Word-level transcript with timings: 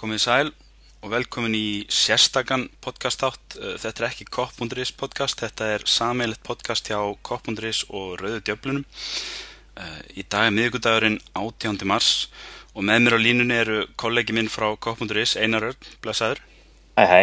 Komið 0.00 0.20
sæl 0.22 0.48
og 1.04 1.10
velkomin 1.12 1.52
í 1.52 1.82
sérstakann 1.92 2.70
podcast 2.80 3.20
átt. 3.26 3.56
Þetta 3.82 4.00
er 4.00 4.06
ekki 4.06 4.24
Kopp.is 4.32 4.94
podcast, 4.96 5.42
þetta 5.42 5.66
er 5.74 5.82
sameilet 5.84 6.40
podcast 6.40 6.86
hjá 6.88 6.96
Kopp.is 7.20 7.82
og 7.90 8.14
Rauðu 8.22 8.38
djöflunum. 8.46 8.86
Í 10.16 10.24
dag 10.24 10.46
er 10.46 10.54
miðugudagurinn 10.56 11.18
18. 11.36 11.84
mars 11.84 12.30
og 12.72 12.86
með 12.88 13.02
mér 13.04 13.16
á 13.20 13.24
línunni 13.26 13.58
eru 13.60 13.82
kollegi 14.00 14.32
minn 14.32 14.48
frá 14.48 14.70
Kopp.is, 14.80 15.34
Einar 15.36 15.66
Örn, 15.68 15.90
blessaður. 16.00 16.40
Hæ, 16.96 17.04
hæ. 17.04 17.20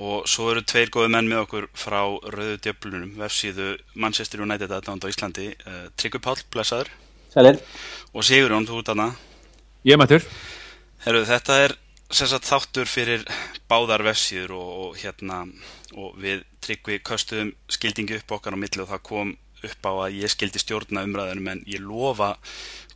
Og 0.00 0.24
svo 0.24 0.48
eru 0.54 0.64
tveir 0.64 0.88
góði 0.94 1.12
menn 1.12 1.28
með 1.28 1.42
okkur 1.42 1.66
frá 1.76 2.00
Rauðu 2.08 2.56
djöflunum, 2.64 3.12
vefsíðu 3.20 3.74
Manchester 3.92 4.40
United 4.46 4.72
aðdánd 4.72 5.04
á 5.04 5.12
Íslandi. 5.12 5.50
Tryggvi 6.00 6.22
Páll, 6.24 6.40
blessaður. 6.48 6.88
Sælir. 7.36 7.60
Og 8.16 8.24
Sigurjón, 8.24 8.64
þú 8.72 8.80
út 8.80 8.94
aðna. 8.94 9.10
Ég 9.84 10.00
mættur. 10.00 10.24
Herru, 11.04 11.22
þetta 11.28 11.60
er 11.68 11.76
sagt, 12.10 12.48
þáttur 12.48 12.90
fyrir 12.90 13.24
báðar 13.70 14.04
vefsíður 14.06 14.56
og, 14.58 14.70
og 14.84 14.98
hérna 15.00 15.44
og 15.94 16.18
við 16.20 16.44
tryggvi 16.64 17.00
köstuðum 17.06 17.54
skildingi 17.70 18.18
upp 18.20 18.36
okkar 18.38 18.56
á 18.56 18.62
milli 18.62 18.82
og 18.82 18.90
það 18.90 19.06
kom 19.06 19.32
upp 19.60 19.86
á 19.86 19.92
að 20.06 20.20
ég 20.20 20.32
skildi 20.32 20.62
stjórna 20.62 21.04
umræðunum 21.06 21.50
en 21.52 21.64
ég 21.68 21.82
lofa 21.84 22.34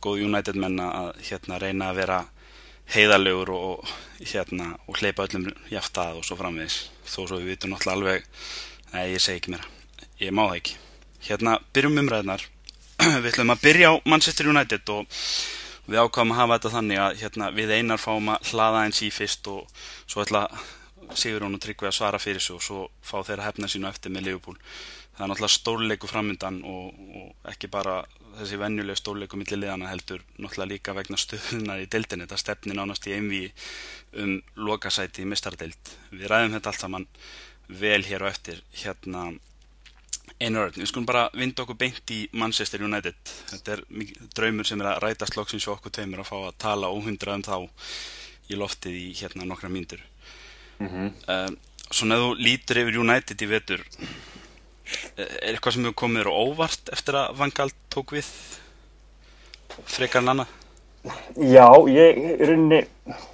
góð 0.03 0.25
United 0.27 0.57
menna 0.59 0.89
að 0.99 1.11
hérna 1.29 1.59
reyna 1.61 1.91
að 1.91 1.99
vera 2.01 2.19
heiðalegur 2.93 3.51
og 3.55 3.93
hérna 4.21 4.73
og 4.85 4.99
hleypa 4.99 5.25
öllum 5.25 5.47
jáft 5.71 5.97
að 5.97 6.19
og 6.19 6.27
svo 6.27 6.37
framvegis. 6.39 6.85
Þó 7.05 7.25
svo 7.25 7.39
við 7.39 7.55
vitum 7.55 7.73
náttúrulega 7.73 7.97
alveg 7.97 8.27
nei 8.93 9.13
ég 9.15 9.23
segi 9.23 9.41
ekki 9.41 9.55
mér 9.55 9.65
ég 10.21 10.33
má 10.35 10.45
það 10.45 10.57
ekki. 10.59 10.77
Hérna 11.25 11.57
byrjum 11.73 12.01
umræðunar 12.03 12.45
við 13.23 13.31
ætlum 13.31 13.53
að 13.53 13.63
byrja 13.65 13.91
á 13.91 13.93
Manchester 14.05 14.49
United 14.51 14.93
og 14.93 15.21
við 15.85 16.01
ákvæmum 16.01 16.33
að 16.35 16.41
hafa 16.41 16.57
þetta 16.57 16.73
þannig 16.77 17.01
að 17.03 17.19
hérna, 17.21 17.51
við 17.55 17.75
einar 17.77 18.01
fáum 18.01 18.33
að 18.33 18.49
hlaða 18.51 18.83
eins 18.85 19.03
í 19.05 19.11
fyrst 19.13 19.47
og 19.51 19.85
svo 20.05 20.25
ætla 20.25 20.47
Sigur 21.13 21.43
hún 21.45 21.53
og 21.53 21.61
Tryggvi 21.61 21.85
að 21.85 21.97
svara 21.99 22.17
fyrir 22.17 22.41
sig 22.41 22.55
og 22.55 22.63
svo 22.65 22.87
fá 23.05 23.19
þeirra 23.21 23.45
hefna 23.45 23.67
sínu 23.69 23.85
eftir 23.89 24.13
með 24.13 24.25
Liverpool. 24.25 24.55
Það 25.15 25.23
er 25.23 25.29
náttúrulega 25.31 25.53
stórleiku 25.53 26.09
framöndan 26.09 26.57
og, 26.65 26.95
og 27.19 27.51
ekki 27.51 27.69
bara 27.71 27.99
þessi 28.39 28.57
venjuleg 28.59 28.97
stórleiku 28.99 29.37
millir 29.39 29.61
liðana 29.61 29.91
heldur 29.91 30.23
náttúrulega 30.39 30.71
líka 30.73 30.95
vegna 30.97 31.19
stöðunar 31.21 31.83
í 31.83 31.87
deildinni. 31.91 32.25
Þetta 32.25 32.41
stefni 32.41 32.75
nánast 32.75 33.07
í 33.07 33.15
einvi 33.15 33.43
um 34.21 34.39
lokasæti 34.57 35.23
í 35.23 35.29
mistardeild 35.29 35.93
við 36.11 36.27
ræðum 36.31 36.57
þetta 36.57 36.73
allt 36.73 36.85
saman 36.87 37.07
vel 37.69 38.01
hér 38.05 38.25
og 38.25 38.33
eftir 38.33 38.61
hérna 38.81 39.29
Einar 40.35 40.67
Örn, 40.67 40.81
við 40.81 40.89
skulum 40.89 41.05
bara 41.07 41.29
vinda 41.31 41.63
okkur 41.63 41.77
beint 41.79 42.11
í 42.11 42.25
Manchester 42.35 42.81
United. 42.83 43.15
Þetta 43.53 43.77
er 43.77 43.83
draumur 44.35 44.67
sem 44.67 44.81
er 44.81 44.89
að 44.91 45.05
rætast 45.05 45.37
loksins 45.37 45.67
og 45.69 45.77
okkur 45.77 45.93
tveimur 45.95 46.25
að 46.25 46.27
fá 46.27 46.35
að 46.41 46.57
tala 46.59 46.91
óhundrað 46.91 47.37
um 47.39 47.45
þá 47.45 48.51
í 48.51 48.59
loftið 48.59 48.97
í 48.99 49.05
hérna 49.15 49.47
nokkra 49.47 49.71
myndur. 49.71 50.03
Mm 50.79 50.89
-hmm. 50.91 51.13
uh, 51.31 51.55
svona 51.89 52.19
þú 52.19 52.33
lítur 52.35 52.81
yfir 52.81 52.99
United 52.99 53.41
í 53.41 53.47
vetur, 53.47 53.85
er 55.15 55.53
eitthvað 55.53 55.73
sem 55.73 55.87
hefur 55.87 55.99
komið 56.03 56.23
þér 56.23 56.31
óvart 56.35 56.89
eftir 56.91 57.15
að 57.15 57.37
Vangal 57.39 57.69
tók 57.89 58.11
við 58.11 58.27
frekar 59.85 60.21
en 60.21 60.33
annað? 60.33 60.47
Já, 61.37 61.69
ég 61.87 62.41
runni 62.41 62.81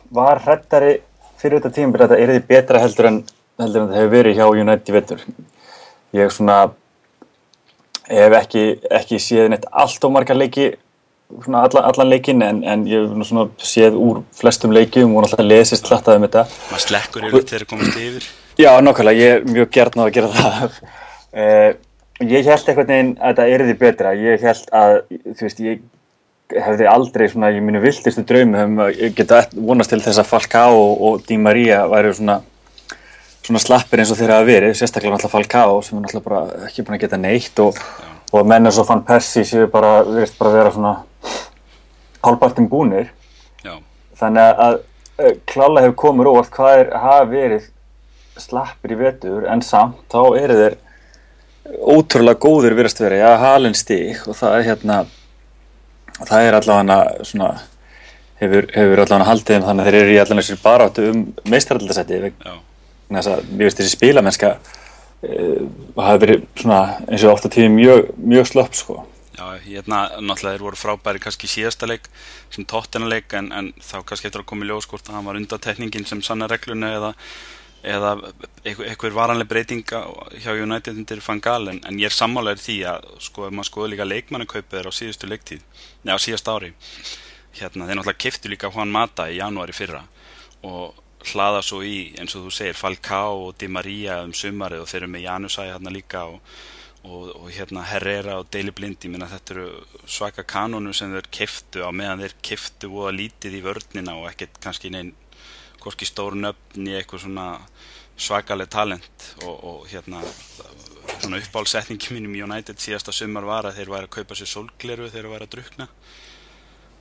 var 0.09 0.41
hrættari 0.43 0.99
fyrir 1.39 1.59
þetta 1.59 1.75
tíma 1.75 1.97
það 1.97 2.19
er 2.19 2.33
því 2.35 2.43
betra 2.47 2.79
heldur 2.83 3.05
en, 3.09 3.23
heldur 3.57 3.81
en 3.81 3.89
það 3.89 3.97
hefur 3.97 4.13
verið 4.15 4.37
hjá 4.37 4.45
United 4.51 4.89
í 4.89 4.95
vetur. 4.97 5.25
Ég 6.13 6.31
svona 6.31 6.57
hef 8.11 8.37
ekki, 8.41 8.63
ekki 8.99 9.19
séð 9.21 9.51
neitt 9.51 9.67
allt 9.71 10.07
og 10.07 10.15
margar 10.15 10.39
leiki 10.39 10.71
svona 11.43 11.63
allan, 11.63 12.09
leikin 12.09 12.41
en, 12.43 12.63
en 12.67 12.83
ég 12.89 13.05
hef 13.05 13.29
svona 13.29 13.47
séð 13.63 13.95
úr 13.99 14.21
flestum 14.35 14.73
leikjum 14.75 15.13
og 15.15 15.25
alltaf 15.25 15.45
lesist 15.45 15.87
hlættaði 15.87 16.19
um 16.19 16.27
þetta. 16.27 16.43
Maður 16.71 16.83
slekkur 16.87 17.29
yfir 17.29 17.45
þegar 17.45 17.63
það 17.63 17.69
komast 17.71 18.01
yfir. 18.01 18.27
Já 18.59 18.71
nokkvæmlega, 18.83 19.21
ég 19.21 19.37
er 19.37 19.47
mjög 19.47 19.71
gert 19.77 19.97
ná 19.97 20.03
að 20.05 20.13
gera 20.17 20.33
það. 20.35 20.77
Uh, 21.31 21.69
ég 22.35 22.51
held 22.51 22.59
eitthvað 22.59 22.91
neginn 22.91 23.15
að 23.17 23.31
þetta 23.31 23.47
er 23.55 23.65
því 23.69 23.79
betra. 23.85 24.13
Ég 24.19 24.45
held 24.49 24.77
að, 24.81 24.99
þú 25.31 25.47
veist, 25.47 25.65
ég 25.65 25.81
hefði 26.51 26.87
aldrei 26.91 27.27
svona, 27.31 27.51
ég 27.55 27.63
minu 27.63 27.79
viltistu 27.83 28.25
draumi 28.27 28.63
um 28.65 28.79
að 28.83 29.03
ég 29.05 29.15
geta 29.15 29.45
vonast 29.55 29.93
til 29.93 30.01
þess 30.03 30.19
að 30.19 30.31
Falcao 30.33 30.79
og, 30.81 30.95
og 31.07 31.21
Di 31.27 31.39
Maria 31.39 31.85
væri 31.87 32.11
svona 32.17 32.41
svona 33.41 33.61
slappir 33.63 34.01
eins 34.01 34.11
og 34.13 34.19
þeirra 34.19 34.41
að 34.41 34.49
veri, 34.51 34.67
sérstaklega 34.77 35.15
náttúrulega 35.15 35.33
Falcao 35.33 35.79
sem 35.81 35.97
er 35.97 36.03
náttúrulega 36.03 36.27
bara 36.27 36.67
ekki 36.67 36.83
búin 36.85 36.97
að 36.97 37.03
geta 37.05 37.17
neitt 37.17 37.61
og, 37.63 37.79
og 38.31 38.47
menn 38.47 38.67
eins 38.67 38.79
og 38.79 38.87
Van 38.89 39.03
Persie 39.05 39.43
séu 39.47 39.67
bara, 39.71 40.01
verist 40.07 40.37
bara 40.39 40.53
vera 40.55 40.71
svona 40.71 40.93
hálfpartin 42.21 42.69
búnir. 42.69 43.11
Já. 43.65 43.75
þannig 44.17 44.61
að 44.65 44.77
uh, 44.77 45.33
klála 45.49 45.85
hefur 45.85 45.97
komið 46.05 46.31
óvart 46.31 46.53
hvað 46.55 46.83
er 46.83 46.93
hafa 47.03 47.25
verið 47.29 47.67
slappir 48.41 48.95
í 48.95 48.99
vetur 49.01 49.45
en 49.49 49.61
samt 49.65 49.99
þá 50.11 50.21
eru 50.39 50.57
þeir 50.61 50.77
ótrúlega 51.79 52.41
góður 52.41 52.75
verist 52.75 53.01
verið, 53.01 53.21
já, 53.21 53.31
halin 53.37 53.77
stík 53.77 54.23
og 54.27 54.37
það 54.37 54.55
er 54.57 54.67
hérna 54.69 55.01
það 56.21 56.47
er 56.47 56.57
allavega 56.57 57.25
svona 57.27 57.51
hefur, 58.41 58.67
hefur 58.73 59.03
allavega 59.03 59.29
haldið 59.29 59.57
um 59.57 59.67
þannig 59.67 59.83
að 59.85 59.89
þeir 59.89 59.99
eru 60.01 60.13
í 60.13 60.19
allavega 60.23 60.47
sér 60.47 60.61
baráttu 60.63 61.07
um 61.11 61.23
meistaraldarsæti 61.53 62.21
að 63.11 63.51
mér 63.51 63.67
veist 63.67 63.81
þessi 63.81 63.93
spílamennska 63.95 64.55
uh, 65.27 65.69
hafi 65.97 66.25
verið 66.25 66.43
svona 66.59 66.81
eins 67.07 67.25
og 67.25 67.35
ofta 67.35 67.51
tíði 67.51 67.71
mjög, 67.75 68.11
mjög 68.17 68.51
slöpp 68.51 68.77
sko. 68.77 68.99
Já, 69.31 69.57
hérna 69.63 70.01
náttúrulega 70.19 70.57
þeir 70.57 70.65
voru 70.65 70.77
frábæri 70.77 71.21
kannski 71.23 71.47
síðasta 71.49 71.87
leik 71.89 72.09
sem 72.53 72.65
tóttinaleik 72.67 73.33
en, 73.39 73.47
en 73.55 73.71
þá 73.79 74.03
kannski 74.05 74.27
eftir 74.29 74.43
að 74.43 74.49
koma 74.51 74.67
í 74.67 74.69
ljós 74.69 74.85
hvort 74.91 75.07
að 75.07 75.17
hann 75.17 75.25
var 75.29 75.39
undatekningin 75.39 76.05
sem 76.05 76.21
sanna 76.25 76.49
regluna 76.51 76.91
eða, 76.97 77.11
eða 77.81 78.11
eitthvað 78.67 79.15
varanlega 79.17 79.49
breytinga 79.49 80.03
hjá 80.43 80.51
United 80.53 80.99
undir 80.99 81.23
Fangal 81.25 81.63
en, 81.71 81.79
en 81.87 82.01
ég 82.01 82.11
er 82.11 82.17
sammálaður 82.17 82.65
því 82.67 82.77
að 82.91 83.07
sko 83.29 83.47
ef 83.47 83.55
maður 83.55 83.71
skoður 83.71 83.93
líka 83.95 84.09
leikmannakaupið 84.11 84.81
er 84.81 84.91
á 84.91 84.99
síðustu 84.99 85.31
leiktíð 85.31 85.63
neða 86.03 86.19
á 86.19 86.25
síðast 86.27 86.51
ári 86.51 86.73
hérna 87.57 87.87
þeir 87.87 87.97
náttúrulega 87.97 88.23
keftu 88.27 88.51
líka 88.51 88.69
Juan 88.75 88.93
Mata 88.93 89.29
í 89.31 89.39
janúari 89.39 89.73
fyrra 89.75 90.03
og 90.67 90.99
hlaða 91.29 91.61
svo 91.65 91.81
í 91.85 92.11
eins 92.19 92.35
og 92.35 92.47
þú 92.47 92.53
segir 92.55 92.77
Falcao 92.77 93.47
og 93.47 93.57
Di 93.61 93.69
Maria 93.71 94.21
um 94.25 94.33
sumarið 94.35 94.83
og 94.83 94.89
þeir 94.91 95.03
eru 95.03 95.11
með 95.13 95.25
Janusæ 95.27 95.67
hérna 95.69 95.93
líka 95.93 96.27
og 96.29 96.39
Og, 97.01 97.31
og 97.33 97.47
hérna 97.49 97.81
Herrera 97.89 98.35
og 98.37 98.51
Daily 98.53 98.69
Blind. 98.77 98.99
Ég 99.01 99.09
minna 99.09 99.25
þetta 99.25 99.55
eru 99.55 99.69
svaka 100.05 100.43
kanónu 100.45 100.91
sem 100.93 101.09
þeir 101.09 101.31
keftu 101.33 101.81
á 101.81 101.89
meðan 101.89 102.21
þeir 102.21 102.35
keftu 102.45 102.91
og 102.93 103.15
lítið 103.17 103.55
í 103.57 103.61
vörnina 103.65 104.13
og 104.19 104.27
ekkert 104.29 104.59
kannski 104.61 104.91
neinn 104.93 105.09
hvorki 105.81 106.05
stórun 106.05 106.51
öfn 106.51 106.91
í 106.91 106.93
eitthvað 106.99 107.23
svona 107.23 107.47
svakaleg 108.21 108.69
talent. 108.69 109.25
Og, 109.41 109.55
og 109.65 109.89
hérna 109.89 110.21
svona 111.15 111.41
uppálsetningi 111.41 112.13
mínum 112.13 112.37
United 112.37 112.77
síðasta 112.77 113.13
sumar 113.17 113.49
var 113.49 113.71
að 113.71 113.79
þeir 113.79 113.95
væri 113.95 114.09
að 114.09 114.15
kaupa 114.19 114.37
sér 114.37 114.53
solgleru 114.53 115.09
þegar 115.09 115.15
þeir 115.17 115.33
væri 115.33 115.49
að 115.49 115.53
drukna 115.55 115.89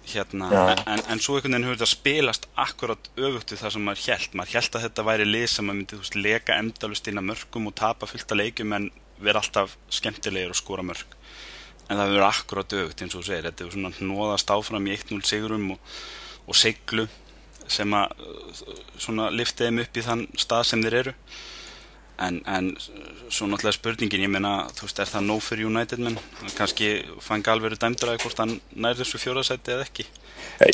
hérna 0.09 0.49
en, 0.87 1.03
en 1.13 1.21
svo 1.23 1.37
einhvern 1.37 1.55
veginn 1.55 1.67
hefur 1.69 1.79
þetta 1.79 1.91
spilast 1.91 2.49
akkurat 2.59 3.11
öfugt 3.17 3.53
við 3.53 3.61
það 3.61 3.75
sem 3.75 3.87
maður 3.87 4.05
held 4.07 4.37
maður 4.39 4.57
held 4.57 4.77
að 4.77 4.85
þetta 4.87 5.07
væri 5.11 5.27
lið 5.29 5.47
sem 5.53 5.67
maður 5.69 5.79
myndi 5.81 6.01
veist, 6.01 6.17
leka 6.17 6.57
endalust 6.57 7.11
inn 7.11 7.21
að 7.21 7.29
mörgum 7.31 7.69
og 7.71 7.77
tapa 7.79 8.09
fullt 8.11 8.35
að 8.35 8.43
leikum 8.43 8.77
en 8.77 8.91
vera 9.21 9.43
alltaf 9.43 9.77
skemmtilegir 9.93 10.53
og 10.53 10.59
skora 10.59 10.85
mörg. 10.87 11.17
En 11.91 11.99
það 11.99 12.13
verður 12.13 12.27
akkurat 12.29 12.77
aukt 12.81 13.03
eins 13.03 13.17
og 13.17 13.23
þú 13.23 13.27
segir. 13.29 13.47
Þetta 13.49 13.65
er 13.67 13.73
svona 13.75 13.93
hnóðast 13.99 14.53
áfram 14.55 14.87
í 14.87 14.95
1-0 14.95 15.21
sigurum 15.27 15.73
og, 15.75 15.97
og 16.47 16.59
seglu 16.59 17.07
sem 17.71 17.95
að 17.95 18.15
svona 18.99 19.29
liftið 19.35 19.69
þeim 19.69 19.83
upp 19.85 19.99
í 19.99 20.05
þann 20.07 20.23
stað 20.39 20.69
sem 20.71 20.85
þeir 20.87 20.99
eru 21.03 21.17
en, 22.21 22.41
en 22.47 22.71
svo 23.31 23.49
náttúrulega 23.49 23.77
spurningin 23.77 24.25
ég 24.27 24.33
meina 24.33 24.55
þú 24.77 24.87
veist 24.87 25.01
er 25.03 25.11
það 25.11 25.27
nóg 25.27 25.43
fyrir 25.45 25.69
United 25.71 26.03
menn? 26.03 26.19
Kannski 26.57 26.91
fann 27.25 27.45
galveru 27.47 27.79
dæmdur 27.81 28.13
að 28.13 28.25
hvort 28.25 28.43
hann 28.43 28.57
nær 28.77 28.99
þessu 28.99 29.21
fjóðarsæti 29.23 29.75
eða 29.75 29.87
ekki? 29.87 30.07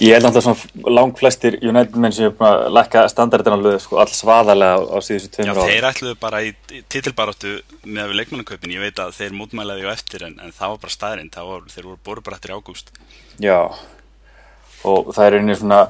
Ég 0.02 0.16
held 0.16 0.26
alltaf 0.28 0.46
svona 0.46 0.94
langt 0.96 1.20
flestir 1.20 1.58
United 1.62 1.98
menn 2.02 2.14
sem 2.14 2.28
er 2.28 2.46
að 2.48 2.64
lækka 2.74 3.04
standardin 3.10 3.54
alveg 3.56 3.78
sko, 3.82 4.00
alls 4.02 4.18
svaðarlega 4.18 4.80
á, 4.82 4.98
síðustu 5.06 5.30
tveimur 5.36 5.60
ára. 5.60 5.66
Já, 5.66 5.72
þeir 5.72 5.88
ætluðu 5.90 6.16
bara 6.22 6.40
í 6.42 6.54
titilbaráttu 6.92 7.52
með 7.84 8.02
að 8.02 8.10
við 8.10 8.20
leikmannaköpin, 8.20 8.74
ég 8.74 8.82
veit 8.82 9.02
að 9.02 9.14
þeir 9.20 9.36
mútmælaði 9.38 9.86
á 9.86 9.94
eftir 9.94 10.26
en, 10.26 10.40
en 10.42 10.54
það 10.56 10.72
var 10.74 10.82
bara 10.86 10.96
staðirinn, 10.96 11.30
þeir 11.34 11.86
voru 11.86 12.00
borubrættir 12.08 12.54
í 12.54 12.58
ágúst. 12.58 12.90
Já, 13.42 13.60
og 14.86 15.12
það 15.14 15.28
er 15.28 15.38
einnig 15.38 15.60
svona, 15.60 15.80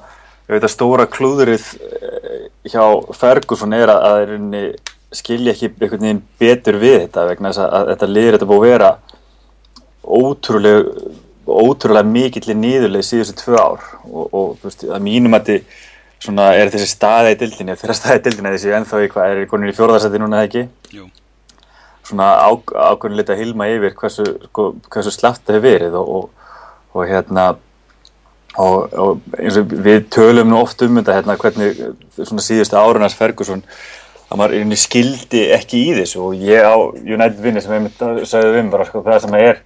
ég 0.44 0.59
veit 0.59 0.69
að 0.69 0.75
stóra 0.76 1.09
klúðurinn 1.17 1.64
hjá 2.67 2.85
Ferguson 3.17 3.76
er 3.76 3.93
að 3.93 4.05
það 4.05 4.20
er 4.20 4.37
einnig 4.37 4.94
skilja 5.16 5.54
ekki 5.54 5.70
einhvern 5.72 6.02
veginn 6.06 6.24
betur 6.40 6.80
við 6.80 6.98
þetta 7.04 7.26
vegna 7.30 7.52
þess 7.52 7.62
að, 7.64 7.76
að 7.78 7.92
þetta 7.92 8.10
liður 8.12 8.36
þetta 8.36 8.50
búið 8.50 8.64
að 8.64 8.72
vera 8.72 8.90
ótrúlega 10.06 11.12
ótrúlega 11.46 12.06
mikill 12.10 12.54
nýðuleg 12.58 13.04
síðustu 13.06 13.36
tvö 13.38 13.58
ár 13.58 13.84
og, 14.10 14.24
og 14.34 14.64
veist, 14.64 14.82
að 14.82 15.04
mínum 15.04 15.36
að 15.38 15.50
þið 15.50 15.76
er 16.42 16.72
þessi 16.72 16.88
staði 16.90 17.34
í 17.34 17.38
dildinni 17.42 17.76
þeirra 17.78 17.96
staði 17.96 18.18
í 18.18 18.24
dildinni 18.24 18.54
þessi 18.56 18.72
ennþá 18.74 19.02
í 19.04 19.10
hvað 19.12 19.32
er 19.32 19.42
í 19.44 19.50
konin 19.50 19.70
í 19.70 19.76
fjórðarsæti 19.76 20.20
núna 20.22 20.40
eða 20.42 20.48
ekki 20.48 20.96
Jú. 20.96 21.06
svona 22.08 22.32
á, 22.42 22.50
ákveðin 22.50 23.22
að 23.22 23.42
hilma 23.42 23.68
yfir 23.70 23.94
hversu, 24.00 24.26
sko, 24.48 24.72
hversu 24.90 25.14
slaft 25.14 25.44
það 25.46 25.58
hefur 25.58 25.68
verið 25.68 25.98
og, 26.00 26.10
og, 26.16 26.50
og 26.96 27.06
hérna 27.10 27.46
og, 28.56 28.96
og 28.96 29.38
eins 29.38 29.60
og 29.60 29.76
við 29.86 30.08
tölum 30.16 30.50
nú 30.50 30.58
oft 30.62 30.82
um 30.82 30.98
þetta 30.98 31.20
hérna 31.20 31.38
hvernig 31.40 31.82
svona 32.16 32.44
síðustu 32.44 32.80
árunars 32.80 33.16
Ferguson 33.18 33.62
að 34.26 34.40
maður 34.40 34.58
einnig 34.61 34.81
skildi 34.82 35.46
ekki 35.55 35.82
í 35.87 35.94
þessu 36.00 36.23
og 36.26 36.37
ég 36.43 36.67
á 36.67 36.75
United 36.99 37.40
vinni 37.43 37.62
sem 37.62 37.75
ég 37.76 38.26
sagði 38.26 38.52
við 38.52 38.62
um 38.64 38.70
bara 38.75 38.87
sko 38.88 39.05
það 39.06 39.25
sem 39.26 39.38
er 39.38 39.62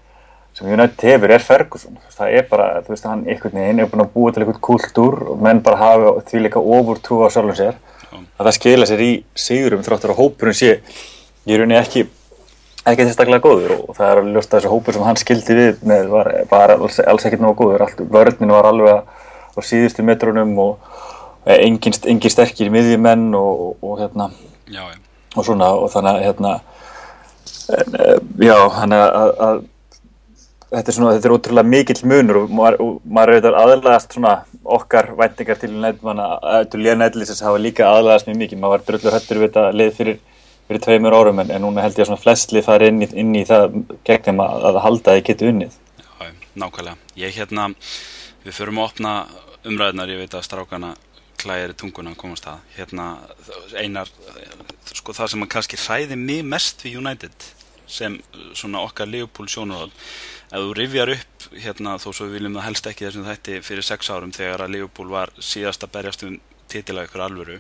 sem 0.57 0.67
United 0.67 1.05
hefur 1.07 1.33
er 1.33 1.45
Ferguson. 1.45 1.99
Það 2.11 2.33
er 2.37 2.47
bara, 2.51 2.67
þú 2.85 2.93
veist, 2.93 3.07
hann 3.07 3.23
einhvern 3.31 3.61
veginn 3.61 3.83
er 3.85 3.91
búin 3.91 4.03
að 4.05 4.11
búa 4.17 4.33
til 4.35 4.43
einhvern 4.43 4.65
kultúr 4.67 5.17
og 5.31 5.43
menn 5.45 5.63
bara 5.65 5.79
hafa 5.81 6.15
því 6.29 6.45
líka 6.47 6.61
ofur 6.61 7.01
trú 7.01 7.23
á 7.25 7.31
sjálfum 7.31 7.57
sér 7.57 7.79
að 8.11 8.49
það 8.49 8.57
skila 8.57 8.89
sér 8.89 9.03
í 9.05 9.11
sigurum 9.39 9.85
þráttur 9.87 10.15
að 10.15 10.21
hópurinn 10.21 10.57
sé 10.59 10.73
ég 11.47 11.55
er 11.55 11.65
unni 11.65 11.79
ekki 11.79 12.07
ekki 12.89 13.05
tilstaklega 13.05 13.45
góður 13.45 13.75
og 13.77 13.97
það 13.97 14.11
er 14.11 14.21
að 14.23 14.31
ljósta 14.35 14.57
þessu 14.57 14.73
hópur 14.73 14.97
sem 14.97 15.05
hann 15.07 15.21
skildi 15.21 15.57
við 15.57 15.83
með 15.87 16.09
var, 16.11 16.31
var 16.51 16.75
alls, 16.75 16.99
alls 17.05 17.27
ekkert 17.29 17.45
náðu 17.45 17.59
góður, 17.61 17.85
allt, 17.85 18.01
vörðnin 18.11 18.55
var 18.55 18.69
alveg 18.71 19.03
á 19.55 19.59
síðustu 19.67 20.05
metrunum 20.07 20.57
og 20.65 20.90
engin, 21.57 21.97
engin 22.13 22.33
sterkir 22.33 22.73
miðjumenn 22.73 23.29
og, 23.39 23.67
og, 23.67 23.77
og 23.83 24.01
hérna 24.03 24.31
Já, 24.71 24.85
og 25.37 25.47
svona 25.47 25.73
og 25.75 25.91
þannig 25.91 26.17
að 26.17 26.25
hérna 26.29 26.55
en, 27.75 27.99
já, 28.43 28.57
þannig 28.77 29.05
að, 29.05 29.35
að 29.47 29.61
þetta 30.71 30.93
er 30.93 30.97
svona, 30.97 31.13
þetta 31.17 31.29
er 31.29 31.35
ótrúlega 31.37 31.73
mikill 31.75 32.01
munur 32.13 32.41
og 32.43 32.55
maður, 32.55 32.81
og 32.85 32.97
maður 33.05 33.33
er 33.33 33.39
auðvitað 33.41 33.61
aðlægast 33.61 34.17
svona 34.17 34.35
okkar 34.79 35.13
væntingar 35.19 35.59
til 35.59 35.73
nefnmanna, 35.75 36.29
til 36.71 36.83
léna 36.85 37.09
ellisins 37.11 37.43
hafa 37.43 37.63
líka 37.63 37.89
aðlægast 37.91 38.29
mjög 38.31 38.43
mikið, 38.45 38.61
maður 38.63 38.77
var 38.77 38.87
drullur 38.87 39.17
höttur 39.17 39.41
við 39.41 39.49
þetta 39.49 39.71
leið 39.75 39.97
fyrir 39.99 40.21
fyrir 40.71 40.85
tveimur 40.85 41.15
árum 41.19 41.41
en, 41.43 41.49
en 41.51 41.65
núna 41.65 41.83
held 41.83 41.97
ég 41.99 42.05
að 42.05 42.13
svona 42.13 42.23
flestlið 42.23 42.63
fara 42.63 42.87
inn, 42.87 43.03
inn 43.03 43.33
í 43.35 43.43
það 43.43 43.73
gegnum 44.07 44.43
að, 44.45 44.67
að 44.69 44.77
halda 44.85 45.11
að 45.11 45.17
þið 45.19 45.25
geti 45.27 45.49
unnið. 45.51 45.79
Já, 45.99 46.29
nákvæmlega. 46.63 47.09
Ég 47.19 47.35
hérna, 47.35 47.65
við 48.45 48.55
förum 48.55 48.79
að 48.79 48.87
opna 48.87 49.15
umræðinar, 49.67 50.13
ég 50.15 50.21
veit 50.23 50.37
að 50.39 50.45
strákana 50.47 50.93
klæðir 51.41 51.75
í 51.75 51.79
tunguna 51.81 52.15
að 52.15 52.21
komast 52.23 52.49
að. 52.51 52.67
Hérna, 52.77 53.07
einar, 53.79 54.11
sko 54.93 55.15
það 55.17 55.33
sem 55.33 55.47
að 55.47 55.53
kannski 55.57 55.81
hræði 55.81 56.21
mig 56.21 56.45
mest 56.47 56.85
við 56.85 57.01
United 57.01 57.49
sem 57.91 58.21
svona 58.55 58.85
okkar 58.87 59.11
Leopold 59.11 59.51
sjónurhald. 59.51 59.95
Ef 60.51 60.63
þú 60.63 60.75
rifjar 60.79 61.15
upp, 61.17 61.49
hérna, 61.65 61.97
þó 62.03 62.09
svo 62.11 62.29
við 62.29 62.37
viljum 62.39 62.59
það 62.59 62.69
helst 62.69 62.91
ekki 62.91 63.07
þessum 63.07 63.27
þætti 63.27 63.63
fyrir 63.67 63.87
sex 63.87 64.11
árum 64.11 64.35
þegar 64.35 64.67
að 64.67 64.77
Leopold 64.77 65.11
var 65.11 65.33
síðast 65.43 65.87
að 65.87 65.95
berjast 65.97 66.27
um 66.27 66.39
titilega 66.71 67.11
ykkur 67.11 67.25
alvöru 67.25 67.59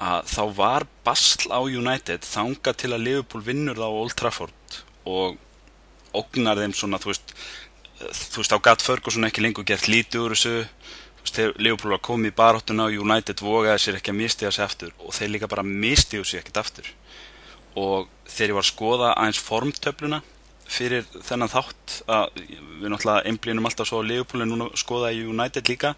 að 0.00 0.28
þá 0.32 0.42
var 0.56 0.86
basl 1.04 1.50
á 1.52 1.60
United 1.60 2.24
þanga 2.24 2.72
til 2.80 2.92
að 2.94 3.04
Liverpool 3.04 3.44
vinnur 3.44 3.80
þá 3.80 3.88
Old 3.88 4.16
Trafford 4.16 4.78
og 5.08 5.36
ógnar 6.16 6.60
þeim 6.60 6.74
svona, 6.76 7.00
þú 7.00 7.12
veist 7.12 7.34
þú 8.00 8.40
veist, 8.40 8.54
á 8.56 8.58
gatt 8.64 8.84
Ferguson 8.84 9.28
ekki 9.28 9.44
lengur 9.44 9.66
gert 9.68 9.90
lítið 9.90 10.24
úr 10.24 10.34
þessu, 10.34 10.54
Liverpool 11.60 11.94
var 11.94 12.02
komið 12.04 12.32
í 12.32 12.36
baróttuna 12.36 12.88
og 12.88 13.04
United 13.04 13.42
vogaði 13.44 13.84
sér 13.84 14.00
ekki 14.00 14.12
að 14.14 14.20
mistiða 14.22 14.52
sér 14.56 14.66
aftur 14.66 14.92
og 14.98 15.14
þeir 15.16 15.32
líka 15.34 15.50
bara 15.52 15.66
mistiðu 15.66 16.26
sér 16.26 16.42
ekkert 16.42 16.62
aftur. 16.64 16.90
Og 17.78 18.08
þegar 18.26 18.50
ég 18.50 18.58
var 18.58 18.66
að 18.66 18.72
skoða 18.72 19.14
aðeins 19.14 19.42
formtöfluna 19.46 20.22
fyrir 20.70 21.06
þennan 21.26 21.50
þátt 21.50 21.96
að 22.10 22.26
við 22.40 22.90
náttúrulega 22.92 23.30
einblínum 23.30 23.66
alltaf 23.68 23.90
svo 23.90 24.02
á 24.02 24.08
Liverpool 24.08 24.44
en 24.44 24.52
núna 24.54 24.68
skoða 24.78 25.12
í 25.14 25.24
United 25.26 25.70
líka 25.70 25.94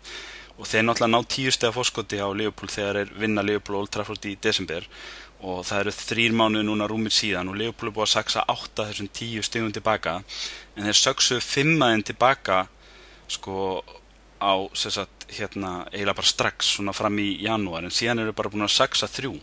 og 0.58 0.68
þeir 0.68 0.86
náttúrulega 0.86 1.12
ná 1.12 1.28
tíu 1.28 1.52
steg 1.52 1.70
af 1.70 1.78
fórskoti 1.78 2.20
á 2.20 2.28
Leopold 2.30 2.72
þegar 2.72 3.00
þeir 3.00 3.12
vinna 3.18 3.44
Leopold 3.44 3.78
Old 3.78 3.92
Trafford 3.94 4.26
í 4.28 4.36
desember. 4.42 4.86
Og 5.42 5.64
það 5.66 5.80
eru 5.80 5.94
þrýr 5.96 6.36
mánuði 6.38 6.66
núna 6.68 6.86
rúmir 6.90 7.14
síðan 7.14 7.50
og 7.50 7.58
Leopold 7.58 7.90
er 7.90 7.96
búið 7.96 8.06
að 8.06 8.12
saksa 8.12 8.44
átta 8.46 8.86
þessum 8.90 9.08
tíu 9.10 9.42
stegum 9.42 9.72
tilbaka. 9.74 10.20
En 10.76 10.86
þeir 10.86 11.00
söksuðu 11.00 11.42
fimmaðin 11.42 12.04
tilbaka 12.06 12.66
sko 13.32 13.56
á 14.42 14.54
sagt, 14.74 15.28
hérna, 15.30 15.86
eiginlega 15.92 16.18
bara 16.18 16.32
strax 16.32 16.74
fram 16.98 17.20
í 17.22 17.28
janúar 17.44 17.86
en 17.86 17.94
síðan 17.94 18.24
eru 18.24 18.34
bara 18.34 18.50
búin 18.50 18.66
að 18.66 18.74
saksa 18.74 19.08
þrjú. 19.10 19.36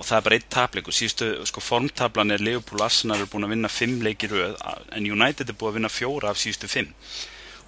Og 0.00 0.06
það 0.08 0.16
er 0.16 0.24
bara 0.24 0.36
eitt 0.38 0.48
tapleiku 0.48 0.94
síðustu 0.96 1.26
sko 1.44 1.60
formtablan 1.60 2.32
er 2.32 2.40
Leopold 2.40 2.80
Arsenal 2.86 3.20
er 3.20 3.28
búin 3.28 3.44
að 3.44 3.52
vinna 3.52 3.68
fimm 3.68 4.00
leikir 4.00 4.32
en 4.32 5.04
United 5.04 5.52
er 5.52 5.58
búin 5.60 5.74
að 5.74 5.76
vinna 5.76 5.92
fjóra 5.92 6.32
af 6.32 6.40
síðustu 6.40 6.70
fimm. 6.72 6.94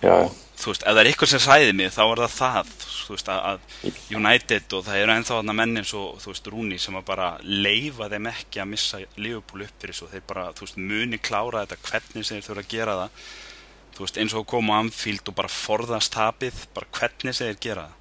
Já. 0.03 0.17
og 0.19 0.33
þú 0.59 0.73
veist, 0.73 0.83
ef 0.83 0.95
það 0.95 1.01
er 1.01 1.09
eitthvað 1.11 1.31
sem 1.31 1.43
sæði 1.43 1.75
mig 1.79 1.93
þá 1.95 2.03
er 2.05 2.21
það 2.23 2.33
það, 2.37 2.73
veist, 3.13 3.29
að 3.33 3.61
United 4.17 4.75
og 4.77 4.85
það 4.87 4.99
eru 5.03 5.15
ennþá 5.15 5.37
þarna 5.37 5.55
menn 5.59 5.81
eins 5.81 5.93
og 5.99 6.19
þú 6.23 6.33
veist, 6.33 6.51
Rúni 6.55 6.79
sem 6.83 6.99
að 6.99 7.07
bara 7.13 7.29
leifa 7.47 8.09
þeim 8.11 8.29
ekki 8.33 8.63
að 8.63 8.71
missa 8.73 9.01
Liverpool 9.19 9.65
upp 9.67 9.85
fyrir 9.85 9.99
svo 9.99 10.11
þeir 10.11 10.25
bara, 10.29 10.49
þú 10.57 10.67
veist, 10.67 10.81
muni 10.91 11.21
klára 11.23 11.65
þetta 11.65 11.81
hvernig 11.89 12.27
sem 12.27 12.39
þeir 12.39 12.49
þurfa 12.49 12.65
að 12.65 12.75
gera 12.75 12.99
það 13.01 13.27
þú 13.97 14.05
veist, 14.05 14.21
eins 14.23 14.37
og 14.39 14.47
koma 14.49 14.79
á 14.79 14.81
Anfield 14.83 15.29
og 15.29 15.37
bara 15.39 15.51
forðast 15.53 16.15
tapið, 16.15 16.65
bara 16.77 16.91
hvernig 16.99 17.37
sem 17.37 17.51
þeir 17.51 17.61
gera 17.67 17.89
það 17.89 17.99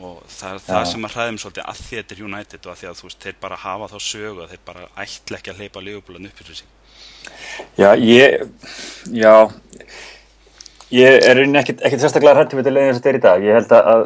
og 0.00 0.20
það 0.32 0.54
er 0.54 0.62
það 0.64 0.86
sem 0.88 1.02
að 1.04 1.16
hræðum 1.16 1.38
svolítið 1.42 1.66
að 1.68 1.80
því 1.80 1.98
þetta 1.98 2.14
er 2.14 2.22
United 2.24 2.62
og 2.66 2.70
að 2.72 2.78
því 2.80 2.86
að 2.90 3.00
þú 3.00 3.08
veist, 3.08 3.24
þeir 3.24 3.34
bara 3.42 3.58
hafa 3.64 3.88
þá 3.90 3.98
sögu 4.06 4.44
að 4.44 4.54
þeir 4.54 4.62
bara 4.70 4.86
ætla 5.04 5.40
ekki 5.40 5.52
að 5.52 5.60
leipa 5.60 5.82
Liverpool 5.84 6.22
upp 6.22 6.40
fyrir 6.40 6.60
sig 6.62 6.78
Já, 7.76 7.90
ég, 8.00 8.46
já 9.12 9.34
Ég 10.90 11.22
er 11.22 11.38
ekkert 11.38 11.84
sérstaklega 12.02 12.32
hrættu 12.34 12.56
við 12.58 12.64
þetta 12.64 12.70
leiðin 12.74 12.94
sem 12.96 13.02
þetta 13.02 13.10
er 13.10 13.16
í 13.16 13.22
dag. 13.22 13.44
Ég 13.46 13.56
held 13.60 13.74
að 13.76 14.00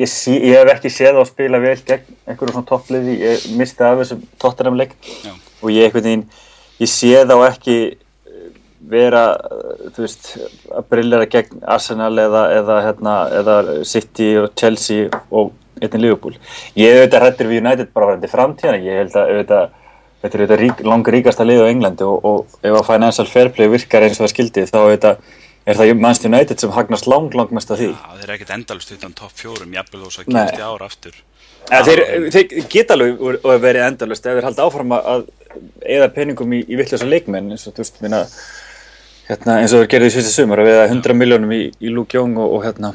ég, 0.00 0.08
sí, 0.08 0.32
ég 0.32 0.62
hef 0.62 0.70
ekki 0.72 0.92
séð 0.94 1.18
á 1.18 1.20
að 1.20 1.28
spila 1.28 1.58
vel 1.60 1.74
gegn 1.90 2.14
einhverjum 2.24 2.54
svona 2.54 2.68
toppliði. 2.70 3.16
Ég 3.20 3.44
misti 3.58 3.84
af 3.84 3.98
þessum 4.00 4.22
tóttanamleik 4.40 4.94
og 5.60 5.74
ég 5.74 5.98
ég 6.80 6.88
sé 6.88 7.12
þá 7.28 7.34
ekki 7.50 7.76
vera, 8.92 9.24
þú 9.96 10.04
veist, 10.04 10.30
að 10.70 10.88
brillera 10.92 11.28
gegn 11.32 11.62
Arsenal 11.74 12.12
eða, 12.22 12.46
eða, 12.60 12.78
hérna, 12.86 13.16
eða 13.40 13.58
City 13.88 14.32
og 14.40 14.52
Chelsea 14.58 15.10
og 15.30 15.52
eitthvað 15.80 16.04
Liverpool. 16.04 16.34
Ég 16.78 16.98
auðvitað 16.98 17.24
hrættur 17.26 17.50
við 17.50 17.62
United 17.64 17.92
bara 17.92 18.12
varandi 18.12 18.30
framtíðana. 18.30 18.82
Ég 18.86 19.00
held 19.02 19.16
að 19.18 19.32
auðvitað, 19.32 19.78
þetta 20.22 20.36
er 20.38 20.44
auðvitað 20.44 20.62
rík, 20.64 20.82
langar 20.92 21.16
ríkasta 21.18 21.48
lið 21.48 21.64
á 21.64 21.70
Englandi 21.72 22.08
og, 22.08 22.26
og 22.28 22.58
ef 22.62 22.76
að 22.78 22.90
Financial 22.92 23.30
Fair 23.30 23.54
Play 23.56 23.72
virkar 23.72 24.06
eins 24.06 24.20
og 24.20 24.26
það 24.26 24.34
skildið 24.36 24.70
þá 24.72 24.82
auðvitað 24.82 25.24
Er 25.62 25.78
það 25.78 25.92
Manchester 25.94 26.30
United 26.32 26.58
sem 26.58 26.72
hagnast 26.74 27.06
lang, 27.06 27.28
lang 27.38 27.52
mest 27.54 27.70
af 27.70 27.78
því? 27.78 27.92
Já, 27.92 28.14
þeir 28.16 28.24
eru 28.24 28.34
ekkert 28.34 28.54
endalust 28.56 28.94
utan 28.96 29.12
topp 29.14 29.36
fjórum, 29.38 29.76
jafnvel 29.76 30.00
og 30.08 30.10
svo 30.10 30.24
kemst 30.26 30.58
í 30.58 30.64
ára 30.66 30.88
aftur. 30.88 31.20
Ja, 31.68 31.82
þeir, 31.86 32.02
þeir 32.34 32.66
geta 32.72 32.96
alveg 32.96 33.62
verið 33.62 33.84
endalust 33.86 34.26
ef 34.26 34.34
þeir 34.38 34.48
halda 34.48 34.66
áfram 34.66 34.96
að 34.96 35.28
eða 35.86 36.08
peningum 36.16 36.56
í, 36.56 36.64
í 36.66 36.78
vittlösa 36.80 37.06
leikmenn 37.06 37.54
eins 37.54 37.68
og 37.70 37.76
þú 37.76 37.84
veist, 37.84 38.00
minna, 38.02 38.24
hérna, 39.28 39.60
eins 39.60 39.72
og 39.72 39.82
þeir 39.82 39.90
gerði 39.94 40.10
í 40.10 40.14
sviðstu 40.16 40.34
sumar 40.34 40.62
að 40.62 40.70
við 40.70 40.78
að 40.80 40.92
100 40.96 41.18
miljónum 41.18 41.56
í, 41.56 41.62
í 41.80 41.94
Luke 41.94 42.18
Young 42.18 42.38
og, 42.40 42.58
og 42.58 42.64
hérna 42.66 42.92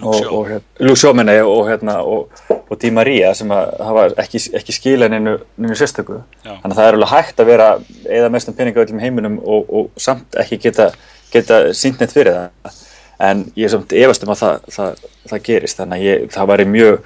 Luke 0.00 0.96
Shaw. 0.96 1.12
menna 1.12 1.34
ég 1.36 1.48
og 1.48 1.66
hérna 1.68 1.98
og, 2.08 2.30
og 2.48 2.78
Di 2.80 2.90
Maria 2.94 3.34
sem 3.36 3.50
að 3.52 3.74
hafa 3.84 4.06
ekki, 4.22 4.40
ekki 4.56 4.72
skila 4.72 5.08
neinu, 5.12 5.34
neinu 5.60 5.76
sérstöku. 5.76 6.22
Þannig 6.46 6.70
að 6.70 6.78
það 6.78 6.86
er 6.86 6.98
alveg 6.98 7.12
hægt 7.12 7.42
að 7.42 7.50
vera 7.50 7.66
eða 8.08 8.30
mestum 8.32 8.56
peninga 8.56 8.84
öllum 8.86 9.02
heiminum 9.02 9.36
og, 9.42 9.68
og 9.68 10.00
samt 10.00 10.38
ekki 10.40 10.62
geta 10.64 10.92
geta 11.32 11.60
sínt 11.76 12.00
neitt 12.00 12.14
fyrir 12.14 12.38
það. 12.38 12.80
En 13.22 13.44
ég 13.56 13.68
er 13.68 13.74
samt 13.74 13.92
efast 13.94 14.24
um 14.24 14.32
að 14.32 14.40
það, 14.40 14.70
það, 14.76 15.02
það 15.30 15.44
gerist. 15.48 15.80
Þannig 15.80 16.00
að 16.00 16.08
ég, 16.08 16.28
það 16.32 16.52
væri 16.52 16.68
mjög 16.72 16.96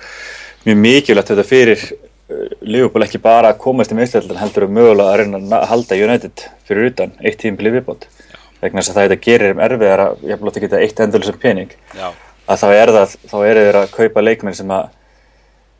mjög 0.66 0.78
mikilvægt 0.82 1.32
þetta 1.32 1.46
fyrir 1.46 1.82
Liverpool 2.66 3.04
ekki 3.06 3.20
bara 3.22 3.52
að 3.52 3.60
komast 3.62 3.92
í 3.94 3.96
meðstöldin 3.98 4.40
heldur 4.40 4.66
um 4.66 4.72
mögulega 4.74 5.12
að 5.12 5.20
reyna 5.20 5.60
að 5.60 5.66
halda 5.70 5.98
United 6.08 6.46
fyrir 6.66 6.88
utan 6.90 7.12
eitt 7.22 7.38
tím 7.38 7.58
blið 7.58 7.78
viðbót. 7.78 8.08
Vegna 8.62 8.82
þess 8.82 8.94
að 8.94 9.12
það 9.12 9.20
gerir 9.26 9.54
um 9.54 9.62
erfiðar 9.62 10.02
að 10.02 10.24
ég 10.26 10.40
blótt 10.40 10.58
ekki 10.58 10.70
þetta 10.70 10.82
eitt 10.82 11.02
endur 11.04 11.26
sem 11.26 11.38
pening. 11.38 11.76
Já. 11.94 12.08
að 12.46 12.62
þá 12.62 12.66
er 12.72 12.92
það, 12.96 13.14
þá 13.30 13.36
er 13.46 13.60
þeir 13.60 13.78
að 13.82 13.92
kaupa 13.94 14.24
leikmenn 14.24 14.58
sem 14.58 14.72
að 14.74 14.88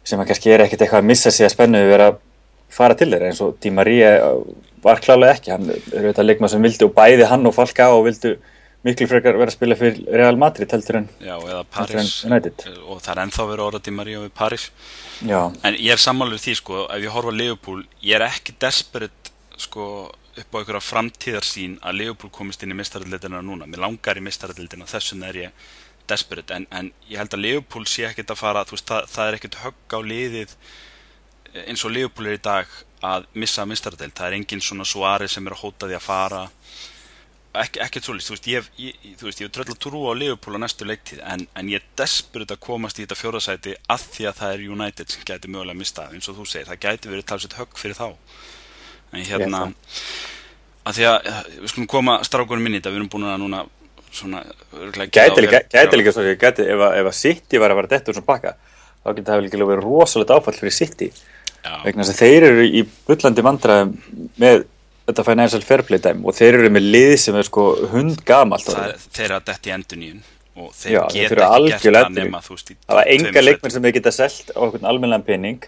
sem 0.06 0.22
að 0.22 0.28
kannski 0.30 0.52
er 0.54 0.62
ekkert 0.62 0.84
eitthvað 0.84 1.02
að 1.02 1.08
missa 1.10 1.32
sig 1.34 1.46
að 1.46 1.54
spennu 1.56 1.82
við 1.82 2.04
að 2.04 2.20
fara 2.76 2.94
til 2.98 3.08
þeirra 3.10 3.30
eins 3.30 3.42
og 3.42 3.56
Di 3.62 3.72
Maria 3.74 4.12
var 4.84 5.02
klálega 5.02 5.34
ekki, 5.34 5.50
hann 5.54 5.70
er 5.72 5.80
auðvitað 5.96 6.28
leikmann 6.28 6.52
sem 6.52 6.62
vildi 6.62 6.86
og 6.86 6.94
bæði 6.94 7.26
hann 7.26 7.48
og 7.48 7.56
Falka 7.56 7.88
og 7.94 8.04
vildu 8.06 8.36
miklu 8.86 9.08
frekar 9.10 9.38
vera 9.38 9.50
að 9.50 9.56
spila 9.56 9.78
fyrir 9.78 10.04
Real 10.14 10.38
Madrid 10.38 10.70
heldur 10.70 11.00
en, 11.00 11.08
Já, 11.18 11.34
en 11.42 12.10
United. 12.30 12.66
Og 12.86 13.00
það 13.02 13.12
er 13.16 13.22
ennþá 13.24 13.46
verið 13.50 13.64
orðað 13.66 13.86
Di 13.88 13.94
Maria 13.96 14.22
við 14.22 14.34
Paris 14.38 14.68
Já. 15.24 15.52
en 15.64 15.74
ég 15.74 15.94
er 15.94 16.02
samanlega 16.02 16.42
því 16.44 16.54
sko, 16.60 16.84
ef 16.92 17.02
ég 17.02 17.14
horfa 17.14 17.32
að 17.32 17.40
Leopold, 17.40 17.86
ég 18.04 18.18
er 18.18 18.26
ekki 18.26 18.56
desperate 18.60 19.32
sko 19.56 19.86
upp 20.36 20.52
á 20.52 20.58
einhverja 20.60 20.84
framtíðarsýn 20.84 21.78
að 21.80 22.02
Leopold 22.02 22.32
komist 22.34 22.62
inn 22.62 22.74
í 22.74 22.76
mistarallitina 22.76 23.40
núna, 23.40 23.68
mér 23.68 23.86
langar 23.86 24.20
í 24.20 24.24
mistarallitina 24.24 24.88
þessum 24.90 25.24
er 25.24 25.40
ég 25.46 25.68
desperate. 26.06 26.54
En, 26.54 26.66
en 26.70 26.90
ég 27.08 27.18
held 27.20 27.34
að 27.34 27.44
Leopold 27.44 27.88
sé 27.90 28.04
ekkert 28.08 28.34
að 28.34 28.42
fara 28.42 28.66
veist, 28.68 28.86
það, 28.88 29.08
það 29.14 29.28
er 29.30 29.38
ekkert 29.38 29.60
högg 29.64 29.96
á 29.96 30.00
liðið 30.10 30.52
eins 31.64 31.86
og 31.88 31.94
Leopold 31.96 32.30
er 32.30 32.36
í 32.36 32.44
dag 32.44 32.76
að 33.06 33.26
missa 33.38 33.64
að 33.64 33.72
mistaradeild, 33.72 34.14
það 34.16 34.28
er 34.28 34.36
engin 34.38 34.62
svona 34.64 34.86
svari 34.88 35.28
sem 35.30 35.46
er 35.46 35.56
að 35.56 35.62
hóta 35.64 35.88
því 35.88 35.96
að 35.98 36.04
fara 36.04 36.42
Ek, 37.56 37.78
ekkert 37.86 38.06
svolítið, 38.06 38.26
þú 38.26 38.34
veist, 38.34 38.48
ég, 38.50 38.68
ég, 38.82 39.16
þú 39.20 39.28
veist, 39.28 39.40
ég 39.42 39.52
tröll 39.54 39.66
að 39.72 39.80
trú 39.82 40.02
á 40.08 40.12
Leopold 40.18 40.58
á 40.58 40.64
næstu 40.64 40.88
leiktíð 40.88 41.22
en, 41.24 41.46
en 41.56 41.70
ég 41.72 41.80
er 41.80 41.86
desperate 41.98 42.56
að 42.56 42.62
komast 42.66 43.00
í 43.00 43.04
þetta 43.04 43.18
fjórðasæti 43.20 43.76
að 43.92 44.06
því 44.16 44.28
að 44.30 44.38
það 44.40 44.54
er 44.54 44.64
United 44.76 45.14
sem 45.14 45.26
gæti 45.28 45.50
mögulega 45.52 45.76
að 45.76 45.80
mista, 45.80 46.06
eins 46.12 46.28
og 46.30 46.38
þú 46.40 46.46
segir, 46.50 46.68
það 46.68 46.82
gæti 46.84 47.12
verið 47.12 47.28
talsett 47.30 47.56
högg 47.56 47.80
fyrir 47.80 47.98
þá. 47.98 48.06
En 49.14 49.26
hérna, 49.30 49.62
að 50.86 50.98
því 50.98 51.08
að 51.12 51.30
við 51.62 51.72
skulum 51.72 51.90
koma 51.96 52.18
strákunum 52.26 52.66
minni 52.66 52.82
þetta, 52.82 52.92
við 52.94 53.00
erum 53.00 53.12
búin 53.14 53.28
að 53.30 53.42
núna 53.44 53.64
svona 54.16 54.44
Gæti 55.12 55.42
líka, 55.44 55.60
gæti 55.72 55.98
líka 55.98 56.12
svo 56.14 56.24
gæti, 56.24 56.64
ef, 56.64 56.80
að, 56.80 56.94
ef 57.00 57.10
að 57.10 57.16
City 57.18 57.60
var 57.60 57.72
að 57.72 57.80
vera 57.82 57.90
dætt 57.92 58.08
úr 58.10 58.16
svona 58.16 58.28
baka 58.30 58.54
þá 59.06 59.10
getur 59.14 59.32
það 59.32 59.42
líka 59.44 59.68
verið 59.68 59.84
rosalega 59.84 60.38
áfall 60.38 60.56
fyrir 60.56 60.74
City. 60.74 61.10
Vegna 61.84 62.06
þess 62.06 62.14
að 62.14 62.22
þeir 62.22 62.46
eru 62.48 62.64
í 62.66 62.82
bullandi 63.06 63.44
vandraðum 63.46 63.92
með 64.42 64.64
þetta 65.06 65.26
financial 65.26 65.66
fair 65.66 65.84
play 65.86 66.02
dæm 66.02 66.24
og 66.26 66.34
þeir 66.36 66.60
eru 66.60 66.70
með 66.74 66.88
lið 66.94 67.12
sem 67.22 67.36
er 67.38 67.46
sko 67.46 67.66
hund 67.92 68.24
gamalt 68.26 68.66
Þeir 68.66 69.28
eru 69.28 69.38
að 69.38 69.70
endur 69.76 70.00
nýjun 70.02 70.24
og 70.56 70.72
þeir 70.72 70.94
Já, 70.94 71.02
geta 71.12 71.50
ekki 71.52 71.82
gert 71.84 71.98
það 71.98 72.12
nema 72.16 72.40
Það 72.42 72.98
var 72.98 73.10
enga 73.12 73.44
leikmenn 73.44 73.74
sem 73.74 73.86
þeir 73.86 73.96
geta 73.98 74.12
selgt 74.14 74.54
á 74.56 74.60
okkur 74.64 74.86
almennan 74.88 75.24
pening. 75.26 75.58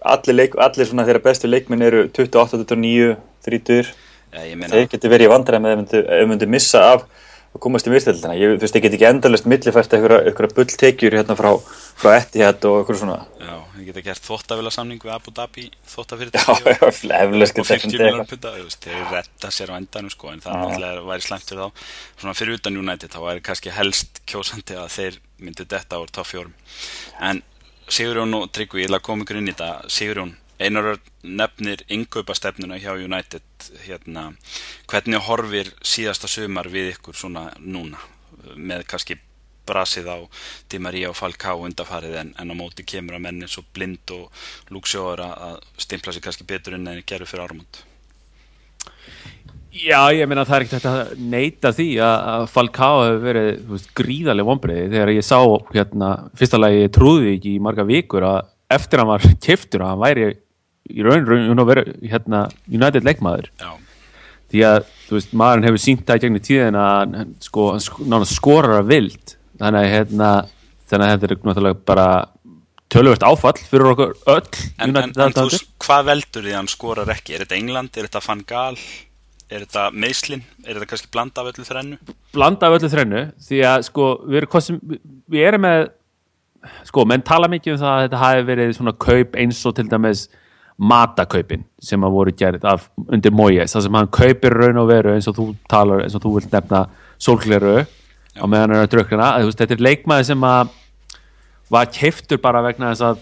Allir, 0.00 0.36
leik, 0.36 0.54
allir 0.56 0.88
svona 0.88 1.04
þeirra 1.08 1.22
bestu 1.24 1.50
leikmenn 1.50 1.82
eru 1.84 2.04
28, 2.08 2.62
29, 2.62 3.16
30 3.44 3.90
þeir 4.30 4.86
getur 4.92 5.12
verið 5.12 5.26
í 5.26 5.32
vandraðum 5.32 5.66
ef 5.66 5.90
þeir 5.90 6.28
myndu 6.30 6.48
missa 6.50 6.84
af 6.94 7.04
að 7.50 7.62
komast 7.64 7.88
í 7.88 7.92
mistildina. 7.92 8.36
Ég, 8.38 8.54
þú 8.56 8.64
veist, 8.64 8.76
ég 8.78 8.84
get 8.84 8.94
ekki 8.96 9.08
endalist 9.08 9.48
millifært 9.50 9.94
eitthvað 9.96 10.54
bulltekjur 10.56 11.16
hérna 11.18 11.36
frá, 11.38 11.50
frá 11.98 12.12
Etihad 12.20 12.66
og 12.68 12.78
eitthvað 12.80 13.00
svona. 13.02 13.18
Já, 13.40 13.54
ég 13.80 13.88
get 13.88 13.98
ekki 14.00 14.10
gert 14.10 14.28
þóttavila 14.28 14.72
samning 14.74 15.02
við 15.02 15.14
Abu 15.16 15.34
Dhabi 15.34 15.66
þóttafyrirtæki 15.90 16.76
fleflega 17.00 17.50
og 17.64 17.68
50 17.72 17.96
miljonar 17.96 18.30
putta, 18.30 18.54
þeir 18.86 19.04
retta 19.10 19.52
sér 19.54 19.74
á 19.74 19.80
endanum 19.80 20.14
sko, 20.14 20.30
en 20.30 20.44
það 20.44 20.58
náttúrulega 20.62 21.06
væri 21.10 21.26
slæmt 21.26 21.50
fyrir 21.50 21.66
þá. 21.66 21.84
Svona 22.22 22.38
fyrir 22.38 22.60
utan 22.60 22.80
United, 22.84 23.14
þá 23.14 23.20
væri 23.26 23.46
kannski 23.50 23.74
helst 23.74 24.22
kjósandi 24.30 24.78
að 24.78 24.90
þeir 24.94 25.22
myndi 25.42 25.66
detta 25.66 25.98
á 25.98 26.02
top 26.06 26.30
4. 26.30 26.52
En 27.30 27.42
Sigurjón 27.90 28.36
og 28.38 28.50
Tryggvi, 28.54 28.84
ég 28.84 29.02
koma 29.02 29.26
ykkur 29.26 29.40
inn 29.40 29.50
í 29.50 29.54
þetta. 29.56 29.90
Sigurjón, 29.90 30.36
Einar 30.60 30.98
nefnir 31.24 31.86
yngöpastefnuna 31.88 32.76
hjá 32.82 32.92
United 32.98 33.70
hérna, 33.86 34.30
hvernig 34.90 35.24
horfir 35.24 35.72
síðasta 35.80 36.28
sumar 36.28 36.68
við 36.68 36.94
ykkur 36.94 37.16
svona 37.16 37.48
núna? 37.64 38.00
Með 38.56 38.84
kannski 38.90 39.16
brasið 39.70 40.08
á 40.10 40.18
Di 40.70 40.80
Maria 40.82 41.10
og 41.10 41.18
Falcao 41.18 41.64
undafarið 41.66 42.16
en, 42.22 42.32
en 42.38 42.52
á 42.52 42.54
móti 42.56 42.84
kemur 42.86 43.18
að 43.18 43.24
menni 43.28 43.48
svo 43.50 43.64
blind 43.74 44.12
og 44.16 44.28
lúksjóður 44.74 45.24
að 45.26 45.62
stimpla 45.80 46.14
sér 46.14 46.26
kannski 46.26 46.48
betur 46.48 46.76
inn 46.76 46.90
en 46.90 47.02
gerur 47.06 47.30
fyrir 47.30 47.46
árumund 47.46 47.84
Já, 49.70 50.10
ég 50.10 50.26
meina 50.26 50.42
það 50.42 50.56
er 50.56 50.64
ekkert 50.66 50.86
að 50.90 51.10
neyta 51.30 51.70
því 51.70 51.88
að 52.02 52.46
Falcao 52.50 53.04
hefur 53.04 53.20
verið 53.22 53.50
veist, 53.70 53.90
gríðarlega 53.94 54.48
vonbreiði 54.48 54.88
þegar 54.96 55.12
ég 55.14 55.26
sá 55.26 55.38
hérna, 55.76 56.08
fyrsta 56.34 56.58
lagi 56.58 56.88
trúði 56.90 57.36
ekki 57.36 57.52
í 57.54 57.62
marga 57.62 57.86
vikur 57.86 58.26
að 58.26 58.40
eftir 58.74 58.98
að 58.98 59.04
hann 59.04 59.12
var 59.12 59.36
keftur 59.46 59.84
að 59.84 59.92
hann 59.92 60.02
væri 60.02 60.26
í 60.90 61.04
raun 61.06 61.28
raun 61.28 61.66
vera 61.68 61.84
hérna, 62.02 62.46
United 62.70 63.06
leikmaður 63.06 63.50
Já. 63.60 63.70
því 64.52 64.64
að 64.70 64.80
veist, 65.10 65.34
maðurinn 65.36 65.68
hefur 65.68 65.82
sínt 65.82 66.06
það 66.06 66.20
í 66.20 66.24
gegnum 66.24 66.44
tíðin 66.46 66.80
að 66.80 66.96
hann 67.18 67.34
sko, 67.44 67.66
skorar 68.28 68.80
að 68.80 68.92
vild 68.94 69.36
þannig 69.60 69.80
að, 69.80 69.94
hérna, 69.94 70.30
þetta 70.90 71.28
er 71.30 71.36
náttúrulega 71.38 71.80
bara 71.90 72.08
tölvöld 72.90 73.22
áfall 73.26 73.58
fyrir 73.58 73.92
okkur 73.92 74.16
öll 74.32 74.48
En, 74.80 74.96
en, 74.96 75.12
en 75.14 75.36
þú 75.36 75.62
hvað 75.84 76.10
veldur 76.10 76.44
því 76.46 76.54
að 76.54 76.58
hann 76.58 76.72
skorar 76.72 77.14
ekki? 77.14 77.36
Er 77.36 77.44
þetta 77.44 77.58
England? 77.60 77.94
Er 77.94 78.08
þetta 78.08 78.24
Van 78.26 78.42
Gaal? 78.48 78.74
Er 79.50 79.64
þetta 79.64 79.86
Meislin? 79.94 80.42
Er 80.64 80.76
þetta 80.76 80.90
kannski 80.90 81.10
blanda 81.14 81.42
af 81.42 81.52
öllu 81.52 81.66
þrennu? 81.66 81.98
Blanda 82.34 82.68
af 82.68 82.76
öllu 82.78 82.90
þrennu 82.90 83.24
því 83.46 83.62
að 83.70 83.86
sko 83.90 84.10
við 84.26 84.42
erum, 84.42 84.62
sem, 84.66 84.78
við 85.30 85.46
erum 85.46 85.66
með 85.66 85.88
sko, 86.88 87.06
menn 87.08 87.24
tala 87.26 87.48
mikið 87.50 87.76
um 87.76 87.80
það 87.82 87.94
að 87.94 88.04
þetta 88.06 88.22
hafi 88.24 88.46
verið 88.50 88.72
svona 88.76 88.96
kaup 89.06 89.38
eins 89.40 89.62
og 89.68 89.76
til 89.78 89.86
dæmis 89.90 90.26
matakaupin 90.80 91.64
sem 91.82 92.04
að 92.04 92.14
voru 92.14 92.32
gerð 92.36 92.64
af 92.68 92.86
undir 93.12 93.34
Moyes, 93.36 93.74
það 93.74 93.86
sem 93.86 93.96
hann 93.98 94.12
kaupir 94.16 94.54
raun 94.56 94.80
og 94.80 94.88
veru 94.88 95.14
eins 95.14 95.28
og 95.28 95.36
þú 95.36 95.46
talar, 95.68 96.04
eins 96.04 96.16
og 96.16 96.22
þú 96.24 96.36
vilt 96.38 96.54
nefna 96.54 96.84
sólkleru 97.20 97.74
á 97.84 98.44
meðan 98.48 98.72
það 98.72 98.76
er 98.78 98.86
að 98.86 98.92
drökkuna, 98.94 99.32
þetta 99.58 99.76
er 99.76 99.84
leikmaði 99.84 100.28
sem 100.30 100.46
að 100.48 100.76
var 101.70 101.90
keiftur 101.92 102.40
bara 102.42 102.62
vegna 102.64 102.94
þess 102.94 103.06
að, 103.10 103.20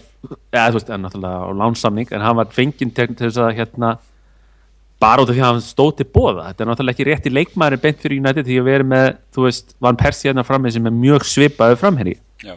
eða 0.53 0.69
þú 0.69 0.79
veist, 0.79 0.93
en 0.93 1.03
náttúrulega 1.05 1.41
á 1.43 1.49
lánsamning, 1.63 2.13
en 2.15 2.23
hann 2.25 2.39
var 2.39 2.55
fenginn 2.55 2.95
til 2.95 3.09
þess 3.19 3.41
að 3.43 3.51
hérna 3.59 3.91
bara 4.99 5.23
út 5.23 5.29
af 5.29 5.35
því 5.35 5.43
að 5.43 5.51
hann 5.51 5.61
stóð 5.63 5.93
til 5.99 6.09
bóða, 6.15 6.47
þetta 6.47 6.63
er 6.63 6.71
náttúrulega 6.71 6.95
ekki 6.95 7.09
rétt 7.09 7.27
í 7.27 7.35
leikmaðurinn 7.35 7.83
beint 7.83 8.01
fyrir 8.03 8.23
United 8.23 8.47
því 8.47 8.63
að 8.63 8.71
erum 8.77 8.91
með, 8.95 9.11
þú 9.35 9.45
veist, 9.49 9.75
Van 9.83 9.99
Persie 9.99 10.31
hérna 10.31 10.47
frammeð 10.47 10.77
sem 10.77 10.89
er 10.89 10.99
mjög 11.03 11.27
svipaðu 11.27 11.79
framherri 11.83 12.17
Já 12.39 12.55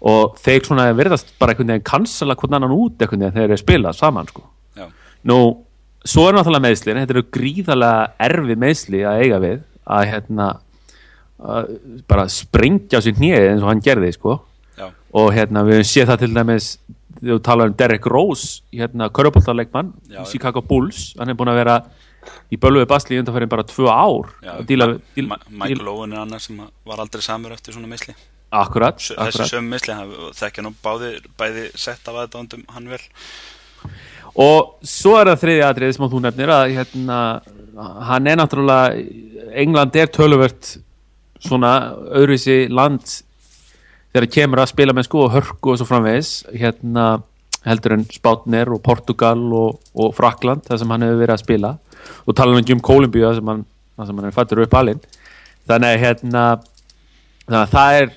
og 0.00 0.38
þeir 0.40 0.64
svona 0.66 0.86
verðast 0.96 1.34
bara 1.40 1.52
einhvern 1.52 1.74
veginn 1.74 1.88
kansala 1.90 2.36
hvern 2.38 2.56
annan 2.56 2.76
út 2.76 3.00
einhvern 3.00 3.26
veginn 3.26 3.36
þegar 3.36 3.54
þeir 3.54 3.62
spila 3.64 3.92
saman 3.96 4.30
sko. 4.30 4.46
nú, 5.28 5.38
svo 6.04 6.28
er 6.28 6.36
náttúrulega 6.38 6.64
meðslin 6.64 7.02
þetta 7.02 7.16
eru 7.16 7.26
gríðarlega 7.36 8.06
erfi 8.30 8.56
meðsli 8.56 9.02
að 9.04 9.24
eiga 9.24 9.40
við 9.42 9.58
að 9.84 10.06
hérna 10.14 10.46
að 11.40 11.74
bara 12.08 12.28
springja 12.28 13.00
sér 13.00 13.20
nýið 13.20 13.50
eins 13.50 13.64
og 13.64 13.72
hann 13.72 13.84
gerði 13.84 14.12
sko. 14.16 14.40
Og 15.10 15.32
hérna 15.34 15.64
við 15.66 15.80
séum 15.88 16.06
það 16.06 16.20
til 16.22 16.34
dæmis 16.36 16.66
þegar 17.20 17.32
við 17.34 17.40
tala 17.48 17.64
um 17.66 17.72
Derek 17.76 18.04
Rose 18.06 18.60
hérna 18.70 19.08
körupoltarleikmann 19.10 19.90
í 20.12 20.26
Chicago 20.30 20.62
Bulls. 20.62 21.10
Hann 21.18 21.32
er 21.32 21.38
búin 21.38 21.50
að 21.50 21.58
vera 21.58 21.80
í 22.52 22.58
bölguði 22.60 22.88
basli 22.90 23.16
í 23.16 23.20
undanferðin 23.22 23.50
bara 23.50 23.66
tvö 23.66 23.88
ár 23.88 24.30
Já, 24.44 24.52
díla, 24.68 24.88
díla, 25.16 25.38
Michael 25.48 25.88
Owen 25.88 26.14
er 26.14 26.24
annar 26.24 26.42
sem 26.42 26.58
var 26.60 27.02
aldrei 27.02 27.24
samur 27.24 27.54
eftir 27.54 27.76
svona 27.76 27.88
meðsli 27.90 28.14
Akkurat, 28.50 28.98
akkurat. 28.98 29.36
Þessi 29.36 29.48
sömmisli, 29.52 29.94
þekkja 30.34 30.64
nú 30.66 30.74
báði, 30.82 31.14
bæði 31.38 31.68
sett 31.78 32.08
af 32.10 32.18
aðdándum 32.24 32.64
hann 32.74 32.90
vel. 32.90 33.02
Og 34.40 34.76
svo 34.86 35.16
er 35.20 35.30
það 35.32 35.42
þriði 35.44 35.64
aðrið 35.66 35.96
sem 35.96 36.06
þú 36.10 36.22
nefnir 36.24 36.52
að 36.54 36.74
hérna, 36.76 37.18
hann 38.10 38.30
er 38.30 38.38
náttúrulega, 38.40 39.02
England 39.62 39.98
er 39.98 40.10
töluvert 40.14 40.76
svona 41.40 41.72
öðruvísi 42.10 42.64
land 42.70 43.06
þegar 44.10 44.26
það 44.26 44.34
kemur 44.34 44.62
að 44.62 44.72
spila 44.72 44.94
með 44.96 45.06
sko 45.06 45.24
og 45.24 45.34
hörku 45.36 45.72
og 45.72 45.80
svo 45.80 45.86
framvegis, 45.88 46.32
hérna 46.50 47.06
heldur 47.66 47.94
en 47.96 48.06
Spátner 48.10 48.70
og 48.72 48.82
Portugal 48.84 49.40
og, 49.56 49.80
og 49.94 50.14
Frakland, 50.16 50.64
það 50.66 50.82
sem 50.82 50.94
hann 50.94 51.04
hefur 51.06 51.20
verið 51.20 51.36
að 51.36 51.42
spila 51.44 51.72
og 52.24 52.36
tala 52.36 52.56
um 52.56 52.66
Jum 52.66 52.82
Kolumbíu 52.84 53.26
það 53.26 53.38
sem 53.38 53.52
hann, 53.52 53.64
sem 54.00 54.20
hann 54.20 54.28
er 54.30 54.36
fattur 54.36 54.62
upp 54.64 54.76
alinn 54.80 55.02
þannig 55.68 55.90
að 55.90 56.02
hérna 56.04 56.44
það 57.70 57.98
er 58.00 58.12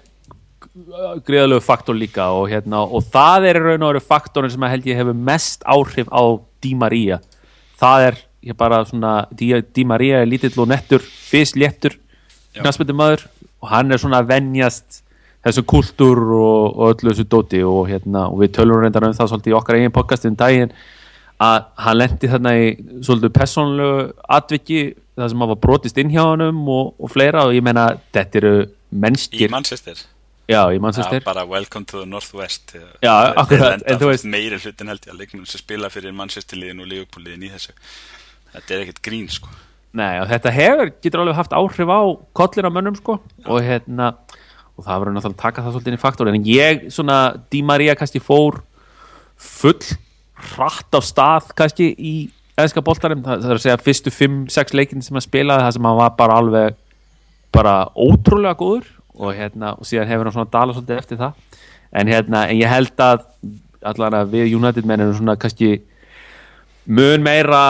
greiðalegu 0.74 1.62
faktor 1.62 1.98
líka 1.98 2.32
og, 2.34 2.48
hérna, 2.50 2.82
og 2.82 3.06
það 3.14 3.50
er 3.52 3.60
raun 3.62 3.84
og 3.86 3.92
veru 3.92 4.02
faktorin 4.02 4.52
sem 4.54 4.64
held 4.66 4.88
ég 4.90 4.98
hefur 4.98 5.14
mest 5.14 5.66
áhrif 5.70 6.10
á 6.10 6.24
Di 6.64 6.74
Maria. 6.74 7.20
Það 7.78 8.08
er 8.08 8.56
bara 8.58 8.82
svona 8.88 9.14
Di, 9.32 9.52
Di 9.62 9.86
Maria 9.86 10.24
er 10.24 10.30
lítill 10.30 10.58
og 10.58 10.72
nettur 10.72 11.04
fyrst 11.04 11.60
léttur 11.60 12.00
knastmyndir 12.58 12.98
maður 12.98 13.28
og 13.62 13.70
hann 13.70 13.94
er 13.94 14.02
svona 14.02 14.24
vennjast 14.26 15.04
þessu 15.44 15.64
kultúr 15.68 16.20
og, 16.40 16.74
og 16.74 16.92
öllu 16.94 17.12
þessu 17.12 17.28
dóti 17.30 17.62
og, 17.68 17.86
hérna, 17.92 18.28
og 18.32 18.42
við 18.42 18.56
tölum 18.58 18.82
reyndar 18.82 19.06
um 19.06 19.16
það 19.16 19.30
svolítið 19.32 19.54
í 19.54 19.58
okkar 19.60 19.78
eigin 19.78 19.94
podcast 19.94 20.26
um 20.30 20.38
daginn 20.40 20.74
að 21.44 21.68
hann 21.84 22.00
lendi 22.00 22.30
þarna 22.32 22.56
í 22.58 22.72
svolítið 23.04 23.36
personlegu 23.36 24.08
atviki 24.40 24.82
það 25.20 25.30
sem 25.34 25.46
hafa 25.46 25.60
brotist 25.68 26.02
inn 26.02 26.14
hjá 26.14 26.24
hann 26.24 26.48
og, 26.48 26.96
og 26.98 27.14
fleira 27.14 27.46
og 27.46 27.54
ég 27.54 27.66
menna 27.66 27.92
þetta 28.16 28.42
eru 28.42 28.56
mennskir. 28.90 29.50
Í 29.50 29.54
mannsestir 29.54 30.06
Já, 30.52 30.60
í 30.76 30.80
Manchester. 30.84 31.22
Já, 31.22 31.24
bara 31.24 31.46
welcome 31.48 31.86
to 31.88 32.02
the 32.02 32.06
Northwest. 32.10 32.74
Já, 33.00 33.14
akkurat, 33.40 33.84
en 33.88 34.00
þú 34.00 34.10
veist. 34.10 34.26
Meiri 34.28 34.58
hlutin 34.60 34.90
held 34.92 35.06
ég 35.08 35.14
að 35.14 35.22
leikmenn 35.22 35.46
sem 35.48 35.62
spila 35.62 35.88
fyrir 35.92 36.12
Manchester-liðin 36.18 36.82
og 36.84 36.90
Liverpool-liðin 36.92 37.46
í 37.48 37.52
þessu. 37.54 37.76
Þetta 38.52 38.76
er 38.76 38.82
ekkert 38.84 39.00
grín, 39.08 39.30
sko. 39.32 39.54
Nei, 39.96 40.18
og 40.20 40.28
þetta 40.28 40.52
hefur, 40.52 40.90
getur 41.06 41.22
alveg 41.24 41.38
haft 41.38 41.56
áhrif 41.56 41.94
á 41.96 42.02
kollin 42.36 42.68
á 42.68 42.72
mönnum, 42.76 42.98
sko. 43.00 43.16
Já. 43.38 43.46
Og 43.48 43.64
hérna, 43.64 44.10
og 44.76 44.84
það 44.84 45.04
verður 45.04 45.16
náttúrulega 45.16 45.38
að 45.38 45.44
taka 45.46 45.64
það 45.64 45.78
svolítið 45.78 45.94
inn 45.94 46.00
í 46.00 46.02
faktor. 46.02 46.32
En 46.34 46.48
ég, 46.50 46.84
svona, 46.92 47.20
Di 47.54 47.62
Maria 47.64 47.96
kannski 47.96 48.20
fór 48.24 48.60
full 49.40 49.80
hratt 50.54 50.92
á 50.92 51.00
stað 51.00 51.54
kannski 51.56 51.88
í 51.96 52.14
eðska 52.60 52.84
bóltarum. 52.84 53.24
Það, 53.24 53.46
það 53.46 53.54
er 53.54 53.62
að 53.62 53.64
segja 53.64 53.78
fyrstu 53.86 54.14
5-6 54.18 54.76
leikin 54.76 55.08
sem 55.08 55.22
að 55.22 55.26
spila, 55.30 55.62
það 55.64 55.78
sem 55.78 55.88
hann 55.88 56.02
var 56.02 56.12
bara 56.20 56.42
alveg, 56.44 56.76
bara 57.56 57.78
ótrúlega 57.96 58.60
góður 58.60 58.92
og, 59.18 59.34
hérna, 59.38 59.74
og 59.78 59.88
síðan 59.88 60.10
hefur 60.10 60.30
hann 60.30 60.36
svona 60.38 60.54
dala 60.54 60.76
svolítið 60.76 61.02
eftir 61.02 61.22
það. 61.22 61.40
En, 61.94 62.10
hérna, 62.10 62.46
en 62.50 62.58
ég 62.58 62.72
held 62.72 63.04
að 63.04 63.26
allavega 63.84 64.30
við 64.32 64.56
United 64.58 64.88
menn 64.88 65.04
erum 65.04 65.18
svona 65.18 65.36
kannski 65.40 65.76
mun 66.84 67.24
meira 67.24 67.64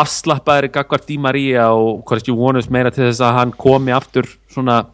afslappaðir 0.00 0.70
Gagvar 0.74 1.02
Di 1.06 1.18
Maria 1.18 1.70
og 1.74 2.04
kannski 2.08 2.34
vonust 2.34 2.70
meira 2.70 2.92
til 2.94 3.06
þess 3.08 3.22
að 3.26 3.36
hann 3.38 3.54
komi 3.58 3.94
aftur 3.94 4.28
svona 4.50 4.84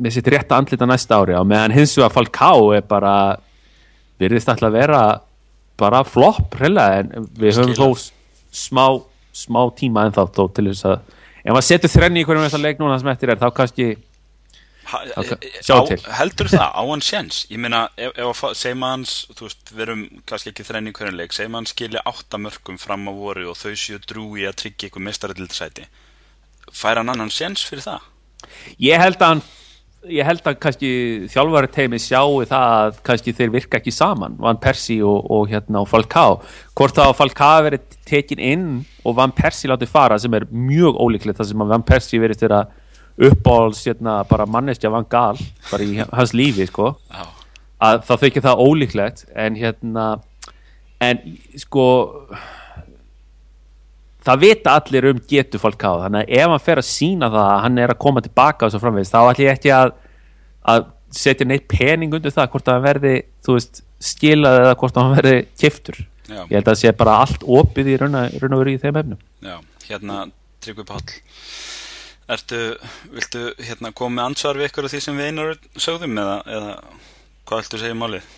með 0.00 0.16
sitt 0.16 0.30
rétta 0.32 0.56
andlita 0.56 0.88
næsta 0.88 1.18
ári 1.20 1.36
og 1.36 1.48
meðan 1.48 1.74
hins 1.76 1.92
vegar 1.98 2.14
Falcao 2.14 2.70
er 2.76 2.84
bara 2.88 3.14
virðist 4.20 4.48
alltaf 4.48 4.70
að 4.70 4.78
vera 4.78 5.02
bara 5.80 6.04
flopp 6.06 6.56
reyna 6.60 6.86
en 7.00 7.28
við 7.36 7.58
höfum 7.58 7.76
þó 7.76 7.88
smá, 8.52 8.86
smá 9.32 9.60
tíma 9.76 10.06
en 10.06 10.16
þá 10.16 10.24
til 10.32 10.70
þess 10.70 10.88
að 10.88 10.96
ef 11.42 11.52
maður 11.52 11.68
setur 11.68 11.92
þrenni 11.92 12.22
í 12.22 12.26
hverjum 12.28 12.46
þessar 12.46 12.64
leik 12.64 12.80
núna 12.80 12.98
sem 13.00 13.12
eftir 13.12 13.32
er 13.34 13.40
þá 13.40 13.50
kannski 13.56 13.90
Sjá 15.62 15.76
til 15.88 15.98
Heldur 16.18 16.50
það 16.52 16.68
á 16.76 16.82
hans 16.82 17.08
séns? 17.08 17.42
Ég 17.52 17.60
meina, 17.62 17.86
ef, 17.96 18.44
að 18.44 18.78
maður 18.78 18.96
hans, 18.98 19.16
þú 19.32 19.48
veist, 19.48 19.72
við 19.72 19.84
erum 19.86 20.06
kannski 20.28 20.52
ekki 20.52 20.66
þrenni 20.68 20.94
hverjanleik, 20.96 21.34
maður 21.40 21.60
hans 21.62 21.74
skilja 21.74 22.04
áttamörkum 22.12 22.80
fram 22.82 23.08
á 23.08 23.12
voru 23.16 23.48
og 23.52 23.58
þau 23.58 23.72
séu 23.72 24.00
drúi 24.04 24.46
að 24.48 24.58
tryggja 24.64 24.90
ykkur 24.90 25.06
mestaröldildsæti 25.08 25.88
fær 26.72 27.00
hann 27.00 27.12
annan 27.12 27.32
séns 27.32 27.64
fyrir 27.66 27.84
það? 27.84 28.08
ég 28.82 29.00
held 29.00 29.22
að 29.22 29.42
ég 30.10 30.26
held 30.26 30.42
að 30.50 30.56
kannski 30.62 30.88
þjálfari 31.30 31.68
teimi 31.70 31.98
sjáu 32.02 32.42
það 32.50 32.72
að 32.78 32.96
kannski 33.06 33.34
þeir 33.38 33.52
virka 33.54 33.78
ekki 33.78 33.92
saman 33.94 34.34
Van 34.42 34.58
Persie 34.58 35.04
og, 35.06 35.28
og 35.30 35.50
hérna 35.52 35.84
og 35.84 35.90
Falcao 35.90 36.40
hvort 36.74 36.96
þá 36.98 37.14
Falcao 37.14 37.62
verið 37.68 37.84
tekin 38.08 38.42
inn 38.42 38.64
og 39.06 39.14
Van 39.20 39.34
Persie 39.36 39.70
látið 39.70 39.92
fara 39.92 40.18
sem 40.18 40.34
er 40.34 40.48
mjög 40.50 40.98
ólíklegt 40.98 41.38
það 41.38 41.52
sem 41.52 41.62
að 41.62 41.74
Van 41.76 41.86
Persie 41.86 42.22
verið 42.22 42.42
þeirra 42.42 42.64
uppáhalds 43.18 43.84
hérna 43.86 44.22
bara 44.28 44.46
manneskja 44.48 44.90
Van 44.92 45.06
Gaal 45.08 45.38
bara 45.70 45.84
í 45.84 46.00
hans 46.00 46.34
lífi 46.36 46.66
sko. 46.70 46.94
Að 47.82 48.04
þá 48.06 48.12
þykir 48.24 48.46
það 48.46 48.62
ólíklegt 48.62 49.24
en 49.34 49.58
hérna 49.58 50.06
en 51.02 51.22
sko 51.58 51.86
það 54.22 54.42
vita 54.44 54.76
allir 54.78 55.08
um 55.10 55.20
getu 55.28 55.60
Falcao 55.60 56.02
þannig 56.04 56.26
að 56.28 56.36
ef 56.38 56.52
hann 56.52 56.64
fer 56.66 56.82
að 56.82 56.88
sína 56.88 57.30
það 57.32 57.48
að 57.48 57.62
hann 57.64 57.80
er 57.82 57.94
að 57.94 58.02
koma 58.04 58.22
tilbaka 58.24 58.66
og 58.68 58.74
svo 58.74 58.82
framvegis 58.82 59.10
þá 59.10 59.18
ætlum 59.22 59.46
ég 59.46 59.56
ekki 59.56 59.72
að, 59.74 59.94
að 60.62 60.86
setja 61.22 61.48
neitt 61.48 61.66
pening 61.70 62.14
undir 62.14 62.34
það 62.34 62.52
hvort 62.54 62.70
að 62.70 62.78
hann 62.78 62.86
verði 62.86 63.14
þú 63.42 63.58
veist 63.58 63.82
skilað 64.02 64.60
eða 64.62 64.78
hvort 64.78 64.96
að 64.96 65.08
hann 65.08 65.18
verði 65.18 65.34
kiftur 65.58 65.98
já, 65.98 66.38
ég 66.38 66.54
held 66.54 66.62
að 66.62 66.70
það 66.70 66.80
sé 66.84 66.94
bara 67.02 67.18
allt 67.24 67.46
opið 67.58 67.92
í 67.92 67.98
raun 68.00 68.18
og 68.22 68.62
veru 68.62 68.72
í 68.72 68.80
þeim 68.82 69.00
efnum. 69.02 69.20
Já, 69.42 69.56
hérna 69.88 70.24
Tryggvi 70.62 70.86
Páll 70.86 71.18
Ertu, 72.32 72.60
viltu 73.12 73.40
hérna 73.60 73.90
koma 73.92 74.16
með 74.16 74.28
ansvar 74.30 74.58
við 74.60 74.70
ykkur 74.70 74.86
af 74.86 74.92
því 74.92 75.00
sem 75.04 75.18
við 75.18 75.30
einar 75.30 75.56
sögðum 75.76 76.20
eða, 76.22 76.36
eða 76.48 76.76
hvað 77.48 77.62
viltu 77.62 77.80
segja 77.80 77.96
um 77.96 78.04
málið? 78.04 78.28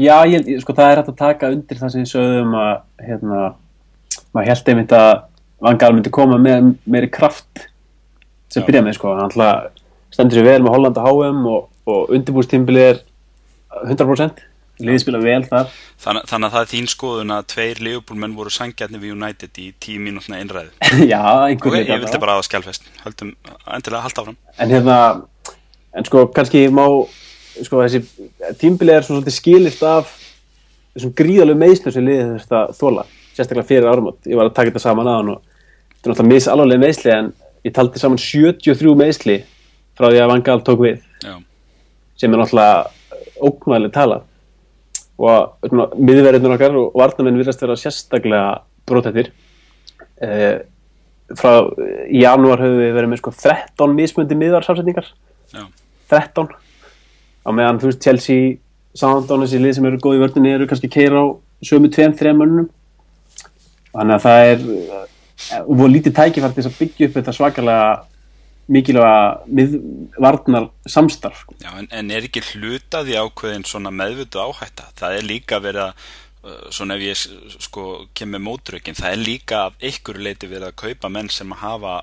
Já, 0.00 0.16
ég, 0.30 0.50
sko 0.62 0.74
það 0.76 0.90
er 0.90 1.00
hægt 1.00 1.10
að 1.12 1.18
taka 1.20 1.50
undir 1.52 1.80
það 1.80 1.92
sem 1.92 2.04
við 2.04 2.12
sögðum 2.12 2.54
að 2.60 2.74
hérna, 3.08 3.40
maður 4.30 4.52
held 4.52 4.70
einmitt 4.72 4.94
að 4.96 5.14
Vangal 5.66 5.94
myndi 5.96 6.12
koma 6.12 6.36
með 6.36 6.74
meiri 6.84 7.08
kraft 7.08 7.62
sem 8.52 8.60
Já. 8.60 8.66
byrja 8.66 8.82
með 8.84 8.98
sko, 8.98 9.14
hann 9.16 9.24
alltaf 9.24 9.70
stendur 10.12 10.38
sér 10.38 10.46
vel 10.50 10.58
með 10.64 10.74
Hollanda 10.74 11.04
HM 11.04 11.46
og, 11.48 11.70
og 11.88 12.12
undirbúrstímbili 12.12 12.82
er 12.90 13.00
100% 13.86 14.44
liðið 14.82 15.02
spila 15.02 15.20
vel 15.22 15.42
þar. 15.48 15.70
Þann, 16.02 16.20
þannig 16.28 16.48
að 16.48 16.54
það 16.54 16.64
er 16.64 16.70
þín 16.72 16.88
skoðun 16.92 17.34
að 17.36 17.46
tveir 17.52 17.80
leifbúlmenn 17.86 18.34
voru 18.36 18.52
sangjarnir 18.52 19.02
við 19.02 19.14
United 19.16 19.60
í 19.62 19.70
tíu 19.82 20.02
mínútna 20.02 20.40
einræðu. 20.40 20.72
Já, 21.12 21.22
einhver 21.48 21.72
Ok, 21.72 21.78
leik 21.78 21.92
ég 21.92 22.02
vildi 22.04 22.20
bara 22.22 22.36
aða 22.36 22.46
skjálfest. 22.48 22.90
Höldum 23.04 23.32
endilega 23.76 24.04
halda 24.04 24.24
áfram. 24.24 24.38
en 24.58 24.74
hérna 24.74 24.98
en 25.96 26.04
sko 26.08 26.26
kannski 26.36 26.66
má 26.68 26.84
sko 27.64 27.80
þessi 27.80 28.02
tímbili 28.60 28.92
er 28.92 29.04
svo 29.04 29.16
svolítið 29.16 29.36
skilift 29.38 29.82
af 29.86 30.12
þessum 30.96 31.14
gríðalegu 31.16 31.60
meðslu 31.60 31.92
sem 31.92 32.04
liðið 32.04 32.52
að 32.56 32.76
þóla 32.76 33.06
sérstaklega 33.36 33.68
fyrir 33.68 33.88
árumót, 33.90 34.20
ég 34.24 34.36
var 34.36 34.48
að 34.48 34.56
taka 34.56 34.72
þetta 34.72 34.84
saman 34.84 35.08
að 35.08 35.18
hann 35.20 35.32
og 35.34 35.42
þetta 35.42 36.08
er 36.08 36.12
náttúrulega 36.12 36.32
misalvarlega 36.32 36.84
meðsli 36.84 37.12
en 37.12 37.32
ég 37.66 37.74
taldi 37.76 38.00
saman 38.00 38.20
73 38.20 38.94
meðsli 39.00 39.36
frá 39.96 40.08
því 40.08 40.22
að 40.22 40.30
Vangal 40.32 40.62
tók 40.64 40.82
við. 40.84 41.02
Já, 41.24 41.36
sem 42.20 42.32
er 42.32 42.42
náttúrulega 42.42 42.86
ókvæðileg 43.36 43.92
tala 43.96 44.22
og 45.16 45.72
miðverðinu 45.96 46.52
okkar 46.52 46.76
og 46.76 46.96
varnamenn 46.98 47.38
virðast 47.40 47.62
vera 47.64 47.76
sérstaklega 47.80 48.48
brótættir 48.88 49.30
eh, 50.22 50.60
frá 51.34 51.52
janúar 52.12 52.60
höfum 52.62 52.82
við 52.82 52.94
verið 52.98 53.12
með 53.12 53.22
sko 53.22 53.32
13 53.34 53.96
mismundi 53.96 54.38
miðvarsamsetningar 54.38 55.08
já, 55.54 55.64
13 56.12 56.52
á 57.46 57.50
meðan 57.50 57.80
þú 57.80 57.90
veist 57.90 58.04
Chelsea 58.04 58.56
Southampton 58.96 59.44
þessi 59.44 59.62
lið 59.62 59.76
sem 59.78 59.88
eru 59.88 60.00
góð 60.02 60.18
í 60.18 60.22
vördunni 60.22 60.52
eru 60.52 60.68
kannski 60.68 60.90
keira 60.92 61.24
á 61.24 61.26
sömu 61.64 61.90
tveim, 61.92 62.14
þreim 62.16 62.42
mönnum 62.42 62.68
þannig 63.96 64.18
að 64.18 64.26
það 64.26 64.50
er 64.50 64.68
eh, 64.76 65.64
voru 65.64 65.90
lítið 65.94 66.16
tækifært 66.20 66.60
þess 66.60 66.70
að 66.70 66.78
byggja 66.82 67.08
upp 67.08 67.18
þetta 67.18 67.36
svakalega 67.36 67.88
mikilvæga 68.72 69.46
miðvarnar 69.46 70.70
samstarf 70.90 71.44
sko. 71.44 71.56
já 71.62 71.72
en, 71.78 71.88
en 71.90 72.10
er 72.10 72.26
ekki 72.26 72.42
hlutaði 72.52 73.18
ákveðin 73.20 73.66
svona 73.68 73.92
meðvötu 73.94 74.42
áhætta? 74.42 74.90
Það 74.98 75.18
er 75.18 75.28
líka 75.28 75.60
verið 75.62 75.82
að, 75.84 76.06
uh, 76.42 76.66
svona 76.74 76.96
ef 76.98 77.04
ég 77.06 77.62
sko 77.68 77.86
kem 78.16 78.34
með 78.34 78.44
mótrökin, 78.48 78.98
það 78.98 79.12
er 79.12 79.22
líka 79.22 79.62
af 79.68 79.78
einhverju 79.80 80.26
leiti 80.26 80.50
verið 80.50 80.70
að 80.70 80.78
kaupa 80.82 81.12
menn 81.14 81.30
sem 81.30 81.54
að 81.54 81.62
hafa 81.62 81.96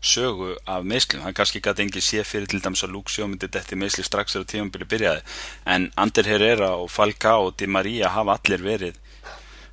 sögu 0.00 0.54
af 0.68 0.84
meðslum. 0.84 1.24
Það 1.24 1.36
kannski 1.40 1.62
gæti 1.64 1.84
engi 1.84 2.02
sé 2.04 2.24
fyrir 2.24 2.48
til 2.48 2.60
dæmis 2.64 2.84
að 2.84 2.94
Luke 2.96 3.12
Sjó 3.12 3.28
myndi 3.28 3.48
detti 3.52 3.76
meðsli 3.76 4.04
strax 4.04 4.36
þegar 4.36 4.48
tímabili 4.52 4.88
byrjaði. 4.88 5.24
En 5.68 5.90
Ander 6.00 6.28
Herrera 6.28 6.74
og 6.80 6.90
Falcao 6.92 7.48
og 7.48 7.56
Di 7.60 7.68
Maria 7.68 8.12
hafa 8.12 8.38
allir 8.38 8.64
verið 8.64 9.00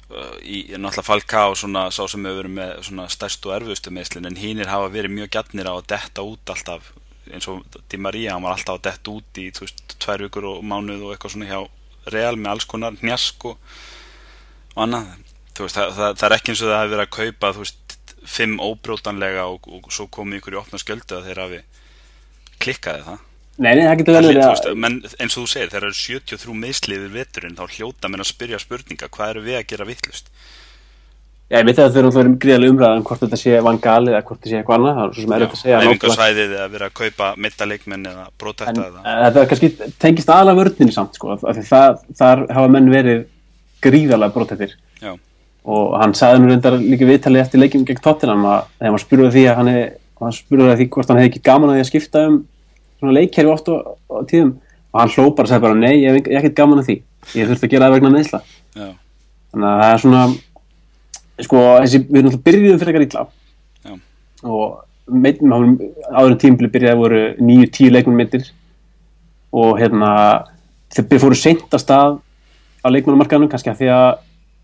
í 0.08 0.62
náttúrulega 0.72 1.04
Falcao 1.04 1.56
svona 1.60 1.88
sá 1.92 2.06
sem 2.08 2.24
hefur 2.24 2.46
verið 2.46 2.54
með 2.56 2.70
svona 2.88 3.08
stærstu 3.12 3.50
og 3.50 3.58
erfustu 3.58 3.92
meðslin 3.92 4.30
en 4.30 4.40
hínir 4.40 4.72
hafa 4.72 4.88
verið 4.94 5.16
mjög 5.18 5.34
gjarnir 5.36 5.68
á 5.68 5.74
að 5.76 5.90
detta 5.92 6.24
út 6.24 6.54
alltaf 6.54 6.94
eins 7.28 7.48
og 7.52 7.66
Di 7.92 8.00
Maria, 8.00 8.34
hann 8.34 8.46
var 8.46 8.56
alltaf 8.56 8.78
að 8.78 8.86
detta 8.88 9.12
út 9.12 9.42
í 9.42 9.50
þú 9.52 9.66
veist, 9.66 9.84
tvær 10.00 10.24
vikur 10.24 10.48
og 10.48 10.64
mánuð 10.64 11.04
og 11.04 11.12
eitthvað 11.12 11.36
svona 11.36 11.50
hjá 11.50 11.60
Real 12.08 12.40
með 12.40 12.54
alls 12.54 12.68
konar 12.72 12.96
hnjask 13.02 13.50
og, 13.50 13.58
og 14.78 14.84
annað 14.86 15.10
veist, 15.60 15.76
það, 15.76 15.92
það, 15.98 16.16
það 16.22 16.28
er 16.30 16.38
ekki 16.38 16.54
eins 16.54 16.64
og 16.64 16.72
það 16.72 16.80
hefur 16.80 16.96
verið 16.96 17.06
að 17.06 17.16
kaupa 17.18 17.52
þú 17.52 17.66
veist, 17.66 17.96
fimm 18.28 18.60
óbrótanlega 18.64 19.48
og, 19.52 19.68
og 19.68 19.92
svo 19.92 20.08
komið 20.08 20.40
ykkur 20.40 20.56
í 20.56 20.62
opna 20.62 20.80
skjöldu 20.80 21.20
að 21.20 21.28
þeir 21.28 21.44
hafi 21.44 21.64
klikkaði 22.64 23.04
það 23.10 23.27
Nei, 23.58 23.72
nei, 23.74 23.86
það 23.88 23.98
getur 24.02 24.18
vel 24.18 24.22
Það 24.22 24.32
verið 24.34 24.70
að 24.70 24.80
menn, 24.84 24.98
eins 25.18 25.34
og 25.34 25.42
þú 25.42 25.50
segir, 25.50 25.72
þegar 25.72 25.84
það 25.84 25.90
eru 25.90 26.00
73 26.04 26.58
meðsli 26.62 26.98
yfir 27.00 27.14
veturinn, 27.16 27.58
þá 27.58 27.78
hljóta 27.78 28.12
menn 28.14 28.22
að 28.22 28.30
spyrja 28.30 28.60
spurninga, 28.62 29.10
hvað 29.10 29.32
eru 29.34 29.46
við 29.48 29.58
að 29.58 29.68
gera 29.72 29.88
vittlust? 29.88 30.30
Já, 31.48 31.62
ég 31.62 31.68
veit 31.70 31.78
að 31.80 31.94
þau 31.94 31.98
eru 32.02 32.08
alltaf 32.10 32.20
verið 32.20 32.34
gríðarlega 32.44 32.72
umræðan 32.74 33.04
hvort 33.08 33.22
þetta 33.24 33.38
sé 33.40 33.60
vangal 33.64 34.10
eða 34.12 34.20
hvort 34.28 34.42
þetta 34.42 34.50
sé 34.52 34.58
eitthvað 34.60 34.78
annað 34.78 34.98
það 34.98 35.06
er 35.06 35.14
svo 35.14 35.22
sem 35.24 35.36
er 35.36 35.44
þetta 35.44 35.56
að 35.56 35.62
segja 35.62 35.78
nákvæmlega. 35.78 35.94
æfingarsvæðið 35.94 36.56
eða 36.58 36.66
vera 36.74 36.90
að 36.90 36.96
kaupa 37.00 37.30
mittaleikmenn 37.46 38.10
eða 38.12 38.26
en 38.68 38.82
eða 38.82 39.06
þetta 39.22 39.40
er 39.40 39.48
kannski 39.54 39.70
tengist 40.04 40.34
aðalega 40.34 40.60
vörninni 40.60 40.96
samt 40.98 41.16
sko, 41.16 41.38
af 41.38 41.46
því 41.48 41.64
það, 41.70 42.02
þar 42.20 42.44
hafa 42.58 42.74
menn 42.76 42.92
verið 42.92 43.24
gríðarlega 43.88 44.36
brotættir 44.36 44.76
Já, 45.00 45.14
og 45.72 45.96
hann 46.02 46.18
sagði 46.20 46.44
nú 46.44 46.52
reyndar 46.52 46.78
líka 46.84 47.08
viðtalið 47.08 47.46
eftir 47.46 47.64
leikjum 47.64 47.88
gegn 47.88 48.04
Tottenham 48.04 48.44
að 48.44 48.68
þegar 48.82 48.98
maður 48.98 49.06
spurði 49.06 49.32
því 49.38 49.48
að 49.48 49.60
hann, 49.62 49.74
hann 50.20 50.38
spurði 50.42 50.78
því 50.82 50.92
hvort 50.98 51.14
hann 51.14 51.22
hefði 51.22 51.32
ekki 51.32 51.46
gaman 51.48 51.72
að 51.72 51.80
því 51.80 51.86
að 51.86 51.92
skipta 51.94 52.28
um 52.28 52.42
svona 53.00 53.16
leikkerfi 53.18 53.54
oft 53.54 53.70
á, 53.70 53.76
á 54.10 54.18
tíðum 54.30 54.56
og 54.94 55.02
hann 55.02 55.14
hló 55.14 55.30
bara 55.36 55.48
og 55.48 55.52
sagði 55.52 55.66
bara 55.68 55.80
nei, 55.80 55.96
ég 56.02 56.18
hef 56.18 56.30
ekkert 56.40 56.58
gaman 56.58 56.82
að 56.82 56.90
því 56.90 56.98
ég 57.38 57.50
þurfti 57.50 57.68
að 57.68 57.74
gera 57.74 57.88
það 57.88 57.96
vegna 57.98 58.14
meðsla 58.14 58.42
já, 58.42 58.90
þannig 59.52 59.70
að 59.70 59.82
það 59.82 59.94
er 59.94 60.04
svona 60.04 60.22
sko, 61.46 61.64
þessi, 61.84 62.04
við 62.08 62.20
erum 62.20 62.32
alltaf 62.32 62.46
byrjuðum 62.48 62.80
fyrir 62.82 63.00
eitthvað 63.02 63.08
illa 63.08 63.26
Já. 63.88 63.98
og 64.44 65.18
meitum, 65.26 65.56
áður 66.12 66.32
en 66.34 66.40
tímabili 66.42 66.72
byrjaði 66.74 67.02
voru 67.02 67.24
nýju, 67.42 67.68
tíu 67.78 67.92
leikmenn 67.94 68.18
meittir 68.20 68.48
og 69.56 69.78
hérna 69.80 70.14
þeir 70.94 71.22
fóru 71.22 71.38
seint 71.38 71.68
að 71.72 71.84
stað 71.84 72.18
á 72.84 72.88
leikmennumarkaðanum, 72.94 73.52
kannski 73.52 73.72
að 73.72 73.84
því 73.84 73.92
að 73.94 74.08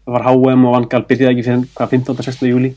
það 0.04 0.16
var 0.16 0.26
HM 0.28 0.66
og 0.68 0.76
Vangal 0.78 1.06
byrjaði 1.08 1.32
ekki 1.34 1.46
fyrir 1.48 1.68
hvað 1.78 1.94
15. 1.96 2.26
16. 2.28 2.50
júli 2.52 2.74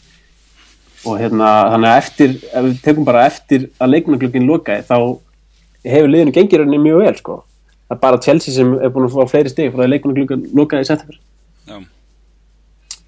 og 1.07 1.21
hérna 1.21 1.51
þannig 1.73 1.91
að 1.91 2.01
eftir, 2.03 2.37
ef 2.51 2.67
við 2.67 2.77
tekum 2.85 3.07
bara 3.07 3.27
eftir 3.31 3.69
að 3.79 3.93
leikmennuglöggin 3.95 4.49
lokaði 4.49 4.87
þá 4.87 4.97
hefur 5.93 6.13
liðinu 6.13 6.35
gengir 6.37 6.65
henni 6.65 6.81
mjög 6.83 7.05
vel 7.05 7.17
sko. 7.21 7.37
Það 7.87 7.97
er 7.97 8.03
bara 8.03 8.23
Chelsea 8.25 8.55
sem 8.55 8.73
er 8.81 8.93
búin 8.95 9.07
að 9.07 9.15
fá 9.15 9.31
fleiri 9.31 9.53
stig 9.53 9.75
frá 9.75 9.85
að 9.85 9.93
leikmennuglöggin 9.95 10.49
lokaði 10.59 10.87
í 10.87 10.89
september. 10.89 11.21
Já, 11.67 11.79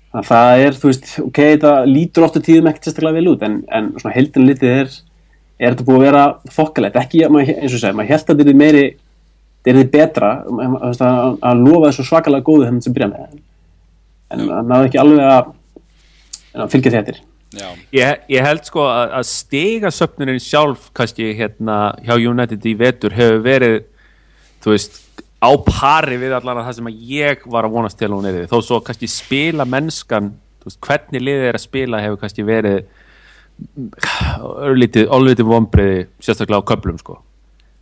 Þannig 0.09 0.25
að 0.25 0.29
það 0.31 0.63
er, 0.65 0.77
þú 0.81 0.89
veist, 0.89 1.11
ok, 1.21 1.39
þetta 1.53 1.71
lítur 1.85 2.25
ofta 2.25 2.41
tíðum 2.41 2.71
ekkert 2.71 2.87
sérstaklega 2.89 3.19
vel 3.19 3.33
út, 3.35 3.43
en, 3.45 3.59
en 3.77 3.91
svona 4.01 4.15
heldin 4.15 4.47
litið 4.49 4.71
er, 4.73 4.95
er 5.61 5.75
þetta 5.75 5.85
búið 5.85 5.99
að 5.99 6.07
vera 6.07 6.23
þokkalegt, 6.55 6.97
ekki, 6.97 7.21
eins 7.29 7.75
og 7.75 7.83
segja, 7.83 7.97
maður 7.99 8.15
held 8.15 8.33
að 8.33 8.41
þetta 8.41 8.55
er 8.55 8.59
meiri, 8.63 8.85
þetta 9.61 9.75
er 9.75 9.79
þið 9.83 9.91
betra, 9.99 10.31
að, 10.49 11.03
að 11.51 11.63
lofa 11.67 11.91
þessu 11.91 12.07
svakalega 12.09 12.47
góðu 12.47 12.71
þeim 12.71 12.81
sem 12.87 12.97
byrja 12.97 13.11
með, 13.13 13.37
en 14.33 14.45
það 14.47 14.73
náðu 14.73 14.89
ekki 14.89 15.03
alveg 15.05 15.29
að, 15.35 15.53
að 16.57 16.73
fylgja 16.73 16.95
þettir. 16.97 17.21
Ég, 17.95 18.25
ég 18.29 18.45
held 18.45 18.67
sko 18.69 18.85
að, 18.85 19.15
að 19.21 19.29
stiga 19.31 19.93
söpnurinn 19.95 20.43
sjálf 20.43 20.91
kannski 20.97 21.31
hérna 21.39 21.95
hjá 22.05 22.17
United 22.19 22.67
í 22.69 22.75
vetur 22.77 23.17
hefur 23.17 23.41
verið 23.47 23.79
þú 24.65 24.75
veist 24.75 25.01
á 25.39 25.51
pari 25.65 26.19
við 26.21 26.35
allan 26.37 26.61
að 26.61 26.69
það 26.69 26.79
sem 26.81 26.91
að 26.91 27.03
ég 27.15 27.47
var 27.49 27.65
að 27.65 27.77
vonast 27.79 27.99
til 27.99 28.11
að 28.11 28.17
hún 28.19 28.29
er 28.29 28.39
þó 28.51 28.59
svo 28.59 28.81
kannski 28.85 29.09
spila 29.11 29.65
mennskan 29.69 30.33
veist, 30.65 30.81
hvernig 30.85 31.25
liðið 31.25 31.49
er 31.49 31.59
að 31.59 31.65
spila 31.65 32.03
hefur 32.05 32.21
kannski 32.23 32.47
verið 32.47 32.83
örlítið, 34.69 35.09
örlítið 35.11 35.49
vombriði 35.49 36.07
sérstaklega 36.23 36.63
á 36.63 36.69
köplum 36.69 36.99
sko. 37.01 37.19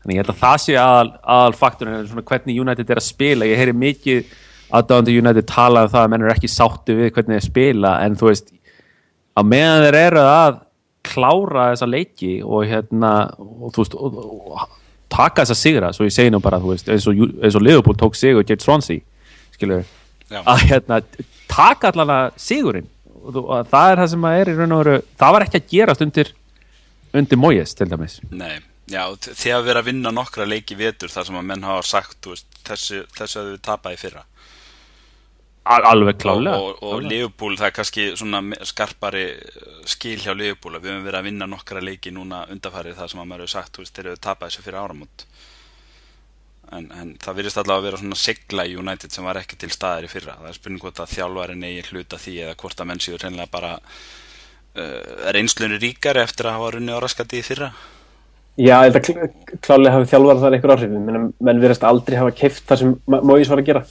Þannig 0.03 0.17
ég 0.17 0.23
held 0.23 0.33
að 0.33 0.43
það 0.43 0.59
sé 0.63 0.77
aðal, 0.81 1.09
aðal 1.37 1.57
faktorinn 1.59 2.07
svona 2.09 2.27
hvernig 2.31 2.61
United 2.63 2.93
er 2.93 3.01
að 3.01 3.09
spila. 3.09 3.49
Ég 3.49 3.61
heyri 3.61 3.75
mikið 3.77 4.35
aðdáðandi 4.77 5.17
United 5.21 5.49
tala 5.51 5.85
um 5.87 5.93
það 5.93 6.05
að 6.05 6.13
menn 6.13 6.27
er 6.27 6.35
ekki 6.35 6.51
sáttu 6.51 6.97
við 6.99 7.13
hvernig 7.17 7.41
þeir 7.41 7.49
spila 7.49 7.93
en 8.05 8.17
þú 8.19 8.31
veist 8.31 8.53
á 9.37 9.41
meðan 9.45 9.85
þeir 9.87 9.99
eru 10.01 10.25
að 10.25 10.63
klára 11.07 11.69
þessa 11.73 11.89
leiki 11.89 12.33
og 12.43 12.67
hérna 12.67 13.13
og, 13.39 13.71
veist, 13.77 13.95
og, 13.95 14.17
og, 14.17 14.51
og 14.57 14.77
taka 15.13 15.45
þessa 15.45 15.59
sigra, 15.59 15.93
svo 15.95 16.09
ég 16.09 16.15
segi 16.15 16.33
nú 16.35 16.41
bara 16.43 16.59
veist, 16.63 16.89
eins, 16.91 17.07
og, 17.11 17.21
og 17.21 17.63
Liverpool 17.63 17.99
tók 17.99 18.19
sigur 18.19 18.47
gegn 18.47 18.63
Swansea, 18.63 19.05
skilur 19.55 19.85
að 20.43 20.65
hérna, 20.67 21.01
taka 21.51 21.93
allan 21.93 22.15
að 22.15 22.39
sigurinn. 22.43 22.89
Og, 23.27 23.37
og 23.43 23.69
það 23.71 23.91
er 23.91 24.01
það 24.01 24.09
sem 24.13 24.25
er 24.31 24.49
í 24.51 24.55
raun 24.55 24.75
og 24.75 24.81
veru 24.85 24.97
það 25.19 25.33
var 25.35 25.45
ekki 25.47 25.59
að 25.59 25.71
gerast 25.73 26.03
undir 26.05 26.33
undir 27.17 27.41
Moyes 27.41 27.75
til 27.75 27.89
dæmis. 27.91 28.21
Nei, 28.31 28.61
já, 28.91 29.03
þegar 29.27 29.65
við 29.65 29.73
erum 29.73 29.81
að 29.81 29.89
vinna 29.91 30.13
nokkra 30.15 30.47
leiki 30.47 30.77
vetur 30.79 31.11
þar 31.11 31.27
sem 31.27 31.39
að 31.39 31.49
menn 31.49 31.67
hafa 31.67 31.87
sagt, 31.87 32.19
veist, 32.31 32.47
þessu, 32.67 33.03
þessu 33.17 33.41
að 33.43 33.53
við 33.53 33.63
tapaði 33.67 34.01
fyrra 34.05 34.27
alveg 35.67 36.19
klálega 36.23 36.61
og, 36.63 36.79
og, 36.81 36.93
og 36.95 37.03
Liverpool, 37.07 37.57
það 37.59 37.69
er 37.69 37.75
kannski 37.79 38.07
svona 38.19 38.41
skarpari 38.69 39.25
uh, 39.35 39.81
skil 39.89 40.19
hjá 40.23 40.33
Liverpool 40.37 40.79
að 40.79 40.87
við 40.87 40.95
höfum 40.95 41.07
verið 41.09 41.21
að 41.21 41.29
vinna 41.31 41.49
nokkra 41.51 41.83
leiki 41.83 42.13
núna 42.15 42.45
undarfærið 42.55 42.99
það 43.01 43.13
sem 43.13 43.23
að 43.23 43.29
maður 43.33 43.45
hefur 43.47 43.55
sagt, 43.57 43.73
þú 43.75 43.85
veist, 43.85 43.95
þegar 43.97 44.15
við 44.15 44.23
tapaði 44.29 44.55
þessu 44.55 44.67
fyrir 44.67 44.81
áramót. 44.83 45.27
En, 46.77 46.87
en 46.99 47.11
það 47.23 47.37
virðist 47.39 47.59
allavega 47.63 47.79
að 47.79 47.85
vera 47.87 47.99
svona 48.01 48.17
sigla 48.19 48.65
í 48.67 48.73
United 48.75 49.13
sem 49.15 49.27
var 49.27 49.39
ekki 49.39 49.59
til 49.61 49.69
staðar 49.71 50.07
í 50.07 50.11
fyrra. 50.11 50.39
Það 50.41 50.49
er 50.51 50.57
spurning 50.57 50.81
hvort 50.83 51.03
að 51.05 51.13
þjálfarin 51.13 51.67
eigi 51.69 51.85
hluta 51.93 52.19
því 52.19 52.39
eða 52.47 52.57
hvort 52.63 52.81
að 52.83 52.89
menn 52.91 53.03
séu 53.05 53.19
reynilega 53.23 53.53
bara 53.53 53.75
uh, 53.77 55.29
reynslunni 55.37 55.79
ríkari 55.83 56.25
eftir 56.25 56.49
að 56.51 56.59
hafa 56.59 56.73
runni 56.75 56.97
á 56.97 56.99
raskati 57.05 57.39
í 57.39 57.47
fyrra. 57.47 57.71
Já, 58.57 58.81
ég 58.83 58.89
held 58.89 58.99
að 58.99 59.07
kl- 59.07 59.59
klálega 59.63 59.95
hafi 59.95 60.11
þjálfar 60.11 60.43
þar 60.43 60.57
einhver 60.57 60.73
áhrif. 60.75 60.97
Menn, 61.07 61.29
menn 61.45 61.63
verðast 61.63 61.87
aldrei 61.87 62.17
hafa 62.19 62.35
keift 62.39 62.67
það 62.67 62.83
sem 62.83 62.95
Móis 63.15 63.51
var 63.53 63.63
að 63.63 63.69
gera. 63.71 63.83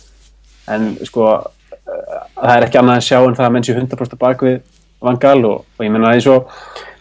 En 0.76 0.88
sko 1.06 1.28
eh, 1.30 1.46
það 1.86 2.54
er 2.56 2.68
ekki 2.68 2.80
annað 2.82 3.00
að 3.00 3.08
sjá 3.08 3.18
en 3.22 3.38
það 3.38 3.48
að 3.48 3.56
menn 3.56 3.68
sé 3.68 3.76
100% 3.76 4.22
bak 4.22 4.46
við 4.46 4.60
Van 5.06 5.20
Gaal 5.22 5.42
og, 5.46 5.66
og 5.78 5.86
ég 5.86 5.92
menna 5.94 6.14
eins 6.16 6.28
og 6.32 6.50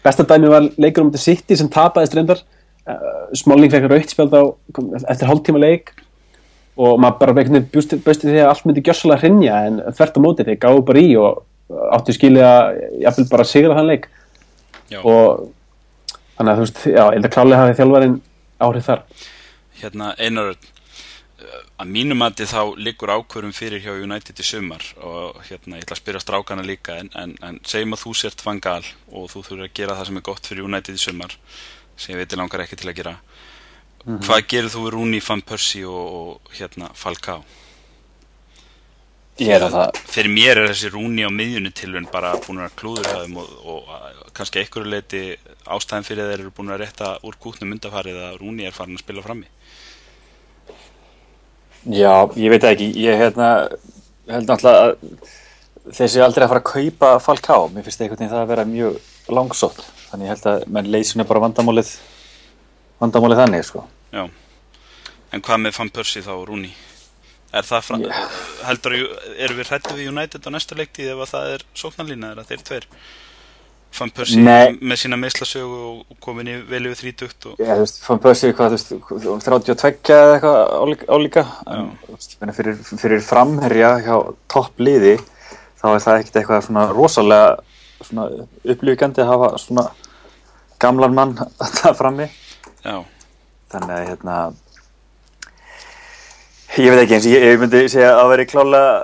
besta 0.05 0.27
dæmi 0.29 0.51
var 0.53 0.67
leikur 0.81 1.05
um 1.05 1.13
þetta 1.13 1.25
City 1.25 1.57
sem 1.57 1.71
tapaðist 1.73 2.17
reyndar. 2.17 2.43
Uh, 2.85 3.31
Smalling 3.33 3.73
fekk 3.73 3.87
rautspjald 3.89 4.35
á 4.37 4.43
eftir 5.09 5.31
hálftíma 5.31 5.63
leik 5.63 5.95
og 6.77 6.99
maður 7.01 7.21
bara 7.23 7.61
bjóst 7.73 7.95
við 7.95 8.19
því 8.21 8.41
að 8.43 8.51
allt 8.51 8.67
myndi 8.67 8.83
gjössalega 8.85 9.23
hrinja 9.23 9.61
en 9.71 9.81
þvert 9.95 10.19
á 10.19 10.25
móti 10.25 10.45
þeir 10.45 10.61
gáðu 10.61 10.83
bara 10.91 11.01
í 11.01 11.15
og 11.17 11.87
áttu 11.95 12.13
skilja 12.13 12.51
jafnvel 13.01 13.29
bara 13.31 13.47
sigra 13.49 13.79
þann 13.79 13.89
leik. 13.93 14.11
Já. 14.93 15.01
og 15.01 15.49
þannig 16.37 16.51
að 16.51 16.59
þú 16.59 16.65
veist, 16.65 16.81
já, 16.85 17.01
ég 17.01 17.17
held 17.17 17.29
að 17.29 17.35
klálega 17.35 17.61
hafi 17.63 17.77
þjálfarinn 17.79 18.17
áhrif 18.67 18.89
þar. 18.89 19.03
Hérna 19.81 20.11
Einar 20.19 20.51
Örn, 20.53 20.59
uh, 20.59 20.74
að 21.83 21.89
mínum 21.91 22.21
mati 22.23 22.47
þá 22.47 22.61
liggur 22.79 23.11
ákvörum 23.11 23.53
fyrir 23.57 23.83
hjá 23.83 23.93
United 23.99 24.39
í 24.39 24.45
sumar 24.47 24.85
og 25.03 25.41
hérna 25.49 25.81
ég 25.81 25.83
ætla 25.87 25.97
að 25.97 26.03
spyrja 26.03 26.21
strákana 26.23 26.63
líka 26.67 26.99
en, 27.03 27.11
en, 27.19 27.33
en 27.43 27.59
segjum 27.67 27.97
að 27.97 28.05
þú 28.05 28.13
sért 28.21 28.45
Van 28.47 28.61
Gaal 28.63 28.85
og 29.11 29.27
þú 29.33 29.43
þurfir 29.49 29.67
að 29.67 29.75
gera 29.81 29.97
það 29.99 30.07
sem 30.11 30.21
er 30.21 30.27
gott 30.31 30.47
fyrir 30.51 30.69
United 30.69 30.95
í 30.95 31.03
sumar 31.03 31.35
sem 31.97 32.15
ég 32.15 32.21
veit 32.23 32.37
langar 32.39 32.63
ekki 32.65 32.79
til 32.79 32.91
að 32.91 32.97
gera. 33.01 33.17
Hvað 34.05 34.47
gerir 34.53 34.71
þú 34.75 34.81
Rooney, 34.93 35.21
Van 35.25 35.41
Persie 35.47 35.87
og, 35.89 36.17
og 36.45 36.57
hérna 36.59 36.91
Falcao? 36.95 37.43
Ég 39.43 39.51
er 39.51 39.65
að 39.67 39.73
það 39.75 39.97
fyrir 40.15 40.31
mér 40.31 40.61
er 40.61 40.69
þessi 40.71 40.91
Rooney 40.95 41.27
á 41.27 41.31
miðjunni 41.35 41.73
tilvun 41.75 42.05
bara 42.13 42.37
búin 42.45 42.61
að 42.63 42.75
klúður 42.79 43.09
þeim 43.11 43.39
og, 43.43 43.49
og 43.67 43.89
að- 43.97 44.21
kannski 44.37 44.61
einhverju 44.63 44.91
leiti 44.93 45.23
ástæðan 45.75 46.07
fyrir 46.07 46.29
þeir 46.31 46.43
eru 46.45 46.53
búin 46.55 46.71
að 46.71 46.85
rétta 46.85 47.09
úr 47.27 47.39
kútnum 47.43 47.75
undafarið 47.75 48.21
að 48.29 48.37
Rooney 48.45 48.69
er 48.69 48.77
farin 48.77 48.95
að 48.95 49.03
spila 49.03 49.25
frammi 49.27 49.51
Já, 51.85 52.31
ég 52.41 52.49
veit 52.49 52.65
ekki, 52.65 52.87
ég 53.05 53.19
hérna, 53.21 53.49
held 54.31 54.49
náttúrulega 54.49 54.85
að 54.87 55.99
þessi 55.99 56.23
aldrei 56.25 56.47
að 56.47 56.55
fara 56.55 56.63
að 56.63 56.71
kaupa 56.71 57.11
Falcá, 57.21 57.57
mér 57.73 57.85
finnst 57.85 58.01
einhvern 58.01 58.23
veginn 58.23 58.33
það 58.33 58.45
að 58.45 58.53
vera 58.55 58.65
mjög 58.71 59.35
langsótt, 59.37 59.83
þannig 60.09 60.29
ég 60.29 60.33
held 60.33 60.49
að 60.49 60.65
menn 60.77 60.89
leysinu 60.95 61.27
bara 61.29 61.43
vandamálið, 61.45 61.91
vandamálið 63.03 63.43
þannig, 63.43 63.67
sko. 63.69 63.85
Já, 64.15 64.25
en 65.35 65.45
hvað 65.45 65.63
með 65.67 65.77
Van 65.77 65.93
Persie 65.99 66.25
þá, 66.25 66.33
Rúni? 66.49 66.73
Er 67.55 67.69
það 67.69 67.85
frá, 67.87 67.99
Já. 68.01 68.15
heldur, 68.71 68.97
erum 69.37 69.61
við 69.61 69.69
hrættu 69.71 69.99
við 69.99 70.09
United 70.11 70.49
á 70.49 70.51
næsta 70.57 70.79
leiktið 70.79 71.13
ef 71.13 71.21
að 71.27 71.35
það 71.35 71.53
er 71.53 71.67
sóknarlína, 71.85 72.33
er 72.33 72.41
að 72.43 72.49
þeir 72.51 72.65
tveir? 72.71 72.89
Van 73.95 74.11
Persie 74.15 74.41
Nei. 74.43 74.75
með 74.81 74.99
sína 75.05 75.19
meðslasögu 75.21 75.77
og 75.91 76.17
komin 76.25 76.49
í 76.51 76.55
vel 76.67 76.83
yfir 76.89 76.99
þrítugt 77.01 77.47
og, 77.51 77.61
Já, 77.61 77.75
þú 77.77 77.85
veist, 77.85 78.01
fann 78.03 78.23
Bössi 78.25 78.51
hvað, 78.57 78.75
þú 78.99 79.37
veist, 79.37 79.47
32 79.47 80.17
eða 80.17 80.35
eitthvað 80.39 81.05
álíka, 81.15 81.45
en 81.71 81.93
veist, 82.09 82.35
fyrir, 82.59 82.81
fyrir 83.05 83.23
framherja 83.25 83.93
hjá 84.07 84.17
toppliði, 84.51 85.15
þá 85.81 85.87
er 85.93 86.05
það 86.07 86.19
ekkert 86.19 86.41
eitthvað 86.43 86.67
svona 86.69 86.89
rosalega 86.91 87.55
svona 88.05 88.27
upplýfgandi 88.75 89.23
að 89.25 89.31
hafa 89.31 89.53
svona 89.63 89.87
gamlan 90.83 91.15
mann 91.17 91.39
það 91.79 91.99
frammi. 92.01 92.29
já, 92.85 92.99
þannig 93.73 93.97
að 93.97 94.07
hérna 94.11 94.39
ég 96.75 96.91
veit 96.91 97.05
ekki 97.05 97.19
eins 97.19 97.29
ég, 97.31 97.45
ég 97.53 97.61
myndi 97.63 97.85
segja 97.93 98.17
að 98.19 98.31
veri 98.35 98.49
klálega 98.51 98.95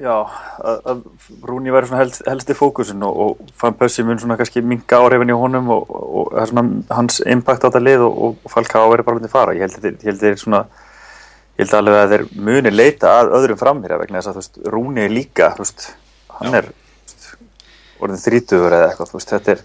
já, 0.00 0.14
að, 0.64 0.78
að 0.90 1.00
Rúni 1.46 1.72
væri 1.74 1.88
svona 1.88 2.02
helst, 2.02 2.22
helsti 2.28 2.56
fókusin 2.56 3.04
og, 3.06 3.20
og 3.24 3.54
fann 3.60 3.76
Pössi 3.78 4.04
mun 4.06 4.20
svona 4.20 4.36
kannski 4.40 4.62
minga 4.64 5.00
áhrifin 5.00 5.32
í 5.32 5.36
honum 5.36 5.70
og, 5.74 5.90
og, 5.90 6.30
og 6.32 6.50
svona 6.50 6.96
hans 6.96 7.20
impact 7.26 7.64
á 7.64 7.68
þetta 7.68 7.82
lið 7.84 8.04
og, 8.06 8.20
og 8.20 8.52
Falka 8.52 8.82
á 8.82 8.90
veri 8.92 9.06
bara 9.06 9.18
myndi 9.18 9.32
fara 9.32 9.56
ég 9.56 9.66
held 9.66 10.02
held 10.04 10.22
þeir 10.24 10.38
svona 10.40 10.64
ég 11.58 11.64
held 11.64 11.76
alveg 11.80 12.00
að 12.00 12.14
þeir 12.14 12.26
muni 12.48 12.74
leita 12.74 13.16
að 13.20 13.34
öðrum 13.40 13.60
framherja 13.60 14.00
vegna 14.00 14.20
þess 14.20 14.32
að 14.32 14.38
þú 14.38 14.44
veist, 14.44 14.62
Rúni 14.76 15.04
er 15.04 15.14
líka 15.14 15.52
þú 15.56 15.66
veist, 15.66 15.90
hann 16.38 16.56
Já. 16.56 16.62
er 16.62 16.70
veist, 16.72 17.28
orðin 18.00 18.24
þrítugur 18.24 18.78
eða 18.78 18.90
eitthvað 18.90 19.12
þú 19.12 19.20
veist, 19.20 19.34
þetta 19.36 19.56
er 19.56 19.64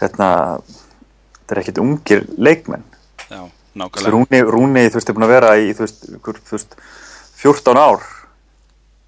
hérna, 0.00 0.30
þetta 1.40 1.56
er 1.56 1.62
ekkit 1.64 1.82
ungir 1.82 2.24
leikmenn 2.38 2.86
já, 3.26 3.42
nákvæmlega 3.74 4.14
Rúni, 4.14 4.42
Rúni, 4.46 4.86
þú 4.88 5.00
veist, 5.00 5.10
er 5.10 5.18
búin 5.18 5.26
að 5.26 5.34
vera 5.34 5.54
í, 5.58 5.70
þú 5.74 5.86
veist, 5.86 6.10
ykkur, 6.16 6.42
þú 6.46 6.58
veist 6.58 6.80
14 7.40 7.78
ár. 7.80 8.02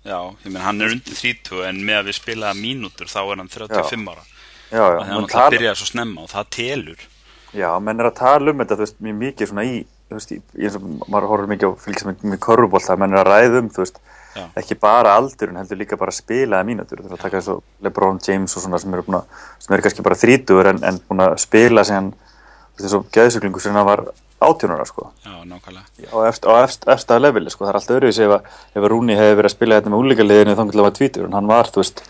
Já, 0.02 0.18
ég 0.42 0.50
menn 0.50 0.62
hann 0.64 0.82
er 0.82 0.92
undir 0.96 1.14
30 1.14 1.62
en 1.68 1.80
með 1.86 2.00
að 2.00 2.08
við 2.10 2.16
spila 2.18 2.52
mínútur 2.58 3.10
þá 3.10 3.20
er 3.22 3.40
hann 3.42 3.50
35 3.52 4.08
ára. 4.10 4.24
Já, 4.72 4.80
já, 4.80 4.98
Þannig 4.98 5.10
að 5.12 5.12
hann 5.14 5.28
tala, 5.30 5.52
byrjaði 5.54 5.78
svo 5.78 5.88
snemma 5.90 6.24
og 6.24 6.30
það 6.32 6.48
telur. 6.56 7.04
Já, 7.52 7.68
menn 7.84 8.00
er 8.00 8.08
að 8.08 8.16
tala 8.18 8.50
um 8.52 8.62
þetta, 8.62 8.78
þú 8.78 8.86
veist, 8.86 8.98
mjög 9.04 9.18
mikið 9.20 9.50
svona 9.50 9.66
í, 9.68 9.76
þú 10.08 10.18
veist, 10.18 10.32
í, 10.32 10.40
eins 10.58 10.78
og 10.78 10.88
maður 11.12 11.28
horfður 11.30 11.52
mikið 11.52 11.68
á 11.68 11.72
með, 12.08 12.26
með 12.32 12.40
korfubólta, 12.48 12.96
menn 12.98 13.14
er 13.14 13.20
að 13.20 13.28
ræða 13.28 13.60
um, 13.60 13.68
þú 13.76 13.84
veist, 13.84 14.00
Já. 14.32 14.44
ekki 14.62 14.78
bara 14.80 15.12
aldurinn, 15.20 15.60
heldur 15.60 15.80
líka 15.82 15.98
bara 16.00 16.14
spilaða 16.16 16.66
mínútur, 16.66 17.02
þú 17.04 17.10
veist, 17.10 17.18
að 17.18 17.24
taka 17.26 17.38
þessu 17.42 17.58
LeBron 17.84 18.20
James 18.24 18.56
og 18.56 18.64
svona 18.64 18.80
sem 18.80 18.96
eru 18.96 19.04
að, 19.20 19.42
eru 19.68 19.84
kannski 19.84 20.06
bara 20.08 20.18
þrítugur 20.18 20.70
en, 20.72 20.82
en 20.88 21.00
búin 21.10 21.24
að 21.26 21.36
spila 21.44 21.84
sem, 21.86 22.08
veist, 22.72 22.86
þessu 22.86 23.02
geðsuglingu 23.12 23.62
sem 23.62 23.76
hann 23.76 23.90
var 23.90 24.06
átjónara, 24.48 24.84
sko. 24.88 25.08
Já, 25.24 25.32
nákvæmlega. 25.48 25.86
Á, 26.12 26.16
efst, 26.28 26.46
á 26.48 26.52
efst, 26.64 26.86
efsta 26.94 27.18
leveli 27.20 27.50
sko. 27.50 27.64
það 27.64 27.70
er 27.72 27.78
alltaf 27.80 27.96
öðruvísi 27.96 28.24
ef, 28.26 28.34
að- 28.36 28.46
ef 28.76 28.82
að 28.82 28.88
Rúni 28.92 29.16
hefði 29.18 29.36
verið 29.40 29.50
að 29.50 29.54
spila 29.56 29.78
þetta 29.80 29.92
með 29.94 30.02
úlíkaliðinu 30.04 30.54
þá 30.56 30.62
hann 30.62 30.72
var 30.86 30.96
tvítur 30.98 31.24
en 31.28 31.36
hann 31.38 31.50
var, 31.50 31.70
þú 31.72 31.82
veist 31.82 32.02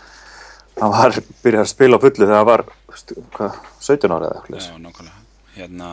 hann 0.81 0.93
var 0.95 1.17
byrjað 1.43 1.63
að 1.65 1.71
spila 1.73 1.97
á 1.99 2.03
fullu 2.03 2.23
þegar 2.25 2.39
hann 2.39 2.49
var 2.49 2.63
veist, 2.89 3.13
hvað, 3.37 3.59
17 3.89 4.15
ára 4.17 4.29
eða 4.31 4.41
eitthvað 4.41 4.65
Já, 4.65 4.77
nákvæmlega. 4.87 5.19
Hérna, 5.53 5.91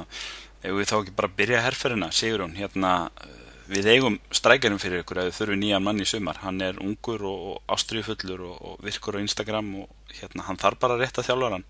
ef 0.63 0.73
við 0.81 0.89
þá 0.91 0.97
ekki 1.03 1.17
bara 1.21 1.29
að 1.31 1.37
byrja 1.43 1.63
herferðina? 1.67 2.09
Sigrún, 2.17 2.55
hérna 2.57 2.93
uh, 3.11 3.37
við 3.71 3.87
eigum 3.93 4.17
strækjarum 4.35 4.81
fyrir 4.83 5.03
ykkur 5.05 5.21
að 5.21 5.29
við 5.29 5.37
þurfum 5.41 5.61
nýjan 5.61 5.85
mann 5.85 6.01
í 6.01 6.07
sumar. 6.09 6.41
Hann 6.43 6.61
er 6.65 6.81
ungur 6.83 7.23
og, 7.29 7.43
og 7.53 7.75
ástriðufullur 7.77 8.41
og, 8.49 8.57
og 8.71 8.81
virkur 8.83 9.21
á 9.21 9.23
Instagram 9.23 9.69
og 9.85 10.15
hérna, 10.17 10.47
hann 10.49 10.59
þarf 10.59 10.81
bara 10.81 10.97
að 10.97 11.05
rétta 11.05 11.23
þjálfaran 11.29 11.63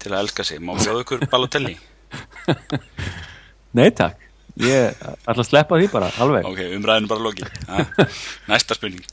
til 0.00 0.14
að 0.14 0.22
elska 0.22 0.46
sig, 0.48 0.62
má 0.64 0.72
bjóða 0.78 1.02
ykkur 1.04 1.26
Balotelli 1.28 1.74
Nei 3.78 3.90
takk, 3.94 4.18
ég 4.58 4.98
ætla 4.98 5.36
að 5.36 5.46
sleppa 5.46 5.78
því 5.78 5.88
bara, 5.92 6.10
alveg. 6.22 6.48
Ok, 6.48 6.60
umræðinu 6.76 7.10
bara 7.10 7.22
loki 7.22 7.46
næsta 8.50 8.76
spurning. 8.78 9.06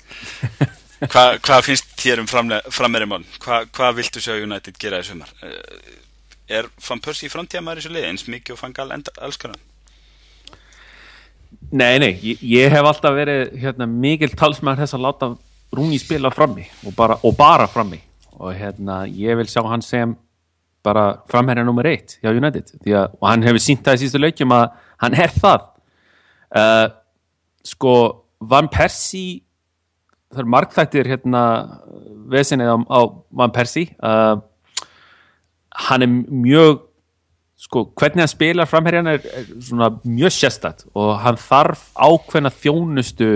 Hva, 0.98 1.38
hvað 1.46 1.66
finnst 1.68 1.94
þér 2.02 2.24
um 2.24 2.30
frammeiri 2.74 3.06
Hva, 3.44 3.62
hvað 3.70 3.98
viltu 4.00 4.22
sjá 4.24 4.34
United 4.34 4.80
gera 4.82 5.04
í 5.04 5.06
sumar? 5.06 5.30
Eh, 5.46 6.58
er 6.58 6.70
Van 6.82 7.02
Persie 7.04 7.30
framtíðamæður 7.30 7.78
í 7.78 7.84
þessu 7.84 7.94
liði 7.94 8.10
eins 8.10 8.26
mikið 8.32 8.56
og 8.56 8.62
Fangal 8.64 8.90
elskar 8.96 9.54
hann? 9.54 9.66
Nei, 11.72 12.00
nei, 12.00 12.14
ég, 12.24 12.42
ég 12.42 12.72
hef 12.72 12.88
alltaf 12.88 13.14
verið 13.14 13.54
hérna, 13.62 13.86
mikil 13.86 14.32
talsmaður 14.34 14.86
þess 14.86 14.98
að 14.98 15.06
láta 15.06 15.30
Rúni 15.78 16.00
spila 16.00 16.32
frammi 16.32 16.64
og 16.88 16.96
bara, 16.96 17.18
og 17.28 17.36
bara 17.38 17.68
frammi. 17.68 18.00
Og 18.40 18.54
hérna, 18.56 19.02
ég 19.06 19.36
vil 19.38 19.50
sjá 19.52 19.62
hann 19.68 19.84
sem 19.84 20.16
bara 20.88 21.08
framherja 21.32 21.66
nummer 21.68 21.88
eitt 21.90 22.18
hjá 22.22 22.32
United 22.32 22.72
að, 22.88 23.12
og 23.20 23.28
hann 23.28 23.44
hefur 23.46 23.64
sínt 23.64 23.84
það 23.86 24.00
í 24.00 24.06
sístu 24.06 24.22
leikjum 24.24 24.56
að 24.56 24.70
hann 25.04 25.20
er 25.20 25.36
það. 25.36 25.68
Uh, 26.48 26.88
sko 27.68 27.94
Van 28.48 28.70
Persie 28.72 29.42
það 30.32 30.44
er 30.44 30.52
margþættir 30.54 31.10
hérna 31.12 31.44
vesenið 32.32 32.74
á, 32.74 32.78
á 32.88 33.00
Van 33.42 33.54
Persie. 33.56 33.92
Uh, 34.02 34.40
hann 35.88 36.06
er 36.06 36.12
mjög 36.12 36.84
sko, 37.58 37.88
hvernig 37.98 38.24
hann 38.24 38.32
spilar 38.32 38.70
framherjan 38.70 39.10
er, 39.12 39.22
er 39.34 39.46
svona 39.64 39.92
mjög 40.06 40.34
sérstætt 40.36 40.86
og 40.94 41.16
hann 41.24 41.40
þarf 41.42 41.90
ákveðna 41.96 42.52
þjónustu 42.54 43.32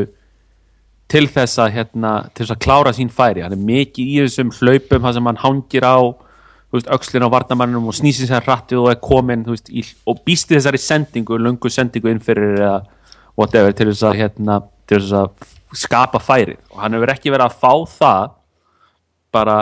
til 1.12 1.28
þess 1.28 1.60
að 1.60 1.74
hérna, 1.76 2.12
til 2.32 2.46
þess 2.46 2.56
að 2.56 2.62
klára 2.64 2.92
sín 2.96 3.12
færi. 3.12 3.44
Hann 3.44 3.56
er 3.56 3.66
mikið 3.68 4.12
í 4.12 4.20
þessum 4.22 4.54
hlaupum 4.56 5.04
það 5.04 5.18
sem 5.18 5.28
hann 5.28 5.42
hangir 5.42 5.88
á 5.88 5.98
veist, 6.72 6.90
öxlin 6.92 7.26
á 7.28 7.30
varnamannum 7.32 7.90
og 7.92 7.96
snýsir 7.98 8.30
sér 8.30 8.46
rættið 8.48 8.84
og 8.84 8.92
er 8.94 9.00
komin 9.04 9.46
veist, 9.48 9.70
í, 9.70 9.84
og 10.08 10.22
býsti 10.26 10.56
þessari 10.58 10.82
sendingu 10.82 11.40
lungu 11.40 11.72
sendingu 11.72 12.12
inn 12.12 12.24
fyrir 12.24 12.60
eða 12.60 12.78
whatever 13.40 13.76
til 13.76 13.90
þess 13.92 14.08
að 14.08 14.20
hérna, 14.22 14.60
til 14.88 15.02
þess 15.02 15.18
að 15.22 15.50
skapa 15.82 16.20
færi. 16.20 16.58
Og 16.74 16.82
hann 16.84 16.98
hefur 16.98 17.14
ekki 17.14 17.32
verið 17.34 17.48
að 17.48 17.60
fá 17.62 17.74
það 17.96 18.36
bara 19.32 19.58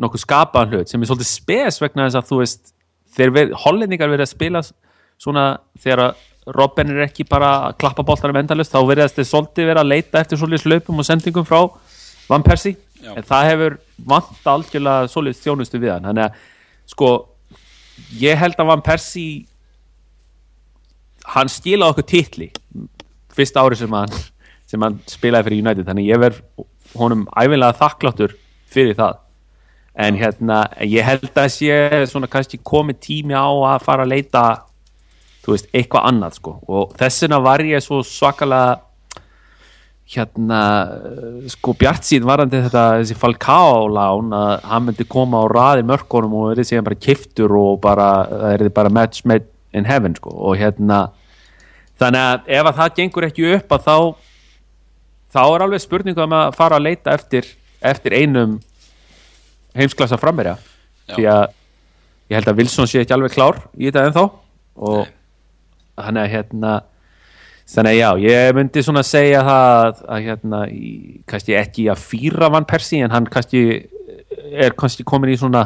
nokkuð 0.00 0.24
skapaðan 0.24 0.74
hlut 0.74 0.90
sem 0.90 1.02
er 1.02 1.08
svolítið 1.08 1.30
spes 1.30 1.80
vegna 1.80 2.08
þess 2.08 2.20
að 2.20 2.30
þú 2.30 2.40
veist 2.42 2.72
hollendingar 3.64 4.10
verið 4.10 4.26
að 4.26 4.32
spila 4.34 4.64
svona 5.20 5.50
þegar 5.80 6.08
að 6.10 6.22
Robben 6.44 6.90
er 6.92 7.06
ekki 7.06 7.24
bara 7.24 7.70
að 7.70 7.78
klappa 7.80 8.04
boltanum 8.04 8.36
endalust 8.36 8.74
þá 8.74 8.82
verið 8.84 9.14
þeir 9.16 9.26
svolítið 9.30 9.68
verið 9.70 9.80
að 9.80 9.92
leita 9.94 10.20
eftir 10.20 10.36
svolítið 10.36 10.60
slöpum 10.60 10.98
og 11.00 11.06
sendingum 11.08 11.46
frá 11.48 11.62
Van 12.28 12.44
Persie. 12.44 12.76
Já. 13.04 13.12
en 13.16 13.26
það 13.28 13.46
hefur 13.50 13.74
vant 14.08 14.46
algjörlega 14.48 15.08
svolítið 15.12 15.40
þjónustu 15.44 15.80
við 15.80 15.90
hann. 15.92 16.06
Þannig 16.08 16.24
að 16.24 16.44
sko 16.90 17.10
ég 18.20 18.38
held 18.38 18.58
að 18.58 18.70
Van 18.72 18.84
Persie 18.84 19.44
hann 21.34 21.48
skilaði 21.48 21.94
okkur 21.94 22.08
titli 22.08 22.50
fyrsta 23.34 23.64
ári 23.64 23.78
sem 23.78 23.94
hann 23.94 24.12
sem 24.68 24.82
hann 24.82 25.00
spilaði 25.10 25.48
fyrir 25.48 25.64
United. 25.64 25.86
Þannig 25.88 26.08
ég 26.08 26.22
verð 26.22 26.40
honum 26.98 27.26
æfilega 27.34 27.76
þakkláttur 27.78 28.36
fyrir 28.70 28.96
það. 28.98 29.20
En 29.94 30.18
hérna 30.18 30.64
ég 30.82 31.06
held 31.06 31.38
að 31.38 31.50
sé 31.54 31.76
svona 32.10 32.30
kannski 32.30 32.58
komið 32.58 33.00
tími 33.04 33.36
á 33.36 33.46
að 33.46 33.84
fara 33.84 34.06
að 34.06 34.14
leita 34.16 34.44
þú 35.44 35.54
veist, 35.54 35.68
eitthvað 35.76 36.08
annað 36.08 36.38
sko. 36.40 36.56
Og 36.66 36.94
þessina 36.98 37.38
var 37.44 37.62
ég 37.62 37.84
svo 37.84 38.00
svakalega 38.06 38.80
hérna 40.12 40.60
eh, 41.08 41.48
sko 41.52 41.72
Bjart 41.80 42.04
sín 42.04 42.26
varandi 42.28 42.60
þetta 42.66 42.84
þessi 43.00 43.16
Falcao 43.16 43.88
lán 43.88 44.34
að 44.36 44.52
hann 44.68 44.86
myndi 44.88 45.06
koma 45.08 45.40
á 45.40 45.44
raði 45.48 45.86
mörkunum 45.88 46.36
og 46.40 46.50
verið 46.52 46.68
síðan 46.68 46.86
bara 46.90 47.00
kiftur 47.00 47.56
og 47.56 47.80
bara, 47.84 48.10
það 48.28 48.54
er 48.58 48.74
bara 48.76 48.92
match 48.92 49.24
made 49.24 49.48
in 49.74 49.88
heaven 49.88 50.14
sko 50.18 50.34
og 50.34 50.60
hérna 50.60 51.06
þannig 52.00 52.20
að 52.20 52.52
ef 52.58 52.68
að 52.68 52.78
það 52.82 52.94
gengur 53.00 53.28
ekki 53.30 53.48
upp 53.56 53.74
að 53.74 53.88
þá 53.88 53.96
þá 55.34 55.42
er 55.46 55.66
alveg 55.66 55.82
spurningu 55.82 56.22
um 56.22 56.36
að 56.36 56.54
fara 56.58 56.78
að 56.78 56.86
leita 56.90 57.14
eftir, 57.16 57.48
eftir 57.82 58.14
einum 58.14 58.58
heimsklassa 59.74 60.20
frammerja 60.20 60.58
Já. 61.08 61.16
því 61.16 61.28
að 61.32 61.44
ég 62.30 62.38
held 62.38 62.50
að 62.50 62.60
Wilson 62.60 62.90
sé 62.90 63.02
ekki 63.02 63.16
alveg 63.16 63.34
klár 63.34 63.62
í 63.74 63.88
þetta 63.88 64.04
ennþá 64.10 64.24
og 64.84 65.00
Nei. 65.00 65.14
hann 66.04 66.20
er 66.20 66.30
hérna 66.30 66.74
þannig 67.70 67.94
að 67.94 68.00
já, 68.00 68.08
ég 68.28 68.56
myndi 68.58 68.82
svona 68.84 69.04
segja 69.06 69.40
það 69.46 70.02
að, 70.04 70.18
hérna, 70.26 70.60
í, 70.68 70.90
kannski 71.30 71.56
ekki 71.58 71.88
að 71.92 72.02
fýra 72.04 72.50
Van 72.52 72.68
Persie 72.68 73.06
en 73.06 73.14
hann 73.14 73.28
kannski 73.32 73.64
er 74.52 74.76
kannski 74.76 75.06
komin 75.08 75.32
í 75.32 75.38
svona 75.40 75.64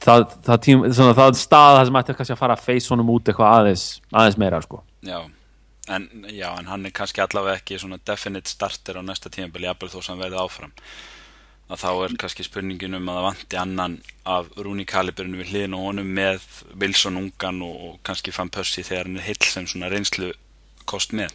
það, 0.00 0.24
það, 0.46 0.56
tím, 0.64 0.86
svona, 0.88 1.16
það 1.18 1.36
stað 1.42 1.76
það 1.76 1.84
sem 1.90 2.00
ætti 2.00 2.16
kannski 2.20 2.36
að 2.36 2.40
fara 2.40 2.56
að 2.56 2.64
face 2.70 2.94
honum 2.94 3.12
út 3.12 3.28
eitthvað 3.28 3.58
aðeins, 3.58 3.86
aðeins 4.14 4.40
meira 4.40 4.62
sko. 4.64 4.82
Já, 5.06 5.20
en, 5.92 6.08
já, 6.32 6.48
en 6.54 6.70
hann 6.72 6.88
er 6.88 6.96
kannski 6.96 7.24
allavega 7.24 7.60
ekki 7.60 7.80
svona 7.82 8.00
definite 8.00 8.52
starter 8.52 9.00
á 9.00 9.02
næsta 9.04 9.32
tímabili 9.32 9.68
jafnvel 9.68 9.92
þó 9.92 10.00
sem 10.08 10.20
verði 10.20 10.40
áfram 10.40 10.74
að 11.70 11.82
þá 11.84 11.90
er 11.92 12.14
kannski 12.18 12.44
spurningin 12.46 12.96
um 12.98 13.08
að 13.10 13.18
það 13.18 13.26
vanti 13.28 13.58
annan 13.60 13.92
af 14.26 14.48
Rúni 14.58 14.86
Kaliburinu 14.90 15.38
við 15.38 15.52
hliðin 15.52 15.76
og 15.78 15.84
honum 15.86 16.08
með 16.16 16.46
Wilson 16.80 17.18
ungan 17.20 17.60
og, 17.62 17.76
og 17.86 17.98
kannski 18.06 18.34
Van 18.34 18.50
Persie 18.50 18.86
þegar 18.86 19.06
hann 19.06 19.20
er 19.20 19.28
heill 19.28 19.46
sem 19.46 19.68
svona 19.70 19.90
reynslu 19.92 20.32
kost 20.90 21.14
með 21.16 21.32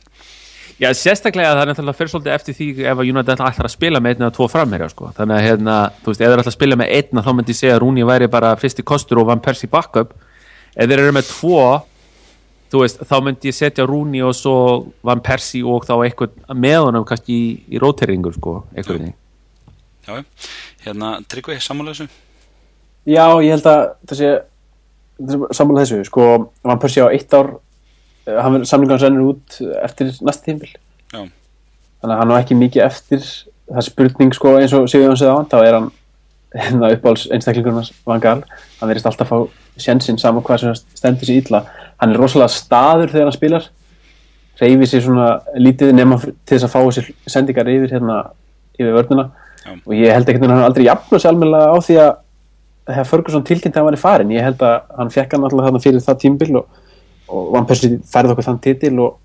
Já, 0.75 0.89
sérstaklega 0.97 1.53
það 1.53 1.61
er 1.61 1.69
náttúrulega 1.69 1.95
fyrir 1.95 2.11
svolítið 2.11 2.33
eftir 2.35 2.55
því 2.57 2.65
ef 2.83 2.99
að 2.99 3.09
United 3.13 3.41
ætlar 3.45 3.67
að 3.69 3.71
spila 3.71 3.99
með 4.03 4.15
einn 4.15 4.23
eða 4.25 4.35
tvo 4.35 4.47
framherja 4.51 4.89
sko. 4.91 5.11
þannig 5.15 5.37
að 5.37 5.45
hérna, 5.45 5.75
þú 6.01 6.11
veist, 6.11 6.21
ef 6.21 6.25
þeir 6.25 6.33
ætlar 6.41 6.51
að 6.51 6.55
spila 6.57 6.77
með 6.81 6.89
einn 6.97 7.21
þá 7.23 7.29
myndi 7.37 7.53
ég 7.53 7.59
segja 7.59 7.75
að 7.77 7.83
Rúni 7.85 8.07
væri 8.09 8.27
bara 8.33 8.55
fyrsti 8.59 8.83
kostur 8.83 9.21
og 9.21 9.29
Van 9.29 9.43
Persie 9.45 9.71
backup 9.71 10.15
ef 10.75 10.89
þeir 10.89 10.99
eru 10.99 11.13
með 11.15 11.29
tvo 11.29 11.61
þú 12.73 12.81
veist, 12.81 13.03
þá 13.07 13.15
myndi 13.23 13.51
ég 13.51 13.55
setja 13.55 13.85
Rúni 13.87 14.23
og 14.25 14.33
svo 14.35 14.57
Van 15.05 15.21
Persie 15.23 15.63
og 15.63 15.85
þá 15.87 15.95
eitthvað 16.01 16.35
með 16.57 16.79
honum 16.89 17.05
kannski 17.07 17.37
í, 17.37 17.47
í 17.71 17.81
róteringur 17.81 18.35
sko, 18.35 18.57
eitthvað 18.75 19.05
við 19.05 19.13
Já, 20.05 20.21
hérna, 20.85 21.15
Tryggvi, 21.29 21.57
sammála 21.63 21.95
þessu? 21.95 22.09
Já, 23.09 23.25
ég 23.41 23.55
held 23.55 23.69
að 23.69 23.85
þessi, 24.11 24.33
þessi 25.21 25.55
sammála 25.57 25.85
þessu, 25.85 26.01
sko, 26.09 26.27
Van 26.65 26.81
Persie 26.81 27.05
á 27.05 27.09
eitt 27.09 27.33
ár, 27.33 27.55
eh, 28.27 28.37
hann 28.39 28.55
verður 28.55 28.69
samlingan 28.69 29.01
sennur 29.01 29.33
út 29.33 29.59
eftir 29.83 30.13
næsta 30.25 30.49
tímbil. 30.49 30.71
Já, 31.13 31.21
Þannig 32.01 32.15
að 32.15 32.19
hann 32.21 32.33
á 32.33 32.37
ekki 32.37 32.57
mikið 32.59 32.85
eftir, 32.85 33.29
það 33.69 33.81
er 33.81 33.85
spurning, 33.87 34.33
sko, 34.35 34.57
eins 34.59 34.73
og 34.77 34.89
Sigurðan 34.91 35.17
segði 35.17 35.31
á 35.33 35.37
hann, 35.39 35.47
þá 35.49 35.57
er 35.61 35.77
hann 35.79 35.87
hérna 36.65 36.91
uppáhalds 36.95 37.25
einstaklingurinn 37.35 37.81
hans 37.81 37.93
Van 38.07 38.21
Gaal, 38.23 38.43
hann 38.79 38.91
verðist 38.91 39.09
alltaf 39.09 39.31
fá 39.31 39.39
sjensinn 39.81 40.19
saman 40.21 40.43
hvað 40.45 40.61
sem 40.61 40.75
stendur 40.95 41.27
sér 41.27 41.41
illa. 41.41 41.63
Hann 41.99 42.13
er 42.13 42.21
rosalega 42.21 42.53
staður 42.53 43.11
þegar 43.11 43.27
hann 43.29 43.35
spilar, 43.35 43.65
reyfir 44.61 44.91
sér 44.91 45.03
svona 45.03 45.31
lítið 45.59 45.91
nema 45.97 46.19
til 46.21 46.53
þess 46.53 46.67
að 46.67 46.75
fá 46.75 46.93
sér 46.95 47.09
sendingar 47.27 47.71
yfir 47.73 47.97
hérna, 47.97 48.19
yfir 48.77 48.93
vörnuna 48.95 49.25
Já. 49.65 49.73
og 49.73 49.93
ég 49.97 50.13
held 50.13 50.29
ekki 50.29 50.43
að 50.43 50.53
hann 50.53 50.63
aldrei 50.63 50.85
jafnað 50.85 51.23
sér 51.23 51.31
almennilega 51.33 51.73
á 51.73 51.77
því 51.83 51.97
að 52.03 52.11
þegar 52.85 53.07
Ferguson 53.09 53.45
tilkynnt 53.49 53.75
að 53.75 53.81
hann 53.81 53.89
var 53.89 53.97
í 53.97 54.01
farin 54.01 54.33
ég 54.35 54.45
held 54.45 54.63
að 54.63 54.75
hann 54.99 55.11
fekk 55.11 55.35
hann 55.35 55.47
alltaf 55.47 55.65
þarna 55.65 55.81
fyrir 55.83 56.03
það 56.05 56.19
tímbil 56.21 56.49
og, 56.61 56.81
og 57.27 57.53
Van 57.55 57.67
Persie 57.69 57.99
færði 58.11 58.35
okkur 58.35 58.47
þann 58.49 58.61
titil 58.63 58.95
og 59.03 59.17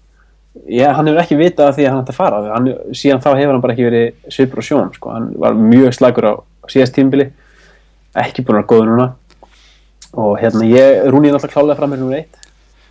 ég, 0.67 0.89
hann 0.89 1.09
hefur 1.11 1.23
ekki 1.23 1.39
vitað 1.39 1.75
því 1.77 1.87
að 1.87 1.93
hann 1.93 2.03
ætti 2.05 2.15
að 2.15 2.21
fara. 2.21 2.43
Hann, 2.55 2.69
síðan 2.97 3.23
þá 3.23 3.31
hefur 3.35 3.55
hann 3.55 3.65
bara 3.65 3.77
ekki 3.77 3.89
verið 3.89 4.35
svipur 4.35 4.63
og 4.63 4.67
sjón 4.67 4.93
sko. 4.97 5.15
hann 5.15 5.31
var 5.41 5.59
mjög 5.59 5.97
slagur 5.99 6.31
á 6.31 6.35
síðast 6.71 6.97
tímbili 6.97 7.31
ekki 8.21 8.45
búin 8.47 8.61
að 8.63 8.71
góður 8.73 8.93
núna. 8.93 9.09
Og 10.19 10.39
hérna 10.41 10.67
ég, 10.67 11.05
Rúni 11.11 11.31
er 11.31 11.37
alltaf 11.39 11.53
klálega 11.53 11.79
fram 11.79 11.93
með 11.95 12.03
númer 12.03 12.23
eitt. 12.23 12.41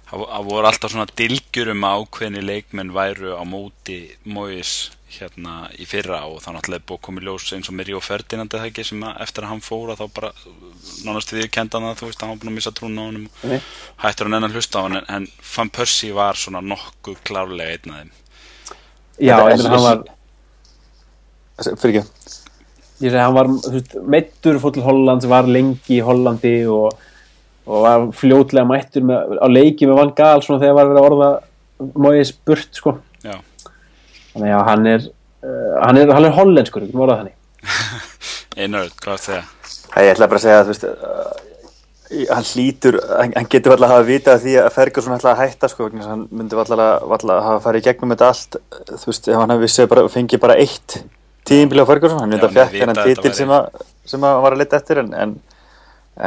Það 0.10 0.46
voru 0.48 0.66
alltaf 0.66 0.94
svona 0.94 1.10
dilgjur 1.20 1.74
um 1.76 1.84
að 1.86 2.06
ákveðni 2.06 2.42
leikmenn 2.42 2.94
væru 2.96 3.36
á 3.38 3.44
móti 3.46 4.00
Móis 4.26 4.90
hérna 5.10 5.54
í 5.80 5.86
fyrra 5.90 6.20
og 6.30 6.42
þá 6.44 6.50
náttúrulega 6.54 6.86
búið 6.86 7.00
að 7.00 7.06
koma 7.08 7.22
í 7.22 7.26
ljós 7.26 7.48
eins 7.56 7.70
og 7.72 7.76
með 7.78 7.90
Ríó 7.90 8.02
Ferdinand 8.04 8.54
eða 8.54 8.70
ekki 8.70 8.86
sem 8.86 9.02
að 9.08 9.22
eftir 9.26 9.46
að 9.46 9.52
hann 9.54 9.64
fóra 9.66 9.96
þá 9.98 10.06
bara 10.16 10.30
nánast 11.06 11.34
við 11.34 11.50
kendan 11.56 11.88
það, 11.88 11.98
þú 12.00 12.10
veist, 12.10 12.22
hann 12.22 12.32
var 12.34 12.42
búin 12.42 12.52
að 12.52 12.58
missa 12.60 12.74
trúna 12.78 13.06
á 13.06 13.10
og 13.10 13.50
Nei. 13.50 13.58
hættur 14.04 14.30
hann 14.30 14.38
enn 14.38 14.48
að 14.50 14.60
hlusta 14.60 14.82
á 14.82 14.86
hann 14.86 15.00
en, 15.00 15.10
en 15.18 15.28
Van 15.56 15.74
Persie 15.80 16.16
var 16.16 16.40
svona 16.40 16.62
nokkuð 16.66 17.20
klárlega 17.26 17.76
einn 17.76 17.96
af 17.96 18.00
þeim. 18.04 18.14
Já, 19.20 19.36
en 19.50 19.66
hann 19.66 19.86
var 19.88 20.06
fyrir 21.82 22.00
ekki. 22.00 22.06
Ég 23.00 23.14
segi 23.14 23.22
hann 23.24 23.36
var 23.36 23.50
veist, 23.50 24.00
meittur 24.16 24.62
fór 24.62 24.76
til 24.76 24.86
Hollands, 24.86 25.28
var 25.32 25.50
lengi 25.50 25.98
í 25.98 26.06
Hollandi 26.06 26.56
og, 26.70 26.96
og 27.66 27.86
var 27.86 28.10
fljótlega 28.20 28.68
mættur 28.68 29.06
með, 29.10 29.38
á 29.40 29.48
leiki 29.50 29.88
með 29.90 30.04
Van 30.04 30.16
Gaal 30.16 30.44
svona 30.46 30.62
þegar 30.62 30.82
var 30.82 30.92
verið 30.92 31.02
að 31.02 31.12
orða 31.12 31.30
Móis 31.96 32.34
burt 32.44 32.76
sko 32.76 32.98
þannig 34.34 34.56
að 34.56 34.66
hann 34.70 34.88
er 34.94 35.06
uh, 35.10 35.76
hann 35.86 36.02
er, 36.02 36.14
er 36.30 36.38
hollenskur, 36.38 36.86
ekki 36.88 36.98
orðað 37.06 37.22
þannig 37.24 37.38
er 38.60 38.74
það? 39.36 39.46
Æ, 39.90 40.00
Ég 40.06 40.12
ætla 40.14 40.28
bara 40.30 40.40
að 40.40 40.44
segja 40.46 40.60
að 40.64 40.72
veist, 40.72 40.84
uh, 40.90 41.46
hann 42.34 42.48
hlýtur, 42.50 42.98
hann, 43.20 43.34
hann 43.38 43.48
getur 43.54 43.76
alltaf 43.76 43.90
að 43.90 43.94
hafa 43.96 44.08
vitað 44.10 44.44
því 44.46 44.56
að 44.64 44.72
Ferguson 44.76 45.16
ætla 45.16 45.34
að 45.36 45.42
hætta 45.44 45.70
sko, 45.70 45.88
vegna 45.88 46.02
þess 46.02 46.10
að 46.10 46.14
hann 46.16 46.26
myndi 46.40 46.58
alltaf 46.58 46.84
að 47.30 47.44
hafa 47.46 47.64
farið 47.68 47.84
í 47.84 47.88
gegnum 47.90 48.14
þetta 48.16 48.30
allt, 48.34 48.60
þú 48.90 49.12
veist, 49.12 49.30
ef 49.30 49.40
hann 49.44 49.90
bara, 49.94 50.06
fengið 50.16 50.44
bara 50.46 50.58
eitt 50.62 50.98
tíðinbíl 51.50 51.82
á 51.82 51.90
Ferguson, 51.90 52.20
hann 52.24 52.34
Já, 52.34 52.36
myndi 52.36 52.48
að 52.50 52.56
vita 52.58 52.82
hennan 52.84 52.98
að 52.98 53.10
þetta 53.10 53.22
titil 53.22 53.30
væri- 53.30 53.40
sem, 53.42 53.54
að, 53.54 53.86
sem 54.14 54.26
að 54.26 54.34
hann 54.36 54.44
var 54.46 54.56
að 54.58 54.62
leta 54.64 54.80
eftir 54.82 55.02
en, 55.04 55.14
en, 55.24 55.36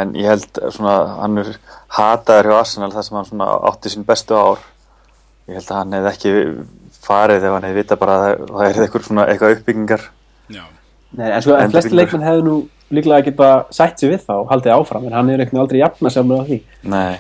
en 0.02 0.14
ég 0.18 0.30
held 0.30 0.62
svona, 0.74 0.94
hann 1.20 1.42
er 1.42 1.50
hataður 1.98 2.50
hjá 2.50 2.58
Arsenal 2.60 2.92
þar 2.94 3.08
sem 3.08 3.18
hann 3.20 3.44
átti 3.72 3.92
sín 3.92 4.06
bestu 4.08 4.38
ár 4.38 4.62
ég 5.50 5.58
held 5.58 5.68
að 5.70 5.80
hann 5.82 5.98
hefði 5.98 6.12
ekki 6.14 6.34
farið 7.02 7.46
ef 7.48 7.54
hann 7.56 7.66
hefði 7.68 7.80
vitað 7.82 8.00
bara 8.02 8.16
að 8.18 8.26
það, 8.48 8.66
er 8.68 8.82
eitthvað 8.86 9.06
svona 9.08 9.26
eitthvað 9.32 9.56
uppbyggingar. 9.58 10.04
Já, 10.52 10.64
Nei, 11.12 11.26
en 11.28 11.42
sko, 11.44 11.56
en 11.60 11.72
flesti 11.74 11.92
leikmenn 11.98 12.22
hefðu 12.24 12.44
nú 12.46 12.52
líklega 12.96 13.24
geta 13.26 13.48
sætt 13.74 14.00
sér 14.00 14.14
við 14.14 14.22
þá 14.26 14.32
og 14.38 14.46
haldið 14.52 14.72
áfram, 14.78 15.06
en 15.10 15.16
hann 15.18 15.30
er 15.34 15.42
eitthvað 15.44 15.60
aldrei 15.66 15.80
jafna 15.82 16.12
sem 16.14 16.30
á 16.32 16.40
því. 16.48 16.58
Nei, 16.92 17.18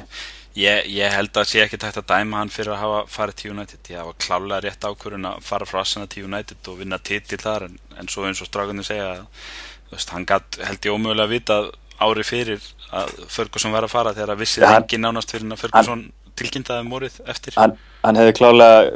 ég, 0.62 0.86
ég 0.96 1.12
held 1.16 1.36
að 1.42 1.48
sé 1.50 1.60
ekki 1.64 1.80
tægt 1.82 1.98
að 2.00 2.06
dæma 2.12 2.40
hann 2.40 2.52
fyrir 2.52 2.72
að 2.76 2.80
hafa 2.84 3.02
farið 3.12 3.36
til 3.42 3.50
United. 3.52 3.82
Ég 3.92 4.00
hafa 4.00 4.14
klálega 4.24 4.62
rétt 4.64 4.86
ákvörðun 4.88 5.28
að 5.32 5.42
fara 5.44 5.68
frá 5.68 5.80
Arsenal 5.82 6.08
til 6.12 6.24
United 6.28 6.70
og 6.72 6.78
vinna 6.80 6.98
titil 7.04 7.40
þar 7.42 7.66
en, 7.68 7.76
en 8.00 8.08
svo 8.12 8.24
eins 8.28 8.40
og 8.44 8.48
strákunni 8.48 8.84
segja 8.86 9.10
veist, 9.92 10.12
hann 10.14 10.24
gatt 10.28 10.56
held 10.64 10.88
ég 10.88 10.96
ómögulega 10.96 11.28
að 11.28 11.34
vita 11.36 11.58
ári 12.02 12.24
fyrir 12.24 12.64
að 12.96 13.12
Ferguson 13.32 13.72
var 13.76 13.84
að 13.86 13.92
fara 13.92 14.14
þegar 14.16 14.32
að 14.36 14.40
vissið 14.46 14.64
Ja, 14.64 14.72
hann- 14.72 14.86
engin 14.88 15.04
nánast 15.04 15.32
fyrir 15.36 15.52
að 15.52 15.60
Ferguson 15.66 16.06
tilkynntaði 16.40 16.88
morið 16.88 17.20
eftir. 17.28 17.56
Hann, 17.60 17.76
hann 18.04 18.16
hefði 18.20 18.38
klálega 18.40 18.88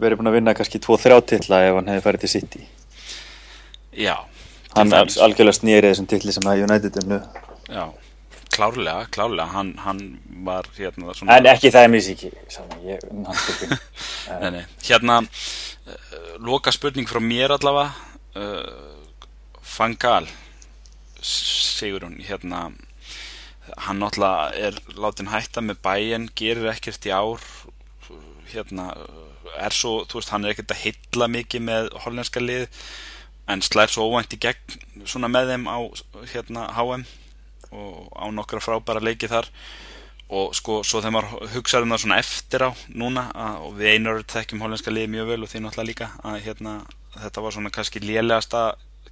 verið 0.00 0.20
búin 0.20 0.32
að 0.32 0.36
vinna 0.38 0.56
kannski 0.56 0.82
2-3 0.82 1.20
titla 1.34 1.62
ef 1.68 1.78
hann 1.78 1.90
hefði 1.92 2.04
farið 2.06 2.26
til 2.26 2.32
City. 2.34 2.66
Já, 3.96 4.16
hann 4.76 4.94
algjörlega 4.94 5.58
snýrið 5.58 5.92
þessum 5.92 6.10
titli 6.10 6.36
sem 6.36 6.50
að 6.50 6.64
United 6.68 7.02
unnu. 7.02 7.22
Já 7.70 7.84
klárlega, 8.50 9.06
klárlega, 9.14 9.48
hann, 9.54 9.74
hann 9.84 10.00
var 10.44 10.66
hérna 10.76 11.14
svona 11.14 11.38
en 11.38 11.48
ekki 11.50 11.70
það 11.72 11.86
er 11.86 11.92
mér 11.92 12.04
síki 12.04 12.30
ég, 12.84 13.04
hann 13.06 13.38
styrkir 13.38 13.74
Nei, 14.42 14.50
nei. 14.56 14.62
Hérna, 14.84 15.20
uh, 15.22 16.34
loka 16.44 16.72
spurning 16.74 17.08
frá 17.08 17.20
mér 17.22 17.54
allavega, 17.56 17.94
uh, 18.38 19.56
Fangal, 19.62 20.28
Sigurún, 21.22 22.18
hérna, 22.26 22.70
hann 23.86 24.00
náttúrulega 24.02 24.68
er 24.68 24.78
látin 24.98 25.30
hætta 25.30 25.62
með 25.64 25.80
bæinn, 25.84 26.28
gerir 26.36 26.70
ekkert 26.72 27.06
í 27.08 27.14
ár, 27.14 27.44
hérna, 28.52 28.90
er 29.58 29.74
svo, 29.74 30.04
þú 30.08 30.20
veist, 30.20 30.32
hann 30.34 30.46
er 30.46 30.54
ekkert 30.54 30.74
að 30.74 30.84
hylla 30.84 31.30
mikið 31.36 31.64
með 31.66 31.90
hollenska 32.04 32.42
lið, 32.42 32.66
en 33.50 33.62
slær 33.66 33.90
svo 33.90 34.06
óvænt 34.06 34.34
í 34.36 34.40
gegn 34.40 35.06
svona 35.08 35.30
með 35.32 35.54
þeim 35.54 35.66
á, 35.66 35.78
hérna, 36.32 36.66
HM. 36.76 37.06
og 37.70 38.10
á 38.18 38.26
nokkra 38.34 38.62
frábæra 38.62 39.02
leiki 39.02 39.30
þar 39.30 39.46
og 40.30 40.54
sko 40.54 40.80
svo 40.86 41.00
þegar 41.02 41.14
maður 41.16 41.50
hugsaður 41.54 41.86
um 41.86 41.92
það 41.94 42.02
svona 42.04 42.18
eftir 42.22 42.64
á 42.66 42.70
núna 42.94 43.24
að, 43.34 43.56
og 43.66 43.72
við 43.78 43.92
einur 43.94 44.22
þekkjum 44.30 44.62
hollenska 44.62 44.94
liði 44.94 45.10
mjög 45.14 45.30
vel 45.30 45.40
og 45.42 45.50
því 45.50 45.62
náttúrulega 45.64 45.90
líka 45.90 46.08
að 46.26 46.38
hérna, 46.46 46.74
þetta 47.16 47.44
var 47.44 47.56
svona 47.56 47.72
kannski 47.74 48.02
lélegasta 48.04 48.62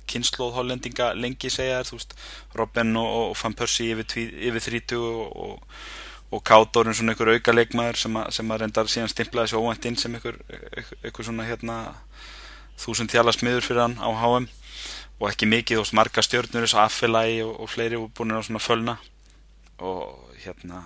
kynnslóð 0.09 0.55
hollendinga 0.57 1.13
lengi 1.19 1.51
segja 1.53 1.81
þér, 1.81 1.89
þú 1.91 1.99
veist, 1.99 2.15
Robben 2.59 2.95
og, 3.01 3.09
og 3.19 3.35
Van 3.43 3.57
Persie 3.59 3.97
yfir, 3.97 4.31
yfir 4.51 4.67
30 4.71 5.03
og, 5.03 5.25
og, 5.45 5.75
og 6.31 6.45
Kátorinn 6.45 6.97
svona 6.97 7.15
einhver 7.15 7.33
auka 7.33 7.55
leikmaður 7.55 8.01
sem, 8.03 8.17
a, 8.21 8.27
sem 8.35 8.51
að 8.53 8.63
reyndar 8.63 8.91
síðan 8.93 9.13
stimplaði 9.13 9.49
þessu 9.49 9.63
óvænt 9.63 9.89
inn 9.89 9.99
sem 10.01 10.17
einhver, 10.19 10.37
einhver 11.03 11.25
svona 11.25 11.47
hérna 11.49 11.79
þúsund 12.79 13.13
þjala 13.13 13.33
smiður 13.35 13.65
fyrir 13.65 13.85
hann 13.87 13.97
á 13.97 14.09
HM 14.13 14.49
og 15.19 15.31
ekki 15.31 15.49
mikið 15.51 15.83
og 15.83 15.95
marga 15.97 16.23
stjórnur 16.23 16.67
þessu 16.67 16.83
affelagi 16.83 17.41
og, 17.47 17.55
og 17.65 17.71
fleiri 17.73 17.99
og 17.99 18.11
búin 18.15 18.37
að 18.37 18.49
svona 18.51 18.63
fölna. 18.63 18.99
Og 19.79 20.35
hérna 20.43 20.85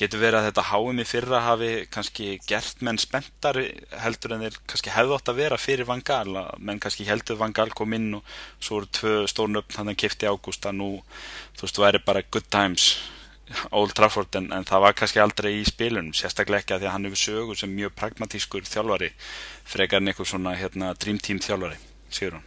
getur 0.00 0.20
verið 0.22 0.38
að 0.40 0.46
þetta 0.48 0.64
háum 0.70 1.00
í 1.00 1.04
fyrra 1.08 1.42
hafi 1.44 1.70
kannski 1.92 2.28
gert 2.48 2.80
menn 2.84 2.98
spenntari 3.00 3.66
heldur 4.00 4.34
en 4.34 4.44
þeir 4.46 4.56
kannski 4.64 4.92
hefðu 4.94 5.16
átt 5.16 5.30
að 5.32 5.40
vera 5.42 5.58
fyrir 5.60 5.88
Vangal, 5.88 6.36
menn 6.56 6.80
kannski 6.80 7.04
heldur 7.08 7.36
Vangal 7.40 7.68
kom 7.76 7.92
inn 7.96 8.14
og 8.16 8.34
svo 8.58 8.80
eru 8.80 8.90
tvö 8.96 9.14
stórnöfn 9.28 9.76
þannig 9.76 9.98
að 9.98 10.02
kifti 10.04 10.30
ágúst 10.30 10.68
að 10.68 10.78
nú 10.80 10.90
þú 11.58 11.66
veist, 11.66 11.76
þú 11.76 11.84
væri 11.84 12.02
bara 12.06 12.24
good 12.32 12.48
times 12.52 12.94
Old 13.74 13.94
Trafford 13.98 14.36
en, 14.38 14.50
en 14.54 14.66
það 14.66 14.84
var 14.84 14.96
kannski 14.98 15.22
aldrei 15.22 15.50
í 15.58 15.64
spilunum, 15.66 16.12
sérstaklega 16.16 16.62
ekki 16.62 16.76
að 16.76 16.84
því 16.84 16.88
að 16.88 16.94
hann 16.94 17.08
hefur 17.08 17.22
sögur 17.24 17.58
sem 17.58 17.72
mjög 17.74 17.94
pragmatískur 17.98 18.68
þjálfari 18.68 19.10
frekar 19.68 20.02
en 20.02 20.12
eitthvað 20.12 20.30
svona 20.32 20.54
hérna, 20.58 20.92
dream 21.02 21.18
team 21.18 21.40
þjálfari, 21.42 21.80
sigur 22.14 22.38
hann 22.38 22.46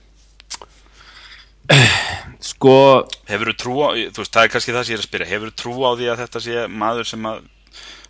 Sko 2.53 2.75
Hefur 3.29 3.53
þú 3.53 3.55
trú 3.59 3.75
á, 3.83 3.89
þú 3.95 4.23
veist, 4.23 4.33
það 4.35 4.45
er 4.45 4.53
kannski 4.53 4.75
það 4.75 4.85
sem 4.85 4.93
ég 4.93 4.97
er 4.97 5.03
að 5.03 5.09
spyrja 5.09 5.29
Hefur 5.31 5.51
þú 5.51 5.59
trú 5.61 5.75
á 5.87 5.91
því 5.95 6.09
að 6.11 6.23
þetta 6.23 6.43
sé 6.43 6.63
maður 6.71 7.09
sem 7.11 7.27
að 7.29 7.43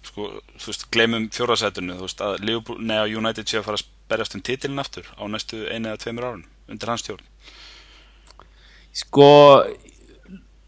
sko, 0.04 0.30
þú 0.60 0.72
veist, 0.72 0.88
glemum 0.94 1.28
fjórasætunni 1.34 1.98
þú 1.98 2.08
veist, 2.08 2.24
að 2.26 2.40
Liverpool, 2.44 2.80
neða 2.82 3.10
United 3.22 3.50
sé 3.50 3.60
að 3.60 3.68
fara 3.70 3.80
að 3.80 3.92
berjast 4.12 4.38
um 4.38 4.44
titilin 4.46 4.84
aftur 4.84 5.08
á 5.16 5.24
næstu 5.30 5.64
einu 5.70 5.92
eða 5.92 6.02
tveimur 6.04 6.28
árun, 6.28 6.46
undir 6.70 6.92
hans 6.92 7.06
stjórn? 7.06 7.30
Sko 8.94 9.30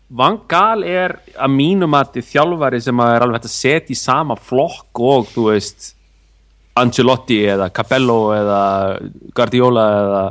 Van 0.09 0.37
Gaal 0.49 0.85
er 0.85 1.15
að 1.33 1.53
mínum 1.55 1.95
að 1.97 2.19
þjálfari 2.27 2.81
sem 2.83 2.99
að 3.01 3.13
er 3.15 3.25
alveg 3.25 3.39
hægt 3.39 3.49
að 3.49 3.55
setja 3.55 3.95
í 3.95 3.97
sama 3.97 4.37
flokk 4.37 5.01
og 5.01 5.29
þú 5.31 5.47
veist 5.49 5.93
Ancelotti 6.77 7.39
eða 7.49 7.71
Capello 7.73 8.19
eða 8.35 8.61
Guardiola 9.35 9.85
eða 10.01 10.23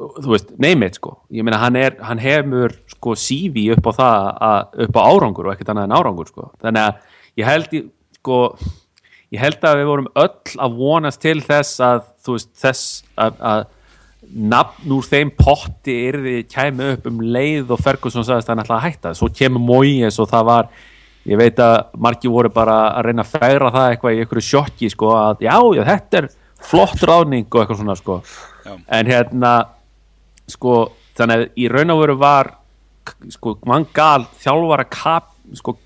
þú 0.00 0.32
veist, 0.32 0.52
neymið 0.62 0.96
sko. 0.96 1.14
Ég 1.34 1.44
meina 1.44 1.58
hann, 1.60 1.76
er, 1.76 1.98
hann 2.06 2.20
hefur 2.22 2.72
sko 2.94 3.16
sífi 3.18 3.66
upp 3.74 3.90
á 3.90 3.92
það, 3.98 4.28
að, 4.48 4.78
upp 4.86 4.96
á 4.96 5.02
árangur 5.10 5.48
og 5.48 5.54
ekkert 5.54 5.72
annað 5.74 5.88
en 5.88 5.96
árangur 5.98 6.30
sko. 6.30 6.46
Þannig 6.62 6.86
að 6.86 7.42
ég 7.42 7.50
held 7.50 7.74
sko 8.20 8.38
ég 9.30 9.42
held 9.42 9.66
að 9.66 9.80
við 9.80 9.90
vorum 9.90 10.08
öll 10.22 10.56
að 10.64 10.78
vonast 10.80 11.22
til 11.22 11.36
þess 11.44 11.82
að 11.84 12.00
þú 12.24 12.38
veist 12.38 12.50
þess 12.62 12.88
að, 13.20 13.36
að 13.52 13.66
nafn 14.28 14.92
úr 14.94 15.06
þeim 15.06 15.32
potti 15.36 15.96
erði 16.10 16.36
kæmi 16.50 16.92
upp 16.94 17.08
um 17.08 17.20
leið 17.24 17.72
og 17.72 17.80
Ferguson 17.80 18.26
sagðist 18.26 18.50
að 18.50 18.54
hann 18.54 18.64
ætlaði 18.64 18.80
að 18.80 18.86
hætta 18.86 19.14
svo 19.16 19.30
kemur 19.32 19.64
Moyes 19.64 20.20
og 20.20 20.28
það 20.30 20.46
var 20.50 20.70
ég 21.28 21.40
veit 21.40 21.58
að 21.60 21.76
margi 22.00 22.30
voru 22.32 22.52
bara 22.52 22.78
að 22.98 23.08
reyna 23.08 23.24
að 23.24 23.34
færa 23.34 23.72
það 23.74 23.88
eitthvað 23.88 24.14
í 24.14 24.22
einhverju 24.22 24.46
sjokki 24.46 24.90
sko 24.92 25.10
að 25.16 25.44
já, 25.46 25.56
já, 25.76 25.82
þetta 25.88 26.20
er 26.20 26.30
flott 26.70 27.04
ráðning 27.08 27.48
og 27.48 27.60
eitthvað 27.62 27.80
svona 27.80 27.98
sko 27.98 28.20
já. 28.64 28.72
en 28.76 29.10
hérna 29.10 29.52
sko, 30.50 30.78
þannig 31.18 31.36
að 31.36 31.60
í 31.60 31.68
raun 31.72 31.94
og 31.94 32.02
veru 32.04 32.16
var 32.20 32.54
sko, 33.32 33.56
mann 33.68 33.86
gal 33.94 34.24
þjálfara 34.40 34.86
kap, 34.90 35.32
sko 35.56 35.76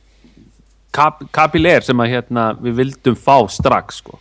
kap, 0.94 1.22
kapilér 1.34 1.86
sem 1.86 2.00
að 2.02 2.14
hérna 2.16 2.50
við 2.60 2.78
vildum 2.82 3.18
fá 3.18 3.36
strax 3.50 4.02
sko. 4.02 4.18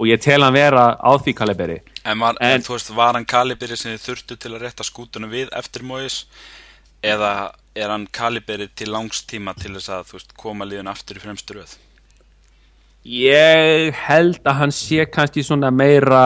Og 0.00 0.08
ég 0.08 0.20
tel 0.24 0.40
hann 0.40 0.56
vera 0.56 0.94
á 0.96 1.12
því 1.20 1.34
kaliberi. 1.36 1.78
En, 2.08 2.16
var, 2.22 2.38
en, 2.40 2.56
en 2.56 2.64
þú 2.64 2.76
veist, 2.78 2.92
var 2.96 3.18
hann 3.18 3.28
kaliberi 3.28 3.76
sem 3.76 3.92
þið 3.92 4.06
þurftu 4.06 4.38
til 4.40 4.54
að 4.54 4.62
rétta 4.64 4.86
skútunum 4.86 5.32
við 5.32 5.52
eftir 5.56 5.84
móis 5.84 6.22
eða 7.04 7.52
er 7.76 7.92
hann 7.92 8.06
kaliberi 8.12 8.70
til 8.76 8.90
langstíma 8.94 9.54
til 9.60 9.74
þess 9.76 9.92
að 9.98 10.14
veist, 10.14 10.32
koma 10.40 10.68
líðun 10.68 10.88
aftur 10.90 11.20
í 11.20 11.24
fremstu 11.24 11.58
röð? 11.58 11.76
Ég 13.04 13.96
held 14.08 14.40
að 14.44 14.58
hann 14.60 14.74
sé 14.76 15.04
kannski 15.08 15.44
svona 15.44 15.70
meira 15.72 16.22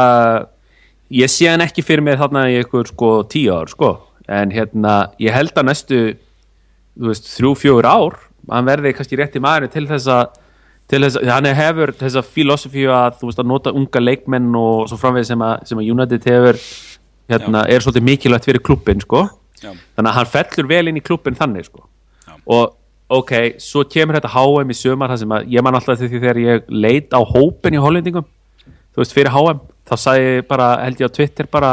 ég 1.11 1.31
sé 1.31 1.51
hann 1.51 1.63
ekki 1.63 1.85
fyrir 1.87 2.03
mig 2.07 2.19
þarna 2.19 2.47
í 2.51 2.61
einhver 2.63 2.89
sko 2.91 3.11
tíu 3.31 3.55
ár 3.55 3.71
sko. 3.71 3.93
En 4.31 4.55
hérna 4.55 5.11
ég 5.23 5.35
held 5.35 5.55
að 5.59 5.69
næstu 5.69 6.01
þú 6.95 7.11
veist 7.11 7.29
þrjú 7.35 7.53
fjögur 7.59 7.91
ár 7.91 8.19
hann 8.51 8.67
verði 8.71 8.95
kannski 8.95 9.19
rétt 9.19 9.37
í 9.39 9.43
maður 9.43 9.71
til 9.75 9.87
þess 9.91 10.11
að 10.15 10.41
þess 10.91 11.17
hann 11.27 11.49
hefur 11.49 11.95
þessa 11.99 12.23
filosofíu 12.23 12.91
að 12.93 13.21
þú 13.21 13.31
veist 13.31 13.41
að 13.41 13.51
nota 13.51 13.73
unga 13.73 14.03
leikmenn 14.03 14.51
og 14.59 14.89
svo 14.91 14.99
framvegð 15.01 15.31
sem 15.31 15.45
sem 15.71 15.81
að 15.81 15.91
United 15.95 16.29
hefur 16.29 16.61
hérna 17.33 17.65
er 17.73 17.81
svolítið 17.81 18.05
mikilvægt 18.11 18.49
fyrir 18.51 18.63
klubbin 18.63 19.01
sko. 19.01 19.27
Þannig 19.65 20.11
að 20.11 20.17
hann 20.19 20.33
fellur 20.35 20.69
vel 20.69 20.89
inn 20.91 21.01
í 21.01 21.05
klubbin 21.05 21.39
þannig 21.39 21.71
sko. 21.71 21.87
Og 22.45 22.75
ok, 23.09 23.33
svo 23.59 23.85
kemur 23.89 24.19
þetta 24.19 24.33
HM 24.35 24.71
í 24.71 24.77
sömar 24.77 25.17
sem 25.19 25.33
að 25.33 25.49
ég 25.53 25.65
man 25.65 25.75
alltaf 25.79 25.99
því 26.01 26.11
þegar 26.19 26.41
ég 26.43 26.69
leit 26.69 27.13
á 27.17 27.21
hópin 27.25 27.77
í 27.77 27.81
hollendingum 27.81 28.27
þú 28.95 29.03
veist 29.03 29.15
fyrir 29.17 29.33
HM 29.35 29.63
þá 29.89 29.97
sagði 30.01 30.29
ég 30.39 30.47
bara, 30.49 30.69
held 30.85 31.01
ég 31.03 31.11
á 31.11 31.17
Twitter 31.17 31.49
bara, 31.51 31.73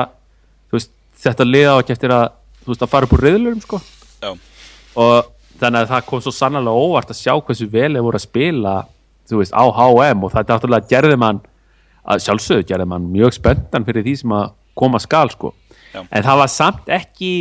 veist, 0.73 0.91
þetta 1.21 1.45
liða 1.47 1.75
á 1.77 1.79
ekki 1.81 1.93
eftir 1.95 2.13
að, 2.15 2.33
þú 2.63 2.73
veist, 2.73 2.83
að 2.83 2.91
fara 2.91 3.07
upp 3.07 3.13
úr 3.15 3.23
riðlurum 3.27 3.61
sko. 3.63 3.79
Og 4.99 5.29
þannig 5.61 5.83
að 5.85 5.91
það 5.93 6.07
kom 6.09 6.23
svo 6.25 6.33
sannlega 6.35 6.73
óvart 6.87 7.13
að 7.13 7.19
sjá 7.21 7.33
hversu 7.37 7.67
vel 7.71 7.91
þeir 7.93 8.05
voru 8.07 8.19
að 8.19 8.25
spila, 8.25 8.73
þú 9.31 9.41
veist, 9.41 9.55
á 9.55 9.63
HM 9.63 10.25
og 10.25 10.35
þetta 10.35 10.57
náttúrulega 10.57 10.91
gerði 10.91 11.17
mann 11.21 11.41
að 12.01 12.23
sjálfsögðu 12.25 12.67
gerði 12.71 12.87
mann 12.91 13.09
mjög 13.13 13.35
spöndan 13.37 13.87
fyrir 13.87 14.05
því 14.05 14.15
sem 14.21 14.35
að 14.35 14.53
koma 14.77 15.01
skal 15.01 15.29
sko 15.33 15.53
Já. 15.91 16.03
en 16.03 16.23
það 16.23 16.39
var 16.41 16.51
samt 16.51 16.91
ekki 16.91 17.33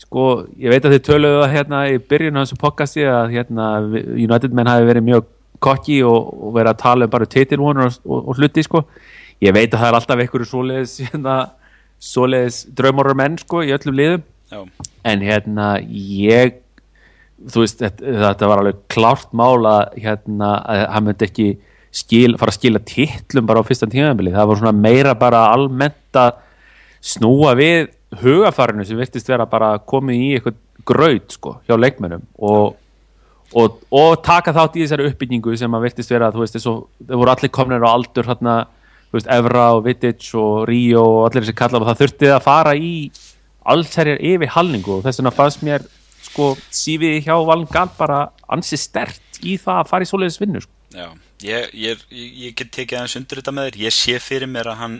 sko, 0.00 0.46
ég 0.60 0.72
veit 0.72 0.84
að 0.84 0.96
þið 0.96 1.04
töluðu 1.06 1.42
það 1.42 1.54
hérna 1.54 1.82
í 1.92 1.98
byrjun 2.10 2.38
á 2.38 2.42
þessu 2.42 2.58
pokasti 2.60 3.06
að 3.08 3.34
hérna 3.36 3.68
United 4.14 4.56
menn 4.56 4.70
hafi 4.70 4.88
verið 4.88 5.06
mjög 5.06 5.28
kokki 5.62 6.00
og, 6.04 6.32
og 6.36 6.56
verið 6.56 6.72
að 6.72 6.82
tala 6.82 7.08
um 7.08 7.12
bara 7.12 7.28
titilvonur 7.32 7.88
og, 7.88 8.00
og, 8.04 8.28
og 8.32 8.40
hluti 8.40 8.64
sko 8.66 8.82
ég 9.44 9.54
veit 9.56 9.72
að 9.72 9.80
það 9.80 9.88
er 9.88 9.98
alltaf 10.00 10.22
einhverju 10.22 10.50
svoleiðis 10.50 10.96
hérna, 11.06 11.36
svoleiðis 12.02 12.62
draumorar 12.76 13.18
menn 13.18 13.38
sko 13.40 13.62
í 13.64 13.72
öllum 13.76 13.98
liðum 14.00 14.24
Já. 14.52 14.60
en 15.12 15.24
hérna 15.24 15.70
ég 15.86 16.60
þú 17.36 17.62
veist 17.62 17.82
þetta, 17.82 18.48
var 18.48 18.62
alveg 18.62 18.78
klárt 18.92 19.32
mála 19.36 19.76
hérna 19.96 20.56
að 20.64 20.84
hann 20.94 21.06
myndi 21.08 21.26
ekki 21.28 21.48
skil, 21.96 22.36
fara 22.40 22.52
að 22.52 22.58
skila 22.58 22.82
tittlum 22.84 23.48
bara 23.48 23.62
á 23.64 23.68
fyrsta 23.68 23.88
tímafélagi, 23.88 24.36
það 24.36 24.48
var 24.50 24.60
svona 24.60 24.76
meira 24.76 25.14
bara 25.18 25.44
almennt 25.52 26.18
að 26.20 26.40
snúa 27.06 27.54
við 27.58 27.92
hugafarinu 28.22 28.86
sem 28.86 28.98
virtist 28.98 29.28
vera 29.28 29.46
bara 29.48 29.76
komið 29.78 30.22
í 30.22 30.32
eitthvað 30.36 30.58
gröð 30.86 31.22
sko 31.34 31.56
hjá 31.66 31.76
leikmennum 31.78 32.24
og, 32.38 32.76
og, 33.52 33.80
og 33.90 34.22
taka 34.24 34.54
þátt 34.56 34.78
í 34.78 34.84
þessari 34.84 35.10
uppbyggingu 35.10 35.56
sem 35.58 35.76
að 35.76 35.88
virtist 35.88 36.12
vera, 36.12 36.32
þú 36.34 36.44
veist, 36.44 36.58
það 36.60 37.20
voru 37.20 37.32
allir 37.32 37.52
komnir 37.52 37.84
á 37.84 37.90
aldur 37.90 38.28
hérna 38.30 38.56
veist, 39.12 39.30
Evra 39.32 39.70
og 39.76 39.84
Vidic 39.86 40.28
og 40.38 40.66
Río 40.70 41.02
og 41.02 41.20
allir 41.28 41.44
þessi 41.44 41.56
kallar 41.58 41.82
og 41.82 41.90
það 41.90 42.02
þurfti 42.02 42.32
að 42.32 42.44
fara 42.44 42.74
í 42.76 42.94
allsherjar 43.66 44.22
yfir 44.22 44.52
halningu 44.54 44.98
og 44.98 45.06
þess 45.06 45.20
vegna 45.20 45.34
fannst 45.34 45.64
mér 45.66 45.86
sko 46.36 46.52
sífið 46.68 47.22
hjá 47.24 47.36
Valn 47.48 47.64
Gal 47.72 47.88
bara 47.96 48.26
ansi 48.52 48.76
stert 48.76 49.40
í 49.40 49.56
það 49.56 49.80
að 49.80 49.90
fara 49.90 50.04
í 50.04 50.10
svoleiðis 50.12 50.40
vinnu 50.42 50.60
sko. 50.60 50.72
Já, 50.96 51.08
ég, 51.44 51.72
ég, 51.76 52.02
ég 52.12 52.56
get 52.56 52.70
tekið 52.76 53.00
aðeins 53.00 53.16
undir 53.18 53.40
þetta 53.40 53.54
með 53.56 53.70
þér, 53.70 53.78
ég 53.86 53.96
sé 53.96 54.18
fyrir 54.22 54.50
mér 54.52 54.70
að 54.72 54.82
hann 54.82 54.98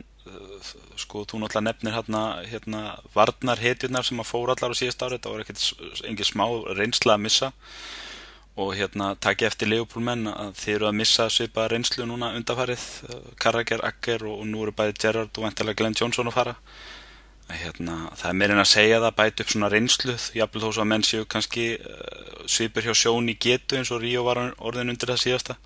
sko, 0.96 1.24
þú 1.28 1.42
náttúrulega 1.42 1.64
nefnir 1.66 1.94
hérna, 1.96 2.22
hérna 2.48 2.80
varnar 3.14 3.60
hetjurnar 3.60 4.06
sem 4.06 4.20
að 4.20 4.30
fóra 4.30 4.56
allar 4.56 4.72
á 4.72 4.80
síðast 4.80 5.04
ári, 5.04 5.18
þetta 5.18 5.32
var 5.32 5.44
ekkert 5.44 6.08
engin 6.08 6.28
smá 6.28 6.44
reynsla 6.76 7.16
að 7.16 7.24
missa. 7.26 7.52
Og 8.56 8.72
hérna 8.72 9.10
takk 9.20 9.44
ég 9.44 9.52
eftir 9.52 9.68
Leopoldmenn 9.68 10.30
að 10.30 10.54
þeir 10.56 10.74
eru 10.78 10.88
að 10.88 10.98
missa 11.02 11.26
svipa 11.28 11.66
reynslu 11.68 12.06
núna 12.08 12.32
undafarið 12.38 12.86
Karrager, 13.42 13.82
Akker 13.84 14.24
og, 14.24 14.38
og 14.40 14.48
nú 14.48 14.62
eru 14.64 14.72
bæði 14.76 14.96
Gerrard 15.02 15.36
og 15.36 15.44
vantilega 15.44 15.76
Glenn 15.82 15.98
Johnson 15.98 16.30
að 16.30 16.38
fara 16.38 16.54
hérna, 17.54 17.96
það 18.18 18.30
er 18.30 18.38
meirinn 18.40 18.62
að 18.62 18.72
segja 18.72 19.02
það 19.04 19.18
bæti 19.20 19.44
upp 19.44 19.52
svona 19.52 19.70
reynsluð 19.70 20.24
jáfnveg 20.34 20.64
þó 20.64 20.70
svo 20.70 20.82
að 20.82 20.90
menn 20.92 21.06
séu 21.06 21.28
kannski 21.30 21.66
uh, 21.78 22.42
svipur 22.50 22.86
hjá 22.86 22.96
sjón 22.98 23.30
í 23.30 23.36
getu 23.38 23.78
eins 23.78 23.92
og 23.94 24.02
Ríó 24.02 24.24
var 24.26 24.42
orðin 24.58 24.90
undir 24.94 25.12
það 25.12 25.22
síðasta. 25.22 25.56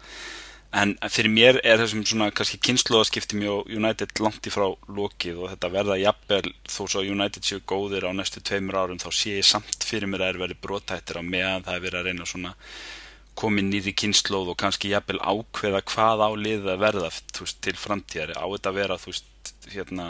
En 0.80 0.92
fyrir 1.10 1.32
mér 1.34 1.56
er 1.66 1.80
þessum 1.80 2.04
svona 2.06 2.28
kannski 2.30 2.60
kynnslóðaskipti 2.62 3.40
mjög 3.40 3.72
United 3.74 4.12
langt 4.22 4.46
í 4.46 4.52
frá 4.54 4.68
lokið 4.86 5.40
og 5.40 5.50
þetta 5.50 5.72
verða 5.74 5.96
jafnvel 5.98 6.52
þó 6.70 6.82
svo 6.84 7.00
að 7.00 7.10
United 7.16 7.48
séu 7.48 7.64
góðir 7.66 8.06
á 8.06 8.14
næstu 8.14 8.42
tveimur 8.44 8.78
árum 8.78 9.00
þá 9.02 9.08
sé 9.10 9.40
ég 9.40 9.48
samt 9.48 9.82
fyrir 9.88 10.06
mér 10.06 10.28
að 10.28 10.34
er 10.34 10.42
verið 10.44 10.62
brotættir 10.62 11.18
á 11.18 11.22
meðan 11.26 11.66
það 11.66 11.74
er 11.74 11.84
verið 11.88 12.00
að 12.00 12.06
reyna 12.10 12.28
svona 12.28 12.54
komið 13.40 13.66
nýri 13.66 13.96
kynnslóð 13.96 14.52
og 14.52 14.60
kannski 14.60 14.92
jafnvel 14.92 15.18
ákveða 15.18 15.82
hvað 15.90 16.22
á 16.22 16.30
lið 16.38 16.70
að 16.70 16.82
verða 16.84 17.10
veist, 17.10 17.58
til 17.64 17.76
framtíðari 17.78 18.36
á 18.36 18.44
þetta 18.44 18.70
að 18.70 18.78
vera 18.78 18.98
veist, 19.02 19.30
hérna, 19.70 20.06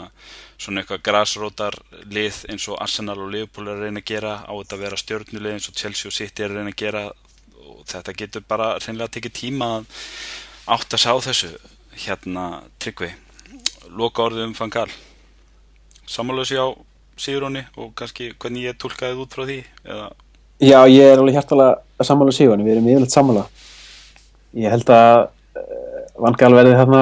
svona 0.61 0.81
eitthvað 0.81 1.03
grasrótar 1.07 1.77
lið 2.07 2.45
eins 2.51 2.67
og 2.71 2.79
Arsenal 2.81 3.19
og 3.19 3.31
Liverpool 3.33 3.67
er 3.67 3.77
að 3.77 3.85
reyna 3.87 4.03
að 4.03 4.09
gera 4.13 4.37
á 4.47 4.51
þetta 4.51 4.77
að 4.77 4.85
vera 4.85 5.01
stjórnulið 5.03 5.57
eins 5.57 5.69
og 5.69 5.77
Chelsea 5.81 6.09
og 6.09 6.15
City 6.15 6.45
er 6.45 6.53
að 6.53 6.61
reyna 6.61 6.73
að 6.73 6.81
gera. 6.85 7.05
Og 7.71 7.85
þetta 7.89 8.17
getur 8.17 8.47
bara 8.47 8.73
reynilega 8.79 9.09
að 9.09 9.15
tekja 9.17 9.37
tíma 9.41 9.69
að 9.77 10.01
átt 10.75 10.97
að 10.97 11.03
sá 11.03 11.11
þessu 11.27 11.53
hérna 12.05 12.49
tryggvi. 12.81 13.13
Loka 13.91 14.29
orðið 14.29 14.49
um 14.49 14.57
fangal 14.57 14.89
samanlega 16.11 16.49
sér 16.49 16.63
á 16.65 16.67
Siguroni 17.21 17.63
og 17.77 17.91
kannski 17.97 18.31
hvernig 18.39 18.69
ég 18.69 18.77
tólkaði 18.81 19.19
út 19.21 19.35
frá 19.35 19.45
því 19.45 19.57
eða? 19.85 20.07
Já, 20.61 20.79
ég 20.89 21.09
er 21.09 21.19
alveg 21.19 21.35
hjartalega 21.37 21.81
að 22.01 22.07
sammála 22.07 22.33
síðan, 22.35 22.63
við 22.65 22.75
erum 22.75 22.89
yfirleitt 22.91 23.13
sammála. 23.13 23.43
Ég 24.57 24.73
held 24.73 24.91
að 24.93 25.17
uh, 25.57 26.01
vangal 26.21 26.51
verði 26.55 26.77
þarna 26.77 27.01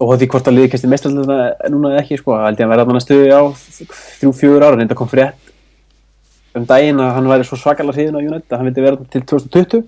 og 0.00 0.14
því 0.16 0.28
hvort 0.32 0.48
að 0.48 0.56
liði 0.56 0.72
kæsti 0.72 0.88
mestalina 0.90 1.38
núna 1.72 1.92
eða 1.92 2.02
ekki, 2.02 2.18
sko, 2.20 2.36
held 2.40 2.60
ég 2.60 2.66
að 2.66 2.72
verða 2.72 2.86
þarna 2.88 3.04
stuði 3.04 3.30
á 3.36 3.42
þrjú, 4.20 4.32
fjögur 4.38 4.64
ára, 4.64 4.78
reynda 4.80 4.96
kom 4.96 5.10
frétt 5.10 5.50
um 6.56 6.64
daginn 6.66 7.02
að 7.02 7.12
hann 7.18 7.28
væri 7.30 7.46
svo 7.46 7.58
svakalega 7.60 7.98
síðan 7.98 8.18
á 8.18 8.24
United 8.24 8.50
að 8.50 8.58
hann 8.58 8.70
vildi 8.70 8.86
vera 8.86 9.10
til 9.12 9.22
2020 9.22 9.84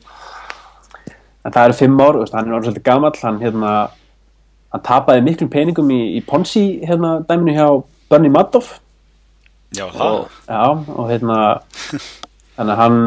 en 1.42 1.54
það 1.54 1.64
eru 1.64 1.78
fimm 1.80 1.98
ár, 2.04 2.20
veist, 2.20 2.36
hann 2.36 2.46
er 2.46 2.58
orðið 2.58 2.70
svolítið 2.70 2.86
gamall, 2.86 3.16
hann 3.22 3.40
hérna 3.42 3.72
hann 4.72 4.84
tapaði 4.86 5.24
miklum 5.26 5.50
peningum 5.52 5.90
í, 5.92 6.00
í 6.18 6.22
Ponzi 6.26 6.64
hérna 6.86 7.16
dæminu 7.28 7.56
hjá 7.56 7.66
Bernie 8.12 8.32
Madoff 8.32 8.76
já 9.74 9.86
það? 9.90 10.16
Og, 10.20 10.40
já, 10.46 10.62
og 10.94 11.10
hérna 11.10 11.38
þannig 12.56 12.72
að 12.74 12.80
hann 12.82 12.98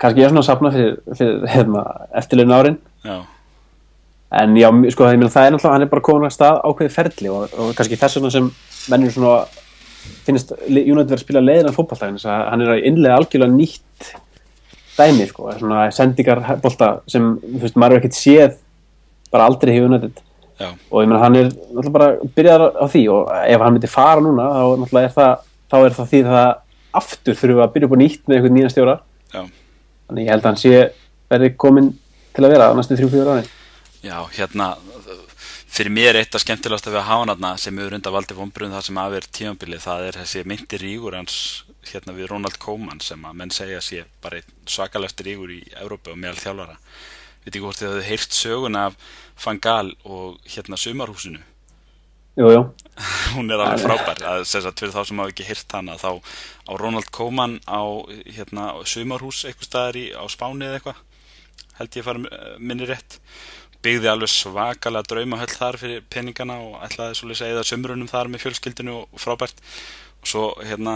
kannski 0.00 0.24
er 0.24 0.32
svona 0.32 0.44
að 0.44 0.48
sapna 0.50 0.72
fyrir, 0.74 0.96
fyrir 1.16 1.46
hérna, 1.50 1.84
eftirleinu 2.20 2.58
árin 2.58 2.80
já, 3.06 3.16
en 4.30 4.56
já, 4.58 4.68
sko, 4.94 5.08
það 5.08 5.16
er 5.16 5.20
náttúrulega 5.24 5.72
hann 5.74 5.84
er 5.84 5.90
bara 5.90 6.06
komin 6.06 6.28
að 6.28 6.36
stað 6.36 6.60
ákveði 6.62 6.94
ferli 6.94 7.32
og, 7.34 7.54
og 7.58 7.72
kannski 7.78 7.98
þess 7.98 8.18
vegna 8.18 8.30
sem 8.30 8.48
mennir 8.92 9.14
svona 9.14 9.40
finnst 10.24 10.52
United 10.68 11.10
verið 11.10 11.16
að 11.16 11.22
spila 11.24 11.42
leiðina 11.42 11.74
fótballtæðin 11.74 12.20
hann 12.30 12.64
er 12.64 12.74
að 12.76 12.86
innlega 12.88 13.18
algjörlega 13.18 13.56
nýtt 13.56 14.10
dæmi, 15.00 15.26
sko, 15.30 15.50
svona 15.58 15.88
sendingar 15.94 16.42
bolta 16.62 16.92
sem, 17.10 17.32
þú 17.42 17.62
veist, 17.64 17.78
maður 17.80 17.96
er 17.96 18.02
ekkert 18.02 18.18
séð 18.18 18.58
bara 19.32 19.46
aldrei 19.50 19.74
hefur 19.74 19.90
United. 19.90 20.22
Já, 20.60 20.68
og 20.68 21.02
ég 21.02 21.08
meina 21.08 21.22
hann 21.22 21.38
er 21.40 21.46
náttúrulega 21.50 21.94
bara 21.94 22.32
byrjaðar 22.36 22.74
á 22.76 22.84
því 22.92 23.04
og 23.14 23.30
ef 23.40 23.62
hann 23.64 23.76
myndi 23.76 23.90
fara 23.90 24.24
núna 24.24 24.48
þá 24.52 24.64
náttúrulega 24.82 25.08
er 25.08 25.14
það, 25.14 25.46
þá 25.72 25.76
er 25.80 25.94
það 25.96 26.10
því 26.10 26.20
það 26.26 26.50
aftur 27.00 27.38
þurfum 27.38 27.56
við 27.56 27.64
að 27.64 27.72
byrja 27.76 27.88
upp 27.88 27.94
á 27.96 28.02
nýtt 28.02 28.20
með 28.26 28.36
einhvern 28.36 28.56
nýjan 28.58 28.74
stjóra. 28.74 28.96
Já. 29.32 29.40
Þannig 30.10 30.26
ég 30.26 30.34
held 30.34 30.44
að 30.44 30.50
hann 30.50 30.60
sé 30.60 30.74
verði 31.30 31.54
komin 31.64 31.90
til 32.36 32.44
að 32.44 32.54
vera 32.54 32.68
á 32.68 32.76
næstu 32.76 32.98
3-4 32.98 33.34
ári 33.34 33.48
Já, 34.00 34.24
hérna 34.32 34.78
fyrir 35.68 35.92
mér 35.92 36.16
eitt 36.16 36.32
af 36.34 36.40
skemmtilegast 36.40 36.86
að 36.88 36.94
við 36.96 37.02
hafa 37.04 37.34
hann 37.34 37.58
sem 37.60 37.76
hefur 37.76 37.96
undan 37.98 38.14
valdi 38.14 38.36
vonbrun 38.36 38.72
það 38.72 38.86
sem 38.86 39.00
afir 39.02 39.26
tímabilið, 39.28 39.82
það 39.84 40.04
er 40.06 40.18
þessi 40.22 40.44
myndir 40.48 40.80
rígur 40.80 41.16
hans 41.18 41.34
hérna 41.90 42.14
við 42.16 42.30
Ronald 42.30 42.56
Koeman 42.62 43.02
sem 43.04 43.20
að 43.28 43.36
menn 43.36 43.52
segja 43.52 43.82
sé 43.84 44.06
bara 44.24 44.40
einn 44.40 44.56
svakalegst 44.64 45.20
rígur 45.26 45.52
í 45.52 45.60
Evrópu 45.82 46.14
og 46.14 46.20
meðal 46.22 46.40
þjálfara. 46.40 46.78
Veit 47.44 47.52
ekki 47.52 47.62
hvort 47.66 47.80
þið 47.80 47.90
hafðu 47.90 48.06
heyrt 48.08 48.38
söguna 48.38 48.86
af 48.88 48.96
Fangal 49.40 49.92
og 50.04 50.40
hérna 50.48 50.80
sumarhúsinu? 50.80 51.44
Jú, 52.40 52.48
jú, 52.54 52.64
hún 53.36 53.52
er 53.52 53.60
alveg 53.60 53.84
frábær. 53.84 54.24
Að 54.24 54.42
að 54.48 54.80
fyrir 54.80 54.96
þá 54.96 55.00
sem 55.04 55.20
hafa 55.20 55.34
ekki 55.34 55.48
heyrt 55.50 55.76
hana 55.76 56.00
þá 56.00 56.10
á 56.68 56.72
Ronald 56.80 57.12
Koeman 57.12 57.60
á 57.68 57.84
hérna 58.32 58.72
sumarhús 58.88 59.44
eitthvað 59.44 59.68
staðar 59.68 60.00
í, 60.00 60.08
á 60.16 60.24
Spáni 60.32 60.68
eða 60.68 60.80
eitthvað 60.80 61.06
held 61.80 61.96
ég 61.96 62.04
fara 62.04 62.56
minni 62.60 62.88
rétt 62.88 63.16
byggði 63.84 64.10
alveg 64.10 64.30
svakalega 64.32 65.08
draumahöll 65.08 65.50
þar 65.52 65.78
fyrir 65.80 66.06
peningana 66.12 66.58
og 66.60 66.78
ætlaði 66.84 67.18
svolítið 67.18 67.46
að 67.46 67.52
eða 67.54 67.66
sömrunum 67.70 68.10
þar 68.10 68.30
með 68.30 68.44
fjölskyldinu 68.44 68.96
og 69.00 69.20
frábært. 69.20 69.62
Og 70.20 70.28
svo 70.28 70.46
hérna 70.60 70.94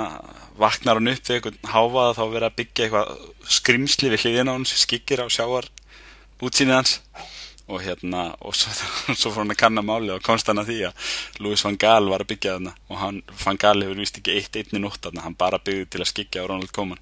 vaknar 0.61 1.01
hann 1.01 1.12
upp 1.14 1.22
við 1.24 1.39
eitthvað 1.39 1.70
háfaða 1.72 2.16
þá 2.18 2.24
verið 2.35 2.49
að 2.49 2.59
byggja 2.59 2.87
eitthvað 2.87 3.14
skrimsli 3.59 4.11
við 4.12 4.24
hliðina 4.24 4.57
hann 4.57 4.66
sem 4.68 4.82
skikir 4.82 5.24
á 5.24 5.26
sjáar 5.32 5.70
útsýnið 6.45 6.76
hans. 6.76 6.99
Og 7.64 7.80
hérna 7.80 8.26
og 8.45 8.53
svo, 8.53 8.74
svo 9.20 9.32
fór 9.32 9.47
hann 9.47 9.55
að 9.55 9.62
kanna 9.62 9.85
máli 9.87 10.12
og 10.12 10.24
komst 10.26 10.51
hann 10.51 10.61
að 10.61 10.74
því 10.74 10.80
að 10.91 11.14
Louis 11.41 11.64
van 11.64 11.80
Gaal 11.80 12.11
var 12.12 12.26
að 12.26 12.35
byggja 12.35 12.59
þarna. 12.59 12.74
Og 12.93 13.01
hann, 13.01 13.22
van 13.47 13.61
Gaal 13.64 13.78
hefur 13.80 14.03
vist 14.05 14.20
ekki 14.20 14.37
eitt 14.37 14.61
einni 14.61 14.85
nótt 14.85 15.01
þarna, 15.07 15.24
hann 15.24 15.39
bara 15.41 15.62
byggði 15.64 15.89
til 15.95 16.05
að 16.05 16.11
skikja 16.12 16.45
á 16.45 16.49
Ronald 16.51 16.74
Koeman 16.76 17.01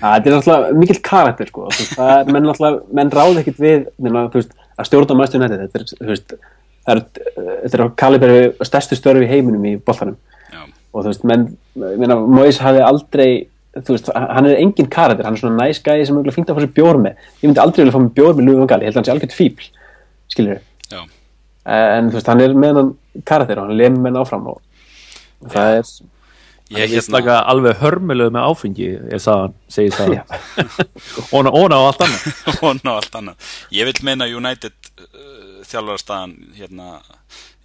það 0.00 0.14
er 0.30 0.36
náttúrulega 0.36 0.78
mikill 0.78 1.00
karakter 1.04 1.50
sko, 1.50 1.66
það 1.94 2.14
er, 2.14 2.32
menn 2.32 2.48
náttúrulega 2.48 2.98
menn 2.98 3.12
ráð 3.14 3.42
ekkit 3.42 3.60
við, 3.62 3.84
menn, 4.04 4.18
þú 4.32 4.40
veist, 4.40 4.56
að 4.78 4.88
stjórna 4.88 5.18
mæstu 5.18 5.42
nætti, 5.42 5.60
þetta 5.64 5.80
er, 5.80 6.08
veist 6.12 6.34
það 6.88 6.94
er, 6.94 7.04
þetta 7.64 7.78
er 7.78 7.84
kaliberi 8.00 8.68
stærstu 8.68 8.98
störfi 8.98 9.26
í 9.26 9.30
heiminum 9.30 9.66
í 9.68 9.74
boltanum. 9.84 10.16
Já, 10.52 10.62
og 10.92 11.02
þú 11.02 11.10
veist, 11.10 11.26
menn, 11.28 11.46
ég 11.82 12.00
meina, 12.00 12.18
Mois 12.22 12.60
hafi 12.64 12.84
aldrei, 12.84 13.28
þú 13.76 13.96
veist, 13.96 14.12
hann 14.14 14.48
er 14.48 14.62
engin 14.62 14.88
karakter, 14.92 15.26
hann 15.28 15.36
er 15.36 15.42
svona 15.42 15.66
næs 15.66 15.82
gæði 15.84 16.06
sem 16.08 16.20
er 16.22 16.34
fínt 16.34 16.52
að 16.52 16.58
fá 16.58 16.64
sér 16.64 16.74
bjór 16.78 17.00
með, 17.02 17.18
ég 17.42 17.50
myndi 17.50 17.62
aldrei 17.62 17.84
vilja 17.84 17.96
fá 17.96 18.00
mér 18.02 18.14
bjór 18.16 18.38
með 18.38 18.48
Louis 18.48 18.62
van 18.62 18.70
Gaal, 18.70 18.80
ég 18.82 18.88
held 18.88 18.96
að 18.96 19.00
hann 19.02 19.08
sé 19.08 19.14
algjört 19.14 19.36
fíbl 19.36 19.68
skilur 20.32 20.62
já, 20.88 21.02
en 21.76 22.08
þú 22.08 22.18
veist, 22.18 22.30
hann 22.32 22.44
er 22.44 22.56
með 22.64 22.80
hann 22.80 22.94
karakter 23.28 23.60
og 23.60 23.68
hann 23.68 23.78
lemur 23.78 24.06
menn 24.06 24.18
áfram 24.20 24.48
og 24.54 24.62
það 25.52 25.76
er 25.76 25.92
ég 26.68 26.92
Ég 26.92 27.04
hérna 27.08 27.38
alveg 27.48 27.78
hörmulegu 27.80 28.32
með 28.34 28.46
áfengi 28.50 28.88
ég 28.88 29.22
sagði, 29.22 29.54
segi 29.72 29.92
það. 29.96 30.16
Óna, 31.32 31.52
óna 31.52 31.78
og 31.80 31.90
allt 31.90 32.04
annað. 32.04 32.26
Og 32.66 32.82
ná 32.82 32.92
allt 32.94 33.18
annað. 33.20 33.48
Ég 33.72 33.88
vil 33.88 34.04
meina 34.04 34.28
United 34.28 34.90
uh, 35.00 35.64
þjálfarastæðan 35.68 36.34
hérna, 36.58 36.90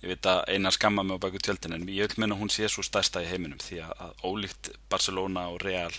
ég 0.04 0.14
veit 0.14 0.30
að 0.32 0.42
einar 0.56 0.76
skamma 0.76 1.04
mig 1.04 1.20
á 1.20 1.24
baku 1.26 1.42
tjöldin 1.44 1.76
en 1.76 1.86
ég 1.92 2.08
vil 2.14 2.24
meina 2.24 2.40
hún 2.40 2.52
sé 2.54 2.70
svo 2.72 2.86
stærsta 2.86 3.24
í 3.24 3.30
heiminum 3.32 3.62
því 3.64 3.82
að, 3.84 3.94
að 4.08 4.26
ólíkt 4.32 4.72
Barcelona 4.92 5.50
og 5.52 5.60
Real 5.64 5.92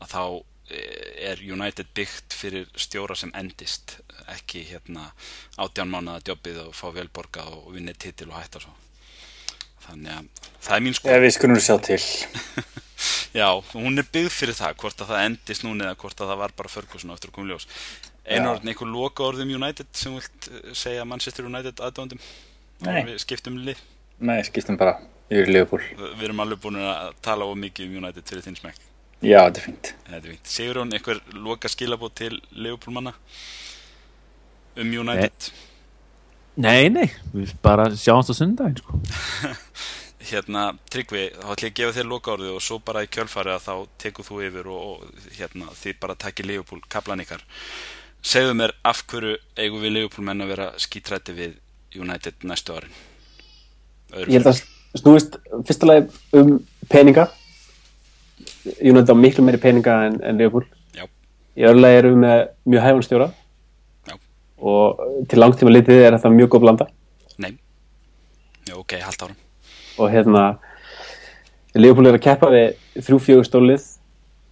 að 0.00 0.12
þá 0.12 0.22
eh, 0.68 1.32
er 1.32 1.44
United 1.44 1.92
byggt 1.96 2.36
fyrir 2.36 2.68
stjóra 2.76 3.16
sem 3.16 3.32
endist 3.36 3.98
ekki 4.28 4.66
hérna 4.68 5.10
átján 5.56 5.92
mánuða 5.92 6.20
djobbið 6.28 6.62
og 6.68 6.76
fá 6.76 6.88
velborgað 6.96 7.56
og 7.56 7.74
vinni 7.76 7.96
titil 7.96 8.30
og 8.30 8.40
hætta 8.40 8.62
svo 8.64 8.76
þannig 9.86 10.12
að 10.16 10.46
það 10.60 10.76
er 10.76 10.84
mín 10.86 10.96
sko 10.98 11.10
Ef 11.10 11.24
við 11.24 11.34
skulum 11.36 11.62
sjá 11.64 11.76
til 11.86 12.00
Já, 13.32 13.46
hún 13.72 14.00
er 14.00 14.08
byggð 14.12 14.32
fyrir 14.34 14.56
það, 14.58 14.74
hvort 14.82 15.02
að 15.02 15.12
það 15.12 15.26
endist 15.28 15.64
núna 15.64 15.86
eða 15.88 15.98
hvort 16.02 16.20
að 16.20 16.32
það 16.32 16.40
var 16.42 16.54
bara 16.58 16.72
Ferguson 16.72 17.12
á 17.12 17.14
eftir 17.14 17.30
að 17.30 17.36
koma 17.36 17.52
ljós. 17.52 17.66
Einu 18.26 18.42
Já. 18.42 18.50
orðin, 18.50 18.70
einhver 18.72 18.90
loka 18.90 19.24
orðum 19.24 19.54
United 19.56 19.88
sem 19.96 20.16
vilt 20.18 20.48
eh, 20.50 20.74
segja 20.76 21.06
Manchester 21.08 21.48
United 21.48 21.80
aðdóndum? 21.86 22.20
Nei. 22.84 23.00
Við 23.08 23.22
skiptum 23.22 23.56
um 23.56 23.64
lið. 23.70 23.80
Nei, 24.20 24.36
skiptum 24.44 24.76
bara 24.80 24.98
yfir 25.30 25.48
Liverpool 25.48 25.80
Við 26.18 26.26
erum 26.26 26.42
alveg 26.44 26.60
búin 26.60 26.80
að 26.82 27.14
tala 27.24 27.46
of 27.48 27.56
mikið 27.60 27.88
um 27.88 28.02
United 28.02 28.26
fyrir 28.28 28.44
þinn 28.44 28.58
smekk. 28.58 28.84
Já, 29.20 29.38
þetta 29.46 29.60
er 29.62 29.66
fínt 29.68 29.90
Þetta 30.08 30.20
er 30.20 30.28
fínt. 30.34 30.52
Sigur 30.58 30.82
hún 30.82 30.94
einhver 30.96 31.24
loka 31.36 31.70
skilabót 31.72 32.18
til 32.20 32.36
Liverpool 32.50 32.98
manna 32.98 33.14
um 34.76 34.94
United? 35.04 35.50
Nei, 35.50 35.69
nei, 36.62 37.08
við 37.34 37.54
bara 37.64 37.88
sjáumst 37.94 38.32
á 38.32 38.34
sundaginn 38.36 38.80
sko. 38.80 39.00
Hérna, 40.30 40.68
Tryggvi, 40.92 41.24
þá 41.32 41.46
ætlum 41.54 41.66
ég 41.66 41.72
að 41.72 41.78
gefa 41.78 41.94
þér 41.96 42.08
loka 42.10 42.30
orðið 42.36 42.52
og 42.54 42.62
svo 42.62 42.76
bara 42.86 43.02
í 43.02 43.08
kjölfari 43.10 43.50
að 43.50 43.64
þá 43.64 43.72
tekur 43.98 44.26
þú 44.28 44.36
yfir 44.46 44.68
og, 44.70 44.82
og 44.92 45.32
hérna, 45.34 45.72
þið 45.74 45.96
bara 46.04 46.16
takkir 46.22 46.46
Liverpool 46.46 46.82
kaplan 46.92 47.22
ykkar. 47.24 47.42
Segðu 48.22 48.54
mér 48.60 48.74
af 48.86 49.00
hverju 49.10 49.38
eigum 49.58 49.82
við 49.82 49.96
Liverpool 49.96 50.26
menn 50.28 50.44
að 50.44 50.52
vera 50.52 50.68
skítrætti 50.78 51.34
við 51.34 51.56
United 51.98 52.46
næstu 52.46 52.76
árin? 52.76 52.94
Öðru 54.12 54.30
ég 54.30 54.38
held 54.38 54.52
að 54.52 54.62
snúist 55.00 55.38
fyrsta 55.66 55.88
lagi 55.88 56.06
um 56.36 56.58
peninga 56.90 57.26
United 58.78 59.10
á 59.10 59.16
miklu 59.16 59.44
meiri 59.46 59.60
peninga 59.62 59.96
en, 60.08 60.20
en 60.22 60.38
Liverpool 60.38 60.66
Já. 60.94 61.06
í 61.56 61.66
öðru 61.66 61.84
lagi 61.84 62.00
erum 62.02 62.16
við 62.16 62.24
með 62.26 62.42
mjög 62.74 62.86
hæfan 62.86 63.06
stjóra 63.06 63.30
Já. 63.30 63.39
Og 64.60 65.00
til 65.30 65.40
langtíma 65.40 65.72
litið 65.72 66.04
er 66.06 66.16
þetta 66.16 66.32
mjög 66.34 66.52
góð 66.54 66.64
blanda 66.66 66.86
Nei. 67.40 67.54
Já, 68.68 68.74
ok, 68.76 68.96
haldt 69.04 69.24
árum. 69.26 69.38
og 69.98 70.12
hérna 70.12 70.44
Liverpool 71.74 72.10
er 72.10 72.18
að 72.18 72.24
keppa 72.26 72.50
við 72.52 73.04
þrjú 73.06 73.18
fjögur 73.26 73.48
stólið 73.48 73.88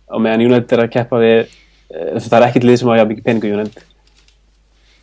og 0.09 0.23
meðan 0.25 0.47
United 0.49 0.77
er 0.77 0.85
að 0.87 0.93
keppa 0.97 1.21
við 1.23 1.39
eh, 1.39 2.19
það 2.19 2.39
er 2.41 2.49
ekkert 2.49 2.69
lið 2.69 2.81
sem 2.81 2.93
á 2.93 2.99
jafn 3.01 3.13
mikið 3.13 3.29
peningu 3.29 3.55
United 3.59 3.87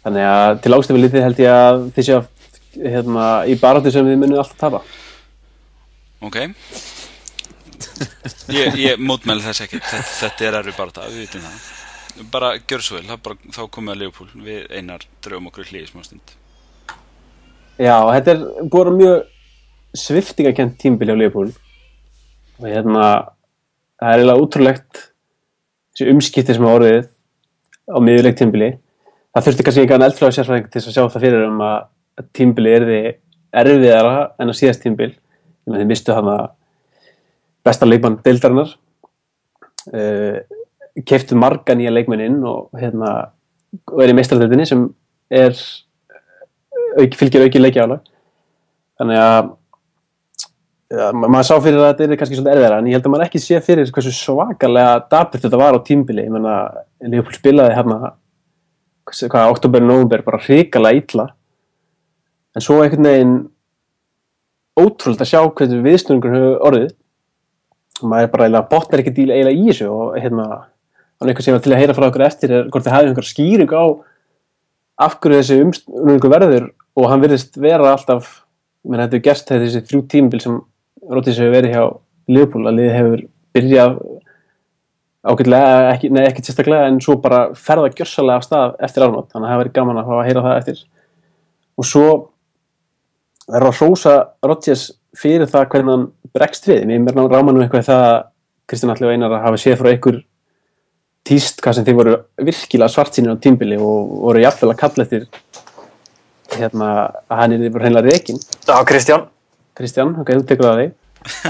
þannig 0.06 0.30
að 0.34 0.60
til 0.64 0.78
ástæmi 0.78 1.02
litið 1.04 1.26
held 1.26 1.42
ég 1.44 1.56
að 1.56 1.88
þið 1.96 2.08
séu 2.10 2.20
að 2.20 2.32
hérna, 2.76 3.26
í 3.48 3.56
baráttu 3.60 3.94
sem 3.94 4.08
þið 4.08 4.22
munum 4.22 4.42
alltaf 4.42 4.60
tapa 4.60 4.84
Ok. 6.26 6.38
Ég, 8.50 8.78
ég 8.80 9.02
mótmæli 9.02 9.44
þess 9.46 9.66
ekki. 9.66 9.82
Þetta, 9.84 10.14
þetta 10.20 10.48
er 10.48 10.70
bara 10.78 10.94
það, 10.96 11.10
við 11.12 11.26
vitum 11.26 11.44
það. 11.44 11.58
Bara 12.32 12.56
gjör 12.64 12.84
svo 12.84 13.00
vel, 13.00 13.20
þá 13.52 13.62
komum 13.68 13.92
við 13.92 13.96
að 13.96 14.02
Liverpool. 14.02 14.30
Við 14.46 14.68
einar 14.72 15.04
dröfum 15.24 15.50
okkur 15.52 15.68
hlýði 15.68 15.90
smá 15.90 16.04
stund. 16.06 16.36
Já, 17.76 17.98
þetta 18.16 18.32
er 18.32 18.44
búin 18.72 18.92
að 18.94 19.00
mjög 19.02 19.16
sviftingakent 19.96 20.78
tímbili 20.80 21.12
á 21.12 21.20
Liverpool 21.20 21.50
og 22.60 22.68
hérna 22.68 23.04
það 24.00 24.08
er 24.08 24.22
eiginlega 24.22 24.44
útrúlegt 24.44 25.02
þessi 25.96 26.08
umskipti 26.12 26.56
sem 26.56 26.66
er 26.66 26.78
orðið 26.78 27.06
á 27.92 27.98
miðurleik 28.04 28.40
tímbili 28.40 28.72
það 29.36 29.48
þurfti 29.48 29.68
kannski 29.68 29.84
einhvern 29.84 30.08
eldfræðu 30.08 30.38
sérfræðing 30.38 30.72
til 30.72 30.82
að 30.82 30.96
sjá 30.96 31.02
það 31.04 31.26
fyrir 31.26 31.46
um 31.48 31.64
að 31.64 32.28
tímbili 32.36 32.74
erði 32.76 33.00
erfiðara 33.56 34.16
en 34.40 34.52
að 34.52 34.60
síðast 34.60 34.84
tímbil 34.84 35.12
þeir 35.66 35.90
mistu 35.90 36.16
hann 36.16 36.32
að 36.32 36.46
besta 37.66 37.88
leikmann 37.88 38.20
deildarinnar 38.26 38.76
uh, 39.92 40.40
keftu 41.04 41.36
marga 41.36 41.76
nýja 41.76 41.92
leikmenn 41.92 42.24
inn 42.24 42.40
og, 42.48 42.70
hérna, 42.80 43.12
og 43.92 44.02
er 44.04 44.14
í 44.14 44.16
meistardöldinni 44.16 44.66
sem 44.70 44.86
er 45.30 45.52
auki, 46.96 47.18
fylgir 47.20 47.44
auki 47.44 47.60
leikjála 47.60 48.00
þannig 49.00 49.20
að 49.20 49.50
ja, 50.96 51.10
ma- 51.12 51.28
maður 51.28 51.48
sá 51.50 51.56
fyrir 51.60 51.82
að 51.82 51.90
þetta 51.92 52.08
er 52.08 52.20
kannski 52.22 52.38
svolítið 52.38 52.54
erfiðara 52.56 52.78
en 52.80 52.88
ég 52.88 52.96
held 52.96 53.10
að 53.10 53.16
maður 53.16 53.28
ekki 53.28 53.42
sé 53.44 53.60
fyrir 53.66 53.92
hversu 53.92 54.14
svakalega 54.16 54.94
dapurt 55.12 55.44
þetta 55.44 55.60
var 55.60 55.76
á 55.76 55.80
tímbili 55.84 56.24
ég 56.28 56.32
menna, 56.32 56.56
Leopold 57.04 57.36
spilaði 57.42 57.76
hérna 57.76 57.98
hvað, 59.06 59.26
hvað, 59.34 59.50
oktober, 59.52 59.84
november 59.86 60.24
bara 60.26 60.40
hrikalega 60.42 61.02
illa. 61.02 61.26
En 62.56 62.64
svo 62.64 62.80
einhvern 62.82 63.06
veginn 63.06 63.34
ótrúld 64.80 65.22
að 65.22 65.30
sjá 65.30 65.42
hvernig 65.44 65.84
viðstöðungur 65.86 66.34
hefur 66.34 66.64
orðið. 66.70 66.88
Maður 68.02 68.26
er 68.26 68.32
bara 68.32 68.48
eiginlega 68.48 68.70
botnar 68.72 69.04
ekkert 69.04 69.20
eiginlega 69.22 69.54
í 69.60 69.68
þessu 69.70 69.90
og 69.92 70.16
hérna 70.20 70.48
hann 71.20 71.32
eitthvað 71.32 71.48
sem 71.48 71.56
var 71.56 71.64
til 71.66 71.74
að 71.74 71.82
heyra 71.82 71.96
frá 71.98 72.08
okkur 72.10 72.26
eftir 72.26 72.54
er 72.54 72.70
hvort 72.70 72.86
þið 72.86 72.96
hafið 72.96 73.12
einhver 73.12 73.30
skýring 73.30 73.76
á 73.76 73.86
af 75.06 75.18
hverju 75.20 75.42
þessi 75.42 75.62
umstöðungur 75.64 76.34
verður 76.34 76.68
og 76.96 77.10
hann 77.12 77.24
virðist 77.24 77.60
vera 77.60 77.94
alltaf 77.94 78.30
meina 78.86 79.08
þetta 79.08 79.32
er 79.34 79.42
þegar 79.44 79.66
þessi 79.66 79.86
þrjú 79.90 80.02
tímabil 80.12 80.44
sem 80.44 80.60
Róttis 81.06 81.38
hefur 81.38 81.54
verið 81.54 81.76
hjá 81.76 81.84
Liverpool 82.32 82.66
að 82.66 82.78
liðið 82.80 82.96
hefur 82.96 83.26
byrjað 83.56 83.98
ágætlega, 85.26 85.74
ekki, 85.94 86.12
nei 86.14 86.24
ekkert 86.28 86.50
sérstaklega 86.50 86.90
en 86.90 87.00
svo 87.02 87.18
bara 87.22 87.48
ferða 87.58 87.92
gjörsalega 87.98 88.42
af 88.42 88.46
stað 88.46 88.76
eftir 88.86 89.06
árnótt, 89.06 89.32
þannig 89.34 89.48
að 89.48 89.54
það 89.54 89.62
verið 89.62 89.76
gaman 89.78 90.00
að 90.02 90.10
fá 90.10 90.16
að 90.18 90.28
heyra 90.28 90.44
það 90.46 90.60
eftir. 90.60 90.82
Og 91.76 91.88
svo 91.90 92.06
er 93.50 93.66
að 93.66 93.80
hrósa 93.80 94.16
Rodgers 94.46 94.86
fyrir 95.18 95.50
það 95.50 95.68
hvernig 95.74 95.96
hann 95.96 96.06
bregst 96.36 96.70
við. 96.70 96.86
Mér 96.90 97.18
ráma 97.32 97.54
nú 97.54 97.64
eitthvað 97.64 97.90
það 97.90 98.06
að 98.06 98.16
Kristján 98.70 98.94
Alli 98.94 99.08
og 99.08 99.16
Einar 99.16 99.38
hafa 99.46 99.62
séð 99.62 99.82
frá 99.82 99.92
ykkur 99.94 100.22
tíst 101.26 101.62
hvað 101.64 101.78
sem 101.78 101.88
þeir 101.88 101.98
voru 102.00 102.16
virkilega 102.48 102.92
svartsýnir 102.94 103.34
á 103.34 103.42
tímbili 103.42 103.78
og 103.82 104.12
voru 104.28 104.44
jafnvel 104.44 104.74
að 104.74 104.82
kalla 104.82 105.06
eftir 105.06 105.26
hérna 106.56 106.92
að 107.26 107.40
hann 107.42 107.56
er 107.58 107.72
bara 107.74 107.88
hreinlega 107.88 108.14
rekin 108.14 108.38
Já, 108.38 108.76
Kristján. 108.88 109.26
Kristján, 109.76 110.14
ok, 110.22 110.30
þú 110.38 110.46
tekur 110.48 110.70
það 110.70 110.76
að 110.76 110.84
þig. 110.84 110.92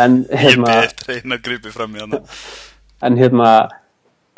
En 0.02 0.16
Ég 0.32 0.46
hérna 0.46 0.70
beði 0.72 0.88
eftir 0.88 1.20
eina 1.20 1.42
gripi 1.50 1.74
fram 1.76 1.98
í 1.98 2.04
hann 2.04 2.16
en 3.06 3.20
hérna 3.20 3.50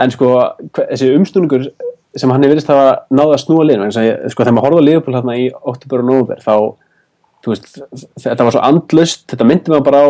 en 0.02 0.14
sko 0.14 0.32
þessi 0.76 1.14
umstúningur 1.16 1.70
sem 2.18 2.32
hann 2.34 2.44
er 2.44 2.52
virðist 2.52 2.70
hafa 2.72 3.04
náða 3.14 3.38
að 3.38 3.44
snúa 3.44 3.66
liðinu 3.68 3.94
sko 3.94 4.42
þegar 4.44 4.56
maður 4.58 4.68
horfði 4.68 4.82
að 4.82 4.88
Liverpool 4.88 5.18
hérna 5.18 5.38
í 5.38 5.48
oktober 5.54 6.04
og 6.04 6.10
november 6.10 6.42
þá 6.42 6.54
þú 7.46 7.54
veist, 7.54 7.70
þetta 8.24 8.48
var 8.48 8.56
svo 8.56 8.64
andlust 8.66 9.28
þetta 9.30 9.48
myndi 9.48 9.74
maður 9.74 9.86
bara 9.88 10.02
á 10.02 10.08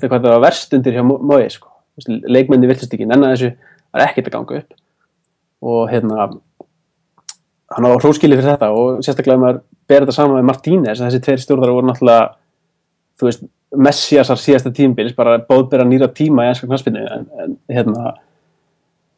þetta 0.00 0.22
var 0.24 0.44
verst 0.46 0.72
undir 0.76 0.96
hjá 0.96 1.04
Mói 1.04 1.44
sko. 1.52 1.68
Leikmenni 2.08 2.70
viltist 2.70 2.94
ekki 2.96 3.08
nennan 3.08 3.34
þessu 3.34 3.52
það 3.90 4.00
er 4.00 4.06
ekkert 4.06 4.30
að 4.30 4.36
ganga 4.36 4.60
upp. 4.60 4.78
Og 5.70 5.82
hérna 5.90 6.28
hann 7.70 7.86
á 7.86 7.90
hróskili 8.00 8.38
fyrir 8.38 8.54
þetta 8.54 8.70
og 8.74 9.00
sérstaklega 9.04 9.40
maður 9.40 9.62
ber 9.90 10.04
þetta 10.04 10.16
saman 10.16 10.38
með 10.40 10.48
Martínez 10.48 11.02
þessi 11.02 11.22
tveir 11.22 11.42
stjórnar 11.42 11.72
voru 11.74 11.90
náttúrulega 11.90 12.28
þú 13.20 13.28
veist, 13.28 13.48
Messiasar 13.70 14.38
síðasta 14.40 14.72
tímbils 14.74 15.14
bara 15.14 15.36
bóðbera 15.46 15.84
nýra 15.86 16.08
tíma 16.10 16.42
í 16.42 16.50
ennska 16.50 16.66
knaspinu 16.66 17.04
en, 17.06 17.28
en 17.38 17.52
hérna 17.70 18.16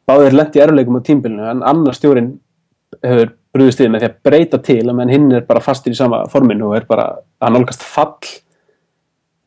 báðir 0.05 0.35
lendi 0.37 0.61
erfleikum 0.61 0.99
á 1.01 1.07
tímbilinu 1.07 1.47
en 1.49 1.63
annar 1.65 1.97
stjórin 1.97 2.35
hefur 3.01 3.33
brúðist 3.53 3.81
við 3.81 3.89
með 3.93 4.03
því 4.03 4.09
að 4.11 4.19
breyta 4.29 4.59
til 4.61 4.93
menn 4.93 5.09
hinn 5.09 5.31
er 5.33 5.47
bara 5.47 5.63
fastur 5.63 5.95
í 5.95 5.97
sama 5.97 6.23
forminu 6.29 6.69
og 6.69 6.77
er 6.77 6.85
bara 6.89 7.07
að 7.41 7.55
nálgast 7.55 7.81
fall. 7.85 8.29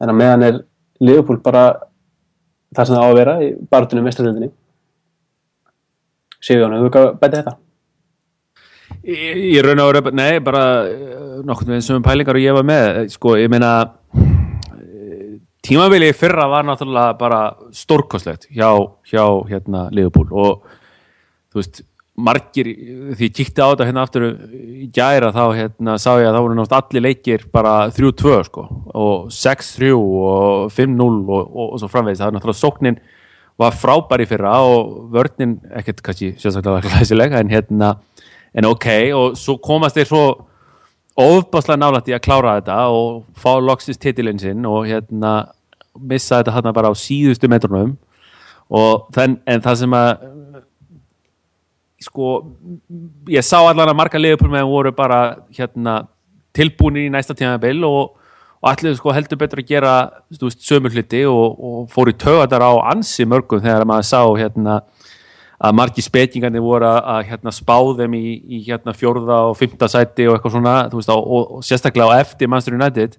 En 0.03 0.11
að 0.11 0.19
meðan 0.19 0.47
er 0.47 0.59
Leopold 1.07 1.43
bara 1.45 1.65
það 2.75 2.89
sem 2.89 2.97
það 2.97 3.07
á 3.07 3.09
að 3.09 3.19
vera 3.21 3.37
í 3.45 3.51
barutunum 3.71 4.07
mestraröldinni 4.09 4.51
Sigurjón, 6.45 6.77
hefur 6.77 6.85
þú 6.85 6.91
eitthvað 6.91 7.09
að 7.09 7.17
bæta 7.23 7.41
þetta? 7.41 7.57
Ég, 9.07 9.43
ég 9.55 9.63
raun 9.63 9.83
og 9.83 9.93
veru, 9.93 10.13
nei, 10.19 10.39
bara 10.43 10.63
eh, 10.91 11.41
nokkurn 11.47 11.75
veginn 11.75 11.85
sem 11.87 12.05
pælingar 12.05 12.39
og 12.39 12.43
ég 12.43 12.57
var 12.57 12.67
með 12.67 13.03
sko, 13.13 13.37
ég 13.39 13.51
meina 13.51 13.73
eh, 14.15 15.37
tímabilið 15.67 16.11
í 16.11 16.17
fyrra 16.19 16.49
var 16.51 16.67
náttúrulega 16.67 17.17
bara 17.19 17.41
stórkostlegt 17.75 18.49
hjá, 18.51 18.71
hjá 19.07 19.23
hérna 19.51 19.87
Liverpool 19.95 20.33
og 20.35 20.67
þú 21.53 21.63
veist, 21.63 21.85
margir 22.17 22.71
því 23.15 23.29
ég 23.29 23.35
kíkti 23.37 23.61
á 23.61 23.69
þetta 23.69 23.87
hérna 23.91 24.05
aftur 24.07 24.25
í 24.27 24.89
gæra 24.95 25.33
þá 25.37 25.43
hérna 25.59 25.99
sá 26.01 26.15
ég 26.17 26.31
að 26.31 26.39
það 26.39 26.45
voru 26.47 26.57
náttúrulega 26.57 26.87
allir 26.87 27.05
leikir 27.05 27.45
bara 27.53 27.75
3-2 27.93 28.39
sko 28.49 28.65
og 28.97 29.29
6-3 29.37 29.93
og 29.99 30.73
5-0 30.73 31.07
og, 31.07 31.43
og, 31.45 31.67
og 31.69 31.83
svo 31.83 31.91
framvegis, 31.93 32.23
það 32.23 32.33
er 32.33 32.39
náttúrulega 32.39 32.63
sóknin 32.63 32.99
var 33.59 33.77
frábær 33.77 34.23
í 34.25 34.29
fyrra 34.29 34.59
og 34.69 35.11
vörnin 35.15 35.57
ekkert 35.79 36.03
kannski 36.05 36.35
sérstaklega 36.41 36.91
glæsileg 36.91 37.37
en 37.39 37.53
hérna 37.53 37.95
en 38.57 38.69
ok 38.69 38.89
og 39.17 39.39
svo 39.41 39.57
komast 39.63 39.97
þeir 39.97 40.11
svo 40.11 40.25
ofbáslega 41.17 41.81
nálægt 41.81 42.11
í 42.11 42.17
að 42.17 42.25
klára 42.27 42.57
þetta 42.59 42.79
og 42.93 43.23
fá 43.41 43.57
loksist 43.63 44.01
titilinn 44.03 44.41
sinn 44.41 44.67
og 44.69 44.85
hérna 44.89 45.37
missa 45.97 46.41
þetta 46.41 46.57
hérna 46.59 46.75
bara 46.77 46.93
á 46.93 46.95
síðustu 46.97 47.49
metrunum. 47.49 47.97
Og 48.67 49.07
þann, 49.15 49.39
en 49.47 49.63
það 49.65 49.79
sem 49.81 49.97
að 49.97 50.11
sko 52.07 52.31
ég 53.33 53.47
sá 53.47 53.59
allan 53.63 53.89
að 53.89 53.99
marga 53.99 54.21
liðupur 54.21 54.53
með 54.53 54.69
voru 54.69 54.93
bara 54.97 55.21
hérna 55.57 56.03
tilbúinir 56.57 57.09
í 57.09 57.13
næsta 57.13 57.37
tímabil 57.37 57.85
og, 57.89 58.17
og 58.63 58.71
allir 58.71 58.97
sko 58.97 59.13
heldur 59.15 59.39
betur 59.41 59.63
að 59.63 59.71
gera 59.71 59.95
veist, 60.33 60.63
sömu 60.65 60.91
hluti 60.93 61.23
og, 61.29 61.57
og 61.57 61.91
fóru 61.93 62.15
í 62.15 62.19
tögadar 62.19 62.65
á 62.65 62.73
ansi 62.93 63.27
mörgum 63.29 63.63
þegar 63.63 63.87
maður 63.89 64.09
sá 64.09 64.21
hérna 64.41 64.81
að 65.57 65.77
margi 65.79 66.05
spekingarnir 66.05 66.65
voru 66.65 66.89
að, 66.89 67.23
hérna, 67.31 67.53
spá 67.55 67.77
þeim 67.97 68.17
í, 68.19 68.25
í 68.59 68.63
hérna, 68.67 68.93
fjórða 68.97 69.39
og 69.51 69.57
fymta 69.57 69.89
sæti 69.89 70.27
og 70.29 70.37
eitthvað 70.37 70.57
svona 70.59 70.75
veist, 70.93 71.13
og, 71.13 71.23
og, 71.25 71.55
og 71.59 71.65
sérstaklega 71.65 72.13
á 72.13 72.21
eftir 72.21 72.51
Manchester 72.53 72.77
United 72.77 73.17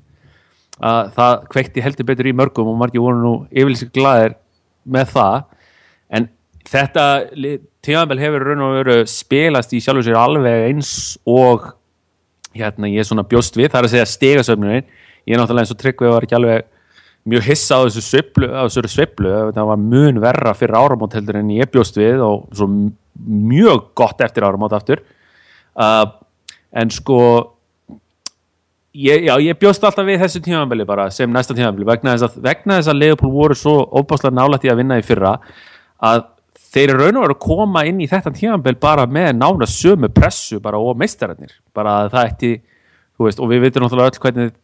að 0.78 1.14
það 1.16 1.48
kveikti 1.54 1.86
heldur 1.86 2.10
betur 2.12 2.30
í 2.30 2.36
mörgum 2.38 2.70
og 2.70 2.78
margi 2.78 3.02
voru 3.02 3.18
nú 3.18 3.34
yfirlýsing 3.50 3.90
glæðir 3.96 4.38
með 4.86 5.10
það. 5.16 5.48
En 6.14 6.30
þetta 6.70 7.06
tímabel 7.86 8.22
hefur 8.22 8.46
raun 8.46 8.64
og 8.68 8.78
veru 8.78 9.00
spilast 9.10 9.74
í 9.74 9.82
sjálfur 9.82 10.06
sér 10.06 10.20
alveg 10.22 10.68
eins 10.70 10.92
og 11.26 11.72
hérna 12.58 12.90
ég 12.92 13.02
er 13.02 13.10
svona 13.10 13.26
bjóst 13.28 13.58
við, 13.58 13.72
það 13.72 13.80
er 13.80 13.88
að 13.88 13.96
segja 13.96 14.12
stegasöfnunin 14.12 14.88
ég 15.28 15.36
er 15.36 15.42
náttúrulega 15.42 15.66
eins 15.66 15.76
og 15.76 15.82
tryggvið 15.82 16.14
var 16.14 16.28
ekki 16.28 16.38
alveg 16.38 16.68
mjög 17.28 17.44
hissa 17.50 17.82
á 17.82 17.86
þessu 17.86 18.04
sviplu, 18.06 18.48
á 18.48 18.64
þessu 18.68 18.94
sviplu 18.94 19.34
það 19.52 19.70
var 19.74 19.84
mun 19.84 20.22
verra 20.24 20.56
fyrir 20.56 20.80
áramót 20.80 21.18
heldur 21.18 21.42
en 21.42 21.52
ég 21.58 21.72
bjóst 21.74 22.00
við 22.00 22.24
og 22.24 22.48
svo 22.56 22.70
mjög 23.28 23.90
gott 23.98 24.22
eftir 24.24 24.46
áramót 24.48 24.76
aftur. 24.78 25.02
Uh, 25.76 26.08
en 26.72 26.92
sko 26.94 27.20
ég, 28.98 29.28
já, 29.28 29.36
ég 29.44 29.60
bjóst 29.60 29.84
alltaf 29.84 30.08
við 30.08 30.22
þessu 30.24 30.42
tímabili 30.46 30.88
bara 30.88 31.10
sem 31.14 31.32
næsta 31.32 31.56
tímabili 31.58 31.88
vegna 31.88 32.16
þess 32.16 32.30
að, 32.30 32.40
vegna 32.48 32.80
þess 32.80 32.92
að 32.94 33.02
Leopold 33.02 33.36
voru 33.36 33.58
svo 33.58 33.76
ofbáslega 34.00 34.36
nálægt 34.38 34.68
í 34.68 34.72
að 34.72 34.82
vinna 34.82 35.00
í 35.00 35.06
fyrra 35.06 35.36
að 36.08 36.24
þeir 36.74 36.94
eru 36.94 37.04
raun 37.04 37.20
og 37.20 37.26
veru 37.26 37.36
að 37.38 37.44
koma 37.46 37.84
inn 37.90 38.00
í 38.04 38.10
þetta 38.10 38.34
tímabil 38.36 38.78
bara 38.82 39.08
með 39.10 39.34
nána 39.38 39.68
sömu 39.70 40.10
pressu 40.14 40.62
bara 40.64 40.80
og 40.82 40.98
meistararnir 41.00 41.54
bara 41.76 42.04
að 42.04 42.16
það 42.16 42.32
eftir, 42.32 42.58
þú 43.18 43.28
veist, 43.28 43.42
og 43.42 43.52
við 43.52 43.64
veitum 43.66 43.86
náttúrulega 43.86 44.14
öll 44.14 44.24
hvernig 44.26 44.56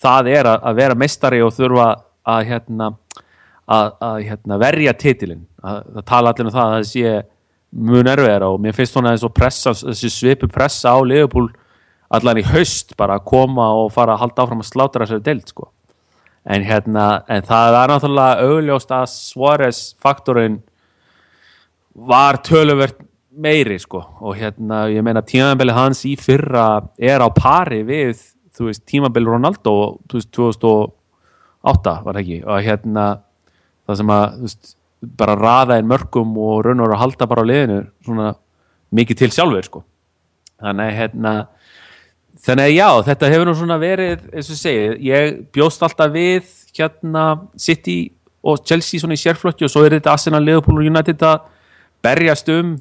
það 0.00 0.30
er 0.32 0.48
að, 0.48 0.62
að 0.70 0.80
vera 0.80 0.98
meistari 0.98 1.42
og 1.44 1.54
þurfa 1.56 1.88
að 2.30 2.46
hérna, 2.50 2.90
að, 3.66 3.92
að 4.10 4.22
hérna, 4.28 4.60
verja 4.60 4.96
titilin 4.98 5.44
að, 5.62 5.82
að 5.96 6.06
tala 6.08 6.32
allir 6.32 6.48
um 6.48 6.54
það 6.54 6.66
að 6.66 6.76
það 6.76 6.88
sé 6.90 7.14
mun 7.70 8.10
erfiðara 8.10 8.48
og 8.50 8.62
mér 8.62 8.74
finnst 8.74 8.96
svona 8.96 9.14
þessi 9.14 10.10
svipu 10.10 10.48
pressa 10.50 10.96
á 10.96 10.98
Leopold 11.06 11.52
allan 12.10 12.40
í 12.40 12.46
haust 12.46 12.96
bara 12.98 13.20
að 13.20 13.28
koma 13.30 13.68
og 13.78 13.92
fara 13.94 14.16
að 14.16 14.24
halda 14.24 14.44
áfram 14.44 14.64
að 14.64 14.70
slátra 14.72 15.06
þessari 15.06 15.26
deild 15.28 15.52
sko. 15.52 15.68
en 16.44 16.64
hérna 16.64 17.22
en 17.28 17.44
það 17.46 17.76
er 17.76 17.92
náttúrulega 17.92 18.48
augljóst 18.48 18.92
að 18.96 19.06
Suárez 19.12 19.80
faktorinn 20.00 20.58
var 21.94 22.40
töluvert 22.42 22.98
meiri 23.30 23.78
sko 23.78 24.00
og 24.20 24.36
hérna 24.40 24.86
ég 24.90 25.04
meina 25.04 25.22
tímabili 25.22 25.74
hans 25.76 26.02
í 26.08 26.16
fyrra 26.18 26.82
er 26.98 27.22
á 27.22 27.28
pari 27.30 27.84
við 27.86 28.24
þú 28.60 28.68
veist 28.68 28.84
tímabili 28.84 29.24
Ronaldo 29.24 29.72
þú 30.04 30.18
veist 30.18 30.30
2008 30.36 31.94
var 32.04 32.20
ekki? 32.20 32.42
Og 32.44 32.60
hérna 32.66 33.06
það 33.88 34.00
sem 34.02 34.12
að 34.12 34.36
veist 34.44 34.74
bara 35.00 35.36
raða 35.38 35.78
einn 35.80 35.88
mörgum 35.88 36.34
og 36.36 36.66
raun 36.66 36.82
og 36.84 36.90
raun 36.90 36.98
að 36.98 37.02
halda 37.06 37.28
bara 37.30 37.44
á 37.44 37.48
liðinu 37.48 37.78
svona 38.04 38.34
mikið 38.92 39.22
til 39.22 39.30
sjálfur 39.32 39.68
sko. 39.68 39.82
Þannig 40.60 40.92
hérna 40.98 41.34
þannig 42.44 42.74
já, 42.74 42.88
þetta 43.08 43.30
hefur 43.32 43.48
nú 43.48 43.54
svona 43.56 43.78
verið 43.80 44.26
eins 44.28 44.50
og 44.52 44.60
segið, 44.60 44.94
ég 45.08 45.40
bjóst 45.54 45.82
alltaf 45.84 46.12
við 46.12 46.52
hérna 46.76 47.24
City 47.56 47.98
og 48.44 48.60
Chelsea 48.64 49.00
svona 49.00 49.16
í 49.16 49.20
sérflokki 49.20 49.66
og 49.66 49.72
svo 49.72 49.86
er 49.86 49.96
þetta 49.96 50.14
Arsenal, 50.14 50.44
Liverpool 50.44 50.80
og 50.80 50.92
United 50.92 51.24
að 51.24 51.48
berjast 52.04 52.48
um 52.52 52.76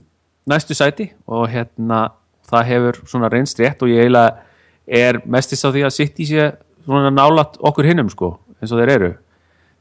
næstu 0.49 0.75
sæti 0.75 1.09
og 1.27 1.47
hérna 1.51 2.09
það 2.49 2.69
hefur 2.73 3.01
svona 3.07 3.31
reynst 3.31 3.59
rétt 3.59 3.83
og 3.83 3.91
ég 3.91 4.05
eiginlega 4.05 4.48
er 4.89 5.21
mestist 5.29 5.65
á 5.65 5.69
því 5.69 5.85
að 5.87 5.95
City 5.95 6.27
sé 6.29 6.51
svona 6.85 7.11
nálat 7.13 7.57
okkur 7.61 7.89
hinnum 7.89 8.09
sko, 8.11 8.35
eins 8.59 8.73
og 8.73 8.81
þeir 8.81 8.93
eru. 8.95 9.11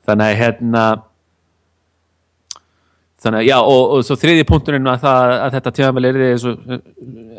Þannig 0.08 0.32
að 0.32 0.40
hérna 0.42 0.84
þannig 3.18 3.40
að 3.40 3.48
já 3.48 3.56
og, 3.58 3.82
og 3.96 4.04
svo 4.06 4.16
þriði 4.18 4.44
punkturinn 4.46 4.90
að, 4.92 5.06
að 5.08 5.56
þetta 5.56 5.72
tímafél 5.78 6.08
er 6.08 6.20
eins 6.28 6.44
og, 6.46 6.68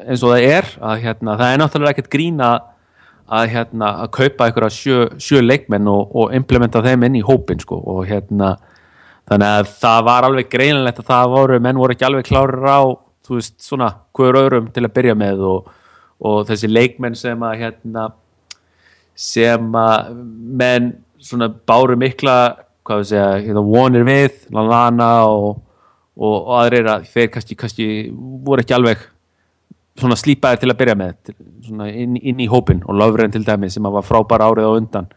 eins 0.03 0.25
og 0.25 0.33
það 0.33 0.47
er 0.49 0.73
að 0.89 1.05
hérna, 1.05 1.37
það 1.39 1.53
er 1.53 1.61
náttúrulega 1.61 1.95
ekkert 1.95 2.11
grína 2.15 2.49
að 3.29 3.51
hérna 3.53 3.91
að 4.03 4.11
kaupa 4.17 4.47
einhverja 4.47 4.73
sjö, 4.73 5.05
sjö 5.21 5.41
leikmenn 5.45 5.87
og, 5.87 6.15
og 6.17 6.33
implementa 6.35 6.81
þeim 6.83 7.05
inn 7.07 7.19
í 7.21 7.25
hópin 7.25 7.61
sko 7.61 7.77
og 7.93 8.01
hérna 8.09 8.55
þannig 9.29 9.59
að 9.59 9.71
það 9.79 10.05
var 10.09 10.27
alveg 10.27 10.49
greinilegt 10.51 11.03
að 11.03 11.11
það 11.11 11.35
voru, 11.35 11.59
menn 11.63 11.79
voru 11.79 11.95
ekki 11.95 12.07
alveg 12.09 12.27
klárir 12.27 12.65
á 12.65 12.81
þú 13.29 13.37
veist 13.37 13.59
svona 13.61 13.91
hverju 14.17 14.41
öðrum 14.41 14.71
til 14.73 14.83
að 14.83 14.95
byrja 14.97 15.15
með 15.19 15.43
og, 15.47 15.69
og 16.19 16.47
þessi 16.49 16.69
leikmenn 16.71 17.15
sem 17.15 17.43
að 17.45 17.61
hérna 17.63 18.09
sem 19.19 19.75
að 19.75 20.11
menn 20.59 20.91
svona 21.19 21.49
báru 21.51 21.97
mikla 21.99 22.35
hvað 22.87 23.01
við 23.01 23.09
segja, 23.11 23.29
hérna 23.43 23.63
vonir 23.63 24.05
við 24.07 24.37
Lallana 24.55 25.09
og, 25.29 25.61
og, 26.17 26.35
og 26.35 26.51
aðrir 26.61 26.89
að 26.89 27.07
þeir 27.13 27.31
kannski, 27.35 27.57
kannski 27.59 27.87
voru 28.45 28.63
ekki 28.63 28.75
alveg 28.77 29.03
svona 29.99 30.17
slípaðir 30.19 30.63
til 30.63 30.71
að 30.71 30.79
byrja 30.79 30.97
með 30.97 31.15
til, 31.27 31.35
inn, 31.89 32.15
inn 32.17 32.41
í 32.41 32.47
hópin 32.49 32.81
og 32.87 32.97
Löfren 32.97 33.33
til 33.33 33.43
dæmi 33.45 33.69
sem 33.71 33.85
að 33.85 33.99
var 33.99 34.07
frábæra 34.07 34.47
árið 34.49 34.69
á 34.71 34.73
undan. 34.79 35.09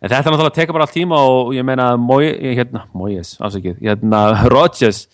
En 0.00 0.10
þetta 0.10 0.20
er 0.20 0.34
náttúrulega 0.34 0.52
að 0.52 0.58
teka 0.60 0.76
bara 0.76 0.86
allt 0.86 0.94
tíma 0.94 1.20
og 1.26 1.54
ég 1.56 1.66
meina 1.66 1.92
hérna, 1.96 2.84
Moyes, 2.94 3.34
afsakið 3.40 3.80
hérna 3.82 4.20
Rodgers 4.52 5.06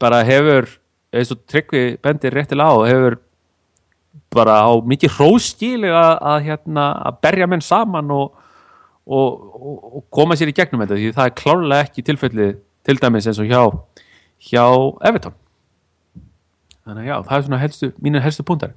bara 0.00 0.22
hefur 0.26 0.68
eins 1.16 1.32
og 1.32 1.42
Tryggvi 1.48 1.96
bendir 2.02 2.34
réttilega 2.34 2.68
á 2.68 2.76
hefur 2.88 3.18
bara 4.34 4.58
á 4.66 4.72
mikið 4.84 5.16
hróskíli 5.16 5.90
að, 5.90 6.12
að, 6.20 6.38
hérna, 6.48 6.86
að 7.08 7.20
berja 7.26 7.48
menn 7.50 7.64
saman 7.64 8.12
og, 8.14 8.34
og, 9.06 9.28
og, 9.56 9.76
og 9.98 10.04
koma 10.14 10.36
sér 10.38 10.52
í 10.52 10.56
gegnum 10.56 10.84
þetta 10.84 10.98
því 10.98 11.12
það 11.16 11.30
er 11.30 11.36
klárlega 11.40 11.86
ekki 11.88 12.06
tilfelli 12.06 12.48
til 12.86 12.98
dæmis 13.02 13.28
eins 13.28 13.40
og 13.42 13.50
hjá 13.50 13.62
hjá 14.46 14.64
Everton. 15.08 15.34
Þannig 16.86 17.02
að 17.02 17.08
já, 17.08 17.16
það 17.26 17.36
er 17.36 17.46
svona 17.46 17.62
helstu, 17.62 17.88
mínu 18.02 18.22
helstu 18.22 18.44
púntar 18.46 18.76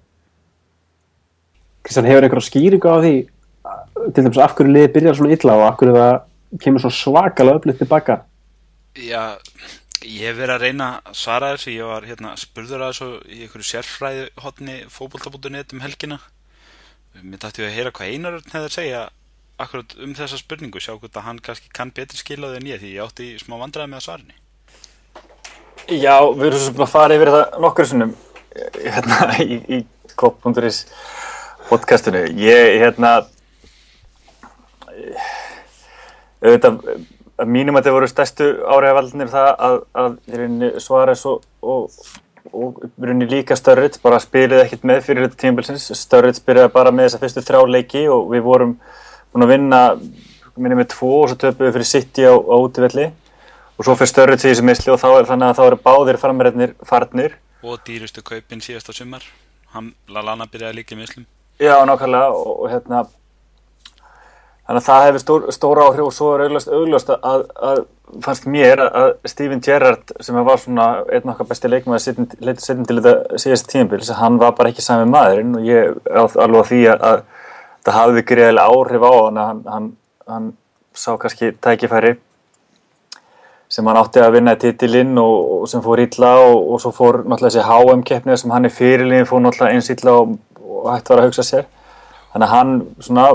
Kristján, 1.85 2.07
hefur 2.09 2.25
einhverja 2.25 2.47
skýringu 2.47 2.89
á 2.89 2.97
því 3.03 3.13
til 4.15 4.23
dæmis 4.23 4.41
af 4.41 4.55
hverju 4.57 4.73
liðið 4.73 4.95
byrjar 4.95 5.19
svona 5.19 5.35
illa 5.35 5.57
og 5.59 5.67
af 5.67 5.77
hverju 5.79 5.95
það 5.97 6.63
kemur 6.63 6.83
svo 6.83 6.91
svakalega 6.95 7.59
öflið 7.59 7.83
tilbaka 7.83 8.21
Já, 8.97 9.37
ég 10.05 10.25
hef 10.29 10.37
verið 10.37 10.55
að 10.55 10.63
reyna 10.63 10.89
að 11.03 11.15
svara 11.19 11.53
þessu, 11.53 11.71
ég 11.75 11.89
var 11.89 12.05
hérna 12.07 12.33
spurður 12.39 12.83
að 12.85 12.91
þessu 12.93 13.07
í 13.27 13.39
einhverju 13.45 13.67
sérfræði 13.69 14.25
hotni 14.43 14.75
fókbólta.net 14.93 15.73
um 15.75 15.83
helgina. 15.83 16.19
Mér 17.19 17.41
dætti 17.41 17.63
við 17.63 17.69
að 17.69 17.77
heyra 17.77 17.93
hvað 17.97 18.13
einar 18.13 18.37
hefði 18.39 18.65
að 18.67 18.75
segja 18.75 19.01
akkurat 19.59 19.95
um 19.99 20.13
þessa 20.15 20.39
spurningu 20.39 20.79
sjá 20.79 20.93
hvort 20.93 21.17
að 21.19 21.25
hann 21.25 21.41
kannski 21.43 21.71
kann 21.75 21.91
betri 21.95 22.19
skilaði 22.19 22.61
en 22.61 22.69
ég 22.69 22.79
því 22.83 22.93
ég 22.95 23.09
átti 23.09 23.29
smá 23.41 23.57
vandræði 23.59 23.91
með 23.91 23.99
að 23.99 24.05
svara 24.07 24.23
henni. 24.23 24.37
Já, 25.99 26.15
við 26.31 26.45
erum 26.47 26.61
svo 26.61 26.69
sem 26.69 26.83
að 26.85 26.93
fara 26.93 27.17
yfir 27.17 27.33
það 27.33 27.59
nokkur 27.65 27.89
sinnum 27.89 28.15
hérna 28.77 29.19
í, 29.43 29.59
í 29.79 29.81
Kopp.is 30.19 30.83
podcastinu. 31.69 32.25
Ég, 32.39 32.79
hérna, 32.81 33.13
auðvitað, 36.41 36.79
að 36.79 37.18
mínum 37.47 37.77
að 37.77 37.83
þetta 37.83 37.93
voru 37.95 38.09
stærstu 38.09 38.47
áræðavaldinir 38.67 39.29
það 39.31 39.49
að, 39.67 39.77
að 40.01 40.81
svara 40.83 41.15
svo 41.17 41.39
og, 41.61 41.99
og 42.51 42.81
runni 42.99 43.27
líka 43.29 43.57
Störrits, 43.59 44.01
bara 44.01 44.19
spilið 44.23 44.63
ekkert 44.63 44.87
með 44.87 45.03
fyrir 45.07 45.27
þetta 45.27 45.41
tímabilsins. 45.43 45.87
Störrits 45.99 46.43
byrjaði 46.45 46.73
bara 46.73 46.93
með 46.95 47.09
þessa 47.09 47.21
fyrstu 47.23 47.45
þrjá 47.45 47.61
leiki 47.75 48.05
og 48.11 48.29
við 48.33 48.45
vorum 48.47 48.75
búin 49.33 49.45
að 49.45 49.53
vinna, 49.53 49.81
minnum 50.59 50.81
við 50.81 50.91
tvo 50.95 51.11
og 51.21 51.29
svo 51.31 51.39
töpuvið 51.43 51.75
fyrir 51.77 51.91
City 51.91 52.25
á, 52.27 52.33
á 52.35 52.55
útivelli 52.57 53.09
og 53.77 53.85
svo 53.87 53.95
fyrir 53.99 54.13
Störrits 54.13 54.47
í 54.47 54.51
þessu 54.51 54.65
misli 54.67 54.93
og 54.93 54.99
þá 55.01 55.09
er 55.11 55.29
þannig 55.29 55.51
að 55.51 55.59
þá 55.59 55.63
eru 55.67 55.81
báðir 55.85 56.21
framræðnir 56.21 56.75
farnir. 56.87 57.37
Og 57.63 57.79
dýrustu 57.87 58.23
kaupin 58.25 58.63
síðasta 58.63 58.95
sumar, 58.95 59.23
hann 59.75 59.93
Lallana 60.11 60.49
byrjaði 60.51 60.81
líka 60.81 60.99
mislum. 60.99 61.27
Já, 61.59 61.75
nákvæmlega 61.87 62.35
og, 62.35 62.51
og 62.63 62.71
hérna 62.71 63.05
þannig 64.69 64.83
að 64.83 64.85
það 64.85 65.05
hefur 65.07 65.23
stór, 65.23 65.45
stór 65.55 65.81
áhrif 65.81 66.05
og 66.05 66.13
svo 66.13 66.27
er 66.35 66.43
augljóst, 66.45 66.69
augljóst 66.69 67.09
að, 67.15 67.45
að 67.57 67.79
fannst 68.25 68.45
mér 68.49 68.83
að 68.85 69.09
Steven 69.31 69.63
Gerrard 69.65 70.13
sem 70.21 70.37
var 70.45 70.61
svona 70.61 70.87
einn 71.09 71.33
okkar 71.33 71.49
besti 71.49 71.71
leikmað 71.71 72.09
að 72.11 72.37
leita 72.45 72.61
setjum 72.61 72.85
til 72.85 72.99
þetta 72.99 73.41
síðast 73.41 73.69
tímabils 73.71 74.13
hann 74.19 74.37
var 74.41 74.53
bara 74.57 74.69
ekki 74.69 74.85
sami 74.85 75.09
maðurinn 75.09 75.57
og 75.57 75.65
ég 75.65 75.99
alveg 76.13 76.69
því 76.69 76.81
að, 76.93 77.05
að 77.09 77.19
það 77.87 77.99
hafði 77.99 78.25
greiðilega 78.31 78.77
áhrif 78.77 79.05
á 79.09 79.13
hann 79.17 79.41
hann, 79.41 79.61
hann, 79.73 79.91
hann 80.29 80.49
sá 80.93 81.11
kannski 81.17 81.51
tækifæri 81.65 82.15
sem 83.69 83.85
hann 83.85 83.99
átti 83.99 84.21
að 84.21 84.35
vinna 84.37 84.55
í 84.57 84.61
titilinn 84.63 85.17
og, 85.21 85.35
og 85.59 85.67
sem 85.69 85.81
fór 85.85 86.01
illa 86.01 86.31
og, 86.41 86.57
og 86.73 86.81
svo 86.81 86.93
fór 86.93 87.21
náttúrulega 87.23 87.57
þessi 87.57 87.67
HM 87.69 88.05
keppnið 88.05 88.41
sem 88.41 88.53
hann 88.53 88.65
er 88.65 88.73
fyrirlin 88.73 89.29
fór 89.29 89.43
náttúrulega 89.45 89.77
eins 89.77 89.89
illa 89.93 90.15
og, 90.23 90.37
og 90.61 90.89
hægt 90.89 91.11
var 91.11 91.21
að 91.21 91.29
hugsa 91.29 91.45
sér. 91.45 91.67
Þannig 92.33 92.47
að 92.47 92.55
hann 92.55 92.71
svona 93.05 93.27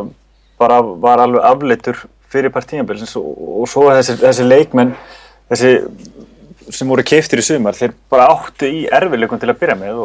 bara 0.61 0.81
var 0.83 1.25
alveg 1.25 1.47
afleitur 1.51 2.01
fyrir 2.33 2.53
partíanbils 2.55 3.17
og 3.19 3.67
svo 3.71 3.89
þessi, 3.91 4.19
þessi 4.23 4.47
leikmenn 4.47 4.95
þessi 5.51 5.75
sem 6.73 6.89
voru 6.89 7.05
keiftir 7.07 7.43
í 7.43 7.45
sumar 7.45 7.77
þeir 7.77 7.95
bara 8.11 8.31
áttu 8.33 8.69
í 8.71 8.85
erfileikum 8.93 9.41
til 9.41 9.53
að 9.53 9.61
byrja 9.61 9.79
með 9.79 10.03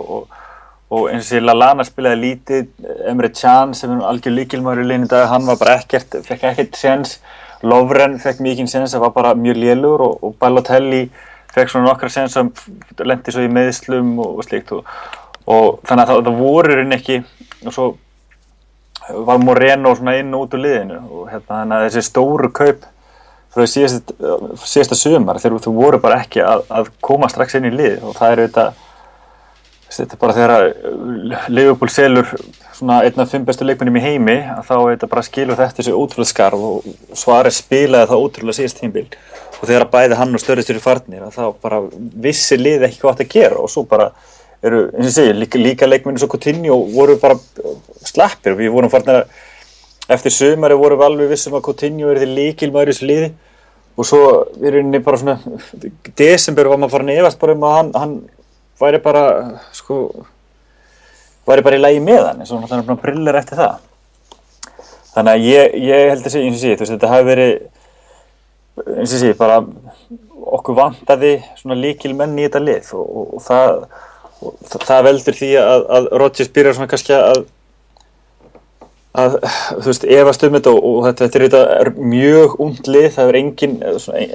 og 0.89 1.11
eins 1.13 1.29
og 1.37 1.45
Lallana 1.45 1.85
spilaði 1.85 2.21
lítið 2.23 2.87
Emre 3.09 3.29
Can 3.33 3.75
sem 3.77 3.91
er 3.93 4.05
algjör 4.09 4.33
líkilmæður 4.33 4.83
í 4.83 4.87
leinu 4.89 5.09
dag 5.09 5.27
hann 5.29 5.45
var 5.45 5.59
bara 5.59 5.77
ekkert, 5.77 6.17
fekk 6.25 6.47
ekkert 6.49 6.79
séns. 6.79 7.19
Lovren 7.61 8.17
fekk 8.21 8.41
mikið 8.41 8.71
séns 8.71 8.95
það 8.95 9.03
var 9.05 9.13
bara 9.17 9.35
mjög 9.37 9.59
lélur 9.61 10.01
og, 10.05 10.23
og 10.25 10.35
Balotelli 10.41 11.03
fekk 11.53 11.69
svona 11.69 11.91
nokkra 11.91 12.09
séns 12.13 12.37
sem 12.37 12.49
lendi 13.05 13.33
svo 13.35 13.45
í 13.45 13.51
meðslum 13.53 14.15
og, 14.17 14.39
og 14.39 14.47
slíkt 14.47 14.73
og, 14.77 14.89
og 15.45 15.79
þannig 15.85 16.05
að 16.05 16.11
það, 16.13 16.23
það 16.29 16.41
voru 16.41 16.79
rinn 16.79 16.97
ekki 16.97 17.19
og 17.65 17.75
svo 17.75 17.89
var 19.13 19.41
Moreno 19.43 19.95
svona 19.95 20.17
inn 20.19 20.33
og 20.35 20.47
út 20.47 20.55
úr 20.57 20.63
liðinu 20.65 20.99
og 21.07 21.29
hérna 21.31 21.83
þessi 21.85 22.05
stóru 22.05 22.51
kaup 22.53 22.85
frá 23.49 23.65
síðast, 23.65 24.13
síðasta 24.61 24.97
sömar 24.97 25.39
þegar 25.41 25.63
þú 25.65 25.73
voru 25.77 25.99
bara 26.01 26.21
ekki 26.23 26.43
að, 26.45 26.67
að 26.69 26.91
koma 27.01 27.29
strax 27.31 27.57
inn 27.57 27.69
í 27.69 27.73
lið 27.73 28.05
og 28.05 28.15
það 28.17 28.31
er 28.31 28.43
auðvitað 28.43 28.85
þetta 29.89 30.15
er 30.15 30.21
bara 30.21 30.35
þegar 30.37 31.49
Liverpool 31.49 31.89
selur 31.89 32.29
svona 32.77 33.01
einn 33.03 33.19
af 33.19 33.31
fimm 33.33 33.45
bestu 33.47 33.65
leikmennum 33.65 33.97
í 33.99 34.03
heimi 34.03 34.37
að 34.53 34.67
þá 34.69 34.75
er 34.77 34.91
þetta 34.93 35.11
bara 35.11 35.25
skilur 35.25 35.59
þetta 35.59 35.81
þessu 35.81 35.95
ótrúlega 35.97 36.29
skarf 36.29 36.65
og 36.69 37.17
svarið 37.17 37.57
spilaði 37.57 38.11
það 38.11 38.25
ótrúlega 38.25 38.59
síðast 38.59 38.81
tímbil 38.83 39.07
og 39.59 39.63
þegar 39.65 39.87
bæði 39.91 40.19
hann 40.19 40.37
og 40.37 40.43
störðist 40.43 40.71
eru 40.73 40.83
farnir 40.83 41.25
að 41.25 41.39
þá 41.39 41.45
bara 41.65 41.81
vissi 42.27 42.59
lið 42.59 42.85
ekki 42.87 43.01
hvað 43.01 43.17
þetta 43.17 43.33
gera 43.33 43.63
og 43.63 43.73
svo 43.73 43.83
bara 43.89 44.11
eru, 44.65 44.81
eins 44.93 45.11
og 45.11 45.15
segja, 45.15 45.35
líka, 45.35 45.59
líka 45.61 45.87
leikmennu 45.89 46.21
svo 46.21 46.29
Coutinho 46.31 46.77
voru 46.93 47.17
bara 47.21 47.37
slappir. 48.07 48.57
Við 48.59 48.73
vorum 48.73 48.91
farnir 48.91 49.21
að 49.21 50.15
eftir 50.15 50.33
sömari 50.33 50.77
vorum 50.79 50.99
við 50.99 51.09
alveg 51.09 51.31
vissum 51.33 51.57
að 51.57 51.65
Coutinho 51.69 52.09
er 52.11 52.21
því 52.21 52.31
líkilmæður 52.33 52.91
í 52.91 52.95
þessu 52.95 53.09
liði. 53.09 53.29
Og 53.99 54.07
svo 54.07 54.21
er 54.63 54.79
henni 54.79 55.01
bara 55.03 55.19
svona 55.19 55.37
desember 56.17 56.69
var 56.71 56.79
maður 56.79 56.95
farin 56.97 57.15
efast 57.17 57.39
bara 57.41 57.55
um 57.57 57.65
að 57.67 57.75
hann, 57.77 57.91
hann 57.99 58.15
væri 58.79 59.01
bara 59.03 59.23
sko 59.75 59.99
væri 61.49 61.65
bara 61.65 61.79
í 61.79 61.83
lægi 61.83 62.03
með 62.05 62.25
hann 62.29 62.43
eins 62.43 62.53
og 62.53 62.63
hann 62.63 62.79
er 62.79 62.87
bara 62.87 63.03
brillir 63.03 63.39
eftir 63.39 63.59
það. 63.59 63.85
Þannig 65.09 65.33
að 65.33 65.45
ég, 65.49 65.75
ég 65.89 66.09
held 66.13 66.23
að 66.23 66.33
segja 66.35 66.47
eins 66.47 66.63
og 66.63 66.69
þú 66.69 66.83
veist 66.85 66.93
þetta 66.93 67.11
hafi 67.11 67.27
verið 67.27 67.53
eins 68.95 69.15
og 69.15 69.21
sé 69.23 69.33
bara 69.37 69.57
okkur 70.59 70.77
vantaði 70.77 71.33
svona 71.59 71.77
líkil 71.77 72.13
menn 72.17 72.37
í 72.39 72.45
þetta 72.45 72.61
lið 72.63 72.93
og, 72.95 73.03
og, 73.03 73.33
og 73.35 73.43
það 73.43 73.81
og 74.39 74.59
það 74.87 75.07
veldur 75.09 75.39
því 75.39 75.53
að, 75.61 75.87
að 75.97 76.11
Rodgers 76.21 76.51
byrjar 76.55 76.77
svona 76.77 76.91
kannski 76.91 77.15
að 77.17 77.45
að 79.19 79.39
þú 79.41 79.85
veist 79.87 80.05
efast 80.19 80.43
um 80.45 80.55
þetta 80.55 80.73
og, 80.73 80.83
og 80.85 80.99
þetta, 81.07 81.25
þetta 81.25 81.39
er 81.39 81.45
þetta 81.47 82.05
mjög 82.13 82.55
und 82.61 82.89
lið 82.91 83.07
það 83.15 83.31
er 83.31 83.37
engin, 83.39 83.75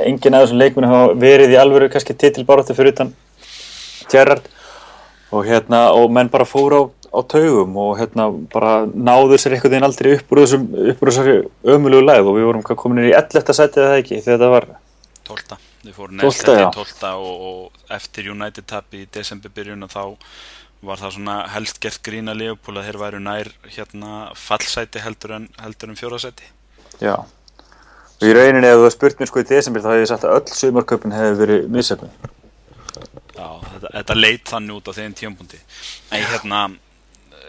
engin 0.09 0.37
af 0.37 0.45
þessum 0.45 0.61
leikmennu 0.63 0.91
hafa 0.91 1.19
verið 1.23 1.55
í 1.55 1.61
alvöru 1.61 1.91
kannski 1.93 2.17
titilbáratu 2.19 2.77
fyrir 2.77 2.95
utan 2.97 3.13
Gerrard 4.11 4.49
og 5.35 5.47
hérna 5.47 5.87
og 5.95 6.11
menn 6.15 6.31
bara 6.33 6.47
fóru 6.49 6.81
á, 6.81 6.85
á 6.91 7.21
taugum 7.31 7.77
og 7.85 7.95
hérna 8.01 8.29
bara 8.53 8.81
náðu 8.87 9.39
sér 9.39 9.57
einhvern 9.57 9.77
veginn 9.77 9.89
aldrei 9.89 10.17
upp 10.19 10.35
úr 10.35 10.43
þessum 10.43 11.47
ömulegu 11.77 12.03
læð 12.03 12.33
og 12.33 12.41
við 12.41 12.51
vorum 12.51 12.67
komin 12.67 13.07
í 13.07 13.15
11. 13.15 13.55
setið 13.55 13.87
eða 13.87 14.03
ekki 14.03 14.19
þegar 14.19 14.43
þetta 14.43 14.53
var 14.57 14.69
12. 15.31 15.74
Við 15.85 15.97
fórum 15.97 16.19
næst 16.19 16.45
eftir 16.49 16.69
12. 16.73 17.09
Og, 17.15 17.47
og 17.49 17.95
eftir 17.95 18.31
United 18.33 18.67
tap 18.71 18.95
í 18.97 19.05
desemberbyrjun 19.15 19.85
og 19.87 19.93
þá 19.93 20.05
var 20.85 21.01
það 21.01 21.17
svona 21.17 21.37
helst 21.55 21.81
gert 21.83 22.03
grína 22.05 22.35
Leopold 22.37 22.81
að 22.81 22.89
þeir 22.89 23.01
væru 23.01 23.23
nær 23.23 23.51
hérna 23.65 24.13
fallsæti 24.39 25.03
heldur 25.05 25.39
en, 25.39 25.49
heldur 25.63 25.93
en 25.93 25.99
fjórasæti 25.99 26.51
Já. 27.01 27.17
Og 28.21 28.29
í 28.29 28.33
rauninni 28.37 28.71
ef 28.71 28.81
þú 28.83 28.93
spurt 28.95 29.21
mér 29.21 29.31
sko 29.31 29.43
í 29.43 29.49
desember 29.49 29.85
þá 29.85 29.91
hefði 29.93 30.05
ég 30.05 30.13
sagt 30.13 30.27
að 30.29 30.37
öll 30.39 30.59
sumarköpun 30.61 31.17
hefði 31.17 31.41
verið 31.41 31.69
missefni 31.75 32.11
Já, 33.35 33.49
þetta, 33.73 33.89
þetta 33.89 34.19
leit 34.19 34.51
þannig 34.53 34.79
út 34.79 34.91
á 34.91 34.93
þeim 35.01 35.17
tíumpunkti 35.19 35.61
en 36.15 36.27
hérna 36.31 36.61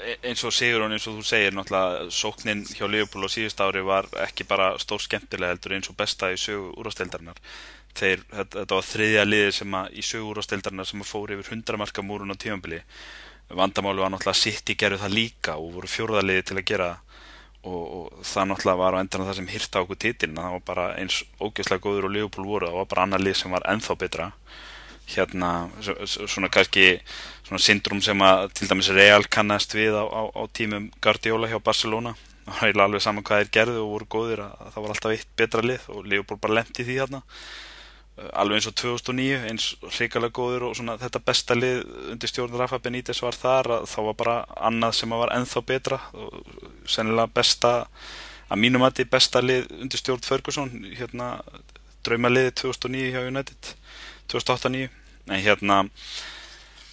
e- 0.05 0.17
eins 0.31 0.43
og 0.47 0.55
Sigur 0.55 0.87
eins 0.87 1.07
og 1.09 1.19
þú 1.19 1.27
segir 1.27 1.55
náttúrulega 1.55 2.09
sóknin 2.13 2.65
hjá 2.71 2.87
Liverpool 2.87 3.27
á 3.27 3.29
síðust 3.35 3.61
ári 3.61 3.83
var 3.85 4.09
ekki 4.25 4.47
bara 4.47 4.73
stór 4.81 5.03
skemmtilega 5.03 5.53
heldur 5.53 5.77
eins 5.77 5.91
og 5.91 5.99
besta 5.99 6.31
í 6.33 6.39
sögu 6.39 6.71
úrástildarinnar 6.79 7.39
þeir, 7.99 8.25
þetta, 8.31 8.65
var 8.75 8.89
þriðja 8.89 9.27
liði 9.27 9.53
sem 9.59 9.77
að 9.79 9.95
í 9.95 10.05
sögu 10.05 10.33
úrástildarinnar 10.33 10.89
sem 10.89 11.03
að 11.03 11.11
fóri 11.11 11.37
yfir 11.37 11.53
100 11.55 11.81
marka 11.81 12.05
múrun 12.05 12.33
á 12.33 12.37
tímanbili 12.37 12.81
vandamáli 13.49 14.01
var 14.01 14.09
náttúrulega 14.09 14.39
sitt 14.39 14.69
í 14.69 14.77
gerðu 14.79 15.01
það 15.03 15.17
líka 15.19 15.57
og 15.61 15.75
voru 15.75 15.89
fjórðaliði 15.89 16.45
til 16.49 16.57
að 16.57 16.67
gera 16.71 16.89
og, 17.65 17.83
og 17.97 18.23
það 18.25 18.47
náttúrulega 18.51 18.81
var 18.81 18.97
á 18.97 19.01
endan 19.01 19.25
það 19.27 19.39
sem 19.39 19.49
hýrta 19.53 19.81
okkur 19.83 19.99
títilin 20.01 20.39
það 20.39 20.55
var 20.55 20.63
bara 20.69 20.85
eins 21.01 21.21
ógeðslega 21.39 21.83
góður 21.83 22.07
og 22.09 22.15
Liverpool 22.15 22.47
voru 22.49 22.69
það 22.69 22.79
var 22.79 22.89
bara 22.93 23.05
annar 23.05 23.25
lið 23.25 23.37
sem 23.41 23.53
var 23.53 23.67
ennþá 23.69 23.97
betra. 24.01 24.29
Hérna 25.05 25.49
svona 26.01 26.49
kannski 26.49 26.85
svona 27.45 27.61
syndrum 27.61 28.01
sem 28.01 28.21
að 28.25 28.47
til 28.57 28.69
dæmis 28.71 28.89
Real 28.89 29.27
kannast 29.29 29.75
við 29.77 29.93
á, 29.93 30.01
á, 30.01 30.21
á 30.33 30.41
tímum 30.49 30.89
Guardiola 31.01 31.49
hjá 31.51 31.59
Barcelona. 31.61 32.15
Það 32.45 32.73
var 32.77 32.85
alveg 32.85 33.05
saman 33.05 33.25
hvað 33.25 33.43
þeir 33.43 33.53
gerðu 33.59 33.83
og 33.83 33.93
voru 33.93 34.09
góðir 34.15 34.41
að 34.45 34.73
það 34.73 34.81
var 34.81 34.95
alltaf 34.95 35.13
eitt 35.13 35.29
betra 35.37 35.65
lið 35.65 35.87
og 35.93 36.09
Liverpool 36.09 36.41
bara 36.41 36.59
lemti 36.59 36.85
því 36.85 36.99
hérna 37.01 37.21
alveg 38.15 38.61
eins 38.61 38.67
og 38.69 38.75
2009 38.79 39.39
eins 39.49 39.65
hrikalega 39.97 40.35
góður 40.37 40.69
og 40.69 40.75
svona 40.77 40.95
þetta 41.01 41.19
besta 41.27 41.57
lið 41.57 41.81
undir 42.13 42.31
stjórn 42.31 42.55
Rafa 42.55 42.79
Benítez 42.79 43.19
var 43.23 43.35
þar 43.35 43.71
að 43.79 43.87
þá 43.91 43.97
var 44.05 44.15
bara 44.21 44.35
annað 44.69 44.95
sem 45.01 45.15
var 45.15 45.33
ennþá 45.35 45.63
betra 45.67 45.99
og 46.15 46.37
sennilega 46.87 47.33
besta 47.35 47.73
að 48.47 48.61
mínum 48.61 48.85
að 48.87 49.01
því 49.01 49.07
besta 49.17 49.41
lið 49.43 49.67
undir 49.81 49.99
stjórn 49.99 50.23
Ferguson 50.23 50.71
hérna 50.95 51.33
draumaliði 52.07 52.53
2009 52.61 53.11
hjá 53.11 53.19
United 53.25 53.73
2008-2009 54.31 54.87
en 55.25 55.43
hérna 55.43 55.81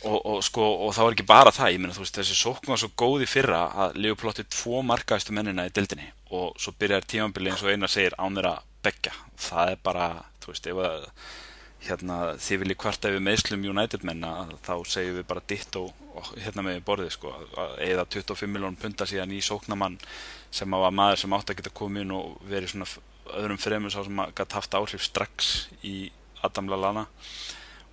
og, 0.02 0.18
og 0.18 0.42
sko 0.42 0.66
og 0.88 0.90
það 0.96 1.06
var 1.06 1.16
ekki 1.16 1.28
bara 1.28 1.54
það 1.54 1.76
ég 1.76 1.84
meina 1.84 1.94
þú 1.94 2.02
veist 2.02 2.18
þessi 2.18 2.38
sókn 2.40 2.72
var 2.72 2.82
svo 2.82 2.90
góð 2.98 3.28
í 3.28 3.30
fyrra 3.30 3.62
að 3.84 3.96
Leopold 4.00 4.24
plotti 4.24 4.48
tvo 4.50 4.82
markaðistu 4.90 5.36
mennina 5.36 5.68
í 5.68 5.74
dildinni 5.74 6.10
og 6.34 6.58
svo 6.58 6.74
byrjar 6.78 7.06
tímanbili 7.06 7.52
eins 7.52 7.62
og 7.62 7.70
eina 7.70 7.90
segir 7.90 8.18
án 8.18 8.34
þeirra 8.34 8.56
begja 8.82 9.14
það 9.38 9.76
er 9.76 9.82
bara 9.86 10.10
þú 10.43 10.53
veist 10.53 10.68
ef 10.70 10.82
að 10.82 11.09
hérna 11.82 12.16
þið 12.38 12.61
viljið 12.62 12.78
kvarta 12.78 13.11
yfir 13.11 13.24
meðslum 13.26 13.64
United 13.72 14.05
menna 14.07 14.32
þá 14.62 14.74
segjum 14.86 15.16
við 15.18 15.24
bara 15.30 15.43
ditt 15.51 15.78
og, 15.80 15.88
og 16.14 16.28
hérna 16.38 16.64
með 16.66 16.82
borðið 16.86 17.14
sko 17.16 17.32
að 17.59 17.72
eða 17.88 18.05
25 18.14 18.53
miljónum 18.53 18.78
punta 18.78 19.09
síðan 19.09 19.34
í 19.34 19.40
sóknamann 19.43 19.99
sem 20.55 20.78
var 20.78 20.95
maður 20.95 21.24
sem 21.24 21.34
átt 21.34 21.51
að 21.51 21.59
geta 21.59 21.74
komið 21.74 22.07
inn 22.07 22.14
og 22.14 22.36
verið 22.47 22.74
svona 22.74 22.88
öðrum 23.40 23.61
fremur 23.62 23.95
sá 23.95 24.03
sem 24.05 24.22
að 24.22 24.34
gæti 24.38 24.59
haft 24.59 24.78
áhrif 24.78 25.07
strax 25.07 25.51
í 25.82 25.97
Adam 26.47 26.70
Lallana 26.70 27.07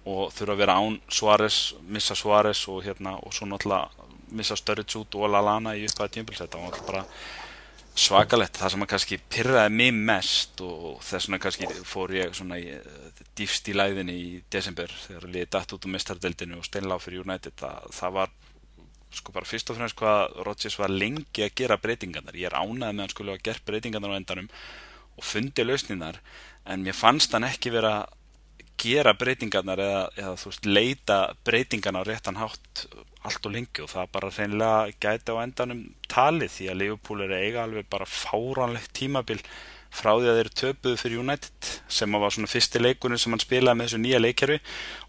og 0.10 0.30
þurfa 0.34 0.54
að 0.56 0.62
vera 0.62 0.78
án 0.80 0.98
Suárez, 1.12 1.60
missa 1.90 2.18
Suárez 2.18 2.62
og 2.72 2.84
hérna 2.86 3.18
og 3.24 3.34
svo 3.36 3.50
náttúrulega 3.50 4.08
missa 4.38 4.58
Sturridge 4.58 5.02
út 5.02 5.18
og 5.18 5.30
Lallana 5.34 5.76
í 5.78 5.86
upphæði 5.90 6.20
tímpils 6.20 6.44
þetta 6.44 6.62
var 6.62 6.70
náttúrulega 6.70 6.92
bara 6.92 7.06
svakalett 7.98 8.58
það 8.58 8.74
sem 8.74 8.84
að 8.86 8.90
kannski 8.94 9.18
pyrraði 9.32 9.72
mig 9.76 9.96
mest 9.96 10.62
og 10.64 11.00
þess 11.06 11.28
vegna 11.28 11.40
kannski 11.44 11.70
fór 11.88 12.14
ég 12.16 12.36
svona 12.38 12.60
í 12.62 12.76
dýfst 13.38 13.72
í 13.72 13.76
læðinni 13.76 14.16
í 14.16 14.30
desember 14.52 14.92
þegar 15.08 15.28
liðið 15.28 15.50
dætt 15.56 15.74
út 15.76 15.88
um 15.88 15.96
mestardeldinu 15.96 16.60
og 16.60 16.68
steinláð 16.68 17.04
fyrir 17.06 17.26
United 17.26 17.58
það, 17.60 17.90
það 17.98 18.16
var 18.20 18.36
sko 19.20 19.34
bara 19.34 19.50
fyrst 19.50 19.72
og 19.72 19.80
fremst 19.80 19.98
hvað 20.00 20.38
Rodgers 20.46 20.78
var 20.80 20.94
lengi 20.94 21.44
að 21.44 21.56
gera 21.58 21.80
breytingarnar. 21.82 22.38
Ég 22.38 22.52
er 22.52 22.58
ánæðið 22.60 22.94
með 22.94 23.04
hann 23.04 23.14
skulle 23.14 23.34
hafa 23.34 23.46
gert 23.50 23.66
breytingarnar 23.66 24.14
á 24.14 24.20
endanum 24.20 24.50
og 25.18 25.26
fundi 25.26 25.66
lausninnar 25.66 26.22
en 26.70 26.86
mér 26.86 26.98
fannst 26.98 27.34
hann 27.34 27.48
ekki 27.48 27.74
vera 27.74 28.04
gera 28.80 29.14
breytingarnar 29.18 29.82
eða, 29.84 30.04
eða 30.18 30.36
þú 30.40 30.52
veist 30.52 30.70
leita 30.70 31.18
breytingarna 31.48 32.04
á 32.04 32.08
réttan 32.08 32.40
hátt 32.40 32.86
allt 33.28 33.50
og 33.50 33.56
lengi 33.56 33.84
og 33.84 33.92
það 33.92 34.12
bara 34.16 34.32
reynilega 34.32 34.94
gæti 35.04 35.36
á 35.36 35.44
endanum 35.44 35.82
talið 36.12 36.54
því 36.56 36.70
að 36.72 36.80
Liverpool 36.82 37.26
er 37.26 37.36
eiga 37.36 37.66
alveg 37.66 37.90
bara 37.92 38.08
fáránlegt 38.08 38.94
tímabil 38.96 39.42
frá 39.90 40.12
því 40.14 40.30
að 40.30 40.38
þeir 40.40 40.50
töpuðu 40.62 40.98
fyrir 41.02 41.22
United 41.24 41.70
sem 41.90 42.18
var 42.22 42.34
svona 42.34 42.50
fyrsti 42.50 42.82
leikunum 42.82 43.20
sem 43.20 43.34
hann 43.34 43.42
spilaði 43.42 43.80
með 43.80 43.88
þessu 43.90 44.02
nýja 44.04 44.22
leikjörfi 44.22 44.58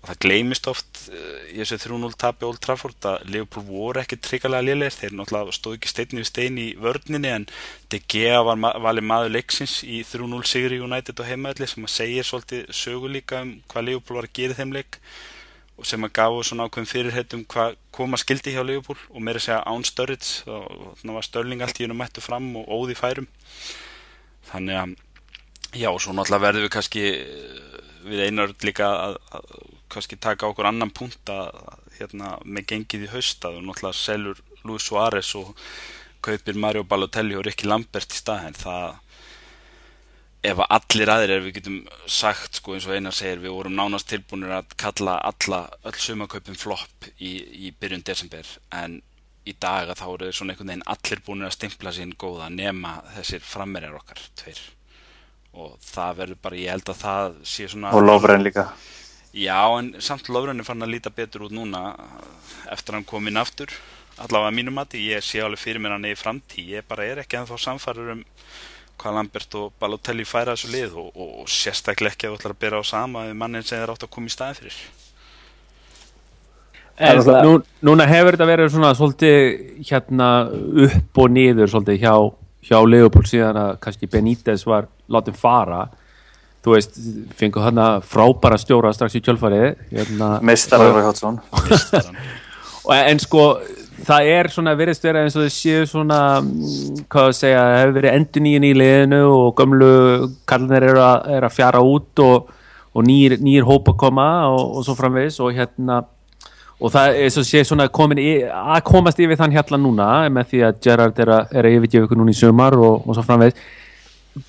og 0.00 0.08
það 0.08 0.20
gleymist 0.24 0.68
oft 0.72 1.02
uh, 1.12 1.42
í 1.52 1.58
þessu 1.60 1.78
3-0 1.84 2.16
tapi 2.20 2.48
Old 2.48 2.62
Trafford 2.64 3.08
að 3.10 3.26
Liverpool 3.28 3.66
voru 3.68 4.00
ekki 4.02 4.18
tryggalega 4.24 4.66
liðleir 4.70 4.96
þeir 4.96 5.16
náttúrulega 5.18 5.56
stóð 5.56 5.76
ekki 5.76 5.92
steinni 5.92 6.22
við 6.22 6.30
stein 6.30 6.60
í 6.60 6.68
vörninni 6.80 7.34
en 7.34 7.46
De 7.92 8.00
Gea 8.00 8.40
var 8.46 8.58
ma 8.60 8.72
valið 8.78 9.06
maður 9.10 9.34
leiksins 9.34 9.80
í 9.82 10.00
3-0 10.06 10.40
sigri 10.48 10.80
United 10.80 11.20
og 11.20 11.28
heimaðli 11.28 11.68
sem 11.68 11.84
að 11.84 11.94
segja 11.96 12.24
svolítið 12.26 12.72
sögu 12.76 13.10
líka 13.10 13.42
um 13.44 13.56
hvað 13.72 13.86
Liverpool 13.88 14.20
var 14.20 14.28
að 14.28 14.36
gera 14.38 14.58
þeim 14.60 14.74
leik. 14.78 15.00
Og 15.80 15.88
sem 15.88 16.04
að 16.04 16.12
gafu 16.18 16.42
svona 16.44 16.66
ákveðum 16.68 16.90
fyrirhættum 16.90 17.44
hvað 17.50 17.78
koma 17.96 18.18
skildi 18.20 18.52
hjá 18.54 18.60
Liverpool 18.62 19.00
og 19.10 19.24
meira 19.24 19.40
segja 19.42 19.62
án 19.64 19.86
Sturridge. 19.88 20.44
Og 20.46 20.98
þannig 21.00 21.16
var 21.16 21.26
Störling 21.26 21.64
allt 21.64 21.80
í 21.80 21.86
hennum 21.86 21.98
mættu 21.98 22.22
fram 22.22 22.52
og 22.60 22.68
óði 22.68 22.98
færum 23.00 23.26
þannig 24.52 24.80
að 24.80 24.96
já 25.80 25.90
svo 26.02 26.14
náttúrulega 26.14 26.44
verðum 26.46 26.66
við 26.66 26.74
kannski 26.74 27.04
við 28.10 28.24
einar 28.26 28.54
líka 28.64 28.88
að, 28.90 29.18
að 29.36 29.52
kannski 29.92 30.18
taka 30.18 30.48
okkur 30.50 30.70
annan 30.70 30.92
punkt 30.94 31.30
að 31.32 31.52
hérna 31.98 32.36
með 32.44 32.72
gengið 32.72 33.06
í 33.06 33.12
haust 33.14 33.44
að 33.44 33.60
náttúrulega 33.60 33.98
selur 33.98 34.42
Luis 34.64 34.86
Suárez 34.86 35.34
og 35.38 35.52
kaupir 36.24 36.58
Mario 36.58 36.84
Balotelli 36.84 37.36
og 37.36 37.46
Ricky 37.46 37.68
Lambert 37.68 38.12
í 38.12 38.18
staðin 38.18 38.56
það 38.58 38.98
ef 40.50 40.60
að 40.64 40.72
allir 40.76 41.12
aðrir 41.12 41.34
er 41.34 41.42
við 41.44 41.56
getum 41.58 41.78
sagt 42.08 42.60
sko 42.60 42.74
eins 42.74 42.86
og 42.88 42.96
einar 42.96 43.16
segir 43.16 43.42
við 43.42 43.52
vorum 43.52 43.76
nánast 43.76 44.08
tilbúinir 44.08 44.54
að 44.56 44.72
kalla 44.80 45.18
alla 45.28 45.66
öll 45.84 45.98
sumaköpum 46.00 46.56
flopp 46.56 47.08
í, 47.18 47.32
í 47.68 47.72
byrjun 47.76 48.04
desember 48.06 48.48
en 48.72 49.00
í 49.48 49.54
dag 49.56 49.88
að 49.88 50.00
þá 50.02 50.06
eru 50.10 50.32
svona 50.36 50.54
einhvern 50.54 50.72
veginn 50.72 50.88
allir 50.94 51.22
búin 51.26 51.46
að 51.46 51.54
stimpla 51.56 51.92
sín 51.96 52.12
góða 52.20 52.50
nema 52.52 52.98
þessir 53.16 53.44
frammerjar 53.44 53.96
okkar 54.00 54.22
tveir. 54.38 54.60
Og 55.56 55.76
það 55.82 56.18
verður 56.22 56.42
bara, 56.44 56.60
ég 56.60 56.74
held 56.74 56.90
að 56.92 57.00
það 57.00 57.38
sé 57.52 57.68
svona 57.70 57.94
og 57.96 58.04
Lofren 58.04 58.44
líka. 58.46 58.68
Já 59.34 59.62
en 59.78 59.94
samt 60.02 60.28
Lofren 60.30 60.60
er 60.60 60.66
fann 60.66 60.84
að 60.84 60.92
líta 60.94 61.14
betur 61.14 61.48
út 61.48 61.54
núna 61.54 61.94
eftir 62.70 62.94
að 62.94 63.00
hann 63.00 63.08
kom 63.08 63.30
inn 63.30 63.40
aftur. 63.40 63.72
Allavega 64.20 64.52
mínum 64.52 64.76
mati, 64.76 65.00
ég 65.08 65.24
sé 65.24 65.40
alveg 65.40 65.62
fyrir 65.62 65.80
mér 65.80 65.96
hann 65.96 66.04
eða 66.04 66.18
í 66.18 66.20
framtíð, 66.20 66.72
ég 66.76 66.86
bara 66.88 67.06
er 67.08 67.22
ekki 67.22 67.38
ennþá 67.40 67.56
samfarið 67.62 68.14
um 68.18 68.24
hvað 69.00 69.16
Lambert 69.16 69.54
og 69.56 69.76
Balotelli 69.80 70.26
færa 70.28 70.52
þessu 70.52 70.72
lið 70.74 70.96
og, 71.00 71.14
og, 71.14 71.30
og 71.42 71.48
sérstaklega 71.48 72.12
ekki 72.12 72.28
að 72.28 72.34
þú 72.34 72.40
ætlar 72.40 72.54
að 72.54 72.60
byrja 72.64 72.82
á 72.84 72.90
sama 72.90 73.22
við 73.30 73.38
mannin 73.40 73.64
sem 73.64 73.80
þeir 73.80 73.94
átt 73.94 74.04
að 74.04 74.12
koma 74.16 74.28
í 74.28 74.34
staði 74.34 74.58
fyrir 74.58 74.80
En 77.00 77.22
nú, 77.46 77.54
núna 77.88 78.04
hefur 78.08 78.36
þetta 78.36 78.48
verið 78.50 78.74
svona 78.74 78.90
svolítið 78.96 79.86
hérna 79.88 80.28
upp 80.84 81.22
og 81.22 81.32
niður 81.32 81.72
svolítið 81.72 82.02
hjá, 82.02 82.14
hjá 82.68 82.76
Leopold 82.84 83.30
síðan 83.30 83.56
að 83.56 83.72
kannski 83.86 84.10
Benítez 84.12 84.66
var 84.68 84.90
látið 85.10 85.38
fara. 85.40 85.86
Þú 86.60 86.74
veist, 86.76 87.00
fengur 87.40 87.64
hann 87.64 87.80
að 87.80 88.02
frábæra 88.10 88.58
stjóra 88.60 88.92
strax 88.92 89.16
í 89.16 89.22
kjölfarið 89.24 89.68
hérna, 89.94 90.34
Meistarar 90.44 90.92
og 91.00 91.06
Hjótsson 91.06 91.40
En 92.90 93.20
sko 93.22 93.44
það 94.04 94.28
er 94.34 94.48
svona 94.52 94.74
veriðst 94.76 95.04
vera 95.04 95.24
eins 95.24 95.36
og 95.38 95.46
þau 95.46 95.54
séu 95.54 95.88
svona 95.88 96.20
hvað 97.10 97.30
að 97.30 97.36
segja, 97.38 97.64
það 97.64 97.80
hefur 97.80 97.96
verið 97.96 98.16
endur 98.18 98.44
nýjum 98.44 98.66
í 98.66 98.72
liðinu 98.76 99.20
og 99.32 99.50
gömlu 99.58 99.90
kallinir 100.48 100.88
eru 100.90 101.02
að, 101.04 101.28
er 101.36 101.48
að 101.48 101.56
fjara 101.56 101.82
út 101.84 102.24
og, 102.24 102.52
og 102.92 103.06
nýjir, 103.08 103.36
nýjir 103.40 103.68
hópa 103.68 103.96
koma 104.00 104.30
og, 104.52 104.62
og 104.76 104.86
svo 104.86 104.96
framvegis 104.98 105.40
og 105.44 105.56
hérna 105.56 106.02
og 106.80 106.92
það 106.94 107.18
er 107.20 107.32
svo 107.34 107.44
sé 107.44 107.62
svona 107.66 107.88
komin 107.92 108.20
í, 108.22 108.30
að 108.48 108.80
komast 108.88 109.20
yfir 109.20 109.38
þann 109.40 109.54
hérna 109.54 109.80
núna 109.80 110.08
með 110.32 110.48
því 110.52 110.62
að 110.68 110.80
Gerrard 110.86 111.20
er 111.20 111.32
að, 111.34 111.52
að 111.60 111.68
yfirgefa 111.74 112.08
ykkur 112.08 112.20
núna 112.20 112.32
í 112.32 112.38
sömar 112.38 112.76
og, 112.80 113.04
og 113.04 113.16
svo 113.16 113.24
framvegis. 113.26 113.60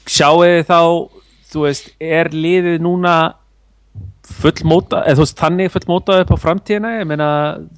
Sjáu 0.08 0.40
þið 0.46 0.64
þá 0.70 0.80
þú 1.52 1.66
veist, 1.66 1.92
er 2.00 2.32
liðið 2.32 2.82
núna 2.86 3.16
fullmóta, 4.32 5.02
eða 5.04 5.18
þú 5.18 5.26
veist, 5.26 5.40
þannig 5.42 5.72
fullmótað 5.74 6.24
upp 6.24 6.34
á 6.38 6.44
framtíðina, 6.46 6.92
ég 7.02 7.08
meina 7.10 7.30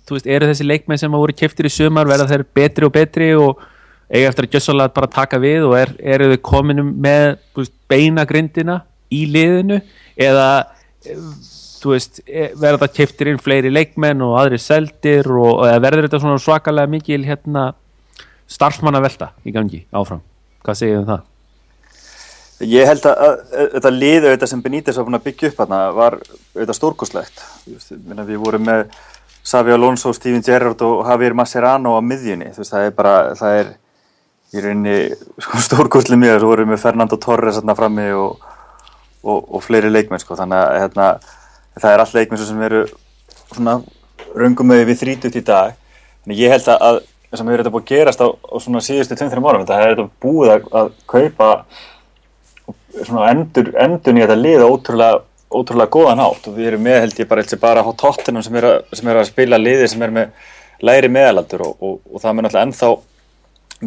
þú 0.05 0.17
veist, 0.17 0.29
eru 0.29 0.49
þessi 0.51 0.67
leikmenn 0.67 1.01
sem 1.01 1.09
hafa 1.09 1.23
voru 1.23 1.37
keftir 1.37 1.69
í 1.69 1.73
sömar 1.73 2.09
verða 2.09 2.29
þeir 2.29 2.45
betri 2.59 2.87
og 2.87 2.93
betri 2.93 3.29
og 3.39 3.63
eiga 4.13 4.29
eftir 4.29 4.45
að 4.45 4.57
gjössalega 4.57 4.93
bara 4.93 5.09
taka 5.15 5.39
við 5.41 5.65
og 5.65 5.77
er, 5.79 5.95
eru 6.13 6.29
þau 6.33 6.41
kominum 6.45 6.93
með 7.01 7.39
veist, 7.57 7.73
beina 7.89 8.27
grindina 8.29 8.83
í 9.13 9.23
liðinu? 9.33 9.79
Eða 10.19 10.47
þú 11.83 11.93
veist, 11.93 12.21
verða 12.59 12.85
það 12.85 12.95
keftir 12.97 13.31
inn 13.31 13.41
fleiri 13.41 13.71
leikmenn 13.73 14.23
og 14.23 14.37
aðri 14.39 14.59
seldir 14.61 15.27
og 15.27 15.63
verður 15.83 16.07
þetta 16.07 16.21
svona 16.23 16.41
svakalega 16.41 16.91
mikil 16.91 17.21
hérna 17.27 17.71
starfsmanna 18.49 19.01
velta 19.03 19.33
í 19.43 19.53
gangi 19.55 19.83
áfram, 19.91 20.23
hvað 20.63 20.79
segir 20.79 20.99
þau 20.99 21.03
um 21.03 21.11
það? 21.11 21.29
Ég 22.63 22.87
held 22.87 23.05
að, 23.09 23.23
að, 23.25 23.33
að 23.59 23.71
þetta 23.73 23.91
liðu 23.91 24.29
þetta 24.29 24.47
sem 24.47 24.61
Benítez 24.63 24.97
var 24.99 25.07
búin 25.07 25.17
að 25.17 25.25
byggja 25.25 25.49
upp 25.49 25.63
hana 25.65 25.79
var 25.95 26.19
auðvitað 26.21 26.77
stórkoslegt 26.77 27.41
við 27.67 28.37
vorum 28.39 28.67
með 28.69 28.85
Savi 29.43 29.73
Alonso, 29.75 30.13
Steven 30.15 30.43
Gerrard 30.45 30.81
og 30.87 31.01
Javier 31.09 31.33
Mascherano 31.35 31.97
á 31.99 32.01
miðjunni, 32.01 32.53
veist, 32.55 32.71
það 32.71 32.85
er 32.87 32.93
bara 32.95 33.15
það 33.35 33.57
er 33.59 33.71
í 34.53 34.63
rauninni 34.63 34.97
sko, 35.43 35.61
stórkosli 35.67 36.19
mjög, 36.19 36.39
þú 36.43 36.51
vorum 36.53 36.71
með 36.71 36.83
Fernando 36.85 37.19
Torres 37.19 37.59
frammi 37.59 38.09
og, 38.15 38.45
og, 39.23 39.39
og 39.57 39.65
fleiri 39.65 39.91
leikmenn, 39.91 40.21
sko, 40.23 40.37
þannig 40.39 40.61
að 40.61 40.79
hérna, 40.85 41.09
það 41.79 41.89
er 41.93 42.03
all 42.03 42.13
leikmenn 42.13 42.43
sem 42.43 42.61
eru 42.67 42.83
svona 43.53 43.79
röngum 44.33 44.69
með 44.69 44.85
við 44.89 45.01
þrítut 45.03 45.39
í 45.39 45.43
dag, 45.45 45.75
en 46.25 46.35
ég 46.37 46.53
held 46.53 46.69
að 46.73 47.01
sem 47.33 47.49
hefur 47.49 47.63
þetta 47.63 47.73
búið 47.73 47.83
að 47.83 47.91
gerast 47.91 48.21
á, 48.21 48.27
á 48.29 48.55
svona 48.61 48.81
síðustu 48.83 49.17
2-3 49.17 49.41
árum 49.41 49.63
þetta 49.63 49.77
hefur 49.79 49.93
þetta 49.93 50.25
búið 50.25 50.51
að, 50.53 50.65
að 50.79 50.89
kaupa 51.09 51.47
svona 52.99 53.29
endur, 53.31 53.71
endur 53.81 54.17
í 54.17 54.21
þetta 54.21 54.37
lið 54.37 54.65
ótrúlega, 54.67 55.23
ótrúlega 55.53 55.93
góðan 55.95 56.21
átt 56.27 56.49
og 56.49 56.57
við 56.57 56.69
erum 56.71 56.85
með 56.85 56.99
held 57.03 57.21
ég 57.23 57.31
bara, 57.31 57.45
bara 57.63 57.85
á 57.85 57.91
tóttinum 58.03 58.45
sem 58.45 58.59
er, 58.59 58.69
sem 58.93 59.09
er 59.09 59.21
að 59.21 59.31
spila 59.31 59.61
liði 59.61 59.89
sem 59.89 60.05
er 60.05 60.13
með 60.13 60.51
læri 60.85 61.09
meðalandur 61.13 61.65
og, 61.65 61.73
og, 61.81 61.97
og 62.11 62.21
það 62.21 62.37
mun 62.37 62.49
alltaf 62.49 62.67
ennþá 62.67 62.91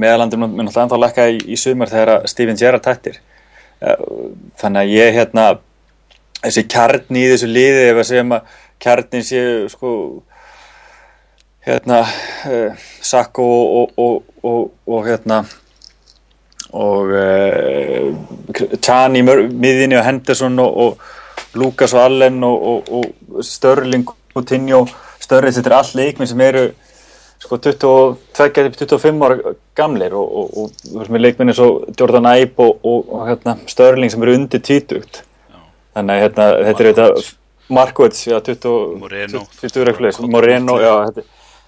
meðalandur 0.03 0.43
mun 0.43 0.66
alltaf 0.66 0.82
ennþá 0.82 1.01
lekka 1.05 1.28
í, 1.30 1.39
í 1.47 1.61
sumar 1.61 1.93
þegar 1.93 2.26
Steven 2.30 2.59
Gerrard 2.59 2.87
tættir 2.87 3.20
þannig 4.59 4.82
að 4.82 4.95
ég 4.97 5.18
hérna 5.20 5.49
þessi 6.43 6.66
kjarni 6.70 7.24
í 7.24 7.28
þessu 7.32 7.51
liði 7.51 7.84
ef 7.91 8.01
að 8.01 8.09
segja 8.11 8.24
maður 8.30 8.62
kjarnin 8.82 9.26
séu 9.26 9.68
sko 9.72 9.93
hérna 11.66 12.03
uh, 12.05 12.89
Sakko 13.03 13.47
og, 13.82 13.95
og, 13.97 14.22
og, 14.43 14.70
og 14.87 15.07
hérna 15.07 15.43
og 16.76 17.12
uh, 17.16 18.11
Tjani 18.80 19.22
miðinni 19.26 19.99
og 19.99 20.07
Henderson 20.07 20.59
og 20.62 21.01
Lukas 21.57 21.95
og 21.97 22.05
Allen 22.05 22.43
og 22.45 23.41
Störling 23.45 24.07
og 24.07 24.45
Tinjó 24.47 24.84
Störling 25.22 25.57
þetta 25.57 25.72
er 25.72 25.78
all 25.78 25.95
leikminn 25.99 26.30
sem 26.30 26.43
eru 26.45 26.66
sko 27.43 27.59
22-25 27.62 29.24
ára 29.24 29.55
gamleir 29.76 30.14
og 30.16 30.70
leikminn 31.20 31.53
er 31.53 31.59
svo 31.59 31.70
Jordan 31.99 32.28
Ibe 32.37 32.68
og 32.82 33.16
hérna, 33.28 33.57
Störling 33.68 34.12
sem 34.12 34.22
eru 34.22 34.37
undir 34.37 34.62
títugt 34.64 35.22
þannig 35.97 36.14
að 36.16 36.22
hérna, 36.24 36.47
þetta 36.68 36.84
er 36.84 36.90
þetta 36.92 37.09
Markovits, 37.66 38.26
já, 38.28 38.36
20 38.47 39.01
Moreno, 39.01 39.42
20 39.59 39.86
reikleis, 39.88 40.20
Moreno, 40.22 40.76
já, 40.78 40.92
þetta, 41.09 41.24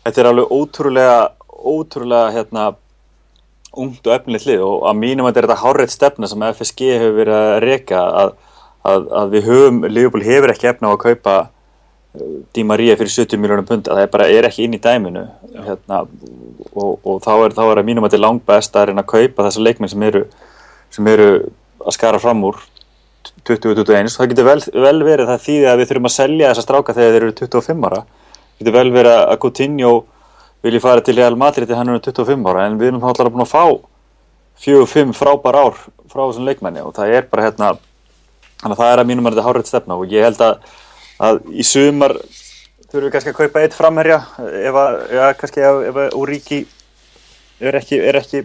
þetta 0.07 0.22
er 0.22 0.29
alveg 0.31 0.53
ótrúlega, 0.55 1.16
ótrúlega, 1.49 2.29
hérna, 2.37 2.66
ungt 3.79 4.07
og 4.07 4.14
efnilegt 4.14 4.47
lið 4.49 4.64
og 4.64 4.87
að 4.89 5.01
mínum 5.01 5.26
að 5.26 5.33
þetta 5.33 5.41
er 5.41 5.49
þetta 5.49 5.62
hárreitt 5.64 5.95
stefna 5.95 6.31
sem 6.31 6.45
FSG 6.49 6.93
hefur 6.95 7.16
verið 7.18 7.39
að 7.39 7.59
reyka 7.64 8.05
að, 8.22 8.33
að, 8.93 9.09
að 9.20 9.35
við 9.35 9.49
höfum, 9.51 9.81
Liverpool 9.89 10.26
hefur 10.26 10.55
ekki 10.55 10.70
efna 10.70 10.93
á 10.93 10.95
að 10.95 11.03
kaupa 11.03 11.35
uh, 11.43 12.39
Di 12.57 12.64
Maria 12.66 12.97
fyrir 13.01 13.14
70 13.16 13.43
miljónum 13.43 13.68
pund, 13.68 13.91
að 13.91 14.03
það 14.03 14.11
bara 14.14 14.31
er 14.39 14.49
ekki 14.49 14.64
inn 14.68 14.79
í 14.79 14.83
dæminu, 14.83 15.26
hérna, 15.66 16.05
og, 16.72 16.95
og 17.03 17.20
þá 17.26 17.33
er, 17.35 17.59
þá 17.59 17.62
er 17.66 17.83
að 17.83 17.91
mínum 17.91 18.07
að 18.07 18.12
þetta 18.12 18.20
er 18.20 18.26
langt 18.29 18.49
best 18.49 18.79
að 18.79 18.91
reyna 18.91 19.05
að 19.05 19.12
kaupa 19.12 19.49
þessa 19.49 19.66
leikmenn 19.66 19.93
sem 19.93 20.09
eru, 20.09 20.24
sem 20.95 21.12
eru 21.12 21.31
að 21.83 21.99
skara 21.99 22.22
fram 22.22 22.47
úr 22.49 22.62
2021, 23.57 24.13
það 24.19 24.31
getur 24.33 24.47
vel, 24.49 24.61
vel 24.85 24.99
verið 25.07 25.31
það 25.33 25.45
þýði 25.47 25.67
að 25.71 25.81
við 25.81 25.91
þurfum 25.91 26.09
að 26.09 26.15
selja 26.15 26.51
þessa 26.53 26.65
stráka 26.67 26.95
þegar 26.97 27.15
þeir 27.15 27.25
eru 27.25 27.37
25 27.41 27.87
ára. 27.89 28.01
Það 28.59 28.63
getur 28.63 28.77
vel 28.79 28.91
verið 28.93 29.17
að 29.19 29.39
Coutinho 29.45 29.93
vilji 30.63 30.81
fara 30.83 31.05
til 31.05 31.17
Real 31.17 31.37
Madrid 31.39 31.69
þegar 31.69 31.81
hann 31.83 31.93
eru 31.95 32.03
25 32.05 32.51
ára 32.51 32.67
en 32.67 32.79
við 32.81 32.91
erum 32.91 33.07
alltaf 33.07 33.31
búin 33.33 33.47
að 33.47 33.53
fá 33.53 33.65
4-5 34.65 35.15
frábær 35.15 35.59
ár 35.59 35.79
frá 36.11 36.25
þessum 36.25 36.49
leikmenni 36.49 36.83
og 36.83 36.95
það 36.97 37.15
er 37.15 37.29
bara 37.31 37.47
hérna 37.47 37.73
það 38.65 38.89
er 38.89 39.03
að 39.03 39.09
mínum 39.09 39.29
að 39.29 39.37
þetta 39.37 39.47
hárið 39.47 39.71
stefna 39.71 39.99
og 39.99 40.13
ég 40.13 40.27
held 40.27 40.43
að, 40.43 40.57
að 41.23 41.41
í 41.55 41.67
sumar 41.67 42.17
þurfum 42.89 43.07
við 43.07 43.13
kannski 43.15 43.33
að 43.35 43.39
kaupa 43.39 43.63
eitt 43.63 43.77
framherja 43.77 44.19
ef 44.41 44.79
að, 44.83 44.99
ja, 45.15 45.29
kannski 45.39 45.63
ef, 45.63 46.01
að 46.03 46.17
Úríki 46.19 46.63
er 47.61 47.79
ekki, 47.79 48.01
er 48.03 48.19
ekki 48.19 48.43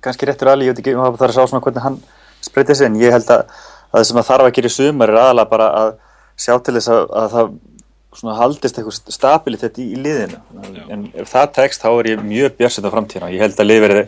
kannski 0.00 0.28
réttur 0.28 0.52
alveg, 0.52 0.70
ég 0.70 0.76
veit 0.76 0.80
ekki 0.84 0.96
það 0.96 1.26
að 1.26 1.34
sjá 1.36 1.42
svona 1.42 1.64
hvernig 1.66 1.84
hann 1.84 1.98
spreytið 2.46 2.84
en 2.86 3.00
ég 3.02 3.12
held 3.12 3.32
að 3.34 3.58
það 3.92 4.06
sem 4.08 4.20
að 4.20 4.28
þarf 4.30 4.48
að 4.48 4.54
gera 4.58 4.70
í 4.70 4.76
sumar 4.76 5.12
er 5.12 5.20
aðalega 5.22 5.52
bara 5.52 5.68
að 5.82 5.90
sjá 6.38 6.54
til 6.62 6.74
þess 6.78 6.92
að, 6.94 7.04
að 7.22 7.34
það 7.34 8.38
haldist 8.38 8.78
eitthvað 8.78 9.14
stabilitet 9.14 9.78
í, 9.78 9.88
í 9.94 10.02
liðinu. 10.02 10.40
Já. 10.74 10.82
en 10.94 11.06
ef 11.14 11.32
það 11.32 11.52
tekst 11.58 11.84
þá 11.84 11.88
er 11.92 12.10
ég 12.12 12.24
mjög 12.24 12.56
björnsett 12.58 12.88
á 12.88 12.94
framtíðina. 12.94 13.30
Ég 13.34 13.44
held 13.44 13.60
að 13.60 13.68
lið 13.68 13.82
verði 13.84 14.04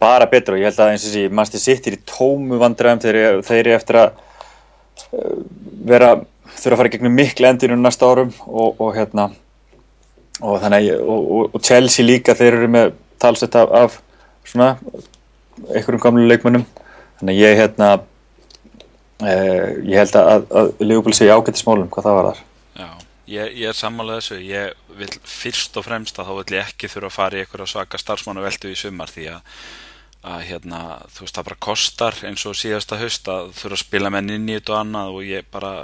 bara 0.00 0.28
betra 0.30 0.56
og 0.56 0.62
ég 0.62 0.70
held 0.70 0.80
að 0.80 0.94
eins 0.94 1.04
og 1.04 1.12
þessi 1.12 1.36
mannstu 1.36 1.60
sittir 1.60 1.98
í 1.98 2.02
tómu 2.08 2.58
vandræðum 2.60 3.02
þegar 3.04 3.42
þeir 3.44 3.60
eru 3.60 3.76
eftir 3.76 4.00
að 4.00 4.20
uh, 5.12 5.36
vera 5.90 6.14
þurfa 6.56 6.74
að 6.74 6.80
fara 6.80 6.92
gegnum 6.94 7.16
miklu 7.16 7.48
endinu 7.50 7.76
næsta 7.78 8.08
árum 8.08 8.32
og, 8.48 8.80
og 8.80 8.94
hérna 8.96 9.28
og 10.40 10.60
þannig 10.62 10.94
og, 11.04 11.50
og 11.52 11.60
Chelsea 11.64 12.06
líka 12.06 12.34
þeir 12.36 12.56
eru 12.62 12.70
með 12.72 12.94
talsett 13.20 13.56
af, 13.60 13.68
af 13.76 13.98
svona 14.48 14.72
einhverjum 15.68 16.00
gamlu 16.00 16.24
leikmönnum. 16.30 16.64
Þannig 17.20 17.42
ég 17.42 17.58
hérna 17.60 17.90
eh, 19.26 19.76
ég 19.88 20.00
held 20.00 20.16
að, 20.20 20.46
að 20.60 20.72
Leopold 20.84 21.16
sé 21.18 21.28
ágætti 21.30 21.62
smólum 21.62 21.90
hvað 21.92 22.08
það 22.08 22.18
var 22.18 22.30
þar 22.30 22.40
Já, 22.80 22.88
ég, 23.26 23.52
ég 23.60 23.68
er 23.70 23.76
sammálað 23.76 24.20
þessu. 24.20 24.40
Ég 24.46 24.96
vil 25.00 25.10
fyrst 25.28 25.76
og 25.76 25.86
fremst 25.86 26.18
að 26.18 26.30
þá 26.30 26.34
vil 26.38 26.56
ég 26.56 26.72
ekki 26.72 26.90
þurfa 26.90 27.10
að 27.10 27.16
fara 27.18 27.38
í 27.38 27.44
eitthvað 27.44 27.70
svaka 27.72 28.00
starfsmánu 28.00 28.44
veldu 28.44 28.72
í 28.72 28.78
sumar 28.78 29.12
því 29.12 29.26
að, 29.34 29.54
að 30.30 30.46
hérna, 30.48 30.80
þú 31.12 31.26
veist 31.26 31.38
það 31.38 31.48
bara 31.50 31.60
kostar 31.68 32.18
eins 32.28 32.46
og 32.48 32.58
síðasta 32.58 33.00
höst 33.00 33.30
að 33.32 33.52
þurfa 33.58 33.78
að 33.78 33.84
spila 33.84 34.12
með 34.14 34.34
inn 34.36 34.48
í 34.48 34.56
þetta 34.58 34.74
og 34.74 34.80
annað 34.80 35.14
og 35.18 35.28
ég 35.28 35.52
bara 35.52 35.74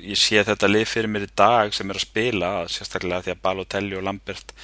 ég 0.00 0.18
sé 0.18 0.42
þetta 0.46 0.70
lið 0.70 0.88
fyrir 0.88 1.12
mér 1.12 1.26
í 1.26 1.34
dag 1.36 1.74
sem 1.76 1.90
er 1.90 1.98
að 1.98 2.06
spila 2.06 2.50
sérstaklega 2.70 3.26
því 3.26 3.34
að 3.34 3.44
Balotelli 3.44 3.98
og 3.98 4.06
Lambert 4.06 4.54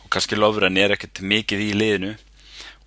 og 0.00 0.10
kannski 0.12 0.38
Lovren 0.38 0.78
er 0.80 0.96
ekkert 0.96 1.22
mikið 1.22 1.64
í 1.66 1.70
liðinu 1.76 2.14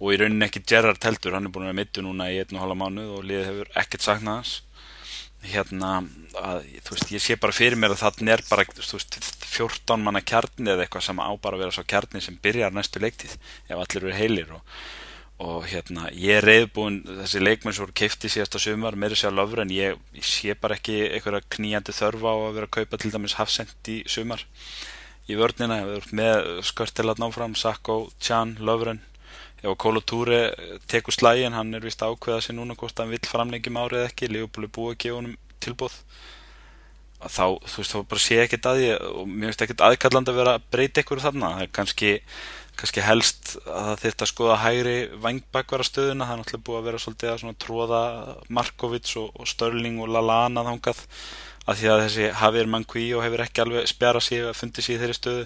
og 0.04 0.12
í 0.12 0.20
rauninni 0.20 0.50
ekki 0.50 0.66
Gerrard 0.68 1.06
heldur, 1.08 1.38
hann 1.38 1.48
er 1.48 1.54
búin 1.56 1.70
að 1.70 1.78
mittu 1.80 2.04
núna 2.04 2.28
í 2.28 2.42
einn 2.42 2.58
og 2.58 2.64
halva 2.66 2.76
mánuð 2.82 3.12
og 3.18 3.28
liðið 3.28 3.50
hefur 3.50 3.70
ekkert 3.80 4.04
saknað 4.04 4.40
hans 4.42 4.56
hérna, 5.44 5.94
að, 6.40 6.66
þú 6.86 6.96
veist, 6.96 7.12
ég 7.12 7.24
sé 7.24 7.38
bara 7.40 7.56
fyrir 7.56 7.80
mér 7.80 7.96
að 7.96 8.04
þarna 8.04 8.36
er 8.36 8.44
bara, 8.48 8.66
þú 8.68 8.98
veist, 8.98 9.18
14 9.54 10.04
manna 10.04 10.24
kjarni 10.24 10.72
eða 10.72 10.86
eitthvað 10.86 11.08
sem 11.10 11.20
á 11.20 11.30
bara 11.36 11.58
að 11.58 11.64
vera 11.66 11.76
svo 11.76 11.86
kjarni 11.88 12.24
sem 12.24 12.38
byrjar 12.44 12.76
næstu 12.76 13.02
leiktið 13.04 13.36
ef 13.36 13.76
allir 13.76 14.00
eru 14.00 14.16
heilir 14.16 14.54
og, 14.56 14.78
og 15.44 15.68
hérna, 15.70 16.08
ég 16.16 16.40
er 16.40 16.48
reyðbúin 16.48 17.02
þessi 17.24 17.44
leikmenn 17.44 17.76
sem 17.76 17.86
voru 17.86 17.98
keifti 18.00 18.32
síðasta 18.32 18.62
sumar 18.64 18.98
meiri 19.00 19.20
sér 19.20 19.34
að 19.34 19.42
lofra 19.42 19.68
en 19.68 19.76
ég, 19.76 20.00
ég 20.16 20.28
sé 20.28 20.56
bara 20.60 20.80
ekki 20.80 21.00
eitthvað 21.10 21.44
kníjandi 21.54 21.96
þörfa 21.96 22.34
á 22.34 22.38
að 22.40 22.60
vera 22.60 22.70
að 22.72 22.76
kaupa 22.80 23.02
til 23.02 23.14
dæmis 23.14 23.38
hafsend 23.40 23.92
í 23.92 24.02
sumar. 24.10 24.48
Í 25.32 25.38
vörnina, 25.40 25.78
með 26.12 26.64
skörtilat 26.68 27.20
náfram, 27.22 27.54
Sakko, 27.56 28.10
Tjan, 28.20 28.58
Lofren 28.60 29.00
ef 29.64 29.78
Kólotúri 29.80 30.44
tekur 30.92 31.16
slægin 31.16 31.56
hann 31.56 31.74
er 31.74 31.86
vist 31.86 32.04
ákveða 32.04 32.44
sér 32.44 32.58
núna 32.60 32.76
hvort 32.78 33.00
hann 33.00 33.14
vill 33.14 33.24
framlengjum 33.24 33.80
árið 33.80 34.08
ekki. 34.10 34.32
Leopold 34.32 34.68
er 34.68 34.74
búið 34.76 34.94
að 34.94 35.02
gefa 35.06 35.20
honum 35.22 35.38
tilbúð 35.64 36.00
þá, 37.24 37.46
þú 37.64 37.80
veist, 37.80 37.94
þá 37.94 38.00
bara 38.12 38.24
sé 38.24 38.42
ekki 38.44 38.60
að 38.60 38.82
því 38.82 38.90
og 39.08 39.30
mér 39.30 39.52
finnst 39.52 39.64
ekki 39.66 39.78
aðkalland 39.88 40.32
að 40.32 40.40
vera 40.42 40.58
að 40.58 40.68
breyta 40.74 41.04
ykkur 41.04 41.24
þarna, 41.24 41.54
það 41.56 41.66
er 41.66 41.72
kannski 41.78 42.12
kannski 42.74 43.04
helst 43.06 43.54
að 43.70 43.88
það 43.88 44.02
þurft 44.02 44.24
að 44.26 44.32
skoða 44.32 44.60
hægri 44.64 44.96
vangbakvara 45.22 45.86
stöðuna, 45.86 46.28
það 46.28 46.34
er 46.34 46.40
náttúrulega 46.42 46.68
búið 46.68 46.80
að 46.80 46.88
vera 46.88 47.02
svolítið 47.04 47.34
að 47.34 47.58
tróða 47.62 48.02
Markovic 48.50 49.12
og, 49.22 49.28
og 49.38 49.50
Störling 49.50 50.00
og 50.02 50.10
Lallana 50.10 50.66
þángað 50.66 51.04
að 51.64 51.80
því 51.80 51.92
að 51.94 52.02
þessi 52.04 52.26
Javier 52.28 52.72
Manqui 52.74 53.06
og 53.16 53.24
hefur 53.24 53.44
ekki 53.46 53.64
alveg 53.64 53.88
spjara 53.88 54.24
sig 54.24 54.42
að 54.44 54.58
fundi 54.58 54.84
í 54.84 54.98
þeirri 54.98 55.16
stöðu 55.16 55.46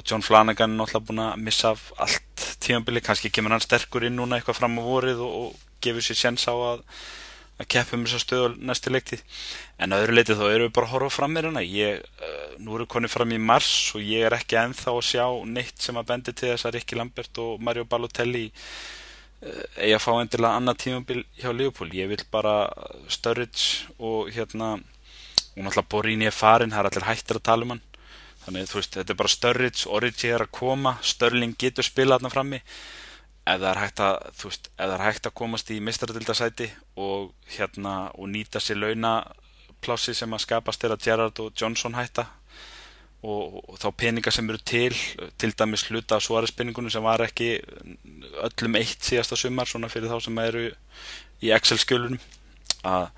og 0.00 0.06
John 0.08 0.22
Flanagan 0.24 0.72
er 0.72 0.78
náttúrulega 0.80 1.06
búin 1.06 1.20
að 1.20 1.40
missa 1.44 1.74
af 1.74 1.90
allt 2.00 2.44
tímanbili, 2.64 3.02
kannski 3.04 3.30
kemur 3.30 3.52
hann 3.52 3.64
sterkur 3.64 4.06
inn 4.08 4.16
núna 4.16 4.38
eitthvað 4.38 4.56
fram 4.56 4.78
á 4.80 4.82
vorið 4.82 5.20
og, 5.20 5.34
og 5.40 5.82
gefur 5.84 6.04
sér 6.04 6.16
sjens 6.16 6.46
á 6.48 6.54
að, 6.56 6.84
að 7.60 7.68
keppa 7.74 7.98
um 7.98 8.06
þessa 8.06 8.22
stöðu 8.22 8.54
næstu 8.64 8.92
leiktið 8.94 9.24
en 9.76 9.92
að 9.92 10.06
öðru 10.06 10.16
leitið 10.16 10.40
þá 10.40 10.46
eru 10.46 10.68
við 10.68 10.72
bara 10.78 10.88
að 10.88 10.94
horfa 10.94 11.10
fram 11.18 11.34
með 11.36 11.48
hérna 11.48 11.64
ég, 11.66 12.00
uh, 12.00 12.46
nú 12.64 12.78
eru 12.78 12.86
konið 12.94 13.12
fram 13.12 13.34
í 13.36 13.40
mars 13.50 13.72
og 13.96 14.06
ég 14.06 14.24
er 14.28 14.38
ekki 14.38 14.60
enþá 14.62 14.94
að 14.94 15.02
sjá 15.10 15.26
neitt 15.58 15.84
sem 15.84 16.00
að 16.00 16.08
bendi 16.14 16.32
til 16.32 16.54
þess 16.54 16.68
að 16.68 16.78
Rikki 16.78 17.00
Lambert 17.00 17.42
og 17.44 17.60
Mario 17.60 17.84
Balotelli 17.84 18.46
uh, 18.48 19.66
eigi 19.76 19.92
að 19.98 20.04
fá 20.06 20.14
endilega 20.14 20.54
annað 20.62 20.80
tímanbili 20.86 21.26
hjá 21.42 21.52
Leopold, 21.52 21.92
ég 21.96 22.08
vil 22.14 22.24
bara 22.32 22.56
Sturridge 23.12 23.92
og 23.98 24.32
hérna 24.32 24.78
og 25.50 25.64
náttúrulega 25.66 25.88
Borini 25.90 26.28
er 26.30 26.34
farin, 26.34 26.72
það 26.72 26.86
er 26.86 26.88
allir 26.88 27.08
hættir 27.10 27.40
að 27.40 27.48
tala 27.50 27.66
um 27.66 27.74
hann 27.74 27.86
þannig 28.44 28.70
þú 28.70 28.80
veist, 28.80 28.96
þetta 28.96 29.12
er 29.12 29.20
bara 29.20 29.34
Sturridge, 29.34 29.84
Origi 29.90 30.32
er 30.32 30.44
að 30.46 30.52
koma 30.56 30.96
Störling 31.04 31.56
getur 31.60 31.86
spilað 31.86 32.20
þarna 32.20 32.32
frammi. 32.34 32.62
Ef 33.50 33.60
það 33.60 33.68
er 33.70 33.80
hægt 33.80 34.02
að 34.04 34.18
veist, 34.42 34.68
er 34.78 35.04
hægt 35.04 35.28
að 35.28 35.36
komast 35.40 35.70
í 35.72 35.78
mistradildasæti 35.84 36.68
og 37.00 37.30
hérna 37.56 37.94
og 38.14 38.28
nýta 38.32 38.60
sér 38.62 38.80
launaplási 38.82 40.14
sem 40.16 40.36
að 40.36 40.44
skapast 40.44 40.84
er 40.84 40.94
að 40.94 41.06
Gerrard 41.06 41.42
og 41.42 41.52
Johnson 41.56 41.96
hætta 41.96 42.28
og, 43.22 43.60
og 43.68 43.76
þá 43.80 43.88
peninga 43.96 44.32
sem 44.32 44.48
eru 44.48 44.60
til 44.64 44.96
til 45.40 45.52
dæmis 45.56 45.84
hluta 45.88 46.16
af 46.16 46.24
svarespinningunum 46.24 46.92
sem 46.92 47.04
var 47.04 47.24
ekki 47.24 47.58
öllum 48.46 48.78
eitt 48.80 49.04
síðasta 49.04 49.36
sumar 49.36 49.68
svona 49.68 49.90
fyrir 49.92 50.12
þá 50.12 50.24
sem 50.24 50.40
eru 50.44 50.66
í 51.40 51.52
Excel-skjölunum 51.56 52.20
að 52.88 53.10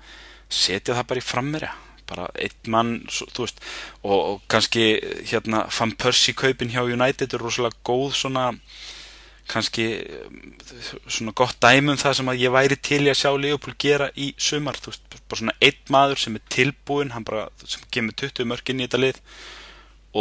setja 0.51 0.95
það 0.95 1.09
bara 1.11 1.23
í 1.23 1.27
frammeri 1.27 1.71
bara 2.09 2.29
einn 2.35 2.71
mann 2.73 2.95
veist 3.09 3.61
og, 4.01 4.17
og 4.17 4.41
kannski 4.51 4.87
hérna 5.29 5.65
Van 5.77 5.93
Persie 5.99 6.35
kaupin 6.37 6.73
hjá 6.73 6.83
United 6.83 7.33
er 7.33 7.43
rosalega 7.43 7.79
góð 7.87 8.13
svona 8.23 8.51
kannski 9.51 9.87
svona 11.07 11.33
gott 11.35 11.59
dæmum 11.61 11.99
það 11.99 12.15
sem 12.19 12.31
að 12.31 12.45
ég 12.45 12.53
væri 12.55 12.77
til 12.79 13.01
í 13.03 13.11
að 13.11 13.19
sjá 13.19 13.31
Leopold 13.35 13.75
gera 13.81 14.07
í 14.15 14.31
sumar 14.39 14.79
veist, 14.85 15.03
bara 15.27 15.41
svona 15.41 15.57
einn 15.59 15.91
maður 15.91 16.23
sem 16.23 16.39
er 16.39 16.47
tilbúin 16.55 17.11
bara, 17.27 17.49
sem 17.67 17.83
kemur 17.91 18.15
20 18.23 18.47
mörgin 18.49 18.79
í 18.79 18.87
þetta 18.87 19.03
lið 19.03 19.21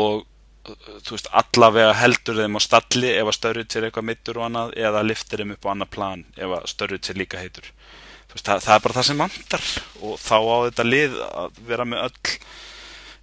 og 0.03 0.25
þú 0.63 1.17
veist, 1.17 1.31
allavega 1.35 1.95
heldur 1.99 2.39
þeim 2.39 2.59
á 2.59 2.61
stalli 2.63 3.11
ef 3.15 3.31
að 3.31 3.37
Sturridge 3.39 3.79
er 3.79 3.89
eitthvað 3.89 4.09
mittur 4.11 4.39
og 4.39 4.49
annað 4.49 4.75
eða 4.79 5.05
liftir 5.07 5.43
þeim 5.43 5.55
upp 5.57 5.67
á 5.67 5.73
annað 5.75 5.93
plan 5.97 6.25
ef 6.37 6.57
að 6.59 6.69
Sturridge 6.75 7.13
er 7.13 7.23
líka 7.23 7.43
heitur 7.43 7.71
veist, 8.35 8.47
það, 8.47 8.65
það 8.67 8.75
er 8.75 8.85
bara 8.87 8.99
það 8.99 9.09
sem 9.09 9.23
vantar. 9.23 9.67
Og 10.03 10.19
þá 10.21 10.37
á 10.41 10.57
þetta 10.67 10.89
lið 10.89 11.17
að 11.29 11.63
vera 11.69 11.89
með 11.89 12.05
öll 12.09 12.37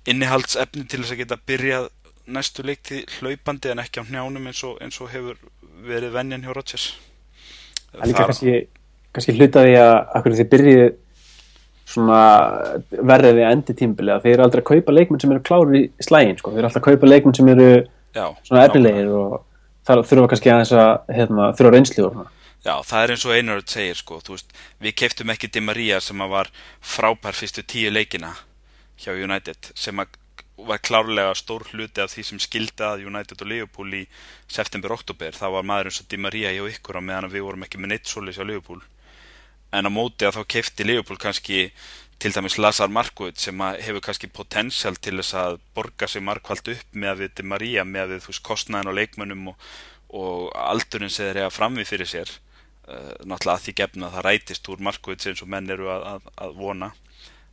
innihaldsefni 0.09 0.87
til 0.89 1.01
þess 1.03 1.15
að 1.15 1.21
geta 1.23 1.39
byrjað 1.49 1.89
næstu 2.29 2.65
leikti 2.65 3.03
hlaupandi 3.17 3.73
en 3.73 3.81
ekki 3.83 4.01
á 4.01 4.07
hnjánum 4.07 4.49
eins 4.49 4.63
og, 4.67 4.77
eins 4.83 4.99
og 5.01 5.11
hefur 5.11 5.37
verið 5.85 6.15
vennjan 6.15 6.45
hjá 6.45 6.53
Rodgers. 6.53 6.87
Það 7.89 8.01
er 8.03 8.11
líka 8.11 8.25
kannski, 8.29 8.55
kannski 9.15 9.37
hlutaði 9.37 9.77
að 9.81 9.93
akkur 10.19 10.37
þið 10.37 10.51
byrjið 10.53 10.83
svona 11.89 12.23
verðið 12.91 13.39
við 13.39 13.47
endi 13.49 13.75
tímbili 13.77 14.13
að 14.13 14.25
þeir 14.25 14.33
eru 14.35 14.45
aldrei 14.45 14.61
að 14.61 14.67
kaupa 14.69 14.93
leikmenn 14.93 15.21
sem 15.23 15.31
eru 15.33 15.45
klári 15.45 15.79
í 15.87 16.05
slægin 16.05 16.37
sko. 16.37 16.51
þeir 16.53 16.61
eru 16.61 16.69
alltaf 16.69 16.83
að 16.83 16.89
kaupa 16.91 17.09
leikmenn 17.09 17.37
sem 17.37 17.49
eru 17.55 17.69
Já, 18.13 18.25
svona 18.45 18.65
efnilegir 18.67 19.09
og 19.13 19.39
það 19.89 20.03
þurfa 20.11 20.29
kannski 20.33 20.51
að 20.53 20.61
þess 20.61 20.75
að 20.83 21.15
hérna, 21.17 21.47
þurfa 21.57 21.73
reynsli 21.73 22.05
og 22.05 22.13
svona 22.13 22.38
Já, 22.59 22.73
það 22.83 23.01
er 23.01 23.11
eins 23.13 23.23
og 23.23 23.33
Einarður 23.37 23.69
segir 23.71 23.95
sko, 23.95 24.17
þú 24.19 24.33
veist, 24.35 24.49
við 24.83 24.95
keiftum 24.99 25.29
ekki 25.31 25.47
Di 25.47 25.61
Maria 25.63 26.01
sem 26.03 26.19
að 26.19 26.33
var 26.33 26.49
frábær 26.83 27.37
fyrstu 27.37 27.63
tíu 27.63 27.91
leikina 27.91 28.33
hjá 28.99 29.13
United 29.15 29.69
sem 29.79 30.01
að 30.03 30.17
var 30.67 30.81
klárlega 30.83 31.31
stór 31.39 31.63
hluti 31.71 32.03
af 32.03 32.11
því 32.11 32.25
sem 32.27 32.41
skildi 32.43 32.83
að 32.83 33.05
United 33.07 33.39
og 33.45 33.47
Liverpool 33.47 33.93
í 33.95 34.01
september-oktober, 34.51 35.31
það 35.39 35.55
var 35.55 35.69
maður 35.69 35.87
eins 35.87 36.01
og 36.03 36.09
Di 36.11 36.19
Maria 36.19 36.51
hjá 36.51 36.65
ykkur 36.73 36.99
á 36.99 37.01
meðan 37.01 37.31
við 37.31 37.45
vorum 37.47 37.63
ekki 37.63 37.79
með 37.79 37.93
neitt 37.93 38.11
solis 38.11 38.35
hjá 38.35 38.43
Liverpool. 38.43 38.83
En 39.71 39.87
á 39.87 39.91
móti 39.93 40.27
að 40.27 40.41
þá 40.41 40.51
keifti 40.55 40.87
Liverpool 40.87 41.21
kannski 41.21 41.69
til 42.19 42.33
dæmis 42.35 42.59
Lazar 42.59 42.91
Markovic 42.91 43.39
sem 43.39 43.63
að 43.63 43.79
hefur 43.85 44.03
kannski 44.03 44.27
potensial 44.27 44.99
til 44.99 45.15
þess 45.21 45.37
að 45.39 45.61
borga 45.77 46.11
sig 46.11 46.25
markvalt 46.27 46.67
upp 46.75 46.91
með 46.91 47.13
að 47.13 47.23
við 47.23 47.33
Di 47.39 47.47
Maria 47.53 47.87
með 47.87 48.03
að 48.03 48.13
við 48.17 48.21
þú 48.25 48.33
veist 48.33 48.45
kostnæðin 48.51 48.91
og 48.91 48.99
leikmönnum 48.99 49.49
og, 49.53 49.65
og 50.11 50.45
aldurinn 50.59 51.13
sem 51.13 51.29
þeir 51.29 51.45
eiga 51.45 51.55
framvið 51.55 51.91
fyrir 51.93 52.11
sér 52.17 52.35
náttúrulega 53.25 53.55
að 53.55 53.65
því 53.65 53.75
gefna 53.81 54.07
að 54.07 54.15
það 54.17 54.25
rætist 54.27 54.71
úr 54.71 54.81
Markovic 54.87 55.27
eins 55.29 55.43
og 55.45 55.51
menn 55.51 55.69
eru 55.69 55.89
að, 55.93 56.07
að, 56.13 56.27
að 56.45 56.57
vona. 56.59 56.91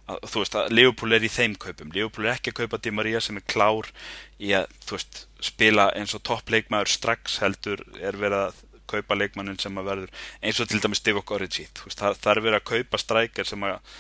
Að, 0.07 0.21
þú 0.31 0.43
veist 0.43 0.59
að 0.59 0.75
Leopold 0.79 1.17
er 1.17 1.27
í 1.27 1.33
þeim 1.33 1.57
kaupum. 1.61 1.93
Leopold 1.95 2.29
er 2.29 2.37
ekki 2.37 2.53
að 2.55 2.61
kaupa 2.63 2.81
Di 2.83 2.93
Maria 2.95 3.23
sem 3.23 3.41
er 3.41 3.47
klár 3.51 3.91
í 4.39 4.53
að 4.57 4.69
veist 4.91 5.25
spila 5.45 5.91
eins 5.99 6.15
og 6.17 6.25
topp 6.27 6.53
leikmaður 6.55 6.93
strax 6.95 7.41
heldur 7.43 7.83
er 8.01 8.19
verið 8.19 8.47
að 8.47 8.63
kaupa 8.87 9.17
leikmannin 9.19 9.59
sem 9.59 9.79
að 9.81 9.89
verður 9.91 10.27
eins 10.47 10.61
og 10.63 10.69
til 10.71 10.83
dæmis 10.83 11.03
Divock 11.03 11.33
Origi. 11.35 11.67
Það, 11.75 12.21
það 12.23 12.31
er 12.33 12.43
verið 12.45 12.61
að 12.61 12.69
kaupa 12.71 13.03
strækjar 13.03 13.51
sem 13.51 13.67
að 13.67 13.97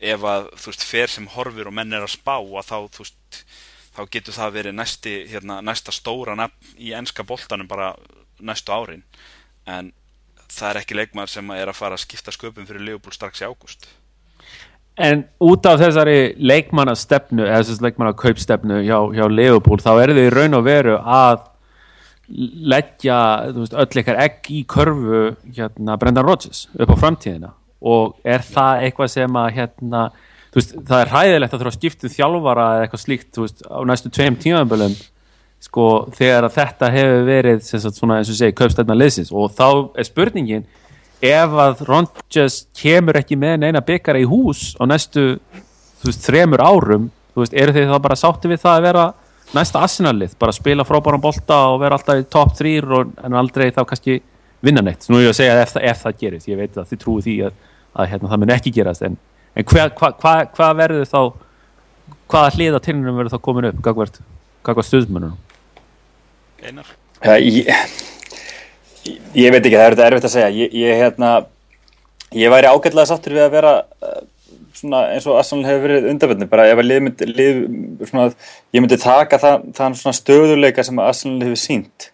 ef 0.00 0.22
að 0.24 0.46
þú 0.56 0.72
veist 0.72 0.86
fer 0.88 1.12
sem 1.12 1.28
horfir 1.34 1.68
og 1.68 1.76
menn 1.76 1.92
er 1.92 2.06
að 2.06 2.14
spá 2.14 2.38
að 2.40 2.70
þá 2.70 2.76
þú 2.96 3.04
veist 3.04 3.44
þá 3.90 4.02
getur 4.14 4.36
það 4.36 4.54
verið 4.56 4.76
næsti, 4.78 5.14
hérna, 5.28 5.60
næsta 5.64 5.92
stóra 5.92 6.36
nafn 6.38 6.74
í 6.80 6.94
ennska 6.96 7.26
boltanum 7.26 7.68
bara 7.68 7.92
næstu 8.40 8.72
árin. 8.72 9.04
En 9.68 9.92
það 10.50 10.70
er 10.70 10.80
ekki 10.82 10.98
leikmaður 10.98 11.32
sem 11.34 11.50
er 11.56 11.70
að 11.70 11.78
fara 11.78 11.96
að 11.96 12.04
skipta 12.04 12.34
sköpum 12.34 12.68
fyrir 12.68 12.84
Leopold 12.86 13.16
strax 13.16 13.42
í 13.42 13.48
ágúst. 13.48 13.88
En 15.00 15.22
út 15.40 15.64
af 15.68 15.78
þessari 15.80 16.34
leikmannastefnu 16.36 17.46
eða 17.46 17.62
þessari 17.62 17.86
leikmannakaupstefnu 17.88 18.80
hjá, 18.84 18.98
hjá 19.16 19.24
Leopold 19.30 19.84
þá 19.84 19.92
er 19.94 20.12
þið 20.16 20.26
í 20.26 20.34
raun 20.34 20.58
og 20.58 20.66
veru 20.66 20.96
að 20.98 21.46
leggja 22.70 23.20
veist, 23.54 23.74
öll 23.74 23.86
eitthvað 23.86 24.20
egg 24.26 24.50
í 24.54 24.64
körfu 24.70 25.22
hérna, 25.56 25.96
Brendan 25.98 26.26
Rodgers 26.26 26.66
upp 26.76 26.92
á 26.94 26.96
framtíðina. 27.00 27.54
Og 27.80 28.18
er 28.28 28.44
það 28.44 28.84
eitthvað 28.86 29.14
sem 29.14 29.38
að 29.40 29.48
hérna, 29.56 30.02
veist, 30.54 30.76
það 30.76 31.06
er 31.06 31.14
hæðilegt 31.14 31.54
að 31.54 31.62
þurfa 31.62 31.72
að 31.72 31.78
skiptu 31.78 32.10
um 32.10 32.14
þjálfara 32.18 32.68
eða 32.74 32.84
eitthvað 32.84 33.04
slíkt 33.06 33.40
veist, 33.40 33.64
á 33.66 33.78
næstu 33.88 34.12
tveim 34.14 34.38
tímabölum 34.42 34.98
sko, 35.60 35.86
þegar 36.16 36.48
að 36.48 36.56
þetta 36.56 36.90
hefur 36.94 37.24
verið 37.28 37.64
sagt, 37.68 37.96
svona, 37.98 38.20
eins 38.20 38.30
og 38.32 38.38
segi 38.38 38.56
kaupstefna 38.56 38.96
liðsins. 38.96 39.32
Og 39.32 39.52
þá 39.56 39.66
er 40.00 40.08
spurningin 40.08 40.66
ef 41.20 41.56
að 41.64 41.82
Rodgers 41.88 42.62
kemur 42.76 43.20
ekki 43.20 43.36
með 43.38 43.58
neina 43.64 43.82
byggara 43.84 44.22
í 44.22 44.28
hús 44.28 44.72
á 44.80 44.88
næstu 44.88 45.34
þremur 46.00 46.62
árum 46.64 47.10
eru 47.36 47.74
þið 47.76 47.92
þá 47.92 47.98
bara 48.02 48.16
sátti 48.18 48.48
við 48.50 48.62
það 48.62 48.78
að 48.78 48.86
vera 48.88 49.04
næsta 49.54 49.82
Arsenal-lið, 49.84 50.34
bara 50.40 50.54
spila 50.54 50.86
frábæran 50.86 51.22
bolta 51.22 51.58
og 51.72 51.80
vera 51.82 51.98
alltaf 51.98 52.20
í 52.20 52.26
top 52.30 52.54
3 52.56 52.72
og, 52.86 53.12
en 53.24 53.36
aldrei 53.36 53.68
þá 53.74 53.82
kannski 53.88 54.20
vinna 54.64 54.82
neitt. 54.84 55.06
Nú 55.10 55.18
er 55.18 55.26
ég 55.26 55.34
að 55.34 55.38
segja 55.40 55.60
ef, 55.60 55.76
ef 55.76 56.02
það 56.04 56.18
gerist, 56.20 56.48
ég 56.48 56.60
veit 56.60 56.76
að 56.78 56.88
þið 56.90 57.02
trúi 57.04 57.24
því 57.24 57.36
að, 57.48 57.60
að 57.94 58.10
hérna, 58.12 58.30
það 58.32 58.42
mun 58.42 58.54
ekki 58.56 58.72
gerast 58.76 59.06
en, 59.06 59.16
en 59.56 59.68
hvað 59.68 59.94
hva, 59.98 60.12
hva, 60.22 60.34
hva 60.56 60.70
verður 60.78 61.08
þá 61.10 61.20
hvaða 62.30 62.52
hliða 62.56 62.82
tilnum 62.84 63.18
verður 63.18 63.34
þá 63.34 63.44
komin 63.48 63.70
upp 63.70 63.80
gagvart, 63.84 64.20
gagvart 64.66 64.88
stuðmennunum 64.88 65.49
Einar? 66.66 66.90
Ja, 67.24 67.36
ég, 67.40 67.68
ég 69.36 69.52
veit 69.52 69.64
ekki, 69.64 69.76
það 69.76 69.86
er 69.86 70.06
erfitt 70.10 70.28
að 70.28 70.34
segja 70.34 70.50
ég, 70.52 70.74
ég, 70.76 70.92
hérna, 71.00 71.32
ég 72.36 72.52
væri 72.52 72.68
ágætlega 72.68 73.08
sattur 73.08 73.36
við 73.36 73.46
að 73.46 73.56
vera 73.56 73.74
svona, 74.76 75.02
eins 75.14 75.26
og 75.28 75.38
Arsenal 75.40 75.68
hefur 75.68 75.86
verið 75.86 76.08
undarverðin 76.12 76.50
bara 76.50 76.68
ef 76.70 76.80
að 76.80 76.88
lið 76.88 77.02
myndi, 77.06 77.28
lið, 77.30 77.60
svona, 78.08 78.30
ég 78.74 78.84
myndi 78.84 79.00
taka 79.00 79.40
það, 79.40 79.68
þann 79.76 80.16
stöðuleika 80.20 80.84
sem 80.86 81.02
Arsenal 81.02 81.44
hefur 81.48 81.60
sínt 81.60 82.10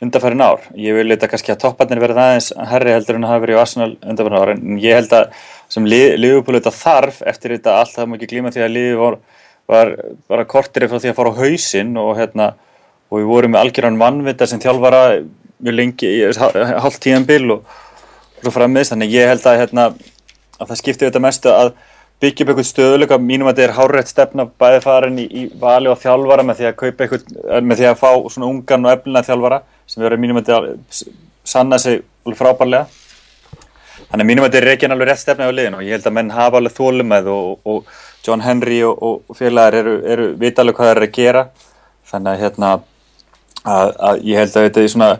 undarfærin 0.00 0.40
ár. 0.40 0.62
Ég 0.80 0.96
vil 0.96 1.04
leita 1.10 1.28
kannski 1.28 1.52
að 1.52 1.60
topparnir 1.66 2.00
verða 2.00 2.30
aðeins 2.30 2.54
herri 2.70 2.94
heldur 2.94 3.18
en 3.18 3.26
að 3.26 3.34
hafa 3.34 3.44
verið 3.44 3.56
í 3.56 3.60
Arsenal 3.60 3.90
undarfærin 4.00 4.40
ár 4.40 4.52
en 4.54 4.80
ég 4.80 4.96
held 4.96 5.12
að 5.18 5.42
sem 5.70 5.86
liðupúl 5.86 6.56
þetta 6.56 6.72
þarf 6.72 7.20
eftir 7.28 7.56
þetta 7.56 7.76
allt 7.82 7.96
það 7.96 8.16
ekki 8.16 8.30
glíma 8.32 8.52
því 8.54 8.64
að 8.64 8.74
liði 8.76 8.96
var, 9.00 9.18
var 9.70 9.92
bara 10.32 10.48
kortir 10.48 10.88
frá 10.88 10.98
því 10.98 11.12
að 11.12 11.18
fara 11.20 11.34
á 11.36 11.40
hausinn 11.40 12.00
og 12.00 12.14
hérna 12.18 12.48
og 13.10 13.18
við 13.18 13.28
vorum 13.30 13.54
með 13.54 13.64
algjörðan 13.64 14.00
mannvita 14.00 14.48
sem 14.48 14.62
þjálfara 14.62 15.02
mjög 15.60 15.76
lengi, 15.76 16.10
hálf 16.38 16.98
tíðan 17.02 17.26
bil 17.28 17.56
og, 17.56 17.78
svo 18.40 18.52
frammiðst 18.54 18.94
þannig 18.94 19.14
ég 19.14 19.28
held 19.28 19.46
að 19.46 19.58
hérna 19.60 19.86
að 20.60 20.70
það 20.70 20.78
skiptir 20.80 21.10
þetta 21.10 21.22
mestu 21.24 21.50
að 21.52 21.72
byggja 22.20 22.44
upp 22.44 22.52
eitthvað 22.52 22.68
stöðuleika, 22.68 23.18
mínum 23.20 23.48
að 23.48 23.58
þetta 23.58 23.66
er 23.66 23.76
hárætt 23.78 24.10
stefna 24.12 24.46
bæði 24.60 24.80
farin 24.84 25.20
í, 25.20 25.24
í 25.24 25.42
vali 25.60 25.88
og 25.88 26.00
þjálfara 26.00 26.44
með 26.44 26.58
því 26.58 26.68
að 26.68 26.78
kaupa 26.82 27.04
eitthvað, 27.06 27.36
með 27.64 27.80
því 27.80 27.86
að 27.88 28.00
fá 28.00 28.10
svona 28.34 28.50
ungan 28.50 28.86
og 28.86 28.92
eflina 28.92 29.22
þjálfara 29.24 29.60
sem 29.88 30.04
verður 30.04 30.20
mínum 30.20 30.40
að 30.40 30.50
þetta 30.50 31.14
sanna 31.48 31.78
sig 31.80 32.02
frábærlega. 32.36 32.88
Þannig 34.10 34.28
mínum 34.28 34.44
að 34.44 34.50
þetta 34.50 34.60
er 34.60 34.68
reygin 34.68 34.94
alveg 34.94 35.08
rétt 35.08 35.22
stefna 35.22 35.48
á 35.48 35.54
liðinu 35.54 35.80
og 35.80 35.86
ég 35.86 35.96
held 35.96 36.08
að 36.10 36.16
menn 36.18 36.32
hafa 36.34 36.60
alveg 36.60 36.76
þólumæð 36.76 37.32
og, 37.32 37.50
og 37.64 37.90
John 38.26 38.44
Henry 38.44 38.82
og, 38.84 39.00
og 39.00 39.38
félagar 39.38 39.78
eru, 39.80 39.96
eru 40.04 40.28
vita 40.40 40.64
alveg 40.64 40.76
hvað 40.76 40.90
það 40.90 40.96
er 40.96 41.06
að 41.06 41.16
gera. 41.16 41.44
Þannig 42.10 42.32
að 42.32 42.44
hérna 42.44 42.72
að, 43.64 43.94
að 44.08 44.24
ég 44.30 44.40
held 44.40 44.56
að 44.56 44.66
þetta, 44.68 44.88
svona, 44.94 45.12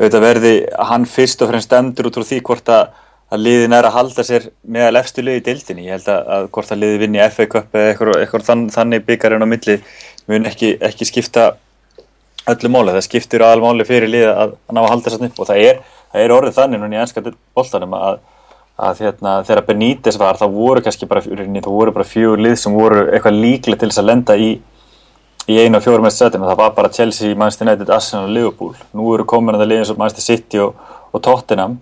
þetta 0.00 0.24
verði 0.24 0.54
hann 0.90 1.06
fyrst 1.08 1.42
og 1.44 1.52
fremst 1.52 1.70
stemdur 1.70 2.10
út 2.10 2.20
úr 2.20 2.28
því 2.28 2.42
hvort 2.46 2.72
að 2.72 2.90
að 3.32 3.40
liðin 3.46 3.72
er 3.72 3.86
að 3.88 3.94
halda 3.96 4.24
sér 4.26 4.48
meðal 4.68 4.98
efstu 5.00 5.22
liði 5.24 5.40
í 5.40 5.44
dildinni. 5.46 5.86
Ég 5.86 5.96
held 5.96 6.08
að, 6.12 6.26
að 6.34 6.48
hvort 6.52 6.72
að 6.74 6.82
liði 6.82 6.98
vinni 7.00 7.22
FA 7.32 7.46
Cup 7.48 7.76
eða 7.78 7.92
eitthvað, 7.92 8.16
eitthvað 8.20 8.44
þann, 8.48 8.64
þannig 8.74 9.06
byggarinn 9.06 9.44
á 9.44 9.48
milli 9.48 9.76
mun 10.28 10.48
ekki, 10.50 10.74
ekki 10.84 11.08
skipta 11.08 11.46
öllu 12.52 12.72
móli. 12.72 12.92
Það 12.92 13.06
skiptir 13.06 13.44
aðal 13.46 13.62
móli 13.64 13.86
fyrir 13.88 14.12
liði 14.12 14.28
að, 14.34 14.52
ná 14.68 14.82
að 14.82 14.90
halda 14.90 15.14
sér 15.14 15.24
upp 15.30 15.40
og 15.40 15.48
það 15.48 15.64
er, 15.70 15.80
það 16.12 16.26
er 16.26 16.36
orðið 16.36 16.58
þannig 16.58 16.82
núna 16.82 16.98
í 16.98 17.00
ennska 17.06 17.24
bóltanum 17.56 17.96
að, 17.96 18.20
að 18.90 19.02
hérna, 19.06 19.34
þegar 19.48 19.66
Benítez 19.70 20.20
var 20.20 20.40
þá 20.40 20.46
voru 20.52 20.84
kannski 20.84 21.08
bara, 21.08 21.24
það 21.24 21.70
voru 21.70 21.96
bara 21.96 22.08
fjögur 22.08 22.44
lið 22.44 22.58
sem 22.60 22.76
voru 22.76 23.06
eitthvað 23.06 23.40
líklega 23.46 23.80
til 23.80 23.92
þess 23.92 24.02
að 24.02 24.10
lenda 24.10 24.36
í, 24.36 24.52
í 25.50 25.58
einu 25.58 25.78
og 25.78 25.84
fjórum 25.84 26.06
mest 26.06 26.22
setjum. 26.22 26.46
Það 26.46 26.60
var 26.62 26.74
bara 26.76 26.92
Chelsea, 26.92 27.36
Manchester 27.38 27.66
United, 27.68 27.90
Arsenal 27.90 28.28
og 28.28 28.34
Liverpool. 28.36 28.74
Nú 28.94 29.08
eru 29.14 29.26
komin 29.28 29.56
að 29.56 29.64
það 29.64 29.72
liðin 29.72 29.88
sem 29.90 30.00
Manchester 30.02 30.28
City 30.28 30.62
og, 30.62 30.82
og 31.12 31.24
Tottenham 31.24 31.78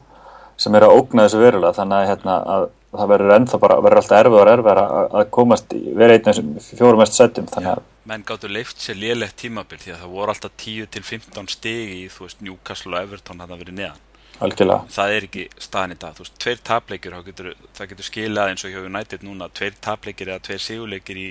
sem 0.61 0.77
er 0.77 0.87
að 0.87 0.99
ógna 0.99 1.25
þessu 1.27 1.41
verulega 1.41 1.77
þannig 1.79 1.97
að, 1.97 2.09
hérna, 2.11 2.37
að 2.55 2.67
það 2.91 3.11
verður 3.15 3.35
ennþá 3.37 3.61
bara 3.63 3.79
verður 3.85 4.01
alltaf 4.01 4.19
erfið 4.19 4.37
og 4.41 4.51
erfið 4.53 4.81
að 4.83 5.25
komast 5.37 5.75
einn 5.77 6.15
af 6.19 6.27
þessum 6.27 6.53
fjórum 6.67 7.01
mest 7.01 7.17
setjum 7.17 7.49
þannig 7.51 7.73
að 7.77 7.89
menn 8.11 8.25
gáttu 8.27 8.51
leift 8.51 8.81
sér 8.83 8.99
liðlegt 8.99 9.37
tímabil 9.39 9.79
því 9.79 9.95
að 9.95 10.01
það 10.03 10.15
voru 10.17 10.35
alltaf 10.35 10.55
10-15 10.65 11.51
stegi 11.55 11.99
í 12.01 12.07
þú 12.11 12.27
veist 12.27 12.41
Newcastle 12.43 12.97
og 12.97 13.05
Everton 13.05 13.43
að 13.45 13.53
það 13.53 13.63
verið 13.63 13.79
neðan 13.79 14.07
Algjörlega. 14.41 14.89
það 14.97 15.15
er 15.15 15.27
ekki 15.29 15.45
staðin 15.61 15.95
í 15.95 15.99
dag 16.01 16.17
þú 16.17 16.25
veist, 16.25 16.39
tveir 16.41 16.63
tapleikir 16.71 17.17
getur, 17.29 17.51
það 17.77 17.91
getur 17.93 18.09
skilað 18.09 18.51
eins 18.51 18.65
og 18.65 18.75
hjá 18.75 18.81
United 18.81 19.27
núna 19.27 19.51
tveir 19.53 19.77
tapleikir 19.85 20.33
eða 20.33 20.45
tveir 20.49 20.65
sigurleikir 20.65 21.21
í 21.21 21.29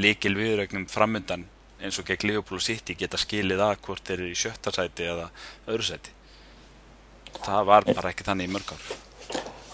likil 0.00 0.34
viðrögnum 0.38 0.88
framöndan 0.90 1.44
eins 1.82 1.98
og 2.00 2.06
gegn 2.08 2.26
Liverpool 2.28 2.62
City 2.62 2.96
geta 2.98 3.18
skilið 3.20 3.60
að 3.62 3.76
hvort 3.86 4.02
þeir 4.06 4.18
eru 4.18 4.32
í 4.32 4.38
sjötta 4.38 4.72
sæti 4.74 5.06
eða 5.06 5.28
öðru 5.68 5.86
sæti. 5.86 6.14
Það 7.44 7.68
var 7.68 7.86
bara 7.92 8.10
ekki 8.10 8.26
þannig 8.26 8.48
í 8.48 8.52
mörg 8.52 8.72
ár. 8.74 8.88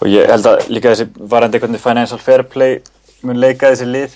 Og 0.03 0.11
ég 0.11 0.29
held 0.29 0.49
að 0.49 0.67
líka 0.69 0.91
þessi 0.91 1.07
varandi 1.17 1.57
einhvern 1.57 1.73
veginn 1.73 1.85
financial 1.85 2.21
fair 2.21 2.43
play 2.43 2.79
mun 3.25 3.39
leika 3.41 3.71
þessi 3.71 3.87
lið 3.89 4.15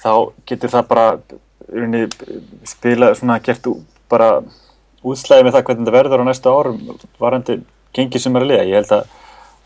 þá 0.00 0.12
getur 0.48 0.72
það 0.72 0.88
bara 0.88 1.06
unni, 1.70 2.06
spila 2.66 3.12
svona 3.18 3.40
gert 3.44 3.66
bara 4.10 4.30
útslæði 5.06 5.46
með 5.46 5.56
það 5.56 5.66
hvernig 5.66 5.84
þetta 5.84 5.96
verður 5.96 6.24
á 6.24 6.28
næsta 6.28 6.54
árum 6.54 6.80
varandi 7.20 7.58
gengið 7.96 8.24
sem 8.24 8.36
er 8.36 8.46
að 8.46 8.52
liða. 8.52 8.68
Ég 8.70 8.80
held 8.80 8.94
að, 8.96 9.18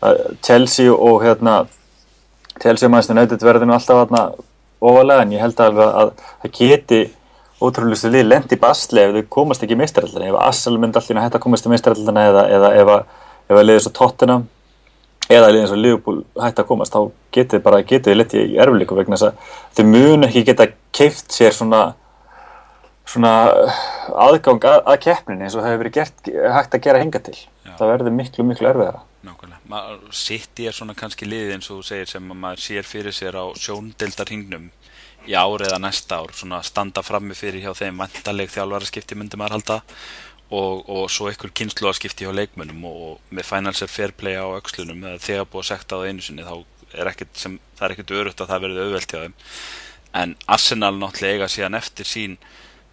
að 0.09 0.23
Chelsea 0.45 0.91
og 0.93 1.23
hérna 1.23 1.55
Chelsea 2.61 2.87
og 2.87 2.91
Manchester 2.91 3.17
United 3.17 3.45
verður 3.45 3.69
nú 3.69 3.75
alltaf 3.77 4.43
ofalega 4.85 5.23
en 5.23 5.35
ég 5.35 5.43
held 5.43 5.61
að 5.61 5.79
það 5.79 6.51
geti 6.59 7.01
ótrúlustu 7.63 8.11
lið 8.11 8.27
lendi 8.27 8.57
basli 8.59 9.03
ef 9.03 9.13
þau 9.15 9.29
komast 9.37 9.63
ekki 9.63 9.77
í 9.77 9.79
meistarallina 9.79 10.31
ef 10.31 10.39
Assal 10.43 10.75
myndi 10.79 10.99
allir 10.99 11.21
hægt 11.23 11.37
að 11.37 11.45
komast 11.45 11.67
í 11.67 11.71
meistarallina 11.71 12.25
eða, 12.31 12.45
eða 12.57 12.71
ef 12.81 12.91
að, 12.95 13.05
liðið 13.61 13.83
svo 13.85 13.93
tóttina 13.95 14.39
eða 15.31 15.51
liðið 15.53 15.69
svo 15.71 15.77
Liverpool 15.79 16.17
hægt 16.41 16.59
að 16.61 16.69
komast 16.71 16.95
þá 16.95 17.01
getið 17.35 17.63
bara, 17.65 17.81
getið 17.81 18.11
þið 18.11 18.19
litið 18.19 18.43
í 18.43 18.59
erflíku 18.65 18.97
vegna 18.99 19.19
þess 19.19 19.29
að 19.29 19.55
þau 19.77 19.85
mun 19.93 20.27
ekki 20.27 20.45
geta 20.49 20.67
keift 20.95 21.31
sér 21.33 21.55
svona 21.55 21.83
svona 23.05 23.31
aðgang 24.25 24.63
að, 24.65 24.79
að 24.89 25.01
keppninni 25.05 25.45
eins 25.45 25.55
og 25.57 25.65
hefur 25.65 25.83
verið 25.83 25.97
gert, 25.99 26.31
hægt 26.57 26.77
að 26.77 26.85
gera 26.87 27.01
hinga 27.03 27.21
til 27.21 27.35
Já. 27.37 27.75
það 27.77 27.91
verður 27.93 28.17
miklu 28.17 28.45
miklu 28.49 28.71
erfiðara 28.71 29.03
Nákvæmlega. 29.25 30.13
City 30.13 30.67
er 30.69 30.75
svona 30.75 30.93
kannski 30.97 31.25
liðið 31.25 31.55
eins 31.55 31.69
og 31.71 31.79
þú 31.79 31.87
segir 31.87 32.09
sem 32.09 32.25
að 32.29 32.41
maður 32.43 32.61
sér 32.61 32.85
fyrir 32.85 33.15
sér 33.15 33.37
á 33.41 33.45
sjóndeldarhingnum 33.57 34.67
í 35.25 35.33
ár 35.33 35.63
eða 35.65 35.79
næsta 35.81 36.19
ár, 36.21 36.33
svona 36.37 36.61
standa 36.65 37.03
frammi 37.05 37.35
fyrir 37.37 37.63
hjá 37.63 37.73
þeim 37.77 37.99
vantaleg 38.01 38.51
þjálfaraskipti 38.53 39.17
myndi 39.17 39.39
maður 39.39 39.57
halda 39.57 39.77
og, 40.53 40.85
og 40.85 41.09
svo 41.09 41.31
ykkur 41.31 41.53
kynsluaskipti 41.57 42.27
hjá 42.27 42.33
leikmönnum 42.35 42.85
og, 42.85 43.01
og 43.07 43.33
með 43.33 43.49
financial 43.49 43.89
fair 43.89 44.13
play 44.13 44.37
á 44.37 44.45
eða 44.45 45.17
þegar 45.17 45.49
búið 45.49 45.63
að 45.63 45.69
sekta 45.71 45.99
á 46.01 46.05
einu 46.05 46.25
sinni 46.25 46.45
þá 46.45 46.55
er 46.95 47.11
ekkert, 47.11 47.33
sem, 47.39 47.59
það 47.75 47.87
er 47.87 47.95
ekkert 47.95 48.15
örugt 48.19 48.41
að 48.41 48.51
það 48.53 48.65
verði 48.65 48.85
auðvelt 48.85 49.13
hjá 49.13 49.19
þeim. 49.23 49.37
En 50.15 50.35
Arsenal 50.47 50.93
náttúrulega 50.95 51.49
síðan 51.51 51.77
eftir 51.81 52.07
sín 52.07 52.37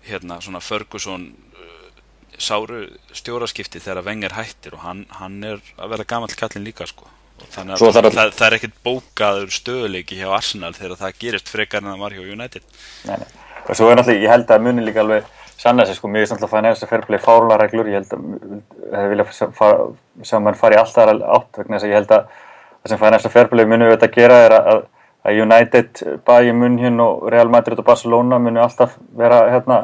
hérna 0.08 0.40
svona 0.42 0.62
Ferguson 0.64 1.28
uh, 1.54 1.88
sáru 2.34 2.86
stjóraskipti 3.14 3.82
þegar 3.82 4.06
Wenger 4.08 4.34
hættir 4.34 4.78
og 4.78 4.86
hann, 4.86 5.04
hann 5.20 5.42
er 5.46 5.60
að 5.76 5.94
vera 5.94 6.08
gamall 6.08 6.34
kallin 6.38 6.66
líka 6.66 6.88
sko 6.90 7.10
þannig 7.54 7.74
að 7.76 7.92
þarf 7.96 8.08
að- 8.08 8.16
það, 8.18 8.32
það 8.38 8.46
er 8.48 8.56
ekkert 8.58 8.78
bókaður 8.86 9.50
stöðuleiki 9.58 10.18
hjá 10.20 10.28
Arsenal 10.36 10.72
þegar 10.76 10.96
það 11.02 11.18
gerist 11.24 11.48
frekar 11.52 11.82
en 11.82 11.90
það 11.92 12.02
var 12.04 12.16
hjá 12.16 12.24
United. 12.32 12.62
Nei, 13.08 13.16
nei. 13.16 13.28
og 13.68 13.76
svo 13.76 13.90
er 13.90 13.96
náttúrulega, 13.96 14.22
ég 14.26 14.30
held 14.34 14.46
að 14.50 14.62
muni 14.66 14.84
líka 14.86 15.00
alveg 15.04 15.24
sanna 15.62 15.84
sig, 15.86 15.94
sko, 15.96 16.08
mér 16.08 16.22
er 16.24 16.30
náttúrulega 16.32 16.48
að 16.48 16.54
fæna 16.56 16.72
þess 16.74 16.82
að 16.86 16.92
ferðblei 16.92 17.20
fárlega 17.22 17.60
reglur, 17.62 17.86
ég 17.86 18.00
held 18.00 18.12
að 18.16 18.22
hefði 18.92 19.10
vilja 19.12 19.26
sjá 20.26 20.40
mann 20.42 20.58
fara 20.58 20.74
í 20.74 20.80
alltaf 20.80 21.12
átt 21.36 21.60
vegna 21.60 21.76
þess 21.78 21.86
að 21.86 21.92
ég 21.92 21.98
held 22.00 22.14
að 22.16 22.24
það 22.82 22.88
sem 22.92 22.98
fæna 22.98 23.18
þess 23.18 23.28
að 23.30 23.36
ferðblei 23.36 23.66
muni 23.70 23.84
við 23.86 23.94
þetta 23.94 24.08
að 24.10 24.16
gera 24.16 24.38
er 24.46 24.54
að, 24.58 24.80
að 25.22 25.38
United, 25.44 26.02
Bayern 26.26 26.58
München 26.58 27.00
og 27.04 27.28
Real 27.30 27.48
Madrid 27.52 27.78
og 27.78 27.86
Barcelona 27.86 28.38
muni 28.42 28.58
alltaf 28.58 28.96
vera 29.16 29.44
hérna 29.52 29.78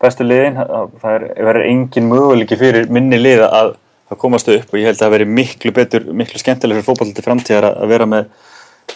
bestu 0.00 0.24
liðin, 0.24 0.56
það 1.02 1.14
er, 1.18 1.26
verður 1.44 1.66
engin 1.68 2.08
möguleiki 2.08 2.56
fyrir 2.56 2.88
minni 2.88 3.18
liða 3.20 3.50
að 3.52 3.74
að 4.08 4.20
komast 4.20 4.48
upp 4.52 4.72
og 4.72 4.80
ég 4.80 4.88
held 4.88 4.98
að 4.98 5.04
það 5.04 5.14
veri 5.16 5.26
miklu 5.38 5.74
betur, 5.76 6.06
miklu 6.16 6.40
skemmtilega 6.40 6.80
fyrir 6.80 6.88
fótball 6.88 7.12
til 7.16 7.26
framtíðar 7.26 7.68
að 7.68 7.82
að 7.82 7.92
vera 7.92 8.08
með 8.08 8.30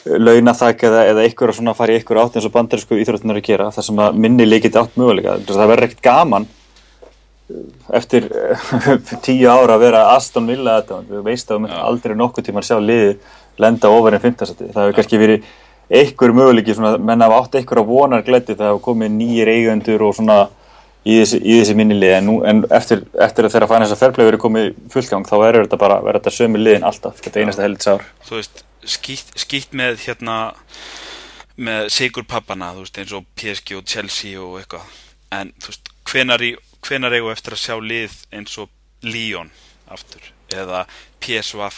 launathæk 0.03 0.87
eða, 0.89 1.05
eða 1.11 1.27
ykkur 1.29 1.53
að 1.53 1.59
svona 1.59 1.77
fara 1.77 1.93
í 1.93 2.01
ykkur 2.01 2.21
átt 2.23 2.39
eins 2.39 2.49
og 2.49 2.55
bandarísku 2.55 2.97
íþróttunar 2.99 3.39
að 3.39 3.49
gera 3.51 3.69
þar 3.75 3.87
sem 3.87 4.01
að 4.03 4.19
minni 4.25 4.47
leikið 4.49 4.79
átt 4.81 4.97
möguleika. 4.99 5.37
Það 5.47 5.71
verður 5.73 5.89
ekkert 5.89 6.05
gaman 6.07 6.49
eftir 7.93 8.29
tíu 9.27 9.51
ára 9.51 9.77
að 9.77 9.85
vera 9.85 10.07
Aston 10.15 10.49
Villa 10.49 10.79
þetta, 10.81 11.03
þú 11.11 11.25
veist 11.27 11.51
að 11.51 11.61
myndir 11.65 11.77
Já. 11.77 11.85
aldrei 11.91 12.15
nokkuð 12.19 12.47
tíma 12.49 12.63
að 12.63 12.69
sjá 12.71 12.79
liði 12.81 13.13
lenda 13.61 13.91
ofar 13.93 14.17
en 14.17 14.25
15 14.25 14.49
seti, 14.49 14.71
það 14.73 14.87
hefur 14.87 14.97
kannski 14.97 15.21
verið 15.21 15.51
einhver 15.93 16.35
möguleiki, 16.39 16.77
menn 16.81 17.25
hafa 17.27 17.41
átt 17.43 17.59
einhver 17.59 17.83
að 17.83 17.91
vonar 17.91 18.25
glæti, 18.25 18.57
það 18.57 18.71
hefur 18.71 18.85
komið 18.87 19.13
nýjir 19.19 19.51
eigendur 19.53 20.07
og 20.07 20.17
svona 20.17 20.39
í 21.03 21.19
þessi, 21.19 21.39
þessi 21.43 21.77
minni 21.79 21.97
lið, 21.99 22.17
en, 22.19 22.29
nú, 22.29 22.35
en 22.47 22.65
eftir, 22.71 23.05
eftir 23.27 23.47
að 23.47 23.57
þeirra 23.57 23.71
fann 23.71 23.85
þess 23.85 23.97
að 23.97 24.03
ferflegu 24.05 24.31
verið 24.31 24.43
komið 24.45 24.69
fullgang 24.93 25.27
þá 25.27 25.37
verður 25.43 25.67
þetta 25.67 25.81
bara, 25.83 26.01
verður 26.05 26.23
þetta 26.23 26.35
sömu 26.37 26.61
liðin 26.63 26.87
alltaf 26.87 27.23
þetta 27.25 27.43
einasta 27.43 27.65
helits 27.67 27.91
ár 27.91 28.05
þú 28.29 28.39
veist, 28.39 28.63
skýtt, 28.97 29.33
skýtt 29.43 29.75
með 29.79 29.99
hérna 30.07 30.37
með 31.57 31.89
sigur 31.93 32.27
pappana, 32.29 32.73
þú 32.77 32.85
veist, 32.87 33.01
eins 33.01 33.17
og 33.17 33.27
PSG 33.39 33.77
og 33.79 33.89
Chelsea 33.89 34.41
og 34.41 34.61
eitthvað. 34.61 34.87
En 35.33 35.53
þú 35.61 35.73
veist, 35.73 35.93
hvenar, 36.09 36.45
í, 36.45 36.55
hvenar 36.87 37.17
eigum 37.17 37.33
eftir 37.33 37.57
að 37.57 37.65
sjá 37.65 37.77
lið 37.81 38.17
eins 38.33 38.57
og 38.63 38.73
Lyon 39.03 39.51
aftur, 39.93 40.25
eða 40.55 40.87
PSV 41.23 41.69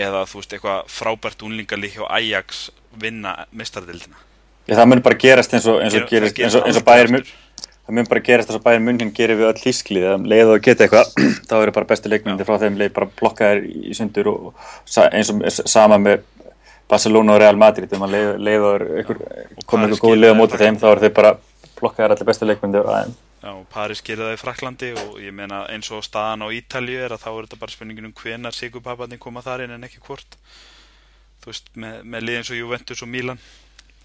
eða 0.00 0.24
þú 0.26 0.40
veist, 0.40 0.56
eitthvað 0.56 0.90
frábært 0.90 1.46
unlingalið 1.46 1.98
hjá 1.98 2.04
Ajax 2.08 2.68
vinna 3.00 3.34
mistardildina 3.52 4.16
það 4.70 4.88
mun 4.88 5.02
bara 5.04 5.18
gerast 5.20 5.54
eins 5.56 5.66
og, 5.68 5.80
eins 5.82 5.96
og, 5.98 6.06
og, 6.06 6.40
eins 6.40 6.56
og 6.56 6.86
mun 6.86 7.18
aftur. 7.18 7.32
Það 7.92 7.98
mun 7.98 8.08
bara 8.08 8.22
gerast 8.24 8.50
eins 8.50 8.58
og 8.58 8.64
bæir 8.64 8.80
munnin 8.82 9.12
gerir 9.14 9.36
við 9.36 9.48
öll 9.50 9.64
lísklið 9.66 10.06
að 10.08 10.26
leið 10.32 10.52
og 10.54 10.62
geta 10.64 10.86
eitthvað 10.86 11.10
þá 11.48 11.54
eru 11.58 11.74
bara 11.76 11.88
bestu 11.90 12.12
leikmyndi 12.12 12.46
frá 12.48 12.58
þeim 12.62 12.78
leið 12.80 12.92
bara 12.96 13.08
blokkaðir 13.20 13.66
í 13.68 13.96
sundur 13.96 14.30
og 14.32 14.46
sa- 14.88 15.10
eins 15.12 15.30
og 15.32 15.68
sama 15.68 15.98
með 16.00 16.24
Barcelona 16.88 17.36
og 17.36 17.40
Real 17.40 17.56
Madrid. 17.56 17.88
Þegar 17.88 18.02
maður 18.02 18.16
leið, 18.16 18.40
leið 18.48 18.64
og 18.68 18.82
ykkur, 19.02 19.20
komið 19.70 19.94
ykkur 19.96 20.08
góð 20.08 20.18
leið 20.18 20.28
á 20.28 20.32
það 20.32 20.36
í 20.36 20.40
móti 20.40 20.62
þeim 20.62 20.80
þá 20.80 20.86
eru 20.90 21.04
þeir 21.04 21.14
bara 21.18 21.34
blokkaðir 21.80 22.14
allir 22.16 22.28
bestu 22.32 22.48
leikmyndi 22.48 22.82
aðeim 22.82 23.14
Já, 23.42 23.48
og 23.50 23.62
Paris 23.74 24.02
gerir 24.06 24.22
það 24.22 24.34
í 24.36 24.38
Fraklandi 24.38 24.90
og 25.02 25.14
ég 25.18 25.34
meina 25.34 25.64
eins 25.72 25.88
og 25.90 26.04
staðan 26.06 26.44
á 26.46 26.48
Ítalju 26.54 27.00
er 27.02 27.14
að 27.16 27.24
þá 27.24 27.30
er 27.32 27.48
þetta 27.48 27.58
bara 27.58 27.74
spurningin 27.74 28.06
um 28.06 28.14
hvenar 28.14 28.54
sigurpapparnir 28.54 29.18
koma 29.18 29.42
þar 29.42 29.64
inn 29.64 29.74
en 29.74 29.88
ekki 29.88 29.98
hvort. 30.06 30.36
Þú 31.42 31.50
veist, 31.50 31.72
með, 31.74 31.96
með 32.06 32.26
lið 32.28 32.38
eins 32.38 32.52
og 32.54 32.60
Juventus 32.60 33.02
og 33.02 33.10
Milan. 33.10 33.42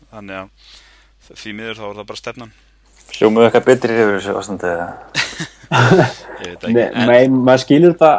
Þannig 0.10 0.40
að 0.40 1.38
því 1.38 1.54
miður 1.60 1.78
þá 1.78 1.86
er 1.86 2.00
það 2.00 2.10
bara 2.10 2.22
stefnan 2.24 2.56
hljómuðu 3.16 3.47
eitthvað 3.47 3.68
betri 3.70 3.97
yfir 3.97 4.18
þessu 4.18 4.36
ástandi 4.39 4.72
eða? 4.72 4.88
Nei, 7.08 7.28
maður 7.32 7.64
skilur 7.64 7.95
þetta 7.95 8.12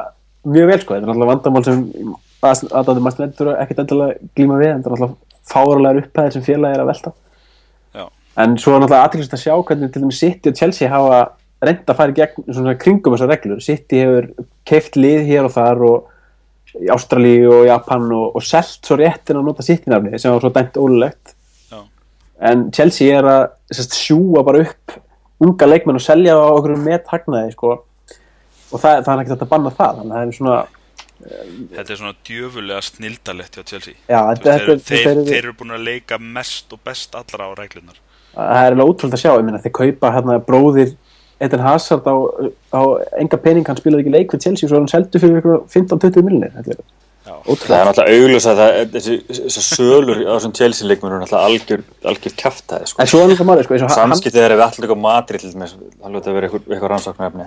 mjög 0.48 0.70
vel 0.72 0.80
sko, 0.82 0.96
þetta 0.96 1.04
er 1.04 1.08
náttúrulega 1.08 1.30
vandamál 1.32 1.64
sem 1.66 1.80
aðdáðum 2.42 3.06
maður 3.06 3.16
stendur 3.16 3.50
ekkert 3.56 3.82
endilega 3.84 4.30
glíma 4.36 4.60
við, 4.60 4.74
þetta 4.74 4.78
er 4.78 4.94
náttúrulega 4.94 5.40
fáralegar 5.48 6.02
upphæðir 6.02 6.36
sem 6.36 6.44
félagi 6.46 6.76
er 6.76 6.84
að 6.84 6.90
velta. 6.92 7.14
Já, 7.96 8.04
en 8.44 8.58
svo 8.60 8.74
er 8.74 8.84
náttúrulega 8.84 9.08
aðtækist 9.08 9.38
að 9.38 9.44
sjá 9.44 9.54
hvernig 9.70 9.94
til 9.94 10.04
dæmis 10.04 10.20
City 10.22 10.52
og 10.52 10.60
Chelsea 10.60 10.92
hafa 10.92 11.22
reynd 11.64 11.90
að 11.90 11.98
fara 11.98 12.14
í 12.14 12.18
gegn 12.18 12.46
svona 12.52 12.76
kringum 12.78 13.16
þessar 13.16 13.32
reglur. 13.32 13.64
City 13.64 14.04
hefur 14.04 14.30
keift 14.68 14.98
lið 15.00 15.24
hér 15.30 15.48
og 15.48 15.54
þar 15.56 15.84
og 15.88 16.14
í 16.78 16.90
Ástralíu 16.92 17.48
og 17.56 17.66
Japan 17.66 18.06
og, 18.14 18.36
og 18.36 18.44
selt 18.44 18.84
svo 18.84 18.98
réttin 19.00 19.40
að 19.40 19.48
nota 19.48 19.64
City-nafni 19.66 20.20
sem 20.20 20.34
var 20.34 20.44
svo 20.44 20.52
dæmt 20.54 20.78
ólulegt 20.78 21.34
en 22.50 22.64
Chelsea 22.74 23.18
er 23.18 23.28
að 23.28 23.44
sest, 23.74 23.98
sjúa 23.98 24.44
bara 24.46 24.64
upp 24.66 24.98
unga 25.44 25.68
leikmenn 25.68 25.98
og 25.98 26.02
selja 26.02 26.34
á 26.34 26.46
okkur 26.48 26.74
með 26.82 27.06
hagnaði 27.12 27.54
sko. 27.54 27.76
og 28.68 28.82
það, 28.82 29.04
það 29.04 29.12
er 29.14 29.22
ekki 29.22 29.32
þetta 29.34 29.46
að 29.46 29.54
banna 29.54 29.76
það. 29.78 30.02
Þannig 30.02 30.12
að 30.12 30.18
það 30.18 30.26
er 30.26 30.36
svona 30.38 30.58
þetta 31.78 31.92
er 31.92 31.98
svona 31.98 32.16
djöfulega 32.28 32.82
snildalett 32.86 33.56
hjá 33.56 33.62
Chelsea. 33.64 33.94
Já, 34.06 34.20
þetta, 34.32 34.44
veist, 34.44 34.44
þeir, 34.44 34.68
þetta, 34.68 34.84
þeir, 34.90 35.08
þetta, 35.08 35.24
þeir 35.30 35.38
er, 35.38 35.48
eru 35.48 35.56
búin 35.58 35.74
að 35.74 35.88
leika 35.88 36.18
mest 36.22 36.76
og 36.76 36.82
best 36.86 37.16
allra 37.18 37.50
á 37.50 37.52
reglunar 37.58 37.98
það 38.38 38.64
er 38.64 38.74
alveg 38.74 38.92
ótrúlega 38.92 39.18
að 39.18 39.22
sjá 39.22 39.32
meina, 39.42 39.60
þeir 39.62 39.74
kaupa 39.78 40.12
hérna 40.14 40.38
bróðir 40.46 40.94
Eden 41.42 41.62
Hazard 41.62 42.06
á, 42.10 42.14
á 42.74 42.80
enga 43.20 43.38
pening 43.42 43.66
hann 43.66 43.78
spilaði 43.78 44.04
ekki 44.04 44.14
leik 44.14 44.34
við 44.34 44.44
Chelsea 44.46 44.66
og 44.66 44.72
svo 44.72 44.78
er 44.78 44.84
hann 44.84 44.92
seldu 44.92 45.22
fyrir 45.22 45.40
ykkur 45.40 45.60
15-20 45.74 46.26
miljonir 46.26 46.54
þetta 46.56 46.74
er 46.74 46.82
það 47.28 47.74
er 47.78 47.88
náttúrulega 47.88 48.16
augljós 48.18 48.46
að 48.50 48.60
það, 48.62 48.78
þessi, 48.94 49.16
þessi 49.38 49.64
sölur 49.68 50.20
á 50.24 50.32
þessum 50.36 50.54
Chelsea 50.58 50.88
leikmur 50.88 51.14
er 51.16 51.22
náttúrulega 51.22 51.50
algjör, 51.50 51.84
algjör 52.12 52.36
kjaftaði 52.42 52.90
sko. 52.90 53.02
en 53.02 53.10
svo 53.12 53.20
er 53.22 53.28
náttúrulega 53.30 53.48
máli 53.52 53.66
sko, 53.66 53.74
eins 53.76 53.86
og 53.86 53.92
hann- 53.92 54.12
samskiptið 54.12 54.44
er 54.44 54.54
ef 54.56 54.60
við 54.60 54.66
allir 54.66 54.86
eitthvað 54.88 55.02
matri 55.06 55.38
til 55.42 55.50
þess 55.52 55.74
það 55.78 56.14
lúti 56.16 56.28
að 56.32 56.38
vera 56.38 56.48
eitthvað, 56.48 56.68
eitthvað 56.72 56.92
rannsóknarefni 56.94 57.46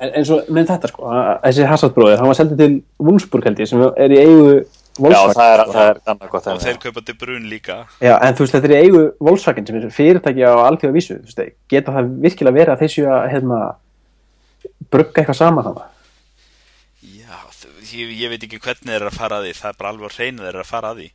en, 0.00 0.10
og 0.32 0.52
með 0.56 0.70
þetta 0.74 0.92
sko 0.92 1.08
að- 1.12 1.32
þessi 1.46 1.66
Hazard 1.70 1.96
bróðir, 1.96 2.18
hann 2.20 2.30
var 2.32 2.38
seldu 2.40 2.56
til 2.60 2.70
Wolfsburg 2.98 3.44
held 3.50 3.58
ég 3.64 3.68
sem 3.68 3.82
er 3.96 4.14
í 4.16 4.20
eigu 4.24 4.44
já 4.60 4.66
Volkswagen 5.00 5.36
það 5.38 5.50
er, 5.54 5.60
það 5.70 5.90
er 5.90 5.98
annað 6.12 6.30
gott 6.32 6.46
og 6.50 6.60
þeir 6.60 6.74
já. 6.74 6.80
kaupa 6.82 7.02
til 7.06 7.14
brun 7.20 7.44
líka 7.48 7.76
Já, 8.02 8.14
en 8.20 8.34
þú 8.34 8.42
veist, 8.44 8.54
þetta 8.56 8.68
er 8.68 8.74
í 8.74 8.80
eigu 8.84 9.02
Volkswagen 9.20 9.66
sem 9.68 9.76
er 9.78 9.92
fyrirtæki 9.94 10.42
á 10.44 10.52
alþjóða 10.66 10.96
vísu, 10.96 11.16
þú 11.20 11.30
veist, 11.30 11.54
geta 11.70 11.94
það 11.94 12.10
virkilega 12.24 12.56
verið 12.58 12.74
að 12.74 12.82
þessu 12.82 13.06
að, 13.06 13.22
hérna, 13.32 13.60
brugga 14.90 15.22
eitthvað 15.22 15.38
saman 15.40 15.68
hana? 15.70 15.86
Ég, 17.90 18.12
ég 18.14 18.30
veit 18.30 18.44
ekki 18.46 18.60
hvernig 18.62 18.86
þeir 18.86 18.98
eru 19.00 19.10
að 19.10 19.18
fara 19.18 19.38
að 19.40 19.46
því 19.46 19.54
það 19.60 19.70
er 19.70 19.78
bara 19.78 19.92
alveg 19.94 20.12
á 20.12 20.16
hreinu 20.16 20.44
þeir 20.44 20.50
eru 20.52 20.62
að 20.62 20.70
fara 20.70 20.90
að 20.92 21.00
því. 21.00 21.08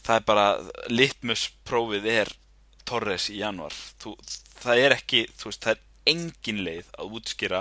Það 0.00 0.16
er 0.16 0.26
bara, 0.30 0.46
litmusprófið 0.90 2.08
er 2.14 2.32
Torres 2.88 3.28
í 3.30 3.38
januar 3.38 3.76
þú, 4.02 4.16
það 4.62 4.82
er 4.84 4.96
ekki, 4.96 5.24
þú 5.38 5.50
veist, 5.50 5.62
það 5.64 5.74
er 5.74 6.12
engin 6.14 6.62
leið 6.66 6.92
að 6.96 7.16
útskýra 7.18 7.60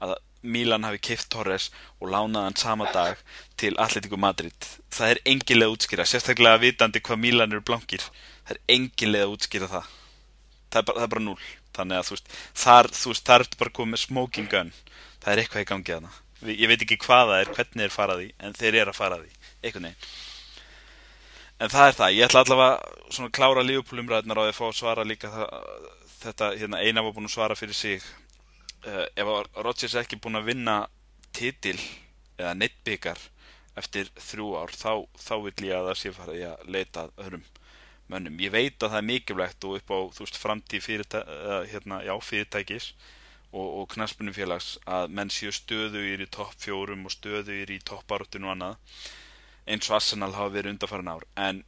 að 0.00 0.14
Milan 0.40 0.86
hafi 0.88 1.02
keift 1.10 1.28
Torres 1.34 1.68
og 1.98 2.08
lánað 2.14 2.46
hann 2.46 2.56
sama 2.56 2.86
dag 2.94 3.18
til 3.60 3.74
Atletico 3.82 4.16
Madrid. 4.16 4.68
Það 4.88 5.14
er 5.14 5.22
engin 5.34 5.60
leið 5.60 5.68
að 5.68 5.76
útskýra 5.76 6.08
sérstaklega 6.08 6.62
vitandi 6.62 7.02
hvað 7.04 7.20
Milan 7.26 7.52
eru 7.52 7.64
blankir. 7.66 8.06
Það 8.46 8.56
er 8.56 8.62
engin 8.76 9.12
leið 9.12 9.26
að 9.26 9.34
útskýra 9.36 9.70
það. 9.74 9.92
Það 10.70 10.80
er 10.80 10.88
bara, 10.88 10.98
það 11.02 11.06
er 11.08 11.14
bara 11.16 11.26
núl 11.26 11.38
þannig 11.76 12.00
að 12.00 12.08
þú 12.08 12.16
veist, 12.16 12.32
þar, 12.64 12.88
þú 12.96 13.12
veist, 13.12 13.28
þar 13.28 13.44
ertu 13.44 13.60
bara 13.60 13.76
komið 13.76 14.04
smoking 14.06 14.50
gun. 14.50 14.74
Það 15.20 15.32
er 15.32 15.42
eitthvað 15.44 15.66
í 15.66 15.70
gangi 15.74 15.96
þarna 15.96 16.16
ég 16.48 16.66
veit 16.70 16.82
ekki 16.84 16.98
hvað 17.00 17.30
það 17.30 17.42
er, 17.42 17.52
hvernig 17.56 17.84
þeir 17.84 17.94
fara 17.94 18.16
að 18.16 18.22
því 18.22 18.28
en 18.40 18.56
þeir 18.56 18.78
eru 18.80 18.92
að 18.92 18.98
fara 18.98 19.18
að 19.18 19.24
því, 19.26 19.40
einhvern 19.60 19.88
veginn. 19.88 20.10
En 21.60 21.68
það 21.68 21.90
er 21.90 21.96
það, 21.98 22.14
ég 22.16 22.26
ætla 22.26 22.42
allavega 22.44 22.92
svona 23.12 23.28
að 23.28 23.34
klára 23.36 23.64
lífupólumræðnar 23.68 24.40
á 24.40 24.42
að 24.46 24.54
fá 24.56 24.62
að 24.70 24.78
svara 24.78 25.04
líka 25.04 25.28
það, 25.34 25.50
þetta, 26.22 26.48
hérna 26.62 26.80
eina 26.80 27.04
var 27.04 27.16
búin 27.16 27.28
að 27.28 27.34
svara 27.34 27.58
fyrir 27.58 27.76
sig. 27.76 28.06
Uh, 28.80 29.04
ef 29.12 29.32
Rodgers 29.60 29.92
er 29.92 30.06
ekki 30.06 30.16
búin 30.24 30.40
að 30.40 30.48
vinna 30.48 30.76
titil 31.36 31.76
eða 32.40 32.54
neittbyggar 32.56 33.20
eftir 33.76 34.08
þrjú 34.16 34.54
ár 34.56 34.72
þá, 34.72 35.04
þá 35.20 35.34
vil 35.44 35.68
ég 35.68 35.76
að 35.76 35.90
það 35.90 35.98
sé 36.00 36.14
fara 36.16 36.38
í 36.38 36.46
að 36.48 36.64
leita 36.72 37.04
öðrum 37.20 37.44
mönnum. 38.10 38.40
Ég 38.40 38.54
veit 38.56 38.80
að 38.80 38.94
það 38.94 39.00
er 39.02 39.08
mikilvægt 39.10 39.68
og 39.68 39.76
upp 39.76 39.92
á 39.92 39.98
þú 40.16 40.24
veist 40.24 40.40
framtíð 40.40 40.86
fyrirtæ, 40.86 41.20
uh, 41.20 41.60
hérna, 41.68 42.00
já, 42.08 42.14
fyrirtækis 42.24 42.94
og, 43.52 43.68
og 43.80 43.88
knaspunum 43.94 44.34
félags 44.36 44.76
að 44.86 45.10
menn 45.16 45.32
séu 45.34 45.52
stöðugir 45.54 46.22
í 46.22 46.30
topp 46.30 46.54
fjórum 46.62 47.06
og 47.08 47.14
stöðugir 47.14 47.74
í 47.74 47.80
toppárutinu 47.86 48.50
og 48.50 48.56
annað 48.56 48.78
eins 49.70 49.90
og 49.90 49.98
Arsenal 49.98 50.32
hafa 50.34 50.54
verið 50.54 50.74
undarfæran 50.74 51.12
ár. 51.12 51.26
En 51.38 51.64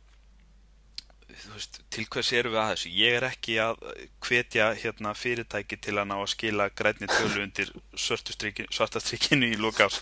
veist, 1.52 1.80
til 1.92 2.04
hvers 2.12 2.30
eru 2.36 2.52
við 2.52 2.60
að 2.60 2.70
þessu? 2.72 2.90
Ég 2.96 3.16
er 3.16 3.26
ekki 3.26 3.56
að 3.62 3.80
hvetja 4.24 4.68
hérna, 4.78 5.14
fyrirtæki 5.16 5.78
til 5.82 5.96
að 5.96 6.08
ná 6.10 6.14
að 6.18 6.30
skila 6.34 6.68
grænni 6.76 7.08
tölu 7.10 7.44
undir 7.44 7.72
svarta 7.96 9.02
strikinu 9.02 9.48
í 9.48 9.58
lókás 9.60 10.00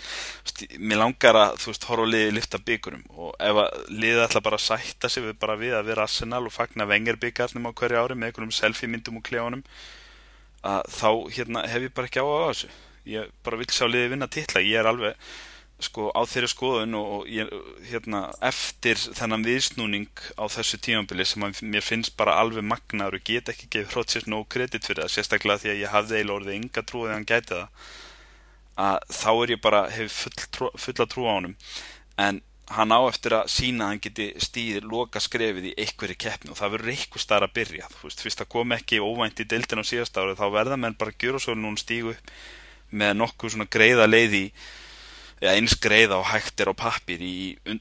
mér 0.78 1.02
langar 1.04 1.38
að 1.38 1.60
þú 1.62 1.72
veist 1.72 1.88
horfa 1.90 2.06
og 2.06 2.12
liði 2.14 2.34
lifta 2.34 2.60
byggurum 2.66 3.06
og 3.14 3.32
ef 3.38 3.62
að 3.64 3.80
liði 3.94 4.24
ætla 4.24 4.44
bara 4.44 4.60
sætta 4.60 5.10
sig 5.12 5.26
við 5.26 5.38
bara 5.42 5.58
við 5.60 5.76
að 5.78 5.92
vera 5.92 6.06
Arsenal 6.08 6.44
og 6.46 6.54
fagna 6.54 6.88
vengar 6.90 7.20
byggarnum 7.20 7.70
á 7.70 7.72
hverju 7.72 8.02
ári 8.02 8.18
með 8.18 8.30
einhverjum 8.30 8.54
selfie 8.60 8.90
myndum 8.90 9.20
og 9.20 9.26
klefunum 9.30 9.64
að 10.66 10.90
þá 10.92 11.10
hérna, 11.36 11.62
hef 11.68 11.86
ég 11.86 11.94
bara 11.96 12.10
ekki 12.10 12.24
á 12.24 12.26
að 12.26 12.48
þessu. 12.48 12.72
Ég 13.10 13.30
bara 13.44 13.60
vil 13.60 13.70
sjá 13.72 13.86
liði 13.88 14.10
vinna 14.12 14.28
tilla 14.28 14.62
ég 14.64 14.80
er 14.80 14.90
alveg 14.90 15.30
sko 15.80 16.10
á 16.12 16.20
þeirri 16.28 16.50
skoðun 16.52 16.96
og 16.98 17.28
ég, 17.32 17.48
hérna, 17.88 18.26
eftir 18.44 19.00
þennan 19.00 19.46
viðsnúning 19.46 20.10
á 20.36 20.44
þessu 20.52 20.76
tímanbili 20.84 21.24
sem 21.24 21.46
að 21.46 21.62
mér 21.64 21.84
finnst 21.84 22.16
bara 22.20 22.36
alveg 22.42 22.66
magnar 22.68 23.16
og 23.16 23.24
get 23.24 23.48
ekki 23.48 23.70
gefið 23.72 23.94
hrótsins 23.94 24.28
nóg 24.28 24.44
kredit 24.52 24.84
fyrir 24.84 25.06
það 25.06 25.14
sérstaklega 25.14 25.62
því 25.62 25.72
að 25.72 25.80
ég 25.80 25.94
hafði 25.94 26.18
eiginlega 26.18 26.36
orðið 26.36 26.58
ynga 26.58 26.84
trú 26.84 27.06
að 27.06 27.14
hann 27.14 27.28
gæti 27.30 27.54
það 27.54 27.88
að 28.80 28.98
þá 29.16 29.30
er 29.32 29.54
ég 29.54 29.64
bara 29.64 29.82
hef 29.92 30.20
full 30.20 30.70
fulla 30.84 31.08
trú 31.08 31.26
á 31.28 31.32
honum. 31.32 31.56
En 32.20 32.42
hann 32.70 32.94
á 32.94 33.00
eftir 33.08 33.34
að 33.34 33.50
sína 33.50 33.86
að 33.86 33.90
hann 33.90 34.02
geti 34.04 34.26
stýðir 34.46 34.86
loka 34.86 35.22
skrefið 35.22 35.70
í 35.72 35.74
einhverju 35.82 36.16
keppni 36.22 36.52
og 36.52 36.58
það 36.60 36.74
verður 36.76 36.92
eitthvað 36.94 37.24
starf 37.24 37.48
að 37.48 37.56
byrja 37.58 37.88
þú 37.96 38.02
veist, 38.06 38.22
fyrst 38.22 38.44
að 38.44 38.50
kom 38.54 38.74
ekki 38.76 39.00
óvænt 39.02 39.42
í 39.42 39.48
deildin 39.50 39.82
á 39.82 39.90
síðast 39.90 40.20
ári 40.20 40.36
þá 40.38 40.46
verða 40.54 40.78
menn 40.78 40.98
bara 41.00 41.14
að 41.14 41.20
gera 41.24 41.42
svo 41.42 41.56
núna 41.58 41.82
stígu 41.82 42.14
með 42.90 43.16
nokkuð 43.18 43.56
svona 43.56 43.68
greiða 43.70 44.06
leiði 44.06 44.44
ja, 45.42 45.54
eins 45.54 45.74
greið 45.82 46.14
á 46.14 46.20
hægtir 46.30 46.70
og 46.70 46.78
pappir 46.78 47.22
í 47.22 47.36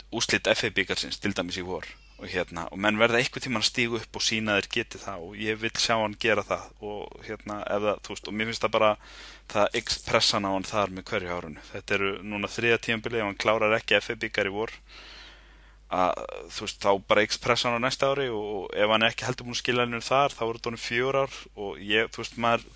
úslitt 0.10 0.50
FA 0.50 0.74
byggarsins 0.74 1.22
til 1.22 1.36
dæmis 1.38 1.62
í 1.62 1.66
vor 1.66 1.86
og 2.20 2.28
hérna, 2.28 2.68
og 2.70 2.80
menn 2.84 3.00
verða 3.00 3.22
eitthvað 3.22 3.48
tíma 3.48 3.62
að 3.64 3.70
stígu 3.70 4.00
upp 4.00 4.20
og 4.20 4.24
sína 4.26 4.58
þeir 4.60 4.70
geti 4.76 5.02
það 5.02 5.26
og 5.26 5.36
ég 5.40 5.60
vil 5.62 5.72
sjá 5.80 5.96
hann 5.96 6.18
gera 6.20 6.44
það. 6.44 6.66
Og 6.84 7.20
hérna, 7.28 7.62
ef 7.64 7.86
það, 7.86 8.02
þú 8.06 8.16
veist, 8.16 8.28
og 8.32 8.36
mér 8.36 8.50
finnst 8.52 8.66
það 8.66 8.76
bara 8.76 8.94
það 9.50 9.78
ekspressan 9.80 10.46
á 10.46 10.50
hann 10.54 10.68
þar 10.68 10.92
með 10.94 11.08
hverju 11.10 11.34
árunu 11.34 11.64
þetta 11.72 11.96
eru 11.98 12.12
núna 12.26 12.50
þriða 12.52 12.82
tímabili 12.86 13.22
ef 13.22 13.30
hann 13.30 13.40
klárar 13.44 13.78
ekki 13.80 14.02
FA 14.04 14.16
byggar 14.22 14.50
í 14.50 14.54
vor 14.54 14.74
að 15.90 16.20
þú 16.54 16.66
veist, 16.68 16.84
þá 16.84 16.92
bara 17.10 17.24
ekspressan 17.26 17.78
á 17.78 17.80
næsta 17.82 18.12
ári 18.12 18.28
og 18.30 18.70
ef 18.78 18.94
hann 18.94 19.08
ekki 19.08 19.26
heldur 19.26 19.48
búin 19.48 19.58
að 19.58 19.62
skilja 19.64 19.86
hennur 19.88 20.06
þar, 20.06 20.36
þá 20.36 20.44
eru 20.46 20.60
þetta 20.60 20.70
honum 20.70 20.84
fjör 20.84 21.20
ár 21.24 21.38
og 21.58 21.80
ég, 21.82 22.12
þú 22.14 22.22
veist, 22.22 22.38
maður 22.38 22.68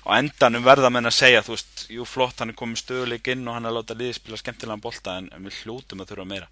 á 0.00 0.10
endanum 0.16 0.64
verða 0.64 0.90
menn 0.92 1.08
að 1.08 1.16
segja 1.18 1.42
þú 1.44 1.54
veist, 1.54 1.82
jú 1.92 2.06
flott, 2.08 2.38
hann 2.40 2.52
er 2.52 2.56
komið 2.58 2.80
stöðuleik 2.80 3.28
inn 3.34 3.48
og 3.48 3.56
hann 3.56 3.68
er 3.68 3.74
látað 3.76 4.00
liðið 4.00 4.16
spila 4.16 4.38
skemmtilegan 4.40 4.84
bolta 4.84 5.16
en, 5.20 5.28
við 5.44 5.58
hljótum 5.64 6.00
að 6.00 6.12
þurfa 6.12 6.28
meira. 6.30 6.48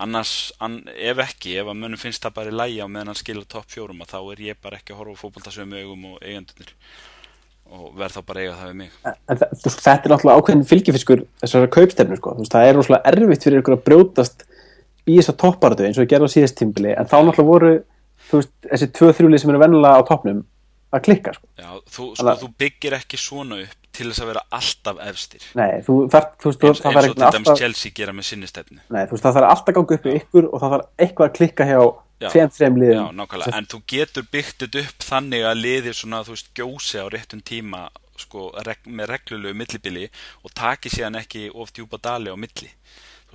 Annars, 0.00 0.32
an, 0.64 0.78
ef 0.94 1.20
ekki, 1.26 1.58
ef 1.60 1.68
að 1.68 1.78
mönnum 1.82 2.00
finnst 2.00 2.24
það 2.24 2.38
bara 2.38 2.70
í 2.70 2.78
á 2.80 2.86
meðan 2.88 3.12
hann 3.12 3.20
skilja 3.20 3.44
topp 3.52 3.68
fjórum 3.74 4.00
þá 4.06 4.18
er 4.22 4.42
ég 4.48 4.62
bara 4.62 4.80
ekki 4.80 4.94
að 4.94 5.02
horfa 5.02 5.22
fókbaltasömu 5.26 5.82
augum 5.82 6.08
og 6.14 6.24
eigendunir 6.24 6.72
og 7.66 7.86
verð 7.98 8.16
þá 8.16 8.26
bara 8.28 8.42
eiga 8.44 8.56
það 8.56 8.68
við 8.70 8.76
mig. 8.80 8.98
En, 9.04 9.16
Þetta 9.36 9.92
er 9.92 10.12
náttúrulega 10.12 10.40
ákveðin 10.40 10.68
fylgifiskur 10.70 11.24
þessara 11.42 11.70
kaupstefnu 11.76 12.18
sko, 12.20 12.34
veist, 12.38 12.52
það 12.54 12.66
er 12.68 12.78
náttúrulega 12.78 13.12
erfitt 13.12 13.46
fyrir 13.46 13.62
ykkur 13.62 13.76
að 13.76 13.86
brjótast 13.88 14.44
í 15.06 15.16
þessa 15.18 15.34
topparötu 15.42 15.86
eins 15.86 15.98
og 15.98 16.06
á 16.06 16.30
síðast 16.30 16.58
tímbili 16.60 16.94
en 16.94 17.08
þá 17.10 17.16
náttúrulega 17.18 17.50
voru 17.50 17.72
veist, 18.30 18.52
þessi 18.70 18.88
tvö 18.94 19.10
þrjúlið 19.18 19.42
sem 19.42 19.52
eru 19.52 19.62
vennilega 19.62 19.98
á 19.98 20.06
toppnum 20.06 20.44
að 20.94 21.04
klikka 21.08 21.34
sko. 21.36 21.50
Já, 21.58 21.68
þú, 21.92 22.06
sko, 22.18 22.34
þú 22.42 22.48
byggir 22.62 22.96
ekki 22.98 23.20
svona 23.20 23.60
upp 23.64 23.90
til 23.96 24.08
þess 24.10 24.22
að 24.22 24.30
vera 24.30 24.42
alltaf 24.58 25.02
efstir. 25.08 25.44
Nei, 25.56 25.68
þú 25.84 25.98
þarf 26.12 26.32
þú 26.42 26.50
veist, 26.50 26.64
eins, 26.68 26.80
eins 26.80 26.96
og 26.96 27.04
til 27.04 27.20
dæmis 27.20 27.36
alltaf... 27.50 27.60
Chelsea 27.60 27.94
gera 27.96 28.14
með 28.16 28.28
sinni 28.28 28.50
stefni 28.50 28.80
Nei, 28.92 29.04
þú 29.06 29.16
veist, 29.16 29.26
það 29.26 29.38
þarf 29.38 29.52
alltaf 29.52 29.70
að 29.72 29.78
ganga 29.78 29.98
upp 29.98 30.08
í 30.08 30.16
ykkur 30.20 30.48
og 30.50 30.62
það 30.62 30.74
þarf 30.74 31.06
eitthvað 31.06 31.30
að 31.30 31.36
klikka 31.38 31.68
hjá 31.70 31.80
tveim, 32.26 32.52
þreim 32.56 32.80
liðum. 32.80 32.98
Já, 32.98 33.16
nákvæmlega, 33.20 33.60
en 33.60 33.70
þú 33.72 33.80
getur 33.92 34.26
byggt 34.32 34.64
þetta 34.64 34.82
upp 34.84 35.06
þannig 35.10 35.46
að 35.48 35.62
liðir 35.62 35.96
svona, 35.96 36.22
þú 36.26 36.36
veist, 36.36 36.52
gjósi 36.56 37.02
á 37.02 37.06
réttum 37.12 37.42
tíma 37.44 37.86
sko, 38.16 38.48
reg 38.64 38.86
með 38.88 39.10
reglulegu 39.12 39.56
millibili 39.56 40.06
og 40.44 40.54
taki 40.56 40.92
síðan 40.92 41.20
ekki 41.20 41.50
of 41.52 41.72
djúpa 41.76 42.00
dali 42.00 42.32
á 42.32 42.36
milli. 42.36 42.70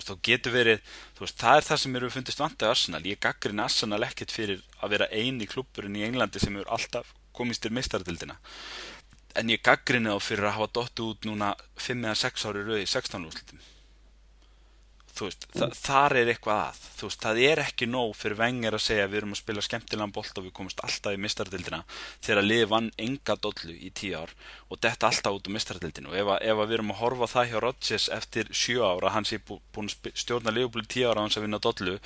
Þú 0.01 0.15
getur 0.25 0.55
verið 0.55 0.79
þú 1.13 1.25
veist, 1.27 1.37
það 1.37 1.59
er 1.59 1.65
það 1.67 1.79
sem 1.83 1.97
eru 1.99 2.07
fundist 2.09 2.39
vant 2.41 2.63
að 2.63 2.71
Arsenal. 2.73 3.01
Ég 3.05 3.19
gaggrin 3.21 3.61
Arsenal 3.61 4.01
ekkert 4.07 4.33
fyrir 4.33 4.63
að 4.81 4.95
vera 4.95 5.09
eini 5.13 5.45
klubburinn 5.45 5.99
í 5.99 6.05
Englandi 6.07 6.41
sem 6.41 6.55
eru 6.57 6.65
alltaf 6.73 7.11
komist 7.37 7.63
til 7.65 7.73
meistardildina 7.75 8.37
en 9.39 9.51
ég 9.53 9.63
gaggrinni 9.63 10.11
á 10.11 10.19
fyrir 10.19 10.49
að 10.49 10.57
hafa 10.59 10.73
dottu 10.79 11.11
út 11.13 11.27
núna 11.27 11.53
5 11.79 12.07
eða 12.07 12.17
6 12.25 12.49
ári 12.49 12.65
rauði 12.67 12.87
16 12.87 13.29
úrslutum 13.29 13.61
þú 15.15 15.27
veist, 15.27 15.45
þa 15.53 15.67
þar 15.75 16.15
er 16.21 16.29
eitthvað 16.31 16.61
að. 16.65 16.79
Þú 16.97 17.07
veist, 17.07 17.21
það 17.25 17.39
er 17.45 17.61
ekki 17.65 17.87
nóg 17.89 18.13
fyrir 18.17 18.37
vengir 18.39 18.77
að 18.77 18.83
segja 18.85 19.07
við 19.09 19.19
erum 19.21 19.35
að 19.35 19.41
spila 19.41 19.63
skemmtilegan 19.65 20.13
bolt 20.15 20.39
og 20.39 20.45
við 20.45 20.53
komumst 20.57 20.83
alltaf 20.85 21.15
í 21.15 21.21
mistardildina 21.21 21.81
þegar 22.23 22.47
liði 22.47 22.69
vann 22.71 22.89
enga 23.05 23.37
dollu 23.45 23.75
í 23.75 23.91
10 23.91 24.15
ár 24.21 24.35
og 24.69 24.81
detta 24.85 25.09
alltaf 25.09 25.37
út 25.37 25.49
á 25.51 25.55
mistardildinu 25.55 26.11
og 26.11 26.17
ef, 26.17 26.31
að, 26.35 26.45
ef 26.51 26.63
að 26.63 26.71
við 26.71 26.77
erum 26.79 26.93
að 26.95 27.01
horfa 27.01 27.31
það 27.35 27.49
hjá 27.51 27.57
Rodgers 27.65 28.07
eftir 28.17 28.53
7 28.63 28.77
ára, 28.87 29.13
hans 29.17 29.33
er 29.35 29.43
búin 29.47 29.91
að 29.91 30.11
stjórna 30.23 30.55
liðbúli 30.55 30.87
10 30.87 31.11
ára 31.11 31.21
á 31.21 31.25
hans 31.25 31.39
að 31.39 31.47
vinna 31.47 31.61
dollu 31.61 31.97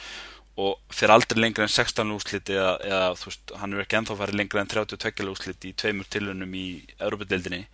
og 0.55 0.79
fyrir 0.93 1.13
aldrei 1.15 1.41
lengra 1.41 1.65
en 1.65 1.71
16 1.71 2.15
úrsliti 2.15 2.55
eða, 2.55 2.77
eða 2.87 3.11
þú 3.19 3.29
veist, 3.29 3.53
hann 3.59 3.75
er 3.75 3.83
ekki 3.83 3.99
enþá 3.99 4.17
farið 4.21 4.39
lengra 4.39 4.63
en 4.63 4.71
32 4.71 5.27
úrsliti 5.33 5.71
í 5.71 5.75
tveimur 5.75 6.07
tilunum 6.11 6.55
í 6.55 6.65
Európa-deildinni 6.95 7.65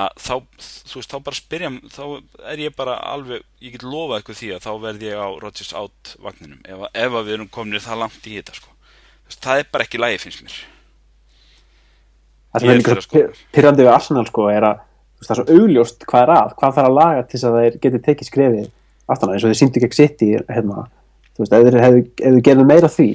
að 0.00 0.10
þá, 0.22 0.34
þú 0.86 1.00
veist, 1.00 1.12
þá 1.12 1.18
bara 1.26 1.36
spyrja 1.36 1.70
þá 1.90 2.02
er 2.52 2.62
ég 2.62 2.74
bara 2.78 2.96
alveg 3.10 3.44
ég 3.60 3.74
get 3.74 3.84
lofa 3.84 4.20
eitthvað 4.20 4.40
því 4.40 4.50
að 4.54 4.66
þá 4.66 4.70
verð 4.84 5.06
ég 5.08 5.18
á 5.18 5.28
Rodgers 5.42 5.72
átt 5.76 6.12
vagninum, 6.22 6.60
ef, 6.64 6.84
ef 6.94 7.16
við 7.16 7.32
erum 7.36 7.50
kominir 7.52 7.84
það 7.84 8.04
langt 8.04 8.28
í 8.28 8.36
þetta, 8.38 8.56
sko. 8.60 8.76
Veist, 9.26 9.42
það 9.42 9.62
er 9.62 9.72
bara 9.74 9.86
ekki 9.86 10.00
lægi, 10.00 10.20
finnst 10.22 10.44
mér. 10.46 10.60
Það 12.50 12.62
sem 12.62 12.70
er 12.70 12.80
líka 12.80 12.96
sko. 13.04 13.24
pyrrandið 13.56 13.86
við 13.86 13.92
Arsenal, 13.92 14.24
sko, 14.30 14.46
er 14.50 14.68
að 14.70 14.80
veist, 15.18 15.26
það 15.26 15.34
er 15.34 15.42
svo 15.42 15.58
augljóst 15.58 16.06
hvað 16.06 16.24
er 16.24 16.34
að, 16.36 16.54
hvað 16.62 16.78
þarf 16.78 16.90
að 16.90 16.96
laga 16.96 17.26
til 17.26 17.36
þess 17.36 17.50
að 17.50 17.58
þeir 17.58 17.78
geti 17.84 18.02
tekið 18.06 18.30
skrefið 18.30 18.70
aftan 19.10 19.30
á 19.30 19.32
eins 19.34 19.44
og 19.44 19.50
þeir 19.50 19.60
síndi 19.60 19.82
ekki 19.84 19.98
sitt 19.98 20.24
í 20.24 20.30
hérna 20.38 20.86
þú 21.40 21.46
veist, 21.46 21.56
ef 22.20 22.34
þið 22.36 22.42
gerðið 22.46 22.68
meira 22.68 22.92
því 22.92 23.08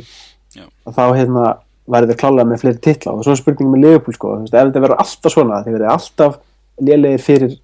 Já. 0.55 0.65
þá 0.89 1.03
hérna 1.19 1.45
værið 1.85 2.11
þið 2.11 2.19
klálega 2.23 2.49
með 2.49 2.63
fleiri 2.63 2.81
titla. 2.81 3.13
Og 3.13 3.25
svo 3.25 3.35
er 3.35 3.39
spurningum 3.39 3.75
með 3.75 3.85
Leopold 3.85 4.17
sko, 4.17 4.31
þú 4.39 4.47
veist, 4.47 4.55
ef 4.57 4.69
þetta 4.71 4.83
verður 4.85 5.03
alltaf 5.03 5.35
svona 5.35 5.61
þeir 5.61 5.75
verður 5.77 5.93
alltaf 5.93 6.39
lélegir 6.81 7.23
fyrir 7.23 7.55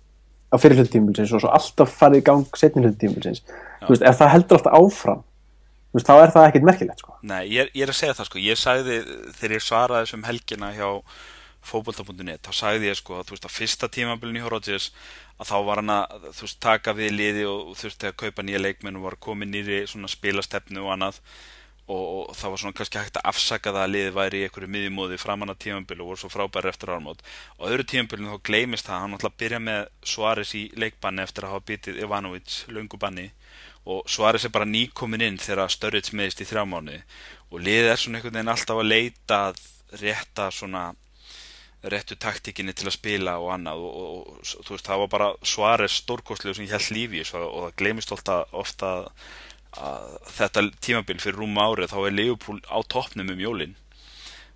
á 0.52 0.56
fyrir 0.60 0.82
hlutímbilsins 0.82 1.34
og 1.36 1.44
svo 1.44 1.52
alltaf 1.56 1.92
farið 1.96 2.22
í 2.22 2.26
gang 2.28 2.58
setni 2.60 2.84
hlutímbilsins 2.84 3.44
þú 3.46 3.94
veist, 3.94 4.06
ef 4.08 4.18
það 4.20 4.34
heldur 4.36 4.60
alltaf 4.60 4.78
áfram 4.78 5.22
þú 5.24 5.98
veist, 6.00 6.08
þá 6.08 6.16
er 6.16 6.34
það 6.36 6.48
ekkit 6.50 6.68
merkilegt 6.68 7.04
sko. 7.04 7.16
Nei, 7.24 7.44
ég, 7.52 7.72
ég 7.76 7.86
er 7.86 7.94
að 7.94 8.00
segja 8.00 8.18
það 8.18 8.30
sko, 8.30 8.42
ég 8.44 8.60
sagði 8.60 8.98
þegar 9.38 9.56
ég 9.56 9.66
svaraði 9.66 10.08
þessum 10.08 10.28
helgina 10.28 10.74
hjá 10.76 10.90
fókbólta.net, 11.72 12.42
þá 12.48 12.52
sagði 12.58 12.90
ég 12.90 13.00
sko 13.00 13.20
að 13.20 13.28
þú 13.28 13.36
veist 13.36 13.48
að 13.48 13.56
fyrsta 13.56 13.90
tímabilin 13.94 14.40
í 14.40 14.44
Horodges 14.44 14.90
að 15.42 15.50
þá 15.50 15.56
var 15.68 15.82
hann 15.82 15.94
að 15.96 16.28
þú 16.38 16.46
veist 16.46 16.60
taka 16.62 16.94
við 16.98 17.16
liði 17.16 17.48
og 17.50 17.72
þurfti 17.80 18.12
að 18.12 18.20
kaupa 18.22 18.46
nýja 18.46 18.62
leikmenn 18.62 19.00
og 19.00 19.08
var 19.08 19.18
komið 19.26 19.52
nýri 19.56 19.80
svona 19.90 20.12
spilastefnu 20.12 20.86
og 20.86 20.94
annað. 20.96 21.20
Og, 21.92 22.30
og 22.30 22.36
það 22.38 22.52
var 22.54 22.60
svona 22.62 22.76
kannski 22.78 23.00
hægt 23.02 23.18
að 23.20 23.26
afsaka 23.32 23.72
það 23.74 23.82
að 23.84 23.90
liði 23.92 24.12
væri 24.16 24.40
í 24.40 24.44
einhverju 24.46 24.70
miðjumóði 24.72 25.18
framann 25.20 25.52
að 25.52 25.58
tímabilin 25.66 26.04
og 26.06 26.12
voru 26.12 26.22
svo 26.22 26.30
frábæri 26.32 26.70
eftir 26.70 26.92
ármót 26.94 27.24
og 27.58 27.66
öðru 27.68 27.86
tímabilin 27.90 28.30
þá 28.32 28.46
gleimist 28.48 28.88
það 28.88 29.02
hann 29.02 29.18
ætla 29.18 29.32
að 29.32 29.40
byrja 29.42 29.60
með 29.66 29.82
Suárez 30.14 30.54
í 30.56 30.62
leikbanni 30.78 31.26
eftir 31.26 31.48
að 31.48 31.56
hafa 31.56 31.66
bitið 31.72 32.00
Ivanovic 32.06 32.60
lungubanni 32.72 33.26
og 33.90 34.06
Suárez 34.08 34.46
er 34.46 34.54
bara 34.56 34.70
nýkomin 34.70 35.26
inn 35.26 35.42
þegar 35.42 35.74
Sturridge 35.74 36.16
meðist 36.16 36.46
í 36.46 36.48
þrjá 36.48 36.64
mánu 36.70 37.02
og 37.50 37.60
liðið 37.66 37.92
er 37.92 38.00
svona 38.00 38.22
einhvern 38.22 38.38
veginn 38.38 38.54
alltaf 38.54 38.84
að 38.86 38.92
leita 38.94 39.42
rétta 40.06 40.52
svona 40.54 40.86
réttu 41.84 42.16
taktíkinni 42.16 42.74
til 42.78 42.90
að 42.90 42.98
spila 42.98 43.38
og 43.42 43.54
annað 43.56 43.82
og, 43.82 43.94
og, 44.02 44.34
og 44.38 44.66
þú 44.68 44.76
veist 44.76 44.90
það 44.90 45.04
var 45.04 45.12
bara 45.16 45.30
svares 45.42 46.00
stórkostlegu 46.04 46.58
sem 46.58 46.68
ég 46.68 46.76
held 46.76 46.92
lífi 46.94 47.24
og, 47.34 47.46
og 47.48 47.64
það 47.66 47.78
glemist 47.82 48.14
ofta, 48.14 48.98
að 49.82 50.18
þetta 50.38 50.66
tímabil 50.84 51.22
fyrir 51.24 51.40
rúma 51.42 51.70
árið 51.72 51.94
þá 51.94 52.00
er 52.04 52.18
Leopold 52.18 52.68
á 52.70 52.78
toppnum 52.92 53.34
um 53.34 53.42
jólinn 53.42 53.78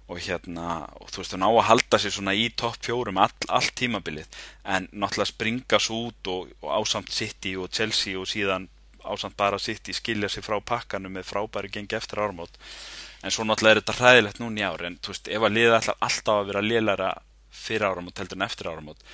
og 0.05 0.21
hérna 0.21 0.85
og 1.01 1.09
þú 1.09 1.23
veist 1.23 1.33
það 1.33 1.41
ná 1.41 1.47
að 1.49 1.67
halda 1.71 1.99
sér 2.01 2.13
svona 2.13 2.35
í 2.37 2.45
topp 2.53 2.77
fjórum 2.85 3.17
all, 3.17 3.33
all 3.49 3.69
tímabilið. 3.73 4.27
En 4.61 4.85
náttúrulega 4.93 5.31
springa 5.31 5.79
svo 5.81 6.11
út 6.11 6.29
og 6.29 6.51
ásamt 6.61 7.09
City 7.09 7.55
og 7.57 7.71
Chelsea 7.73 8.19
og 8.19 8.29
síðan 8.29 8.67
ásamt 9.01 9.37
bara 9.37 9.57
City 9.57 9.95
skilja 9.97 10.29
sér 10.29 10.45
frá 10.45 10.59
pakkanum 10.61 11.17
með 11.17 11.25
frábæri 11.31 11.73
gengi 11.73 11.97
eftir 11.97 12.21
ármót 12.21 12.53
en 13.25 13.33
svo 13.33 13.45
náttúrulega 13.47 13.75
er 13.75 13.81
þetta 13.81 13.97
hræðilegt 13.99 14.41
núni 14.41 14.65
ári 14.65 14.89
en 14.91 14.97
veist, 15.07 15.27
ef 15.27 15.45
að 15.47 15.55
liða 15.57 15.79
ætlar 15.79 16.01
alltaf 16.07 16.39
að 16.39 16.49
vera 16.51 16.65
liðlæra 16.65 17.11
fyrir 17.55 17.87
áramót 17.89 18.21
heldur 18.21 18.37
en 18.37 18.45
eftir 18.45 18.69
áramót 18.69 19.05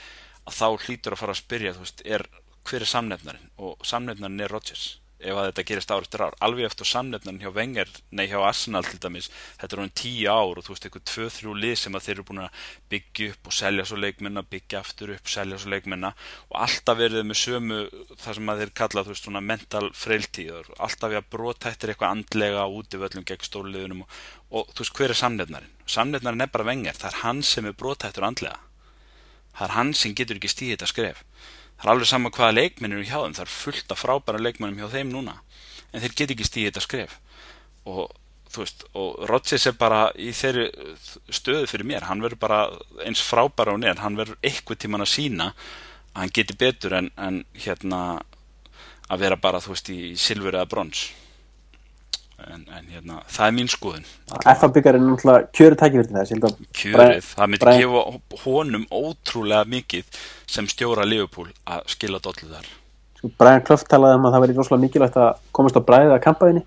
að 0.42 0.58
þá 0.58 0.68
hlýtur 0.86 1.16
að 1.16 1.22
fara 1.22 1.36
að 1.36 1.42
spyrja, 1.42 1.76
veist, 1.80 2.04
er 2.04 2.26
hver 2.68 2.84
er 2.84 2.90
samnefnarinn? 2.90 3.52
Og 3.62 3.86
samnefnarinn 3.88 4.44
er 4.44 4.52
Rodgers 4.52 5.01
ef 5.22 5.38
að 5.38 5.48
þetta 5.50 5.66
gerist 5.70 5.92
ár 5.94 6.06
eftir 6.06 6.24
ár. 6.26 6.36
Alveg 6.44 6.68
eftir 6.68 6.90
samnefnan 6.90 7.40
hjá 7.42 7.52
Wenger 7.56 7.90
nei 8.18 8.26
hjá 8.32 8.40
Arsenal 8.42 8.84
til 8.88 9.00
dæmis, 9.02 9.30
þetta 9.62 9.78
er 9.78 9.82
hann 9.84 9.94
tíu 10.02 10.32
ár 10.32 10.60
og 10.60 10.66
þú 10.66 10.74
veist 10.74 10.88
eitthvað 10.88 11.06
tvö, 11.12 11.28
þrjú 11.36 11.56
lið 11.62 11.76
sem 11.82 11.98
að 11.98 12.06
þeir 12.08 12.16
eru 12.16 12.26
búin 12.30 12.42
að 12.46 12.64
byggja 12.94 13.30
upp 13.34 13.52
og 13.52 13.56
selja 13.58 13.86
svo 13.90 14.00
leikminna 14.02 14.46
byggja 14.52 14.82
aftur 14.82 15.14
upp, 15.16 15.32
selja 15.32 15.60
svo 15.62 15.74
leikminna 15.74 16.14
og 16.50 16.58
alltaf 16.66 17.00
verður 17.00 17.28
með 17.30 17.42
sömu 17.42 17.80
það 18.24 18.40
sem 18.40 18.52
að 18.54 18.64
þeir 18.64 18.74
kalla 18.82 19.06
þú 19.06 19.14
veist 19.14 19.30
svona 19.30 19.44
mental 19.52 19.86
freiltíður 20.02 20.74
alltaf 20.78 21.14
við 21.14 21.22
að 21.22 21.32
brotættir 21.38 21.94
eitthvað 21.94 22.18
andlega 22.18 22.68
út 22.68 22.98
í 22.98 23.02
völlum 23.02 23.28
gegn 23.28 23.48
stóliðunum 23.48 24.04
og, 24.06 24.20
og 24.52 24.76
þú 24.76 24.86
veist 24.86 25.00
hver 25.00 25.16
er 25.16 25.22
samnefnarinn? 25.22 25.80
Samnefnarinn 25.92 26.46
er 26.46 26.52
bara 26.54 26.68
Wenger, 26.68 26.98
það 26.98 27.10
er 27.12 27.24
hann 27.26 27.42
sem 27.46 27.68
er 27.68 27.78
brotættur 27.78 28.28
andlega. 28.28 28.60
Það 29.52 29.66
er 29.68 29.74
hann 29.76 29.90
sem 29.98 30.14
getur 30.16 30.38
ekki 30.40 30.52
stíðið 30.52 30.78
þetta 30.78 30.92
skref 30.92 31.26
það 31.82 31.88
er 31.88 31.94
alveg 31.96 32.10
sama 32.10 32.32
hvaða 32.34 32.58
leikminn 32.58 32.96
eru 32.96 33.04
hjá 33.04 33.18
þeim. 33.18 33.36
Það 33.38 33.46
er 33.46 33.54
fullt 33.58 33.94
af 33.94 34.02
frábæra 34.02 34.42
leikmennum 34.42 34.80
hjá 34.82 34.94
þeim 34.94 35.14
núna. 35.14 35.38
En 35.92 36.04
þeir 36.04 36.18
get 36.18 36.34
ekki 36.36 36.48
stíðið 36.48 36.72
þetta 36.72 36.86
skref. 36.86 37.20
Og 37.90 38.04
þú 38.52 38.64
veist 38.64 38.84
og 39.00 39.22
Rodgers 39.30 39.68
er 39.70 39.78
bara 39.80 40.02
í 40.20 40.32
þeirri 40.36 40.68
stöðu 41.32 41.70
fyrir 41.72 41.88
mér, 41.88 42.08
hann 42.10 42.24
verður 42.24 42.42
bara 42.42 42.60
eins 43.06 43.24
frábæra 43.24 43.76
og 43.76 43.82
neð, 43.82 44.02
hann 44.04 44.20
verður 44.20 44.40
eitthvað 44.44 44.82
tíman 44.84 45.06
að 45.06 45.14
sína 45.14 45.52
að 46.12 46.20
hann 46.20 46.34
geti 46.36 46.58
betur 46.60 46.98
en, 47.00 47.10
en 47.16 47.42
hérna 47.56 48.02
að 49.12 49.24
vera 49.24 49.40
bara 49.40 49.62
þú 49.64 49.76
veist 49.76 49.92
í 49.94 50.00
silfur 50.20 50.58
eða 50.58 50.68
brons 50.72 51.08
en, 52.48 52.66
en 52.78 52.92
hérna, 52.92 53.22
það 53.30 53.48
er 53.48 53.56
mín 53.58 53.72
skoðun 53.72 54.06
FA-byggar 54.42 54.98
er 54.98 55.04
náttúrulega 55.04 55.50
kjöru 55.56 55.80
tækifyrti 55.80 56.18
þess 56.18 56.68
kjörið, 56.82 57.32
það 57.32 57.52
myndi 57.54 57.76
gefa 57.82 58.44
honum 58.46 58.86
ótrúlega 58.90 59.64
mikið 59.70 60.22
sem 60.52 60.68
stjóra 60.72 61.08
Liverpool 61.08 61.50
að 61.70 61.84
skila 61.94 62.20
dollu 62.24 62.50
þar. 62.52 62.70
Sko, 63.20 63.32
Brian 63.40 63.64
Clough 63.66 63.88
talaði 63.90 64.20
um 64.20 64.28
að 64.28 64.36
það 64.36 64.46
veri 64.46 64.56
rosalega 64.58 64.86
mikilvægt 64.86 65.20
að 65.22 65.42
komast 65.56 65.78
á 65.80 65.82
bræðið 65.88 66.16
að 66.16 66.24
kampaðinni. 66.26 66.64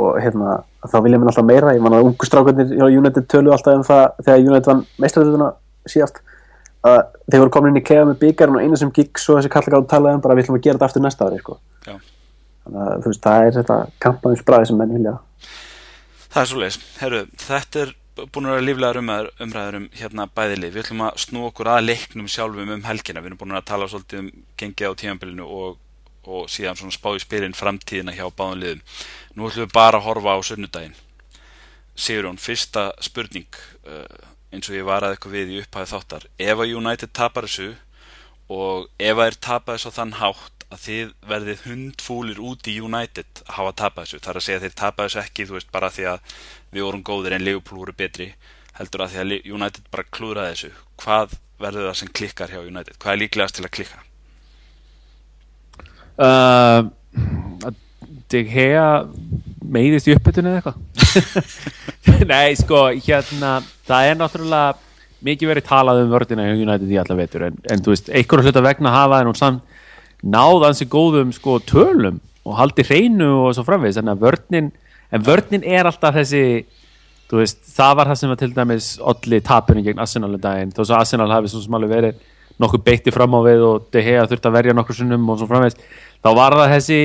Og 0.00 0.20
hérna, 0.22 0.60
þá 0.86 0.98
vilja 1.02 1.18
mér 1.18 1.32
alltaf 1.32 1.46
meira. 1.48 1.72
Ég 1.74 1.82
man 1.82 1.96
að 1.96 2.04
ungu 2.06 2.26
strákarnir 2.28 2.76
hjá 2.78 2.84
United 2.86 3.26
tölu 3.32 3.50
alltaf 3.50 3.80
um 3.80 3.86
það 3.88 4.04
þegar 4.20 4.44
United 4.44 4.68
vann 4.70 4.84
meistræðuna 5.02 5.48
síðast 5.90 6.20
að 6.86 7.00
þeir 7.26 7.42
voru 7.42 7.52
komin 7.56 7.74
inn 7.74 7.80
í 7.80 7.84
keða 7.84 8.06
með 8.08 8.20
byggjarinn 8.22 8.56
og 8.56 8.64
einu 8.64 8.78
sem 8.80 8.92
gikk 8.94 9.20
svo 9.20 9.36
þessi 9.36 9.50
kallega 9.52 9.82
á 9.82 9.90
talaði 9.90 10.16
um 10.16 10.22
bara 10.24 10.36
við 10.36 10.46
ætlum 10.46 10.60
að 10.60 10.64
gera 10.64 10.78
þetta 10.78 10.88
aftur 10.88 11.04
næsta 11.04 11.26
ári 11.26 11.40
sko 11.42 11.58
þannig 12.64 12.82
að 12.84 13.08
veist, 13.08 13.24
það 13.24 13.46
er 13.46 13.56
þetta 13.58 13.78
kampaðins 14.04 14.44
bræði 14.46 14.70
sem 14.70 14.80
menn 14.80 14.94
vilja. 14.96 15.16
Það 16.30 16.42
er 16.42 16.50
svo 16.50 16.60
leiðis, 16.60 16.78
herru, 17.00 17.20
þetta 17.42 17.82
er 17.84 17.94
búin 18.30 18.48
að 18.48 18.56
vera 18.56 18.66
líflegar 18.66 18.98
umræður 19.00 19.78
um 19.78 19.86
hérna 19.96 20.26
bæðilið, 20.36 20.74
við 20.74 20.82
ætlum 20.84 21.04
að 21.06 21.20
snú 21.24 21.44
okkur 21.48 21.70
að 21.72 21.86
leiknum 21.86 22.28
sjálfum 22.30 22.74
um 22.74 22.82
helgina, 22.84 23.22
við 23.22 23.30
erum 23.30 23.40
búin 23.40 23.56
að 23.56 23.68
tala 23.70 23.88
svolítið 23.90 24.22
um 24.22 24.30
gengið 24.60 24.92
á 24.92 25.00
tímanbylinu 25.00 25.46
og, 25.46 25.78
og 26.26 26.50
síðan 26.52 26.78
svona 26.78 26.94
spá 26.94 27.08
í 27.14 27.22
spyrinn 27.22 27.56
framtíðina 27.56 28.14
hjá 28.16 28.26
báðum 28.28 28.60
liðum. 28.60 28.82
Nú 29.34 29.48
ætlum 29.48 29.66
við 29.66 29.74
bara 29.74 30.00
að 30.00 30.06
horfa 30.08 30.36
á 30.36 30.38
sunnudaginn. 30.46 30.98
Sigurjón, 32.00 32.40
fyrsta 32.40 32.90
spurning 33.02 33.60
uh, 33.88 34.04
eins 34.50 34.68
og 34.70 34.76
ég 34.76 34.86
var 34.86 35.06
að 35.06 35.16
eitthvað 35.16 35.36
við 35.38 35.54
í 35.54 35.60
upphæðu 35.64 35.92
þáttar, 35.94 36.26
ef 36.38 36.62
að 36.62 36.74
United 36.76 37.14
tapar 37.16 37.46
þessu 37.48 37.72
og 38.50 38.88
ef 38.98 39.16
að 39.16 39.28
er 39.28 39.38
tapar 39.38 39.78
þessu 39.78 39.94
á 39.94 39.98
þann 39.98 40.16
hátt 40.18 40.59
að 40.70 40.82
þið 40.84 41.12
verðið 41.30 41.62
hundfúlir 41.66 42.40
út 42.46 42.68
í 42.70 42.76
United 42.78 43.42
að 43.46 43.54
hafa 43.56 43.72
tapað 43.80 44.06
þessu, 44.06 44.20
þar 44.26 44.38
að 44.38 44.44
segja 44.46 44.58
að 44.60 44.66
þeir 44.66 44.76
tapað 44.80 45.08
þessu 45.08 45.20
ekki 45.24 45.46
þú 45.48 45.56
veist 45.56 45.70
bara 45.74 45.90
því 45.90 46.06
að 46.12 46.34
við 46.70 46.86
vorum 46.86 47.06
góðir 47.06 47.36
en 47.36 47.44
Liverpool 47.46 47.80
voru 47.82 47.94
betri, 47.98 48.28
heldur 48.78 49.04
að 49.04 49.14
því 49.14 49.22
að 49.22 49.50
United 49.56 49.88
bara 49.90 50.06
klúraði 50.14 50.54
þessu. 50.54 50.70
Hvað 51.02 51.34
verður 51.60 51.88
það 51.90 51.98
sem 52.00 52.12
klikkar 52.20 52.54
hjá 52.54 52.60
United? 52.62 52.98
Hvað 53.02 53.12
er 53.12 53.22
líklegast 53.24 53.58
til 53.58 53.66
að 53.66 53.74
klikka? 53.78 54.04
Uh, 56.20 56.86
að 57.66 58.46
hega 58.52 58.86
meiðist 59.70 60.06
í 60.06 60.14
uppbytunni 60.14 60.52
eða 60.52 60.60
eitthvað? 60.60 60.78
Nei 62.30 62.54
sko 62.58 62.84
hérna 62.94 63.58
það 63.88 64.10
er 64.10 64.20
náttúrulega 64.20 65.26
mikið 65.26 65.50
verið 65.50 65.66
talað 65.66 66.04
um 66.04 66.12
vördina 66.12 66.46
hjá 66.46 66.54
United 66.54 66.92
í 66.92 66.98
alla 67.00 67.16
vetur 67.18 67.48
en, 67.48 67.58
en 67.72 67.82
þú 67.84 67.92
veist, 67.92 68.08
einhverju 68.08 68.46
hlut 68.46 68.60
að 68.60 68.68
vegna 68.68 68.94
hafa 68.94 69.20
en 69.20 69.30
hún 69.30 69.38
samt 69.38 69.66
náð 70.22 70.66
hansi 70.66 70.88
góðum 70.90 71.32
sko 71.34 71.58
tölum 71.68 72.20
og 72.44 72.58
haldi 72.58 72.84
hreinu 72.88 73.30
og 73.46 73.54
svo 73.56 73.64
framvegis. 73.66 74.00
En 74.00 74.12
vörninn, 74.20 74.70
en 75.12 75.24
vörninn 75.26 75.64
er 75.64 75.88
alltaf 75.88 76.16
þessi 76.16 76.44
veist, 77.30 77.62
það 77.76 77.96
var 77.96 78.10
það 78.10 78.18
sem 78.18 78.32
var 78.32 78.38
til 78.40 78.52
dæmis 78.54 78.90
allir 79.12 79.42
tapurinn 79.46 79.86
gegn 79.86 80.02
Arsenal 80.02 80.32
en 80.34 80.42
daginn, 80.42 80.72
þó 80.74 80.80
að 80.82 80.96
Arsenal 80.98 81.30
hafi 81.30 81.52
svo 81.52 81.60
sem 81.62 81.76
alveg 81.78 81.92
verið 81.94 82.22
nokkuð 82.60 82.82
beitti 82.84 83.12
fram 83.14 83.36
á 83.38 83.40
við 83.46 83.62
og 83.64 83.84
De 83.94 84.02
Gea 84.04 84.24
þurfti 84.28 84.50
að 84.50 84.56
verja 84.56 84.74
nokkur 84.76 84.98
sunnum 84.98 85.28
og 85.30 85.38
svo 85.38 85.46
framvegis. 85.48 85.78
Þá 86.20 86.30
var 86.36 86.56
það 86.58 86.72
þessi 86.74 87.00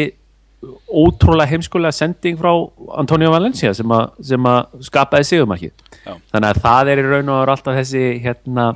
ótrúlega 0.89 1.51
heimskulega 1.51 1.93
sending 1.93 2.39
frá 2.39 2.51
Antonio 2.97 3.31
Valencia 3.33 3.73
sem 3.75 3.91
að 3.91 4.81
skapaði 4.87 5.27
sigumarkið 5.29 5.73
þannig 6.05 6.49
að 6.49 6.61
það 6.63 6.91
er 6.91 7.01
í 7.01 7.05
raun 7.05 7.31
og 7.33 7.51
alltaf 7.53 7.77
þessi 7.79 8.03
hérna 8.23 8.71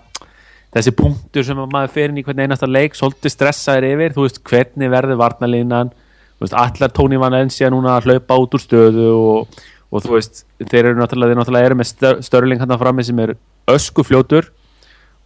þessi 0.76 0.94
punktur 0.98 1.46
sem 1.46 1.60
maður 1.60 1.94
fer 1.96 2.12
inn 2.12 2.20
í 2.22 2.24
hvernig 2.26 2.48
einasta 2.48 2.70
leik 2.70 2.98
svolítið 2.98 3.34
stressaður 3.34 3.90
yfir, 3.90 4.16
þú 4.16 4.26
veist 4.28 4.42
hvernig 4.46 4.94
verður 4.94 5.20
varnalínan, 5.22 5.92
þú 6.38 6.46
veist 6.46 6.58
allar 6.62 6.94
Tóni 6.96 7.20
Van 7.22 7.38
Ensia 7.40 7.72
núna 7.74 7.96
að 7.98 8.10
hlaupa 8.10 8.38
út 8.44 8.58
úr 8.58 8.64
stöðu 8.64 9.08
og, 9.18 9.62
og 9.90 10.06
þú 10.06 10.16
veist 10.18 10.44
þeir 10.62 10.92
eru 10.92 11.00
náttúrulega, 11.00 11.34
þeir 11.34 11.42
náttúrulega 11.42 11.72
eru 11.72 11.80
með 11.80 12.22
störling 12.28 12.62
hann 12.62 12.78
frammi 12.82 13.06
sem 13.08 13.24
er 13.26 13.36
ösku 13.70 14.06
fljótur 14.06 14.52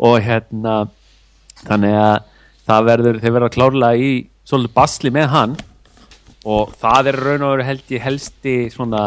og 0.04 0.20
hérna 0.24 0.86
þannig 1.64 2.00
að 2.00 2.16
það 2.64 2.88
verður, 2.90 3.20
þeir 3.20 3.36
verður 3.38 3.56
klárlega 3.58 4.00
í 4.00 4.14
svolítið 4.48 4.76
basli 4.80 5.12
með 5.14 5.30
hann 5.34 5.60
og 6.44 6.74
það 6.80 7.12
er 7.12 7.20
raun 7.28 7.46
og 7.46 7.54
veru 7.54 7.68
held 7.68 7.94
í 7.94 8.02
helsti 8.04 8.56
svona 8.74 9.04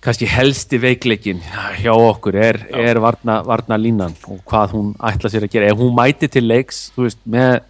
kannski 0.00 0.28
helsti 0.28 0.80
veikleikin 0.80 1.42
hjá 1.80 1.92
okkur 1.92 2.36
er, 2.40 2.58
er 2.72 3.00
varna, 3.02 3.40
varna 3.44 3.76
línan 3.76 4.14
og 4.32 4.40
hvað 4.48 4.74
hún 4.76 4.94
ætla 4.96 5.30
sér 5.32 5.44
að 5.44 5.54
gera. 5.54 5.72
Ef 5.72 5.80
hún 5.80 5.92
mæti 5.96 6.30
til 6.32 6.46
leiks 6.48 6.86
veist, 6.96 7.20
með 7.28 7.60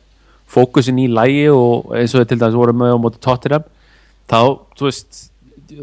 fókusin 0.50 1.00
í 1.02 1.08
lægi 1.10 1.48
og 1.54 1.90
eins 1.98 2.14
og 2.14 2.26
til 2.30 2.38
dæmis 2.38 2.58
vorum 2.58 2.84
við 2.84 2.94
á 2.94 2.98
móti 3.02 3.22
tóttiram 3.22 3.66
þá, 4.30 4.40
veist, 4.78 5.24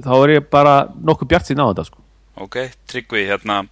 þá 0.03 0.13
er 0.17 0.35
ég 0.37 0.51
bara 0.51 0.77
nokkuð 0.95 1.33
bjart 1.33 1.49
síðan 1.49 1.67
á 1.67 1.71
þetta 1.71 1.87
sko. 1.89 2.05
Ok, 2.47 2.59
Tryggvi, 2.87 3.25
hérna 3.27 3.63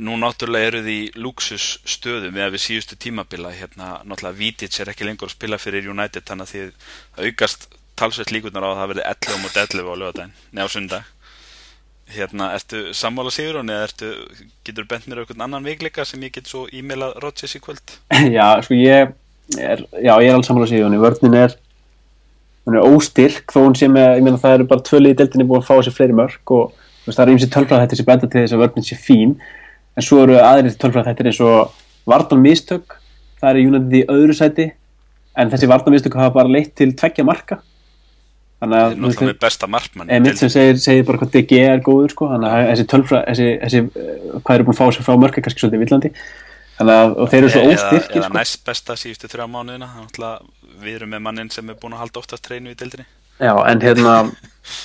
nú 0.00 0.16
náttúrulega 0.16 0.70
eru 0.70 0.82
því 0.86 0.98
luxus 1.20 1.80
stöðum 1.84 2.38
við 2.38 2.60
síðustu 2.62 2.96
tímabila 2.96 3.52
hérna 3.52 3.98
náttúrulega 4.06 4.38
Vítids 4.38 4.80
er 4.80 4.92
ekki 4.92 5.04
lengur 5.04 5.28
að 5.28 5.36
spila 5.36 5.60
fyrir 5.60 5.90
United 5.92 6.24
þannig 6.24 6.46
að 6.46 6.52
því 6.54 6.62
að 6.64 7.28
aukast 7.28 7.66
talsveit 8.00 8.30
líkunar 8.32 8.64
á 8.64 8.68
að 8.70 8.78
það 8.78 8.92
verði 8.94 9.08
11 9.10 9.42
mot 9.42 9.58
11 9.64 9.90
á 9.90 9.94
lögadaginn, 10.00 10.36
neða 10.56 10.72
sundag 10.72 11.08
Hérna, 12.10 12.50
ertu 12.56 12.90
sammála 12.96 13.30
sigur 13.30 13.60
eða 13.60 13.84
ertu, 13.86 14.10
getur 14.66 14.86
bent 14.90 15.06
mér 15.06 15.22
eitthvað 15.22 15.44
annan 15.46 15.66
veikleika 15.66 16.04
sem 16.08 16.22
ég 16.26 16.34
get 16.34 16.48
svo 16.50 16.64
e-maila 16.74 17.12
Rodgers 17.22 17.54
í 17.54 17.60
kvöld? 17.62 17.98
Já, 18.36 18.58
sko 18.66 18.78
ég 18.78 19.12
er, 19.58 19.84
já, 19.98 20.14
ég 20.18 20.30
er 20.30 20.36
alls 20.36 20.50
sammála 20.50 20.68
sigur 20.70 20.96
vörðin 21.02 21.36
er, 21.38 21.54
er 22.70 22.80
óstyrk 22.86 23.54
þó 23.54 23.62
hún 23.62 23.78
með, 23.94 24.10
ég 24.18 24.26
meina 24.26 24.42
það 24.42 24.56
eru 24.58 24.68
bara 24.72 24.86
tvölið 24.86 25.14
í 25.14 25.18
deltinni 25.20 25.46
búin 25.46 25.62
að 25.62 25.70
fá 25.70 25.86
sér 25.86 25.96
fleiri 25.96 26.18
mörg 26.18 26.54
og 26.56 26.74
veist, 27.06 27.16
það 27.16 27.24
er 27.24 27.32
eins 27.34 27.46
og 27.46 27.54
tölfræð 27.56 27.84
þetta 27.84 28.00
sem 28.00 28.10
benda 28.10 28.30
til 28.30 28.42
þess 28.42 28.56
að 28.56 28.62
vörðin 28.64 28.86
sé 28.86 28.98
fín 28.98 29.38
en 29.96 30.06
svo 30.06 30.20
eru 30.24 30.38
aðrið 30.42 30.78
tölfræð 30.82 31.10
þetta 31.10 31.26
eins 31.30 31.40
og 31.46 31.80
vartan 32.10 32.42
mistök 32.44 32.98
það 33.40 33.50
er 33.50 33.60
í 33.60 33.66
United 33.70 33.96
í 33.98 34.04
öðru 34.14 34.36
sæti 34.36 34.70
en 35.38 35.50
þessi 35.52 35.70
vartan 35.70 35.94
mistök 35.94 36.18
hafa 36.18 36.34
bara 36.40 36.52
leitt 36.58 36.74
til 36.78 36.92
tveggja 36.94 37.26
marka 37.26 37.62
Þannig 38.60 38.76
að 38.76 38.82
það 38.82 38.90
er 38.92 39.00
náttúrulega 39.00 39.30
með 39.30 39.40
besta 39.40 39.68
markmann 39.72 40.10
Emitt 40.12 40.40
sem 40.40 40.50
segir, 40.52 40.78
segir 40.82 41.06
bara 41.08 41.20
hvað 41.22 41.32
DG 41.36 41.60
er 41.64 41.82
góður 41.84 42.12
sko. 42.12 42.28
þannig 42.34 42.56
að 42.56 42.66
þessi 42.70 42.86
tölfra 42.92 43.20
þessi, 43.24 43.48
þessi, 43.62 43.80
uh, 43.88 44.38
hvað 44.44 44.56
eru 44.56 44.66
búin 44.68 44.76
að 44.76 44.80
fá 44.80 44.96
sér 44.96 45.06
frá 45.06 45.16
mörk 45.22 45.38
er 45.38 45.46
kannski 45.46 45.64
svolítið 45.64 45.84
villandi 45.86 46.10
að, 46.80 47.14
og 47.16 47.30
þeir 47.32 47.40
eru 47.40 47.52
svo 47.54 47.62
óstyrkir 47.70 48.20
Eða 48.20 48.28
sko. 48.28 48.36
næst 48.36 48.64
besta 48.68 48.96
síðustu 49.00 49.30
þrjá 49.32 49.46
mánuðina 49.48 49.88
við 50.80 50.98
erum 50.98 51.12
með 51.14 51.24
mannin 51.24 51.52
sem 51.52 51.72
er 51.72 51.78
búin 51.80 51.96
að 51.96 52.04
halda 52.04 52.20
oftast 52.20 52.44
treinu 52.44 52.74
í 52.74 52.76
dildinni 52.76 53.08
Já 53.40 53.54
en 53.64 53.80
hérna 53.80 54.14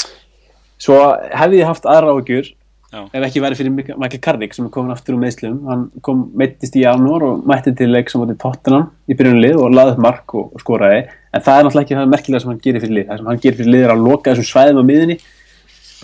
svo 0.85 0.99
hefði 1.35 1.61
ég 1.61 1.71
haft 1.71 1.87
aðra 1.87 2.15
áhugjur 2.15 2.51
ef 2.93 3.23
ekki 3.27 3.41
verið 3.43 3.59
fyrir 3.59 3.73
Michael 3.75 4.21
Carrick 4.23 4.55
sem 4.55 4.67
er 4.67 4.73
komin 4.73 4.93
aftur 4.93 5.15
úr 5.15 5.21
meðslum 5.23 5.55
hann 5.69 5.87
kom 6.05 6.27
meittist 6.37 6.75
í 6.77 6.83
janúar 6.83 7.25
og 7.25 7.47
mætti 7.49 7.73
til 7.75 7.89
leik 7.91 8.11
sem 8.11 8.21
átti 8.23 8.37
tóttinan 8.39 8.89
í 9.09 9.17
byrjunlið 9.17 9.57
og 9.59 9.73
laðið 9.73 10.03
mark 10.05 10.35
og, 10.37 10.51
og 10.53 10.63
skoraði. 10.63 11.05
En 11.35 11.43
það 11.43 11.57
er 11.57 11.65
náttúrulega 11.67 11.85
ekki 11.87 11.97
það 11.99 12.13
merkilega 12.13 12.43
sem 12.43 12.53
hann 12.53 12.61
gerir 12.63 12.85
fyrir 12.85 12.97
lið. 12.99 13.07
Það 13.09 13.19
sem 13.19 13.31
hann 13.31 13.41
gerir 13.43 13.59
fyrir 13.59 13.73
lið 13.73 13.87
er 13.87 13.95
að 13.95 14.05
loka 14.05 14.31
þessum 14.31 14.49
svæðum 14.51 14.79
á 14.79 14.89
miðinni 14.89 15.17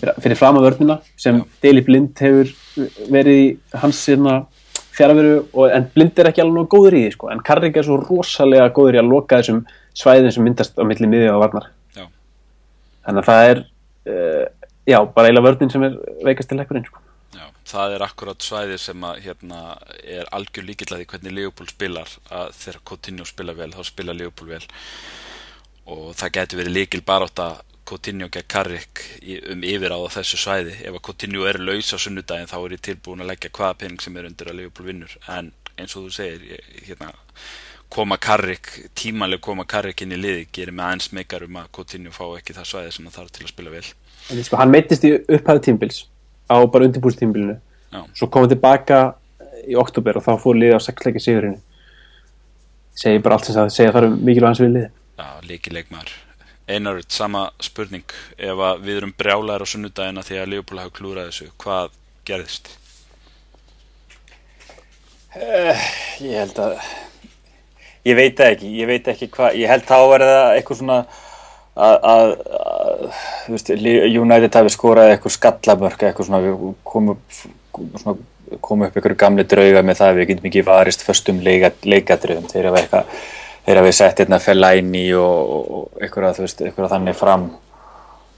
fyrir 0.02 0.38
fram 0.38 0.58
að 0.58 0.66
vörnuna 0.66 0.96
sem 1.20 1.38
Daily 1.62 1.82
Blind 1.86 2.18
hefur 2.18 2.50
verið 3.12 3.78
hans 3.82 4.00
hérna, 4.08 4.38
fjaraveru 4.96 5.68
en 5.76 5.86
Blind 5.94 6.18
er 6.18 6.30
ekki 6.30 6.42
alveg 6.42 6.56
nógu 6.56 6.70
góður 6.72 6.96
í 6.98 7.04
því 7.04 7.12
sko. 7.14 7.30
en 7.32 7.42
Carrick 7.46 7.78
er 7.78 7.86
svo 7.86 8.00
rosalega 8.00 8.72
góður 8.74 8.98
í 8.98 9.02
að 9.02 9.12
loka 9.12 9.38
þessum 9.40 9.62
svæðin 9.98 10.34
sem 10.34 10.44
myndast 10.46 10.80
á 10.80 10.82
milli 10.88 11.08
miði 11.08 11.30
og 11.32 11.42
varnar. 11.44 11.68
Já. 11.94 12.08
þannig 13.06 13.22
að 13.22 13.28
það 13.30 13.50
er 13.52 13.62
uh, 13.62 14.44
já, 14.86 14.98
bara 15.14 15.30
eila 15.30 15.42
vörnin 15.44 15.72
sem 15.72 15.82
er 15.86 15.96
veikast 16.26 16.50
til 16.50 16.60
ekkurinn 16.62 16.86
sko. 16.88 17.02
Já, 17.32 17.46
það 17.68 17.96
er 17.96 18.04
akkurat 18.06 18.44
svæði 18.44 18.78
sem 18.80 19.04
að 19.08 19.20
hérna, 19.26 19.60
er 20.04 20.30
algjör 20.36 20.68
líkilaði 20.68 21.08
hvernig 21.10 21.36
Leopold 21.38 21.72
spilar. 21.72 22.14
Að 22.30 22.54
þegar 22.58 22.80
Coutinho 22.90 23.26
spila 23.28 23.56
vel, 23.58 23.72
þá 23.72 23.88
spila 23.88 24.16
Leopold 24.16 24.56
vel. 24.56 24.64
Og 25.92 26.12
það 26.18 26.34
getur 26.38 26.62
verið 26.62 26.76
líkil 26.78 27.02
barátt 27.06 27.42
að 27.42 27.62
Coutinho 27.88 28.28
gegn 28.30 28.46
Carrick 28.48 29.02
um 29.50 29.64
yfir 29.66 29.94
á 29.96 29.98
þessu 30.14 30.38
svæði. 30.38 30.76
Ef 30.86 30.94
að 30.94 31.04
Coutinho 31.08 31.48
er 31.48 31.58
laus 31.58 31.90
á 31.90 31.98
sunnudaginn 31.98 32.50
þá 32.50 32.58
er 32.60 32.76
ég 32.76 32.84
tilbúin 32.86 33.24
að 33.24 33.32
leggja 33.32 33.50
hvaða 33.56 33.80
pening 33.80 34.04
sem 34.04 34.16
er 34.16 34.28
undir 34.28 34.52
að 34.52 34.60
Liverpool 34.60 34.88
vinnur. 34.92 35.16
En 35.26 35.50
eins 35.76 35.96
og 35.96 36.06
þú 36.06 36.14
segir 36.14 36.46
ég, 36.52 36.70
hérna, 36.86 37.10
koma 37.92 38.16
Carrick 38.22 38.70
tímanlega 38.94 39.42
koma 39.44 39.66
Carrick 39.68 40.04
inn 40.04 40.14
í 40.14 40.20
liði 40.20 40.46
gerir 40.54 40.76
mig 40.76 40.86
aðeins 40.86 41.10
meikar 41.16 41.44
um 41.44 41.58
að 41.60 41.72
Coutinho 41.76 42.12
fá 42.14 42.24
ekki 42.38 42.54
það 42.56 42.70
svæði 42.70 42.94
sem 42.96 43.08
það 43.08 43.18
þarf 43.18 43.34
til 43.36 43.44
að 43.44 43.52
spila 43.52 43.74
vel 43.74 43.84
en 44.32 44.46
sko, 44.46 44.58
hann 44.60 44.72
meittist 44.72 45.04
í 45.06 45.12
upphæðu 45.20 45.62
tímbils 45.68 46.04
á 46.50 46.56
bara 46.66 46.88
undirbúrstímbilinu 46.88 47.58
Já. 47.92 48.00
svo 48.16 48.28
kom 48.28 48.44
hann 48.44 48.52
tilbaka 48.52 49.02
í 49.68 49.76
oktober 49.78 50.18
og 50.18 50.26
þá 50.26 50.32
fór 50.42 50.58
liðið 50.58 50.78
á 50.78 50.80
sexleiki 50.82 51.22
sigurinn. 51.22 51.60
Segi 52.98 53.22
bara 53.22 53.38
allt 53.38 53.46
sem 53.48 53.56
það 53.56 53.72
segja 53.76 53.94
þar 53.94 54.08
um 54.10 54.18
mikilvæg 54.20 54.48
hans 54.50 54.60
við 54.62 54.72
liði 54.74 54.90
Já, 55.22 55.28
líki 55.46 55.72
leikmaður. 55.72 56.12
Einarud, 56.72 57.08
sama 57.12 57.50
spurning. 57.62 58.14
Ef 58.38 58.60
að 58.64 58.84
við 58.86 59.00
erum 59.00 59.14
brjálæðir 59.18 59.64
á 59.64 59.72
sunnudagina 59.72 60.24
því 60.26 60.38
að 60.40 60.50
Liverpool 60.52 60.80
hafa 60.80 60.94
klúrað 60.96 61.28
þessu, 61.30 61.48
hvað 61.62 61.96
gerðist? 62.28 62.70
Ég 66.22 66.36
held 66.36 66.58
að 66.60 66.74
ég 68.04 68.18
veit 68.18 68.36
það 68.38 68.54
ekki, 68.54 68.70
ég 68.76 68.90
veit 68.90 69.10
ekki 69.12 69.28
hvað 69.32 69.58
ég 69.60 69.70
held 69.70 69.86
þá 69.88 69.98
er 70.00 70.24
það 70.26 70.56
eitthvað 70.56 70.80
svona 70.82 70.98
að, 71.76 72.34
United 74.20 74.58
hafi 74.58 74.72
skorað 74.74 75.14
eitthvað 75.14 75.36
skallamörk 75.36 76.02
eitthvað 76.02 76.28
svona 76.28 76.42
við 76.44 76.66
svona, 77.72 78.16
komu 78.60 78.86
upp 78.86 78.96
einhverju 78.96 79.18
gamli 79.18 79.46
drauga 79.48 79.84
með 79.86 80.02
það 80.02 80.10
að 80.10 80.18
við 80.20 80.28
getum 80.32 80.50
ekki 80.50 80.66
varist 80.66 81.06
leika, 81.40 81.72
leikadröðum 81.84 82.50
þeir 82.52 82.68
hafa 82.68 82.82
eitthvað 82.82 83.16
þeir 83.66 83.80
hafi 83.80 83.92
sett 83.96 84.22
hérna 84.22 84.40
Fellaini 84.42 85.06
og, 85.14 85.52
og 85.78 86.02
eitthvað, 86.02 86.36
þú 86.36 86.46
veist, 86.46 86.64
eitthvað 86.66 86.92
þannig 86.96 87.16
fram 87.16 87.50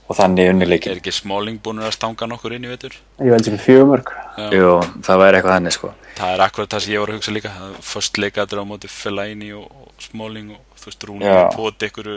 og 0.05 0.17
þannig 0.19 0.45
Er 0.45 0.53
unnileikin 0.53 0.97
ekki 0.99 1.13
Smalling 1.15 1.59
búin 1.65 1.81
að 1.81 1.95
stanga 1.95 2.27
nokkur 2.29 2.53
inn 2.55 2.67
í 2.67 2.71
vetur? 2.71 2.93
ég 3.19 3.33
held 3.33 3.47
sem 3.47 3.57
fjögumörk 3.57 4.11
Jú, 4.53 4.77
það 5.05 5.21
væri 5.23 5.39
eitthvað 5.39 5.55
þannig 5.55 5.75
sko. 5.75 5.91
Það 6.15 6.33
er 6.33 6.41
akkurat 6.45 6.73
það 6.75 6.83
sem 6.83 6.93
ég 6.93 7.01
var 7.01 7.11
að 7.11 7.17
hugsa 7.17 7.33
líka. 7.35 7.51
Först 7.83 8.19
leikaður 8.21 8.61
á 8.61 8.65
móti 8.69 8.91
Fellaini 8.91 9.49
og, 9.57 9.65
og 9.65 10.03
Smalling 10.05 10.53
og 10.55 10.79
þú 10.79 10.91
veist 10.91 11.07
Rúni 11.09 11.25
Já. 11.27 11.39
og 11.41 11.55
Póti 11.57 11.89
ykkur 11.89 12.11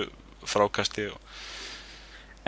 frákasti 0.48 1.08
og, 1.12 1.18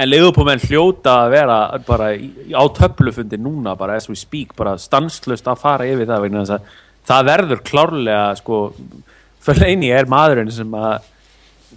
En 0.01 0.09
leigupómenn 0.09 0.62
hljóta 0.64 1.12
að 1.27 1.31
vera 1.35 1.56
bara 1.85 2.06
í- 2.16 2.55
á 2.56 2.62
töflufundi 2.72 3.36
núna 3.36 3.74
bara 3.77 3.98
as 4.01 4.06
we 4.09 4.14
speak, 4.16 4.55
bara 4.56 4.78
stanslust 4.81 5.44
að 5.51 5.59
fara 5.60 5.85
yfir 5.85 6.06
það 6.09 6.22
vegna 6.24 6.44
þess 6.47 6.55
að 6.56 6.70
það 7.10 7.27
verður 7.28 7.60
klárlega 7.68 8.22
sko, 8.39 8.60
fyrir 9.44 9.66
eini 9.74 9.90
er 9.93 10.09
maðurinn 10.09 10.52
sem 10.56 10.72
að 10.72 11.02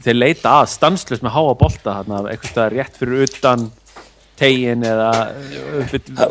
þeir 0.06 0.16
leita 0.22 0.54
að 0.62 0.70
stanslust 0.72 1.26
með 1.26 1.36
háa 1.36 1.54
bolta 1.60 1.98
eitthvað 2.32 2.72
rétt 2.78 2.96
fyrir 3.02 3.26
utan 3.28 3.68
tegin 4.40 4.88
eða 4.88 5.10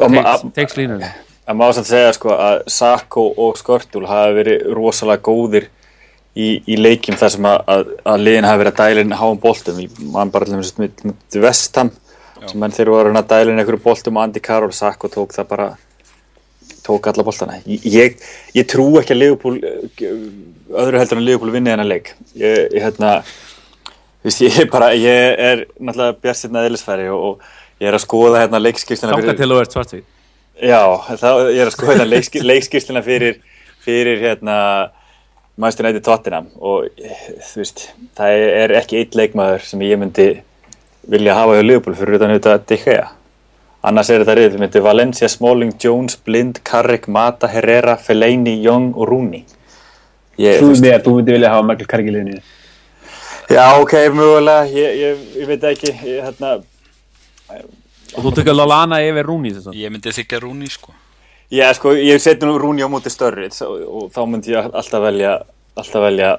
Og 0.00 0.10
ma- 0.16 0.38
tegslínunum 0.56 1.04
Það 1.42 1.56
má 1.58 1.68
samt 1.74 1.86
segja 1.90 2.12
sko 2.16 2.32
að 2.38 2.60
Sako 2.70 3.26
og 3.36 3.56
Skortul 3.60 4.06
hafa 4.08 4.32
verið 4.38 4.64
rosalega 4.72 5.22
góðir 5.28 5.68
í, 6.36 6.48
í 6.66 6.78
leikjum 6.80 7.18
þar 7.20 7.34
sem 7.34 7.48
að, 7.48 7.58
að, 7.74 7.92
að 8.12 8.24
liðin 8.26 8.48
hafa 8.48 8.62
verið 8.62 8.72
að 8.72 8.82
dæla 8.82 9.04
inn 9.04 9.18
háum 9.20 9.40
boltum. 9.42 9.80
Í 9.82 9.88
mann 10.14 10.32
bara 10.34 10.48
allir 10.48 10.62
með, 10.62 11.04
með 11.08 11.38
Vestham 11.46 11.92
sem 12.42 12.58
menn 12.58 12.74
þeir 12.74 12.90
voru 12.90 13.14
að 13.14 13.30
dæla 13.30 13.52
inn 13.52 13.62
einhverju 13.62 13.84
boltum 13.84 14.18
og 14.18 14.26
Andy 14.26 14.42
Carroll 14.42 14.74
Sako 14.74 15.10
tók 15.12 15.36
það 15.36 15.50
bara 15.52 15.70
tók 16.82 17.06
alla 17.06 17.22
boltana. 17.22 17.60
Ég, 17.66 18.18
ég 18.56 18.66
trú 18.66 18.88
ekki 18.98 19.14
að 19.14 19.22
eh, 19.22 20.12
öðru 20.82 20.98
heldur 20.98 21.20
en 21.20 21.26
Liverpool 21.28 21.52
vinni 21.54 21.70
þennan 21.70 21.90
leik. 21.90 22.10
Ég, 22.34 22.66
ég 22.74 22.82
hérna 22.82 23.20
ég, 24.24 24.58
er 24.60 24.70
bara, 24.70 24.92
ég 24.94 25.36
er 25.38 25.64
náttúrulega 25.78 26.18
bjartstinn 26.22 26.58
að 26.58 26.68
eðlisfæri 26.70 27.08
og, 27.12 27.22
og 27.22 27.82
ég 27.82 27.90
er 27.90 27.96
að 27.96 28.04
skoða 28.04 28.42
hérna 28.44 28.60
leikskýrsluna 28.62 29.18
Þángar 29.18 29.38
til 29.38 29.50
þú 29.50 29.60
ert 29.62 29.76
svartvít 29.76 30.08
Já, 30.62 30.82
þá, 31.18 31.28
ég 31.50 31.62
er 31.62 31.70
að 31.70 31.74
skoða 31.74 31.94
hérna 31.96 32.08
leikskir, 32.10 32.44
leikskýrsluna 32.46 33.02
fyrir, 33.02 33.40
fyrir 33.82 34.20
hérna 34.22 34.56
Manchester 35.56 35.86
United 35.86 36.04
Tottenham 36.06 36.46
og 36.58 36.88
þú 36.96 37.60
veist, 37.60 37.88
það 38.18 38.44
er 38.62 38.76
ekki 38.78 39.02
eitt 39.02 39.18
leikmaður 39.18 39.66
sem 39.68 39.82
ég 39.84 40.00
myndi 40.00 40.28
vilja 41.12 41.36
hafa 41.36 41.58
hjá 41.58 41.66
Liverpool 41.66 41.98
fyrir 41.98 42.18
utan 42.18 42.32
auðvitað 42.32 42.64
De 42.70 42.78
Gea. 42.84 43.10
Annars 43.82 44.12
er 44.14 44.22
þetta 44.22 44.36
reyð, 44.38 44.52
við 44.54 44.62
myndi 44.62 44.80
Valencia, 44.84 45.28
Smalling, 45.28 45.74
Jones, 45.82 46.14
Blind, 46.22 46.60
Carrick, 46.62 47.08
Mata, 47.10 47.50
Herrera, 47.50 47.96
Fellaini, 47.98 48.54
Young 48.62 48.92
og 48.94 49.08
Rooney. 49.10 49.42
Ég, 50.38 50.60
þú 50.62 50.70
veist, 50.70 50.84
mér, 50.84 51.00
þú 51.02 51.16
myndi 51.18 51.34
vilja 51.34 51.50
hafa 51.50 51.66
Michael 51.66 51.90
Carrick 51.90 52.12
í 52.12 52.14
liðinu 52.14 52.42
já, 53.52 53.80
ok, 53.80 53.92
mögulega, 54.14 54.64
ég, 54.66 54.96
ég, 54.96 55.22
ég 55.36 55.46
veit 55.46 55.64
ekki, 55.72 55.92
ég, 55.92 56.22
hérna, 56.24 56.54
og 58.16 58.24
þú 58.24 58.34
tökur 58.38 58.56
Lallana 58.56 59.00
yfir 59.04 59.28
að 59.28 59.76
ég 59.76 59.92
myndi 59.92 60.12
þykja 60.14 60.40
Rúni 60.42 60.70
sko 60.72 60.94
Já, 61.52 61.66
sko, 61.76 61.92
ég 61.92 62.20
seti 62.22 62.48
nú 62.48 62.56
Rúni 62.60 62.80
á 62.80 62.88
móti 62.88 63.10
Störrit 63.12 63.58
og, 63.66 63.76
og 63.84 64.04
þá 64.14 64.20
myndi 64.24 64.54
ég 64.54 64.70
alltaf 64.72 65.02
velja 65.04 65.34
velja 65.76 66.30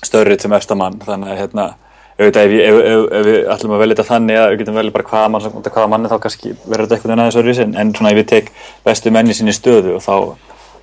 Störrit 0.00 0.40
sem 0.40 0.54
efsta 0.56 0.76
mann, 0.80 0.96
þannig 1.04 1.34
að 1.34 1.40
hérna 1.42 1.66
auðvitað 2.20 2.46
ef, 2.46 2.54
ef, 2.64 2.78
ef, 2.80 3.04
ef 3.18 3.26
við 3.26 3.38
ætlum 3.52 3.74
að 3.76 3.82
velja 3.82 3.96
þetta 3.98 4.08
þannig 4.14 4.40
að 4.40 4.48
við 4.52 4.62
getum 4.62 4.78
velja 4.80 4.94
bara 4.96 5.08
hvaða 5.10 5.30
mann, 5.34 5.44
sem- 5.44 5.60
hvaða 5.68 5.90
manni 5.92 6.10
þá 6.12 6.16
kannski 6.24 6.54
verður 6.64 6.88
þetta 6.88 6.96
eitthvað 6.96 7.14
aðeins 7.18 7.38
öðruvísi 7.42 7.64
en, 7.66 7.76
en 7.82 7.92
svona 7.96 8.12
ef 8.14 8.20
ég 8.22 8.28
tek 8.32 8.50
bestu 8.84 9.12
menni 9.12 9.36
sinni 9.36 9.52
stöðu 9.56 9.96
og 9.98 10.04
þá, 10.04 10.16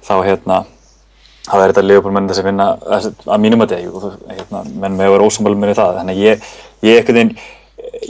þá 0.05 0.15
hérna 0.27 0.59
þá 1.47 1.57
er 1.57 1.71
þetta 1.71 1.85
Leopold 1.88 2.13
menn 2.17 2.29
þess 2.29 2.43
að 2.43 2.49
vinna 2.51 2.67
að 2.93 3.43
mínum 3.43 3.63
að 3.65 3.73
degi 3.73 3.89
og 3.89 4.07
hérna, 4.27 4.63
menn 4.84 4.97
með 4.99 5.07
að 5.07 5.13
vera 5.15 5.29
ósammála 5.29 5.61
með 5.61 5.77
það. 5.77 5.99
Þannig 6.01 6.19
ég, 6.21 6.49
ég 6.85 6.99
einhvern 6.99 7.19
veginn 7.21 7.38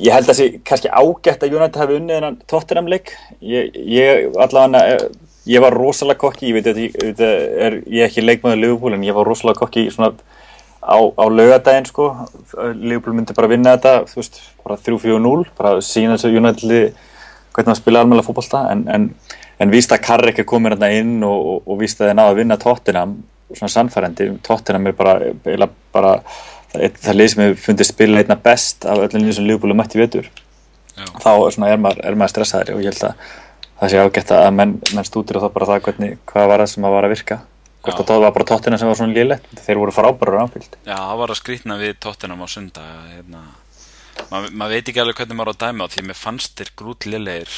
ég 0.02 0.16
held 0.16 0.26
að 0.26 0.32
þessi 0.32 0.48
kannski 0.68 0.92
ágætt 0.92 1.46
að 1.46 1.56
United 1.56 1.80
hafi 1.82 1.98
unnið 2.00 2.18
þennan 2.18 2.40
Tottenham 2.50 2.90
leik 2.92 3.14
ég, 3.46 3.76
ég 3.78 4.40
allavega 4.42 4.98
ég 5.48 5.64
var 5.64 5.76
rosalega 5.76 6.22
kokki, 6.22 6.50
ég 6.50 6.58
veit 6.58 6.70
að 6.72 6.82
ég, 6.86 6.98
veit 7.02 7.22
að 7.24 7.36
er, 7.68 7.78
ég 7.86 8.04
er 8.04 8.10
ekki 8.10 8.26
leikmaður 8.26 8.62
Liverpool 8.62 8.98
en 8.98 9.06
ég 9.08 9.16
var 9.18 9.28
rosalega 9.28 9.62
kokki 9.62 9.88
svona 9.94 10.12
á, 10.84 10.98
á 11.00 11.26
laugadaginn 11.28 11.88
sko. 11.90 12.10
Liverpool 12.76 13.16
myndi 13.18 13.36
bara 13.38 13.52
vinna 13.52 13.76
þetta 13.78 14.08
þú 14.12 14.22
veist, 14.22 14.42
bara 14.64 14.80
3-4-0 14.88 15.48
bara 15.58 15.76
sína 15.86 16.18
þessu 16.18 16.34
United 16.36 16.68
liði 16.68 16.90
hvernig 17.56 17.72
maður 17.72 17.82
spila 17.82 18.04
almennilega 18.04 18.28
fótbolta 18.28 18.66
en, 18.74 18.84
en, 18.94 19.08
en 19.64 19.74
víst 19.74 19.94
að 19.96 20.04
Carrick 20.06 20.44
er 20.44 20.48
komin 20.50 20.76
hérna 20.76 20.92
inn 20.94 21.18
og, 21.26 21.38
og, 21.54 21.64
og 21.66 21.82
víst 21.82 22.02
að 22.02 22.12
þeir 22.12 22.20
náðu 22.20 22.34
að 22.34 22.42
vinna 22.42 22.60
Tottenham 22.62 23.16
svona 23.56 23.72
sannfærandi, 23.72 24.28
Tottenham 24.44 24.90
er 24.90 24.96
bara, 24.98 25.16
eiginlega 25.24 25.72
bara 25.96 26.18
það, 26.74 27.00
það 27.00 27.16
lið 27.16 27.32
sem 27.32 27.44
hefur 27.46 27.64
fundið 27.64 27.90
spila 27.90 28.22
einna 28.22 28.38
best 28.44 28.86
af 28.86 29.06
öllum 29.06 29.24
liðum 29.24 29.38
sem 29.40 29.48
Liverpool 29.48 29.74
er 29.74 29.80
mætt 29.80 29.96
í 29.96 30.02
vetur. 30.02 30.28
Já. 30.98 31.06
þá 31.22 31.32
er, 31.32 31.52
svona, 31.54 31.68
er, 31.70 31.82
maður, 31.82 32.00
er 32.10 32.16
maður 32.18 32.34
stressaðri 32.34 32.74
og 32.74 32.80
ég 32.82 32.96
held 32.96 33.04
að 33.12 33.36
það 33.82 33.94
sé 33.94 34.02
ágætt 34.02 34.34
að 34.38 34.50
menn, 34.58 34.74
menn 34.96 35.08
stútir 35.08 35.40
og 35.40 35.46
þá 35.46 35.54
bara 35.54 35.70
það 35.74 35.86
hvernig, 35.88 36.18
hvað 36.30 36.50
var 36.52 36.64
það 36.64 36.74
sem 36.74 36.88
að 36.88 36.98
var 36.98 37.08
að 37.08 37.16
virka. 37.16 37.40
Hvort 37.88 38.02
að 38.02 38.10
það 38.10 38.26
var 38.26 38.34
bara 38.36 38.48
Tottenham 38.50 38.82
sem 38.82 38.90
var 38.90 38.98
svona 39.00 39.16
lélegt. 39.16 39.54
Þeir 39.64 39.80
voru 39.80 39.94
frábærar 39.96 40.42
áfyllt 40.44 40.76
Já, 40.82 40.98
það 40.98 41.22
var 41.22 41.32
að 41.32 41.40
skrýtna 41.40 41.78
við 41.80 41.94
tóttinam 42.04 42.44
á 42.44 42.48
sunda 42.52 42.84
hérna, 43.14 43.44
maður 44.32 44.56
mað 44.60 44.74
veit 44.74 44.92
ekki 44.92 45.02
alveg 45.04 45.22
hvernig 45.22 45.38
maður 45.40 45.52
á 45.52 45.54
að 45.54 45.62
dæma 45.62 45.88
á 45.88 45.92
því 45.94 46.04
mér 46.10 46.20
fannst 46.20 46.58
þér 46.60 46.72
grútlilegir 46.82 47.56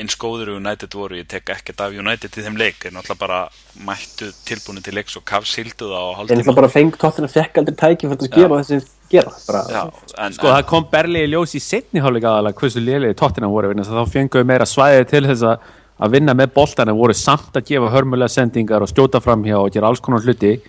eins 0.00 0.18
góður 0.18 0.52
og 0.54 0.60
United 0.62 0.96
voru, 0.98 1.20
ég 1.20 1.28
tek 1.30 1.52
ekkert 1.54 1.84
af 1.84 1.94
United 1.94 2.38
í 2.40 2.46
þeim 2.48 2.58
leik, 2.58 2.88
en 2.88 2.96
náttúrulega 2.96 3.22
bara 3.22 3.40
mættu 3.86 4.32
tilbúinu 4.48 4.82
til 4.82 4.96
leiks 4.98 5.18
og 5.20 5.26
kafsildu 5.28 5.92
það 5.92 6.00
á 6.00 6.08
en 6.08 6.18
hálftíma. 6.22 6.46
það 6.48 6.60
bara 6.62 6.72
feng 6.74 6.98
tóttina 6.98 7.30
fekk 7.30 7.62
aldrei 7.62 7.78
tæki 7.84 8.10
fyrir 8.10 8.26
að 8.26 8.38
gera 8.40 8.62
þessi 8.64 8.80
gera 9.10 9.32
bara, 9.48 9.62
Já, 9.72 9.82
en, 10.24 10.36
Sko 10.36 10.50
það 10.52 10.62
kom 10.70 10.86
Berli 10.92 11.24
í 11.24 11.30
ljós 11.32 11.54
í 11.56 11.60
setni 11.64 12.02
hálfleika 12.04 12.30
aðalega 12.34 12.60
hversu 12.60 12.82
lélegi 12.84 13.16
tóttina 13.18 13.48
voru 13.50 13.74
þá 13.74 14.02
fenguðu 14.12 14.48
meira 14.48 14.66
svæði 14.68 15.06
til 15.10 15.24
þess 15.28 15.46
að 15.52 15.68
að 15.98 16.12
vinna 16.14 16.34
með 16.38 16.52
boltan 16.54 16.88
en 16.92 16.98
voru 16.98 17.14
samt 17.18 17.56
að 17.58 17.64
gefa 17.72 17.88
hörmulega 17.90 18.30
sendingar 18.30 18.84
og 18.84 18.90
skjóta 18.92 19.18
framhjá 19.18 19.56
og 19.58 19.72
gera 19.74 19.88
alls 19.90 19.98
konar 20.00 20.22
hluti. 20.22 20.60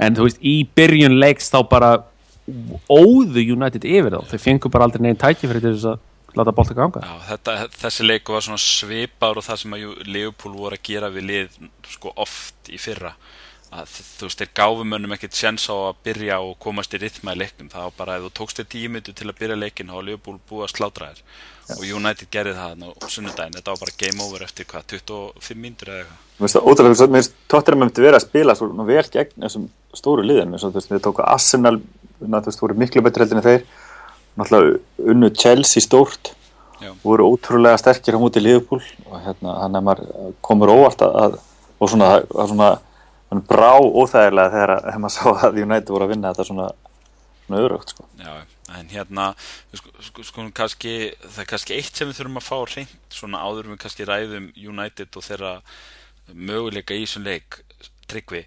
En 0.00 0.16
þú 0.16 0.26
veist 0.26 0.42
í 0.44 0.58
byrjun 0.76 1.16
leiks 1.20 1.48
þá 1.52 1.62
bara 1.70 1.92
óðu 2.92 3.44
United 3.54 3.84
yfir 3.88 4.12
þá. 4.12 4.20
Þau 4.28 4.42
fengu 4.42 4.70
bara 4.72 4.88
aldrei 4.88 5.04
neginn 5.06 5.20
tæki 5.20 5.48
fyrir 5.48 5.64
þess 5.70 5.86
að 5.94 6.02
láta 6.36 6.52
bolta 6.52 6.74
ganga. 6.76 7.00
Já, 7.00 7.14
þetta, 7.30 7.54
þessi 7.78 8.06
leiku 8.08 8.34
var 8.36 8.44
svona 8.44 8.60
svipar 8.60 9.38
og 9.40 9.46
það 9.46 9.60
sem 9.62 9.76
að 9.76 9.82
Ju- 9.84 9.96
Liverpool 10.10 10.56
voru 10.58 10.76
að 10.78 10.84
gera 10.90 11.10
við 11.14 11.28
lið 11.30 11.58
sko 11.94 12.12
oft 12.24 12.72
í 12.74 12.80
fyrra 12.82 13.14
að 13.74 13.90
þú 13.90 14.28
veist, 14.28 14.40
þeir 14.40 14.50
gáfum 14.54 14.90
mönnum 14.92 15.14
ekkert 15.16 15.38
sjens 15.38 15.64
á 15.66 15.74
að 15.74 15.98
byrja 16.06 16.36
og 16.44 16.54
komast 16.62 16.94
í 16.94 17.00
rytma 17.02 17.34
í 17.34 17.40
leiknum. 17.40 17.70
Það 17.72 17.86
var 17.86 17.94
bara 17.98 18.16
ef 18.18 18.22
þú 18.26 18.30
tókst 18.38 18.60
þér 18.60 18.68
tíu 18.74 18.88
minntu 18.92 19.14
til 19.16 19.28
að 19.30 19.38
byrja 19.40 19.56
leikin 19.58 19.90
þá 19.90 19.96
var 19.96 20.06
Liverpool 20.08 20.38
búið 20.50 20.64
að 20.66 20.74
slátra 20.74 21.08
þér. 21.10 21.20
Og 21.74 21.82
United 21.96 22.28
gerði 22.34 22.54
það 22.58 22.70
á 22.84 22.88
sunnudaginn. 23.08 23.56
Þetta 23.56 23.72
var 23.72 23.80
bara 23.82 23.98
game 24.04 24.20
over 24.26 24.40
eftir 24.44 24.68
hvað, 24.70 24.86
25 24.94 25.60
minntur 25.64 25.90
eða 25.90 26.00
eitthvað? 26.04 26.20
Mér 26.34 26.44
finnst 26.44 26.56
það 26.58 26.66
ótrúlega, 26.70 27.08
mér 27.08 27.20
finnst 27.22 27.36
Tottenham 27.50 27.80
myndi 27.82 28.04
vera 28.04 28.20
að 28.20 28.26
spila 28.26 28.56
svona 28.58 28.86
vel 28.88 29.06
gegn 29.16 29.34
þessum 29.46 29.66
stóru 29.94 30.22
liðin 30.26 30.54
eins 30.54 30.64
og 30.66 30.70
þú 30.74 30.78
veist, 30.78 30.90
þeir 30.92 31.04
tóku 31.08 31.22
Arsenal 31.24 31.76
na, 32.20 32.40
þú 32.40 32.48
veist, 32.50 32.62
voru 32.62 32.78
miklu 32.78 33.00
betur 33.06 33.24
heldur 33.24 33.40
en 33.40 33.48
þeir. 33.48 33.62
Náttúrulega 34.34 35.10
unnu 35.14 35.28
Chelsea 35.34 35.82
stórt 35.82 36.24
voru 37.04 37.22
ótrúlega 37.32 37.78
sterkir 37.80 38.18
á 38.18 38.20
móti 38.20 38.42
Liverpool 38.42 38.82
og 39.08 39.16
hérna, 39.24 39.50
hann 39.62 39.78
er 43.38 43.42
svona, 43.42 43.42
svona 43.42 43.42
hann 43.42 43.46
brá 43.46 43.78
óþægilega 43.80 44.50
þegar 44.50 44.82
þegar 44.84 44.98
maður 44.98 45.14
sá 45.14 45.46
að 45.46 45.58
United 45.62 45.88
voru 45.88 46.04
að 46.04 46.12
vinna 46.14 46.32
þetta 46.32 46.44
svona, 46.44 46.68
svona 47.46 47.62
örugt 47.64 47.88
sko. 47.90 48.06
Já, 48.18 48.32
en 48.78 48.88
hérna 48.88 49.34
sko, 49.74 49.90
sko, 50.00 50.22
sko, 50.22 50.46
kannski, 50.54 51.14
það 51.20 51.42
er 51.42 51.50
kannski 51.50 51.74
eitt 51.74 51.96
sem 51.96 52.08
við 52.08 52.16
þurfum 52.16 52.40
að 52.40 52.48
fá 52.48 52.76
reynd 52.76 52.96
svona 53.10 53.42
áður 53.42 53.72
við 53.72 53.78
kannski 53.84 54.04
ræðum 54.04 54.52
United 54.56 55.16
og 55.16 55.24
þeirra 55.24 55.62
möguleika 56.32 56.94
í 56.94 57.04
þessum 57.04 57.24
leik 57.24 57.64
tryggvi. 58.06 58.46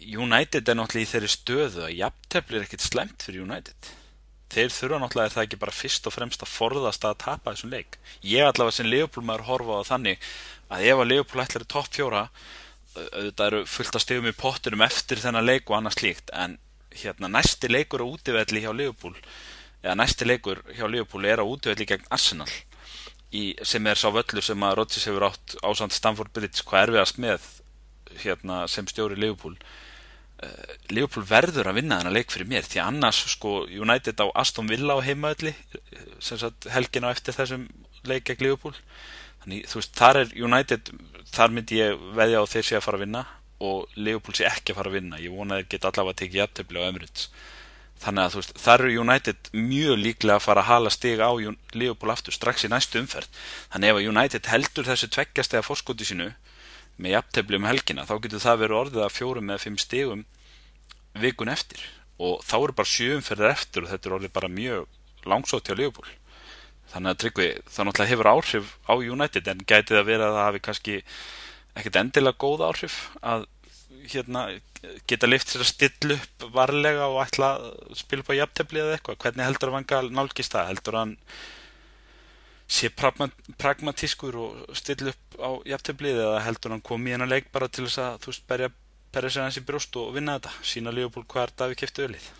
United 0.00 0.68
er 0.68 0.76
náttúrulega 0.76 1.06
í 1.06 1.10
þeirri 1.10 1.28
stöðu 1.28 1.82
að 1.84 1.98
jafntefli 1.98 2.56
er 2.56 2.62
ekkit 2.64 2.80
slemt 2.80 3.22
fyrir 3.22 3.44
United. 3.44 3.90
Þeir 4.50 4.72
þurfa 4.74 4.98
náttúrulega 4.98 5.28
er 5.28 5.34
það 5.36 5.44
ekki 5.46 5.58
bara 5.60 5.72
fyrst 5.76 6.06
og 6.08 6.12
fremst 6.12 6.42
að 6.42 6.50
forðast 6.50 7.04
að 7.06 7.18
tapa 7.22 7.52
þessum 7.52 7.70
leik? 7.70 7.98
Ég 8.26 8.42
allavega 8.42 8.72
sem 8.72 8.88
Leopold 8.88 9.26
maður 9.26 9.46
horfa 9.46 9.78
á 9.78 9.90
þannig 9.92 10.18
að 10.70 10.86
ef 10.88 11.02
að 11.02 11.10
Leopold 11.10 11.44
ætlar 11.44 11.62
í 11.62 11.70
topp 11.70 11.92
fjóra 11.94 12.30
auðvitað 12.96 13.46
eru 13.46 13.62
fullt 13.70 13.96
að 13.96 14.04
stegum 14.04 14.30
í 14.30 14.36
pottinum 14.36 14.82
eftir 14.86 15.22
þennan 15.22 15.46
leik 15.46 15.70
og 15.70 15.78
annað 15.78 15.98
slíkt 16.00 16.32
en 16.34 16.58
hérna 16.90 17.30
næsti 17.30 17.70
leikur 17.70 18.02
á 18.02 18.06
útivelli 18.10 18.64
hjá 18.64 18.72
Leopold 18.74 19.20
eða 19.82 19.96
næsti 20.00 20.26
leikur 20.26 20.62
hjá 20.74 20.86
Leopold 20.90 21.28
er 21.28 21.42
á 21.42 21.46
útivelli 21.46 21.86
gegn 21.86 22.08
Arsenal 22.10 22.50
í, 23.30 23.54
sem 23.62 23.86
er 23.86 23.98
sá 23.98 24.08
völlu 24.12 24.42
sem 24.42 24.66
að 24.66 24.76
Rodgers 24.80 25.06
hefur 25.08 25.28
átt 25.30 25.54
ásand 25.62 25.94
Stamford 25.94 26.32
Bridge. 26.34 26.64
Hvað 26.66 26.88
erfiðast 26.88 27.20
með 27.22 27.46
hérna, 28.24 28.64
sem 28.70 28.88
stjóri 28.90 29.18
Leopold 29.20 29.62
uh, 30.42 30.74
Leopold 30.90 31.28
verður 31.30 31.70
að 31.70 31.80
vinna 31.80 32.00
þennan 32.00 32.16
leik 32.16 32.34
fyrir 32.34 32.50
mér 32.50 32.66
því 32.66 32.82
annars 32.82 33.22
sko 33.36 33.60
United 33.70 34.18
á 34.18 34.26
Aston 34.42 34.70
Villa 34.70 34.98
á 34.98 35.06
heimaðli 35.06 35.54
helgin 36.74 37.06
á 37.06 37.14
eftir 37.14 37.38
þessum 37.38 37.68
leik 38.08 38.26
gegn 38.26 38.48
Leopold 38.48 38.82
þannig 39.44 39.68
þú 39.70 39.80
veist 39.80 39.94
þar 39.98 40.20
er 40.22 40.34
United 40.36 40.90
þar 41.30 41.54
myndi 41.54 41.78
ég 41.80 42.08
veðja 42.16 42.42
á 42.42 42.50
þeir 42.50 42.66
sé 42.66 42.78
að 42.78 42.86
fara 42.86 43.00
að 43.00 43.04
vinna 43.06 43.22
og 43.60 43.96
Leopold 44.00 44.38
sé 44.38 44.46
ekki 44.48 44.72
að 44.72 44.80
fara 44.80 44.90
að 44.90 44.96
vinna. 44.98 45.20
Ég 45.20 45.34
vona 45.36 45.56
að 45.56 45.62
þeir 45.62 45.72
geta 45.74 45.90
allavega 45.90 46.14
að 46.14 46.20
tekið 46.20 46.40
jæftabli 46.40 46.80
á 46.80 46.88
Emirates. 46.88 47.26
Þannig 48.00 48.22
að 48.22 48.32
þú 48.32 48.40
veist 48.40 48.52
þar 48.64 48.84
eru 48.84 49.02
United 49.02 49.50
mjög 49.52 49.98
líklega 50.00 50.36
að 50.38 50.44
fara 50.46 50.62
að 50.64 50.70
hala 50.70 50.92
stig 50.94 51.20
á 51.20 51.30
Leopold 51.76 52.14
aftur 52.14 52.36
strax 52.36 52.64
í 52.64 52.70
næstu 52.72 53.02
umferð. 53.02 53.28
Þannig 53.74 53.92
ef 53.92 53.98
að 54.00 54.08
United 54.08 54.48
heldur 54.48 54.88
þessu 54.88 55.10
tveggjast 55.12 55.56
eða 55.56 55.66
fórskóti 55.68 56.08
sínu 56.08 56.30
með 57.00 57.16
jæftabli 57.18 57.60
um 57.60 57.68
helgina 57.68 58.06
þá 58.08 58.14
getur 58.24 58.44
það 58.44 58.62
verið 58.64 58.80
orðið 58.80 59.04
að 59.04 59.16
fjórum 59.18 59.52
eða 59.52 59.64
fimm 59.66 59.76
stigum 59.80 60.24
vikun 61.20 61.52
eftir. 61.52 61.84
Og 62.20 62.40
þá 62.44 62.56
eru 62.62 62.78
bara 62.80 62.94
sjö 62.96 63.12
umferðir 63.18 63.52
eftir 63.52 63.84
og 63.84 63.92
þetta 63.92 64.08
er 64.08 64.16
orðið 64.16 64.34
bara 64.40 64.52
mjög 64.56 65.28
langsótt 65.28 65.68
hjá 65.68 65.76
Leopold 65.76 66.08
þannig 66.90 67.12
að 67.12 67.20
Tryggvi 67.22 67.48
það 67.66 67.86
náttúrulega 67.88 68.12
hefur 68.12 68.30
áhrif 68.30 68.74
á 68.90 68.94
United 68.98 69.52
en 69.52 69.62
gæti 69.62 69.96
það 69.96 70.08
verið 70.08 70.26
að 70.26 70.36
það 70.36 70.48
hafi 70.48 70.62
kannski 70.66 70.96
ekkert 71.78 72.00
endilega 72.00 72.42
góð 72.42 72.66
áhrif 72.66 72.98
að 73.22 73.46
hérna, 74.10 74.48
geta 75.08 75.28
lift 75.28 75.50
sér 75.50 75.64
að 75.64 75.70
stilla 75.70 76.16
upp 76.16 76.46
varlega 76.54 77.08
og 77.10 77.22
ætla 77.24 77.52
að 77.58 77.96
spila 78.00 78.24
upp 78.24 78.32
á 78.32 78.40
jafntefni 78.40 78.82
eða 78.82 78.96
eitthvað, 78.96 79.18
hvernig 79.24 79.46
heldur 79.46 79.70
að 79.70 79.76
vanga 79.76 80.02
nálgist 80.08 80.54
það, 80.54 80.70
heldur 80.70 80.98
hann 81.00 81.16
sé 82.70 82.90
pragmatískur 82.94 84.38
og 84.40 84.76
stilla 84.78 85.14
upp 85.14 85.40
á 85.42 85.50
jafntefni 85.72 86.14
eða 86.14 86.44
heldur 86.46 86.76
hann 86.76 86.86
komi 86.86 87.10
í 87.10 87.16
hennar 87.16 87.30
leik 87.30 87.50
bara 87.54 87.68
til 87.68 87.86
þess 87.86 88.02
að 88.04 88.20
þú 88.24 88.32
veist, 88.32 88.46
berja, 88.50 88.70
berja 89.14 89.34
sér 89.34 89.46
hans 89.46 89.58
í 89.58 89.66
brjóst 89.66 89.98
og 90.00 90.14
vinna 90.16 90.38
þetta, 90.38 90.54
sína 90.72 90.94
Leopold 90.94 91.28
hvað 91.30 91.48
er 91.48 91.56
það 91.58 91.74
við 91.74 91.82
kæftu 91.82 92.06
öllið 92.06 92.30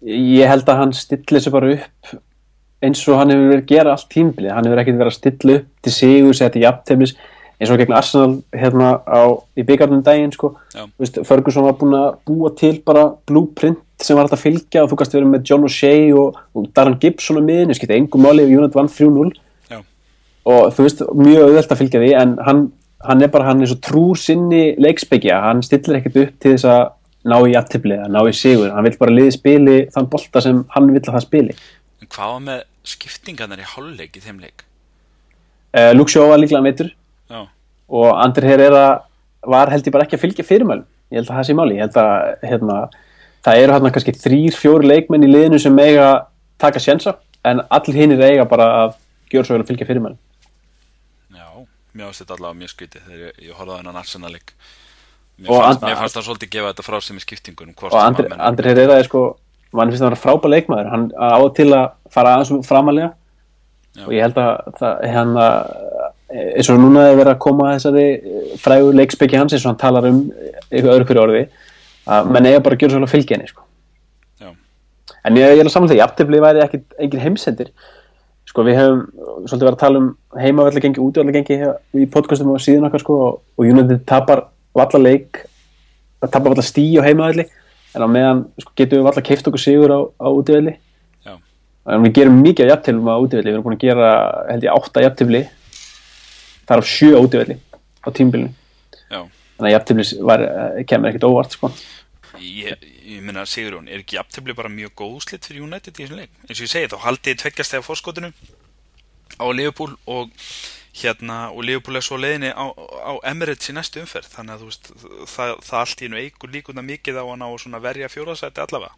Ég 0.00 0.48
held 0.48 0.64
að 0.72 0.78
hann 0.80 0.94
stilli 0.96 1.42
sér 1.44 1.52
bara 1.52 1.74
upp 1.76 2.14
eins 2.84 3.02
og 3.08 3.20
hann 3.20 3.32
hefur 3.32 3.50
verið 3.50 3.62
að 3.62 3.74
gera 3.74 3.92
allt 3.94 4.08
tímbilið, 4.12 4.54
hann 4.54 4.68
hefur 4.68 4.82
ekkert 4.82 5.00
verið 5.00 5.12
að 5.12 5.18
stilla 5.18 5.58
upp 5.58 5.68
til 5.84 5.92
sigur, 5.96 6.36
setja 6.36 6.54
til 6.54 6.64
jafntefnis 6.64 7.14
eins 7.60 7.72
og 7.74 7.76
gegn 7.76 7.92
Arsenal 7.92 8.38
hérna 8.56 8.94
á, 9.04 9.20
í 9.52 9.64
byggarnum 9.68 10.00
daginn 10.04 10.32
sko. 10.32 10.54
Ferguson 11.28 11.66
var 11.66 11.76
búin 11.76 11.96
að 11.98 12.14
búa 12.24 12.54
til 12.56 12.78
bara 12.86 13.10
blueprint 13.28 13.82
sem 14.00 14.16
var 14.16 14.24
hægt 14.24 14.38
að 14.38 14.44
fylgja 14.46 14.84
og 14.84 14.88
þú 14.88 14.96
kannst 14.96 15.16
verið 15.16 15.32
með 15.34 15.50
John 15.50 15.66
O'Shea 15.68 16.06
og, 16.16 16.38
og 16.56 16.70
Darren 16.72 16.96
Gibson 17.02 17.36
á 17.36 17.44
miðinu, 17.44 17.76
skilta 17.76 17.98
engum 17.98 18.24
máli 18.24 18.46
og 18.46 18.54
United 18.54 18.78
vann 18.78 18.88
3-0 18.88 19.34
og 20.48 20.70
þú 20.72 20.86
veist, 20.86 21.02
mjög 21.12 21.50
auðvelt 21.50 21.74
að 21.74 21.82
fylgja 21.82 22.00
því 22.00 22.14
en 22.16 22.32
hann, 22.46 22.62
hann 23.04 23.24
er 23.26 23.32
bara, 23.32 23.50
hann 23.50 23.60
er 23.60 23.68
svo 23.68 23.76
trúr 23.84 24.16
sinni 24.18 24.62
leiksbyggja, 24.80 25.42
hann 25.44 25.60
stillir 25.66 26.00
ekkert 26.00 26.16
upp 26.22 26.40
til 26.40 26.54
þess 26.54 26.68
að 26.70 26.82
ná 27.28 27.36
í 27.44 27.56
aftibli, 27.58 27.98
að 28.00 28.14
ná 28.14 28.20
í 28.24 28.32
sigur. 28.32 28.70
Hann 28.72 28.86
vil 28.86 28.96
bara 29.00 29.12
liði 29.12 29.34
spili 29.36 29.76
þann 29.92 30.08
bolta 30.12 30.40
sem 30.44 30.62
hann 30.72 30.88
vil 30.88 31.02
að 31.02 31.12
það 31.12 31.26
spili. 31.26 31.56
En 32.00 32.08
hvað 32.08 32.32
var 32.32 32.44
með 32.46 32.62
skiptingarnar 32.86 33.60
í 33.62 33.66
hálfleik 33.66 34.16
í 34.16 34.22
þeim 34.24 34.40
leik? 34.42 34.64
Uh, 35.74 35.92
Luke 35.94 36.10
Shaw 36.10 36.28
var 36.30 36.40
líklega 36.40 36.62
meitur 36.64 36.90
Já. 37.30 37.44
og 37.88 38.08
Andri 38.18 38.48
Herrera 38.48 39.02
var 39.46 39.70
held 39.70 39.86
ég 39.86 39.94
bara 39.94 40.04
ekki 40.06 40.18
að 40.18 40.24
fylgja 40.24 40.46
fyrirmælum. 40.46 40.86
Ég 41.10 41.20
held 41.20 41.30
að 41.30 41.38
það 41.38 41.46
sé 41.48 41.54
máli, 41.58 41.76
að 42.00 42.48
hérna, 42.50 42.78
það 43.46 43.60
eru 43.64 43.76
hérna 43.76 43.92
kannski 43.94 44.14
þrýr, 44.16 44.56
fjóri 44.58 44.90
leikmenn 44.90 45.26
í 45.26 45.30
liðinu 45.30 45.60
sem 45.62 45.78
eiga 45.82 46.08
taka 46.60 46.82
sjensa 46.82 47.16
en 47.44 47.62
allir 47.70 47.96
hinn 47.96 48.12
er 48.16 48.24
eiga 48.28 48.44
bara 48.50 48.66
að 48.84 48.98
gjöra 49.32 49.46
svo 49.48 49.56
vel 49.56 49.64
að 49.64 49.70
fylgja 49.72 49.88
fyrirmælum. 49.88 50.18
Já, 51.34 51.46
mér 51.94 52.10
þetta 52.24 52.36
allavega 52.36 52.60
mjög 52.60 52.74
skvítið 52.74 53.06
þegar 53.06 53.24
ég, 53.24 53.40
ég 53.48 53.56
horfaði 53.58 53.80
Og 55.48 55.62
fannst- 55.62 55.80
And- 55.82 55.88
mér 55.88 55.96
fannst 56.02 56.16
það 56.18 56.26
svolítið 56.28 56.50
gefa 56.50 56.72
þetta 56.72 56.84
frá 56.84 57.00
sem 57.02 57.16
í 57.16 57.20
skiptingunum 57.24 57.74
og 57.80 57.92
að 57.96 58.40
Andri 58.50 58.68
Herrera 58.68 58.98
er 58.98 59.04
sko 59.08 59.22
mann 59.76 59.90
finnst 59.90 60.02
það 60.02 60.08
að 60.08 60.12
vera 60.12 60.22
frábæð 60.24 60.54
leikmaður. 60.54 60.90
Hann 60.94 61.06
á 61.14 61.40
til 61.56 61.68
að 61.76 61.86
fara 62.10 62.36
aðeins 62.36 62.68
framalega 62.68 63.10
Já. 63.10 64.04
og 64.06 64.12
ég 64.14 64.24
held 64.26 64.38
að 64.40 64.74
það, 64.80 65.06
hann 65.14 65.32
að 65.40 65.56
eins 66.30 66.70
og 66.70 66.78
núna 66.78 67.08
er 67.10 67.18
verið 67.18 67.32
að 67.32 67.42
koma 67.42 67.70
að 67.70 67.78
þessari 67.78 68.04
eh, 68.14 68.52
frægu 68.62 68.92
leikspekki 68.94 69.38
hans 69.38 69.54
eins 69.54 69.64
og 69.64 69.72
hann 69.72 69.80
talar 69.80 70.06
um 70.10 70.20
eitthvað 70.70 70.92
öðru 70.94 71.08
fyrir 71.08 71.22
orði 71.24 71.40
að 72.10 72.30
menn 72.30 72.46
eiga 72.46 72.62
bara 72.64 72.76
að 72.76 72.82
gera 72.82 72.94
svolítið 72.94 73.14
fylgja 73.14 73.36
henni 73.36 73.50
sko. 73.50 73.64
En 75.26 75.36
ég, 75.36 75.50
ég 75.52 75.60
er 75.60 75.68
að 75.68 75.74
saman 75.74 75.90
því 75.90 75.98
aftifli 76.00 76.38
væri 76.40 76.62
ekki 76.64 76.78
engin 77.02 77.24
heimsendir. 77.24 77.72
Sko 78.48 78.64
við 78.66 78.78
hefum 78.78 79.02
svolítið 79.44 79.66
verið 79.66 79.74
að 79.74 79.82
tala 79.82 80.00
um 80.00 80.06
heimavallegengi, 80.40 81.02
útvallegengi 81.02 81.58
í 82.00 82.06
podcastum 82.14 82.54
og 82.54 82.62
síðan 82.62 82.88
okkar 82.88 83.02
sko 83.02 83.18
og, 83.26 83.42
og 83.58 83.68
United 83.68 84.06
tapar 84.08 84.46
valla 84.74 85.02
leik 85.02 85.42
tapar 86.22 86.54
valla 86.54 86.64
stí 86.64 86.86
á 86.96 87.04
heimavalli 87.04 87.46
en 87.94 88.04
á 88.04 88.08
meðan 88.08 88.44
sko, 88.60 88.72
getum 88.76 89.00
við 89.00 89.08
valla 89.08 89.26
keift 89.26 89.50
okkur 89.50 89.64
sigur 89.64 89.94
á, 89.94 90.00
á 90.20 90.28
Já. 91.26 91.34
en 91.90 92.06
við 92.06 92.14
gerum 92.20 92.42
mikið 92.42 92.66
af 92.66 92.72
jafntilum 92.74 93.10
á 93.10 93.16
útvalli 93.18 93.50
við 93.50 93.54
erum 93.54 93.66
búin 93.66 93.78
að 93.78 93.86
gera 93.88 94.08
held 94.50 94.64
ég 94.64 94.74
átta 94.74 95.04
jafntilli 95.04 95.42
þar 96.70 96.86
sjö 96.86 97.12
á 97.16 97.20
útvalli 97.20 97.58
á 98.00 98.08
tímbilinu 98.14 98.54
þannig 99.60 99.74
að 99.74 99.76
jafntilli 99.76 100.22
var, 100.24 100.42
eh, 100.42 100.84
kemur 100.88 101.10
ekkert 101.10 101.28
óvart 101.28 101.52
sko. 101.52 101.70
Ég, 102.40 102.76
ég 103.04 103.20
meina 103.22 103.44
Sigurjón, 103.44 103.88
er 103.88 104.00
ekki 104.00 104.16
jafntefli 104.16 104.54
bara 104.56 104.72
mjög 104.72 104.94
góð 104.96 105.16
úslit 105.20 105.44
fyrir 105.44 105.66
United 105.66 105.92
í 105.92 106.04
þessum 106.06 106.16
leik? 106.22 106.30
Eins 106.48 106.60
og 106.60 106.64
ég 106.64 106.72
segi 106.72 106.88
þá 106.88 106.98
haldið 107.04 107.40
tveggjast 107.42 107.74
eða 107.76 107.84
fórskotinu 107.84 108.32
á 109.36 109.44
Liverpool 109.52 109.96
og 110.06 110.30
hérna 110.96 111.38
og 111.54 111.62
Liverpool 111.64 112.00
er 112.00 112.04
svo 112.04 112.18
leiðinni 112.18 112.50
á, 112.50 112.66
á 112.74 113.12
Emirates 113.30 113.70
í 113.70 113.76
næstu 113.76 114.02
umferð 114.02 114.32
þannig 114.32 114.56
að 114.56 114.62
þú 114.62 114.70
veist 114.70 114.90
það, 115.30 115.54
það 115.68 115.78
allt 115.82 116.02
í 116.02 116.08
einu 116.08 116.20
eigur 116.20 116.52
líkuna 116.54 116.86
mikið 116.86 117.22
á 117.22 117.24
hann 117.30 117.46
á 117.46 117.50
svona 117.62 117.82
verja 117.82 118.10
fjóðarsæti 118.10 118.64
allavega 118.64 118.94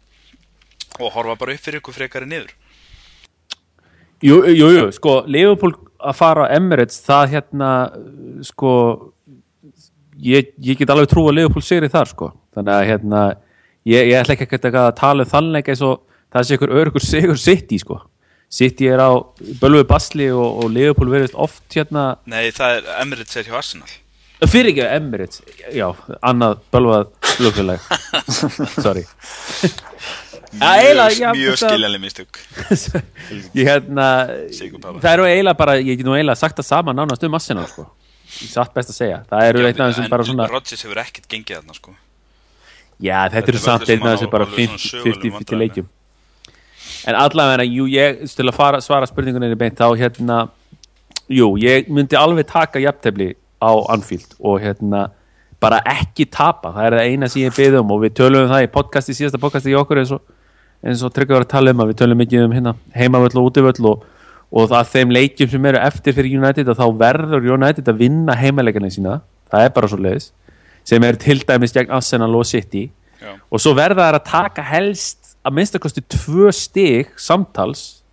og 0.99 1.13
horfa 1.13 1.37
bara 1.39 1.53
upp 1.53 1.65
fyrir 1.65 1.81
ykkur 1.81 1.97
frekari 1.97 2.29
niður 2.29 2.53
Jú, 4.23 4.37
jú, 4.47 4.67
jú, 4.71 4.83
sko, 4.95 5.17
Liverpool 5.27 5.73
að 5.99 6.15
fara 6.15 6.45
á 6.47 6.53
Emirates, 6.55 7.01
það 7.03 7.33
hérna, 7.33 7.69
sko, 8.47 8.71
ég, 10.23 10.53
ég 10.63 10.79
get 10.79 10.93
alveg 10.93 11.09
trú 11.11 11.25
að 11.27 11.41
Liverpool 11.41 11.65
sigri 11.65 11.89
þar, 11.91 12.07
sko. 12.07 12.29
Þannig 12.55 12.71
að, 12.71 12.83
hérna, 12.87 13.23
ég, 13.83 14.13
ég 14.13 14.21
ætla 14.21 14.37
ekki 14.37 14.61
að 14.69 14.93
tala 14.99 15.25
um 15.25 15.31
þannleika 15.33 15.73
eins 15.73 15.83
og 15.83 16.05
það 16.31 16.47
sé 16.47 16.57
ykkur 16.57 16.75
örugur 16.79 17.03
sigur 17.03 17.41
City, 17.41 17.81
sko. 17.83 17.99
City 18.53 18.85
er 18.93 19.01
á 19.01 19.09
bölvu 19.61 19.81
basli 19.89 20.27
og, 20.29 20.63
og 20.63 20.71
Liverpool 20.73 21.09
verðist 21.13 21.37
oft, 21.41 21.63
hérna, 21.73 22.03
Nei, 22.29 22.51
það 22.53 22.75
er 22.79 22.89
Emirates 23.01 23.39
er 23.41 23.47
hjá 23.49 23.55
Arsenal. 23.57 23.89
Fyrir 24.43 24.73
ekki 24.73 24.83
Emirates, 24.85 25.39
já, 25.73 25.87
annað 26.21 26.59
bölvað 26.73 27.09
flugfélag, 27.33 27.85
sorry. 28.85 29.05
Mjög 30.53 30.99
þetta- 31.33 31.55
skiljanlega 31.57 32.01
mistök. 32.03 32.37
Ég 33.57 33.65
hérna 33.65 34.07
það 35.01 35.09
eru 35.15 35.25
eiginlega 35.25 35.57
bara, 35.57 35.77
ég 35.81 35.97
get 35.97 36.05
nú 36.05 36.13
eiginlega 36.13 36.37
sagt 36.37 36.59
það 36.59 36.67
sama 36.69 36.93
nánast 36.93 37.23
um 37.25 37.33
Arsenal 37.39 37.65
sko. 37.71 37.87
Satt 38.33 38.73
best 38.75 38.91
að 38.93 38.97
segja, 38.99 39.17
það 39.29 39.47
eru 39.49 39.65
eitt 39.67 39.79
af 39.81 39.91
þessum 39.93 40.09
bara 40.13 40.25
svona 40.27 40.47
Rodgers 40.49 40.85
hefur 40.85 41.01
ekkert 41.01 41.27
gengið 41.29 41.57
þarna 41.59 41.75
sko. 41.77 41.95
Já 43.03 43.17
þetta 43.33 43.49
eru 43.51 43.57
er 43.59 43.65
samt 43.65 43.89
sem 43.89 44.05
af 44.05 44.13
þessum 44.13 44.31
bara 44.33 44.47
alveg 44.47 44.69
svona 44.69 44.85
sögulegum 44.85 45.39
50-50 45.41 45.61
leikjum 45.63 45.89
en 47.07 47.17
allavega, 47.19 47.65
jú, 47.67 47.87
ég 47.91 48.23
til 48.31 48.47
að 48.47 48.55
fara, 48.57 48.81
svara 48.83 49.07
spurningunni 49.09 49.57
beint 49.59 49.79
þá 49.79 49.89
hérna, 49.99 50.39
jú, 51.31 51.53
ég 51.61 51.89
myndi 51.91 52.17
alveg 52.19 52.47
taka 52.49 52.81
jafntefli 52.83 53.33
á 53.63 53.71
Anfield 53.93 54.37
og 54.39 54.61
hérna 54.63 55.09
bara 55.63 55.79
ekki 55.87 56.27
tapa, 56.31 56.73
það 56.75 56.87
er 56.87 56.97
það 56.97 57.09
eina 57.11 57.29
sem 57.31 57.45
ég 57.45 57.55
beði 57.55 57.79
um 57.79 57.91
og 57.95 58.01
við 58.03 58.15
tölum 58.19 58.45
um 58.45 58.51
það 58.51 58.65
í 58.65 58.71
podcasti, 58.73 59.15
síðasta 59.15 59.39
podcasti 59.39 59.71
í 59.71 59.77
okkur 59.79 60.01
eins 60.01 60.11
og, 60.15 60.23
og 60.93 61.13
Tryggvi 61.15 61.37
var 61.37 61.45
að 61.45 61.53
tala 61.53 61.71
um 61.71 61.83
að 61.83 61.93
við 61.93 62.01
tölum 62.01 62.19
mikið 62.19 62.47
um 62.47 62.55
hérna 62.57 62.73
heimavöll 62.95 63.39
og 63.39 63.47
útivöll 63.47 63.87
og, 63.93 64.03
og 64.51 64.67
það 64.73 64.91
þeim 64.95 65.13
leikjum 65.15 65.53
sem 65.53 65.69
eru 65.71 65.79
eftir 65.79 66.17
fyrir 66.17 66.39
United 66.41 66.71
að 66.73 66.81
þá 66.81 66.87
verður 66.99 67.47
United 67.55 67.91
að 67.93 68.01
vinna 68.03 68.35
heimaleikana 68.35 68.91
sína, 68.91 69.21
það 69.51 69.67
er 69.67 69.73
bara 69.77 69.91
svo 69.91 70.01
leiðis 70.03 70.33
sem 70.83 71.03
er 71.07 71.15
til 71.15 71.39
dæmis 71.47 71.71
gegn 71.71 71.93
Arsenal 71.95 72.33
og 72.35 72.43
City. 72.47 72.89
Já. 73.23 73.37
og 73.47 73.61
svo 73.63 73.71
verða 73.77 74.09
þær 74.09 74.17
að 74.17 74.25
taka 74.27 74.63
helst 74.67 75.22
að 75.43 75.57
minnstakosti 75.57 76.03
tvö 76.15 76.51
stig 76.55 77.11
samtals 77.19 78.03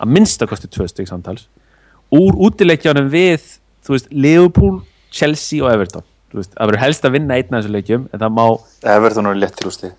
að 0.00 0.14
minnstakosti 0.16 0.70
tvö 0.72 0.88
stig 0.90 1.08
samtals 1.10 1.46
úr 2.14 2.36
útileikjanum 2.46 3.10
við 3.12 3.44
þú 3.84 3.96
veist, 3.96 4.12
Liverpool, 4.12 4.78
Chelsea 5.12 5.64
og 5.64 5.72
Everton. 5.72 6.04
Þú 6.32 6.40
veist, 6.40 6.54
það 6.54 6.70
verður 6.70 6.82
helst 6.82 7.04
að 7.06 7.16
vinna 7.18 7.36
einn 7.38 7.50
af 7.50 7.60
þessu 7.60 7.74
leikjum 7.74 8.06
en 8.10 8.22
það 8.22 8.32
má, 8.38 8.44
Everton 8.94 9.30
er 9.30 9.40
létt 9.40 9.58
til 9.58 9.68
úr 9.68 9.76
stig. 9.76 9.98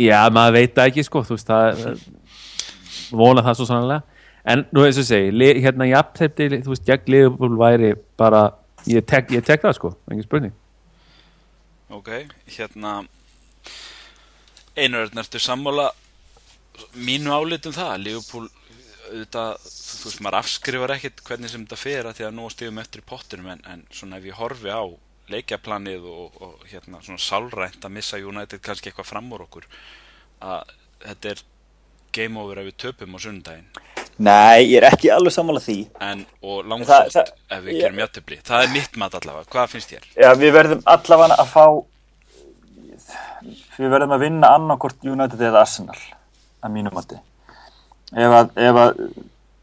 Já, 0.00 0.18
maður 0.32 0.56
veit 0.58 0.80
ekki 0.82 1.04
sko, 1.06 1.22
þú 1.26 1.36
veist, 1.36 1.52
það 1.52 2.02
vona 3.12 3.44
það 3.44 3.58
svo 3.60 3.68
sannlega 3.68 4.02
en 4.52 4.64
nú 4.74 4.82
að 4.82 4.98
segja, 4.98 5.30
li, 5.30 5.52
hérna 5.62 5.86
jafntefti 5.86 6.48
þú 6.64 6.72
veist, 6.72 6.84
gegn 6.88 7.14
Liverpool 7.14 7.56
væri 7.60 7.92
bara 8.18 8.48
ég 8.90 9.06
tek, 9.06 9.30
ég 9.30 9.44
tek 9.46 9.62
það 9.62 9.78
sko, 9.78 9.94
engin 10.10 10.26
spurning. 10.26 10.54
Ok, 11.92 12.10
hérna 12.56 13.02
Einar, 14.76 15.10
ertu 15.20 15.40
sammála 15.42 15.90
mínu 17.04 17.32
álitum 17.36 17.74
það? 17.76 17.94
Leopold 18.06 18.50
auðvitað, 19.12 19.64
þú 19.68 20.08
veist, 20.08 20.20
maður 20.24 20.38
afskrifar 20.38 20.94
ekkit 20.94 21.20
hvernig 21.26 21.50
sem 21.52 21.64
þetta 21.66 21.76
fer 21.80 22.06
að 22.08 22.16
því 22.16 22.26
að 22.28 22.36
nú 22.38 22.46
stíðum 22.52 22.78
eftir 22.80 23.02
í 23.02 23.08
pottinum 23.10 23.50
en, 23.52 23.60
en 23.68 23.82
svona 23.92 24.16
ef 24.20 24.28
ég 24.30 24.38
horfi 24.38 24.72
á 24.72 24.82
leikjaplanið 25.32 26.06
og, 26.08 26.38
og 26.42 26.64
hérna 26.70 27.02
svona 27.04 27.20
sálrænt 27.20 27.84
að 27.84 27.92
missa 27.98 28.20
United 28.20 28.62
kannski 28.64 28.88
eitthvað 28.90 29.10
fram 29.10 29.28
úr 29.36 29.44
okkur 29.44 29.68
að 30.42 30.72
þetta 31.04 31.34
er 31.34 31.44
game 32.16 32.40
over 32.40 32.62
ef 32.62 32.70
við 32.70 32.78
töpum 32.86 33.16
á 33.16 33.18
sundaginn 33.20 33.68
Nei, 34.22 34.66
ég 34.68 34.76
er 34.82 34.84
ekki 34.90 35.08
alveg 35.08 35.32
sammála 35.32 35.60
því. 35.64 35.76
En, 36.04 36.20
og 36.44 36.58
Það- 36.58 36.66
langsótt 36.68 37.14
það- 37.14 37.30
ef 37.56 37.62
við 37.64 37.78
gerum 37.80 38.00
játtöfli 38.02 38.36
það 38.44 38.64
er 38.66 38.72
mitt 38.74 38.96
mat 39.00 39.14
allavega, 39.16 39.48
hvað 39.54 39.70
finnst 39.72 39.92
þér? 39.94 40.08
Já, 40.20 40.28
við 40.36 40.52
verðum 40.56 40.82
allavega 40.92 41.38
að 41.40 41.48
fá 41.52 41.64
við 43.78 43.92
verðum 43.92 44.14
að 44.16 44.24
vinna 44.26 44.52
annarkort 44.56 45.06
United 45.06 45.40
eða 45.40 45.62
Arsenal 45.64 45.98
að 46.62 46.74
mínum 46.74 46.94
mati. 46.96 47.18
Ef 48.12 48.36
að, 48.36 48.50
ef 48.60 48.80
að 48.82 49.02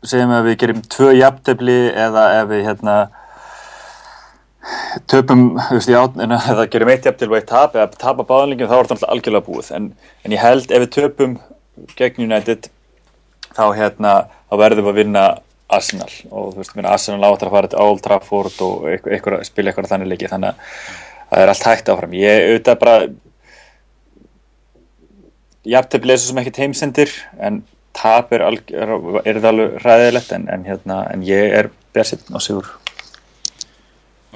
segjum 0.09 0.33
að 0.33 0.49
við 0.49 0.59
gerum 0.63 0.83
tvö 0.95 1.09
jafntefli 1.17 1.79
eða 1.91 2.25
ef 2.39 2.49
við 2.49 2.65
hérna 2.67 2.95
töpum, 5.09 5.43
þú 5.67 5.77
veist, 5.77 5.91
það 6.47 6.63
gerum 6.73 6.91
eitt 6.93 7.07
jafntefli 7.07 7.35
og 7.35 7.39
eitt 7.39 7.51
tap 7.51 7.77
eða 7.77 7.99
tapa 7.99 8.25
báðanlingum 8.27 8.69
þá 8.69 8.75
er 8.77 8.89
þetta 8.89 8.97
alltaf 8.97 9.13
algjörlega 9.13 9.47
búið. 9.47 9.71
En, 9.77 9.91
en 10.25 10.35
ég 10.35 10.43
held 10.43 10.71
ef 10.71 10.83
við 10.85 10.91
töpum 10.97 11.37
gegn 11.99 12.25
United 12.25 12.71
þá 13.55 13.65
hérna, 13.77 14.15
þá 14.49 14.57
verðum 14.63 14.89
við 14.89 14.93
að 14.93 14.99
vinna 15.03 15.25
Arsenal. 15.69 16.09
Og 16.31 16.53
þú 16.53 16.63
veist, 16.63 16.75
minna, 16.77 16.95
Arsenal 16.95 17.29
áttur 17.29 17.51
að 17.51 17.57
fara 17.57 17.71
til 17.71 17.81
Old 17.83 18.03
Trafford 18.05 18.61
og 18.65 18.89
eitthvað, 18.89 19.15
eitthvað, 19.15 19.47
spila 19.47 19.71
eitthvað 19.71 19.91
þannig 19.93 20.13
leiki 20.13 20.31
þannig 20.31 20.53
að 20.53 20.77
það 21.29 21.43
er 21.43 21.51
allt 21.53 21.67
hægt 21.69 21.91
áfram. 21.93 22.15
Ég 22.17 22.45
auðvitað 22.47 22.79
bara 22.81 22.95
jafntefli 25.67 26.13
er 26.13 26.21
svo 26.21 26.31
sem 26.31 26.41
ekkert 26.41 26.61
heimsendir 26.63 27.13
en 27.39 27.63
tap 27.95 28.31
er, 28.35 28.45
er, 28.45 28.93
er 29.25 29.41
það 29.41 29.49
alveg 29.51 29.77
ræðilegt 29.83 30.31
en, 30.35 30.47
en, 30.53 30.65
hérna, 30.67 31.01
en 31.11 31.25
ég 31.25 31.55
er 31.59 31.71
björnsinn 31.93 32.35
á 32.35 32.39
sigur 32.43 32.69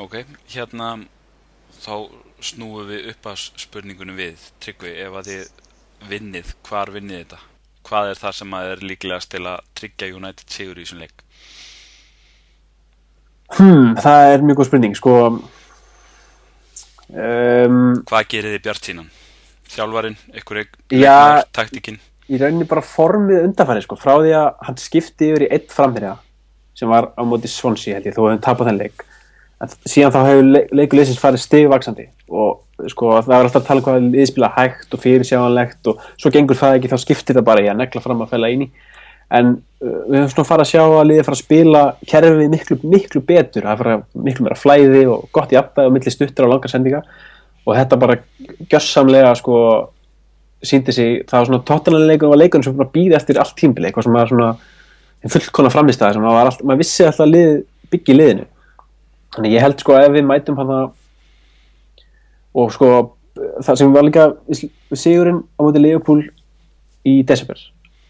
Ok, 0.04 0.24
hérna 0.50 0.96
þá 1.78 2.10
snúum 2.44 2.88
við 2.90 3.12
upp 3.14 3.28
að 3.30 3.44
spurningunum 3.62 4.18
við 4.18 4.42
Tryggvi, 4.64 4.92
ef 5.06 5.14
að 5.20 5.28
þið 5.30 5.44
vinnið, 6.10 6.54
hvar 6.68 6.92
vinnið 6.92 7.20
þetta? 7.22 7.40
Hvað 7.84 8.10
er 8.10 8.20
það 8.20 8.38
sem 8.40 8.56
að 8.58 8.70
er 8.72 8.86
líklegast 8.90 9.32
til 9.32 9.44
að 9.48 9.64
tryggja 9.78 10.12
United 10.18 10.48
sigur 10.52 10.80
í 10.80 10.86
þessum 10.86 11.04
leik? 11.04 11.18
Hmm, 13.54 13.94
það 14.02 14.22
er 14.32 14.46
mjög 14.48 14.58
góð 14.60 14.70
spurning 14.72 14.96
sko 14.98 15.14
um, 15.30 15.42
Hvað 18.10 18.30
gerir 18.32 18.56
þið 18.56 18.64
Bjart 18.66 18.84
Þjálfarinn, 19.74 20.18
ykkur 20.38 20.66
Já. 20.94 21.44
taktikinn? 21.56 22.02
í 22.32 22.40
rauninni 22.40 22.68
bara 22.68 22.84
formið 22.86 23.48
undanfæri 23.50 23.84
sko, 23.84 23.98
frá 24.00 24.16
því 24.16 24.36
að 24.38 24.52
hann 24.68 24.78
skipti 24.80 25.32
yfir 25.32 25.46
í 25.48 25.50
eitt 25.58 25.74
framherja 25.74 26.16
sem 26.78 26.90
var 26.90 27.12
á 27.14 27.22
móti 27.28 27.52
Swansea 27.52 27.98
held 27.98 28.08
ég, 28.08 28.16
þó 28.16 28.30
hefum 28.30 28.44
tapað 28.44 28.70
þenn 28.72 28.80
leik 28.80 29.04
en 29.64 29.74
síðan 29.88 30.14
þá 30.14 30.22
hefur 30.30 30.48
le 30.48 30.62
leikuleysins 30.80 31.20
farið 31.22 31.44
stigvaksandi 31.44 32.08
og 32.34 32.88
sko 32.92 33.12
það 33.20 33.30
var 33.34 33.46
alltaf 33.50 33.62
að 33.62 33.68
tala 33.68 33.84
um 33.84 33.86
hvað 33.86 34.08
liðið 34.08 34.32
spila 34.32 34.54
hægt 34.56 34.96
og 34.96 35.04
fyrirsjáanlegt 35.04 35.92
og 35.92 36.08
svo 36.16 36.32
gengur 36.34 36.60
það 36.60 36.80
ekki 36.80 36.92
þá 36.94 36.98
skiptir 37.04 37.38
það 37.38 37.48
bara 37.52 37.64
í 37.64 37.70
að 37.72 37.80
negla 37.84 38.04
fram 38.04 38.24
að 38.24 38.34
fæla 38.34 38.52
inn 38.56 38.66
í 38.66 38.70
en 39.34 39.52
uh, 39.54 40.00
við 40.08 40.18
höfum 40.20 40.32
svona 40.34 40.50
farið 40.50 40.66
að 40.66 40.72
sjá 40.72 40.82
að 40.86 41.06
liðið 41.10 41.28
fara 41.28 41.38
að 41.38 41.44
spila 41.44 41.84
kerfið 42.10 42.50
miklu, 42.56 42.80
miklu 42.96 43.24
betur 43.28 43.68
það 43.68 43.84
fara 43.84 44.00
miklu 44.26 44.48
meira 44.48 44.60
flæði 44.60 45.06
og 45.12 45.30
gott 45.36 45.54
í 45.54 45.60
appæði 45.60 45.92
og 45.92 45.96
milli 45.98 46.14
stuttur 46.14 46.50
á 46.50 46.52
langar 46.54 46.74
sendinga 46.74 47.04
og 47.64 47.76
þetta 47.78 48.00
bara 48.00 48.20
gjössamlega 48.72 49.34
sko 49.40 49.58
síndi 50.64 50.96
sig, 50.96 51.24
það 51.28 51.40
var 51.40 51.50
svona 51.50 51.66
tóttalanleikum 51.68 52.32
og 52.32 52.40
leikunum 52.40 52.64
sem 52.66 52.86
býði 52.94 53.18
eftir 53.18 53.40
allt 53.42 53.56
tímbili 53.60 53.90
eitthvað 53.90 54.08
sem 54.08 54.16
var 54.16 54.32
svona 54.32 54.50
fullkona 55.34 55.72
var 55.72 56.50
allt, 56.50 56.64
maður 56.64 56.84
vissi 56.84 57.06
alltaf 57.06 57.26
að 57.26 57.34
lið, 57.34 57.52
byggja 57.92 58.14
í 58.14 58.18
liðinu. 58.18 58.46
Þannig 59.36 59.56
ég 59.56 59.64
held 59.64 59.80
sko 59.80 59.96
að 59.96 60.08
ef 60.08 60.16
við 60.16 60.26
mætum 60.30 60.58
hann 60.60 60.74
og 62.54 62.74
sko 62.76 62.90
það 63.66 63.78
sem 63.80 63.94
var 63.94 64.08
líka 64.08 64.26
sigurinn 64.94 65.44
á 65.58 65.60
móti 65.66 65.82
Leopold 65.82 66.28
í 67.08 67.22
desember 67.28 67.60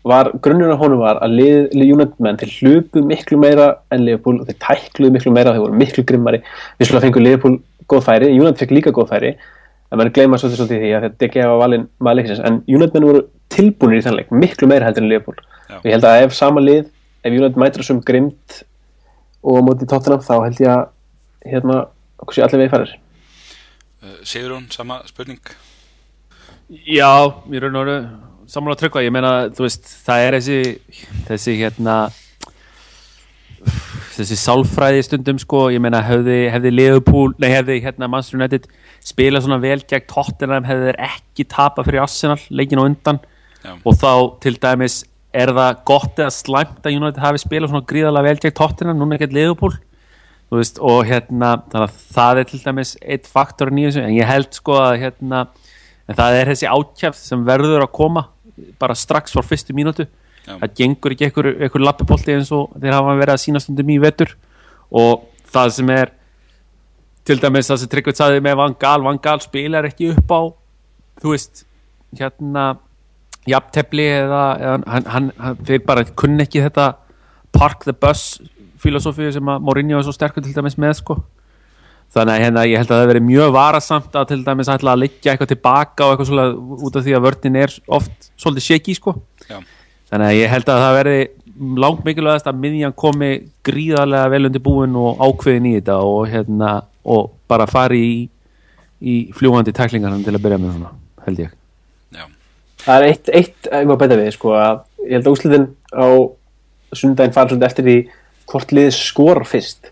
var, 0.04 0.30
grunnur 0.44 0.74
af 0.74 0.82
honum 0.84 1.00
var 1.00 1.20
að 1.24 1.36
lið, 1.38 1.60
lið 1.78 1.92
United 1.96 2.24
menn 2.24 2.40
þeir 2.40 2.56
hlupu 2.60 3.04
miklu 3.08 3.40
meira 3.40 3.70
en 3.94 4.04
Leopold 4.04 4.44
og 4.44 4.50
þeir 4.50 4.58
tækluðu 4.66 5.16
miklu 5.16 5.32
meira, 5.36 5.54
þeir 5.56 5.64
voru 5.64 5.80
miklu 5.80 6.04
grimmari. 6.08 6.42
Við 6.80 6.92
að 6.92 7.06
fengu 7.06 7.24
Leopold 7.24 7.62
góð 7.94 8.08
færi 8.10 8.32
United 8.34 8.60
fekk 8.64 8.74
líka 8.76 8.94
góð 8.96 9.14
færi 9.14 9.32
en 9.34 10.00
maður 10.00 10.14
gleyma 10.18 10.40
svolítið 10.42 10.60
svolítið 10.62 10.84
því 10.84 10.92
að 10.98 11.08
þetta 11.08 11.28
ekki 11.30 11.44
hafa 11.44 11.62
valin 11.62 11.88
maður 12.02 12.20
leiksins, 12.20 12.44
en 12.44 12.60
United 12.68 12.98
menn 12.98 13.08
voru 13.12 13.24
tilbúinir 13.54 14.02
í 14.02 14.06
þann 14.08 14.20
leik, 14.20 14.34
miklu 14.34 14.70
meira 14.72 14.90
heldur 14.90 15.06
en 15.06 15.12
Leopold 15.12 15.44
og 15.78 15.88
ég 15.88 15.96
held 15.96 16.10
að 16.10 16.26
ef 16.26 16.36
sama 16.38 16.64
lið 16.64 16.84
ef 17.24 17.30
United 17.32 17.62
mætir 17.62 17.84
þessum 17.84 18.02
grimt 18.06 18.64
og 19.44 19.60
á 19.60 19.66
móti 19.70 19.88
Tottenham 19.88 20.26
þá 20.26 20.36
held 20.48 20.62
ég 20.64 20.74
að 20.74 20.84
hérna, 21.54 21.80
okkur 22.24 22.40
sé 22.40 22.46
allir 22.48 22.66
við 22.66 22.76
farir 22.76 23.00
Uh, 24.04 24.20
Sigurún, 24.28 24.66
sama 24.68 24.98
spurning? 25.08 25.40
Já, 26.68 27.32
ég 27.48 27.62
raun 27.64 27.78
og 27.80 27.86
veru 27.86 27.94
sammála 28.52 28.76
tryggva, 28.76 29.00
ég 29.06 29.14
meina, 29.16 29.30
þú 29.56 29.64
veist 29.64 29.88
það 30.04 30.24
er 30.26 30.36
þessi, 30.36 30.58
þessi 31.30 31.54
hérna 31.62 31.96
þessi 34.14 34.38
sálfræði 34.40 35.06
stundum 35.08 35.40
sko, 35.42 35.68
ég 35.74 35.82
meina 35.84 36.02
hefði, 36.06 36.38
hefði 36.54 36.72
Liverpool, 36.74 37.32
nei 37.42 37.50
hefði 37.52 37.80
hérna 37.84 38.10
Manchester 38.12 38.40
United 38.40 38.68
spilað 39.04 39.46
svona 39.46 39.62
vel 39.64 39.80
gegn 39.90 40.10
Tottenham 40.12 40.68
hefði 40.68 40.90
þeir 40.90 41.00
ekki 41.08 41.48
tapa 41.52 41.86
fyrir 41.86 42.04
Arsenal 42.04 42.40
leikin 42.50 42.82
á 42.82 42.88
undan. 42.88 43.24
Já. 43.64 43.78
og 43.88 43.96
þá 43.96 44.14
til 44.44 44.58
dæmis 44.60 45.06
er 45.32 45.54
það 45.56 45.78
gott 45.88 46.18
eða 46.20 46.34
slæmt 46.36 46.84
að 46.84 46.98
United 46.98 47.22
hafi 47.24 47.40
spilað 47.40 47.72
svona 47.72 47.88
gríðarlega 47.88 48.28
vel 48.28 48.42
gegn 48.44 48.56
Tottenham, 48.60 49.00
núna 49.00 49.20
Liverpool? 49.32 49.78
Þú 50.52 50.60
veist, 50.60 50.82
og 50.84 51.08
hérna 51.08 51.54
það 52.14 52.42
er 52.42 52.50
til 52.50 52.60
dæmis 52.62 52.98
eitt 53.02 53.26
faktor 53.26 53.72
þessu, 53.74 54.04
en 54.04 54.14
ég 54.14 54.28
held 54.28 54.52
sko 54.54 54.76
að 54.78 55.00
hérna 55.06 55.46
en 56.08 56.18
það 56.18 56.38
er 56.38 56.52
þessi 56.52 56.70
ákjæft 56.70 57.20
sem 57.20 57.46
verður 57.48 57.86
að 57.86 57.94
koma 57.96 58.28
bara 58.82 58.96
strax 58.98 59.34
frá 59.34 59.42
fyrstu 59.48 59.74
mínútu 59.74 60.06
Já. 60.44 60.58
það 60.60 60.74
gengur 60.80 61.16
ekki 61.16 61.28
einhver, 61.30 61.52
einhver 61.56 61.86
lappipolti 61.86 62.36
eins 62.36 62.52
og 62.52 62.74
þeir 62.76 62.98
hafa 62.98 63.16
verið 63.20 63.36
að 63.36 63.44
sína 63.46 63.62
stundum 63.64 63.94
í 63.94 64.00
vetur 64.04 64.34
og 64.92 65.28
það 65.54 65.76
sem 65.78 65.92
er 65.94 66.12
til 67.24 67.38
dæmis 67.40 67.70
það 67.72 67.80
sem 67.82 67.92
Tryggveit 67.94 68.20
saði 68.20 68.42
með 68.44 68.58
Van 68.60 68.76
Gaal, 68.80 69.04
Van 69.06 69.20
Gaal 69.24 69.40
spilar 69.44 69.88
ekki 69.88 70.12
upp 70.12 70.34
á 70.36 70.42
þú 71.24 71.36
veist, 71.36 71.64
hérna 72.20 72.74
jafntefli 73.50 74.08
eða, 74.18 74.44
eða 74.60 74.74
hann, 74.88 75.08
hann, 75.14 75.30
hann, 75.40 75.62
þeir 75.68 75.86
bara 75.88 76.04
kunni 76.08 76.46
ekki 76.46 76.64
þetta 76.64 76.90
park 77.56 77.86
the 77.88 77.96
bus 77.96 78.42
filosófíu 78.84 79.32
sem 79.32 79.52
að 79.52 79.64
Mourinho 79.64 80.00
er 80.00 80.06
svo 80.08 80.16
sterkur 80.16 80.44
til 80.44 80.56
dæmis 80.56 80.78
með 80.80 80.98
sko 81.00 81.18
þannig 82.14 82.34
að 82.36 82.44
hérna, 82.44 82.66
ég 82.70 82.82
held 82.82 82.92
að 82.92 83.00
það 83.02 83.10
veri 83.10 83.24
mjög 83.26 83.54
varasamt 83.56 84.18
að 84.20 84.28
til 84.32 84.42
dæmis 84.46 84.70
ætla 84.70 84.94
að 84.94 85.06
liggja 85.06 85.34
eitthvað 85.34 85.54
tilbaka 85.54 86.06
og 86.06 86.14
eitthvað 86.14 86.30
svolítið 86.30 86.84
út 86.88 87.00
af 87.00 87.08
því 87.08 87.16
að 87.18 87.26
vörnin 87.28 87.60
er 87.64 87.78
oft 87.98 88.30
svolítið 88.36 88.68
shaky 88.68 88.98
sko 89.00 89.16
Já. 89.48 89.58
Þannig 90.14 90.30
að 90.30 90.38
ég 90.38 90.52
held 90.54 90.70
að 90.70 90.84
það 90.84 90.96
veri 91.00 91.18
langt 91.84 92.06
mikilvægast 92.06 92.50
að 92.50 92.62
miðjan 92.62 92.96
komi 92.98 93.32
gríðarlega 93.66 94.30
vel 94.34 94.48
undir 94.50 94.64
búin 94.64 94.96
og 95.00 95.22
ákveðin 95.22 95.70
í 95.70 95.74
þetta 95.80 95.98
og 96.06 96.28
hérna 96.30 96.74
og 97.10 97.34
bara 97.50 97.68
fari 97.70 98.02
í, 98.04 98.16
í 99.02 99.16
fljúandi 99.38 99.74
tæklingar 99.76 100.16
til 100.24 100.34
að 100.34 100.44
byrja 100.46 100.60
með 100.62 100.76
svona, 100.78 100.94
held 101.26 101.42
ég. 101.44 101.56
Já. 102.14 102.28
Það 102.86 102.96
er 102.96 103.08
eitt, 103.10 103.34
eitt 103.42 103.70
að 103.72 103.84
ég 103.84 103.90
má 103.90 103.96
bæta 104.02 104.20
við 104.20 104.32
sko 104.38 104.54
að 104.58 104.84
ég 105.04 105.18
held 105.18 105.28
að 105.28 105.36
úslitin 105.36 105.68
á 105.94 106.08
sundaginn 106.94 107.36
fara 107.36 107.50
svolítið 107.52 107.68
eftir 107.70 107.90
því 107.90 107.98
hvort 108.54 108.74
liðið 108.78 108.96
skora 109.00 109.50
fyrst. 109.50 109.92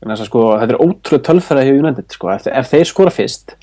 Þannig 0.00 0.16
að 0.16 0.26
sko 0.30 0.48
þetta 0.54 0.74
er 0.76 0.82
ótrúlega 0.82 1.26
tölfæra 1.30 1.66
hjá 1.66 1.74
United 1.74 2.14
sko. 2.14 2.32
Ef, 2.34 2.50
ef 2.50 2.72
þeir 2.72 2.90
skora 2.90 3.14
fyrst 3.14 3.56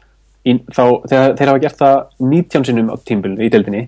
í, 0.44 0.56
þá 0.76 0.84
þeir, 1.08 1.36
þeir 1.40 1.52
hafa 1.52 1.62
gert 1.64 1.84
það 1.84 2.00
19 2.34 2.70
sinnum 2.70 2.92
á 2.92 2.96
tímbilinu 3.00 3.46
í 3.46 3.52
deildinni 3.54 3.84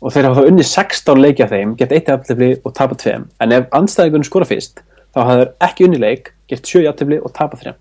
og 0.00 0.14
þeir 0.14 0.28
hafa 0.28 0.40
þá 0.40 0.50
unni 0.52 0.66
16 0.66 1.22
leikja 1.22 1.48
þeim 1.50 1.74
gett 1.80 1.94
eitt 1.96 2.08
aftlefli 2.12 2.52
og 2.64 2.74
tapa 2.76 2.98
tveim 3.00 3.28
en 3.40 3.56
ef 3.56 3.68
anstæðingunum 3.76 4.28
skora 4.28 4.48
fyrst 4.48 4.82
þá 5.14 5.20
hafa 5.20 5.38
þeir 5.42 5.52
ekki 5.68 5.88
unni 5.88 6.00
leik 6.00 6.32
gert 6.50 6.72
7 6.72 6.86
aftlefli 6.90 7.20
og 7.20 7.34
tapa 7.36 7.60
þreim 7.60 7.78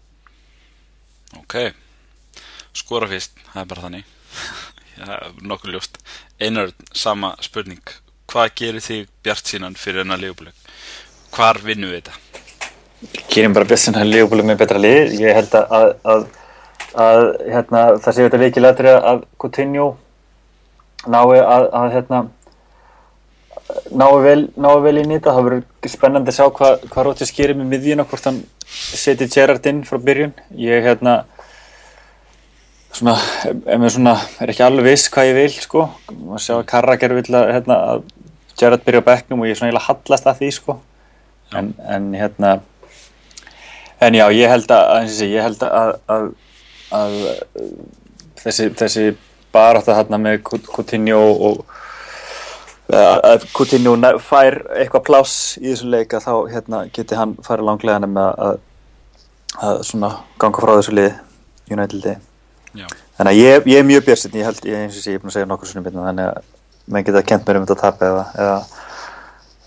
Ok, 1.37 1.55
skora 2.73 3.09
fyrst, 3.09 3.37
það 3.53 3.63
er 3.63 3.71
bara 3.73 3.87
þannig 3.87 4.05
ja, 4.99 5.23
nokkuð 5.41 5.75
ljóst 5.77 5.99
Einar, 6.41 6.71
sama 6.95 7.35
spurning 7.45 7.83
hvað 8.29 8.51
gerir 8.61 8.83
þig 8.83 9.07
bjart 9.25 9.49
sínan 9.49 9.77
fyrir 9.79 10.03
enna 10.03 10.17
leifbúleik? 10.19 10.57
Hvar 11.33 11.59
vinnum 11.63 11.91
við 11.93 12.01
þetta? 12.01 12.17
Gerum 13.31 13.55
bara 13.55 13.69
best 13.69 13.87
sem 13.87 13.95
hann 13.97 14.09
lífbúlega 14.09 14.49
með 14.49 14.59
betra 14.59 14.81
lið. 14.81 15.15
Ég 15.21 15.37
held 15.37 15.55
að, 15.55 15.73
að, 15.77 15.91
að, 16.13 16.25
að 17.05 17.21
hérna, 17.47 17.83
það 18.03 18.15
sé 18.15 18.25
þetta 18.25 18.41
líkilætri 18.43 18.93
að 18.97 19.23
Coutinho 19.41 19.87
nái 21.07 21.39
að, 21.39 21.65
að 21.80 21.88
hérna, 21.95 22.21
nái 24.01 24.13
vel, 24.26 24.41
vel 24.57 24.95
í 24.97 25.05
þetta. 25.07 25.34
Það 25.35 25.49
verður 25.49 25.93
spennandi 25.93 26.34
að 26.34 26.39
sjá 26.39 26.47
hvað 26.59 26.88
hva 26.93 27.05
Róttis 27.07 27.35
gerir 27.35 27.59
með 27.59 27.73
miðjuna, 27.73 28.07
hvort 28.09 28.30
hann 28.30 28.39
seti 28.69 29.30
Gerrard 29.31 29.69
inn 29.71 29.84
frá 29.88 29.99
byrjun. 30.03 30.34
Ég 30.59 30.88
hérna, 30.88 31.19
svona, 32.91 33.17
svona, 33.88 34.17
er 34.41 34.53
ekki 34.53 34.65
alveg 34.65 34.91
viss 34.91 35.11
hvað 35.13 35.31
ég 35.31 35.39
vil, 35.43 35.53
sko. 35.67 35.85
Maður 36.15 36.45
sjá 36.47 36.55
að 36.57 36.67
Karraker 36.73 37.15
vil 37.19 37.30
að, 37.30 37.53
hérna, 37.57 37.80
að 37.93 38.03
Gerrard 38.59 38.84
byrja 38.88 39.05
á 39.05 39.09
bekknum 39.13 39.45
og 39.45 39.49
ég 39.49 39.55
er 39.55 39.61
svona 39.61 39.88
hallast 39.88 40.27
að 40.27 40.43
því, 40.43 40.51
sko. 40.59 40.81
En, 41.55 41.71
en 41.89 42.11
hérna, 42.13 42.59
En 43.99 44.15
já, 44.15 44.30
ég 44.31 44.47
held 44.47 44.69
að, 44.71 45.09
sé, 45.11 45.27
ég 45.27 45.43
held 45.43 45.63
að, 45.67 45.89
að, 46.07 46.27
að 46.95 47.15
þessi, 48.39 48.67
þessi 48.80 49.03
barátta 49.55 49.97
þarna 49.97 50.19
með 50.21 50.41
Coutinho 50.45 51.19
og 51.49 51.61
að 52.89 53.45
Coutinho 53.53 53.95
fær 54.23 54.59
eitthvað 54.77 55.05
pláss 55.05 55.57
í 55.61 55.67
þessu 55.69 55.89
leika 55.93 56.21
þá 56.23 56.34
hérna, 56.49 56.84
geti 56.93 57.17
hann 57.17 57.35
farið 57.45 57.69
langlega 57.69 58.09
með 58.09 58.31
að, 58.47 58.59
að 59.61 59.84
svona 59.91 60.11
ganga 60.41 60.63
frá 60.63 60.73
þessu 60.80 60.95
liði 60.97 61.13
Unitedi. 61.69 62.15
Þannig 62.73 63.31
að 63.34 63.39
ég, 63.39 63.65
ég 63.69 63.81
er 63.81 63.85
mjög 63.85 64.05
björnsinn, 64.07 64.38
ég 64.39 64.47
held, 64.47 64.61
ég, 64.65 64.85
eins 64.85 64.97
og 64.97 65.03
sé, 65.03 65.13
ég 65.13 65.19
er 65.19 65.23
búin 65.23 65.31
að 65.34 65.38
segja 65.38 65.49
nokkur 65.49 65.69
svona 65.69 65.85
byrna, 65.85 66.05
þannig 66.09 66.30
að 66.30 66.93
menn 66.93 67.05
geta 67.05 67.26
kent 67.30 67.45
mér 67.45 67.59
um 67.59 67.65
þetta 67.67 67.76
að 67.77 67.84
tapa 67.84 68.09
eða, 68.09 68.23
eða 68.39 68.59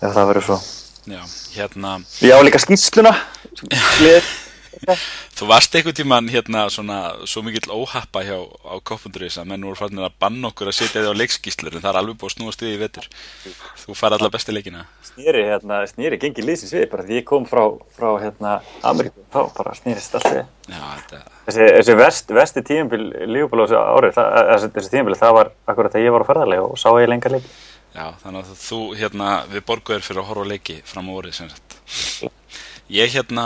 ef 0.03 0.15
það 0.17 0.31
verður 0.31 0.47
svo. 0.49 0.57
Já, 1.03 1.19
hérna 1.57 1.97
Já, 2.23 2.37
líka 2.43 2.59
skýrsluna 2.63 3.11
Þú 5.37 5.49
varst 5.49 5.75
einhvern 5.75 5.97
tíman 5.97 6.29
hérna 6.31 6.65
svona 6.73 6.99
svo 7.29 7.43
mikill 7.45 7.71
óhappa 7.73 8.23
hjá 8.25 8.37
á 8.39 8.73
Koppundurins 8.85 9.39
að 9.41 9.49
menn 9.51 9.65
voru 9.67 9.79
farin 9.79 10.03
að 10.03 10.15
banna 10.21 10.51
okkur 10.51 10.71
að 10.71 10.77
setja 10.79 11.03
þig 11.03 11.13
á 11.13 11.19
leikskýslur 11.21 11.77
en 11.77 11.83
það 11.83 11.91
er 11.91 11.99
alveg 12.01 12.19
búið 12.21 12.31
að 12.31 12.35
snúa 12.37 12.55
stuði 12.55 12.73
í 12.75 12.81
vetur. 12.81 13.09
Þú 13.83 13.97
fær 13.99 14.17
allar 14.17 14.33
besti 14.33 14.55
leikina. 14.55 14.87
Snýri, 15.13 15.45
hérna, 15.49 15.83
snýri, 15.89 16.19
gengi 16.21 16.45
lísins 16.45 16.73
við 16.75 16.89
bara 16.91 17.05
því 17.07 17.19
ég 17.21 17.27
kom 17.29 17.47
frá, 17.49 17.65
frá 17.97 18.09
hérna 18.23 18.57
Ameríku, 18.85 19.25
þá 19.33 19.41
bara 19.57 19.75
snýrist 19.77 20.19
allt 20.19 20.31
við. 20.31 20.43
Þetta 20.69 21.23
Þessi, 21.43 21.65
þessi 21.75 21.93
vest, 21.99 22.29
vesti 22.31 22.61
tíumbil 22.63 23.01
lífból 23.27 23.59
á 23.59 23.67
þessu 23.67 23.79
árið, 23.83 24.13
það, 24.15 24.67
þessi 24.77 24.91
tíumbil 24.93 25.17
það 25.19 25.33
var 25.35 25.49
akkurat 25.67 25.97
að 25.99 26.05
ég 26.05 26.13
var 26.15 26.23
á 26.23 26.29
ferðarlega 26.29 26.67
og 26.69 26.79
sá 26.79 26.87
ég 27.03 27.09
lenga 27.11 27.31
leik 27.33 27.49
Já, 27.93 28.05
þannig 28.23 28.39
að 28.39 28.53
þú, 28.57 28.79
hérna, 28.97 29.31
við 29.51 29.65
borguðir 29.67 30.05
fyrir 30.05 30.23
að 30.23 30.29
horfa 30.31 30.45
leiki 30.49 30.77
fram 30.87 31.11
á 31.11 31.13
orðið 31.13 31.35
sem 31.37 31.49
sagt. 31.51 31.75
Ég, 32.89 33.11
hérna, 33.13 33.43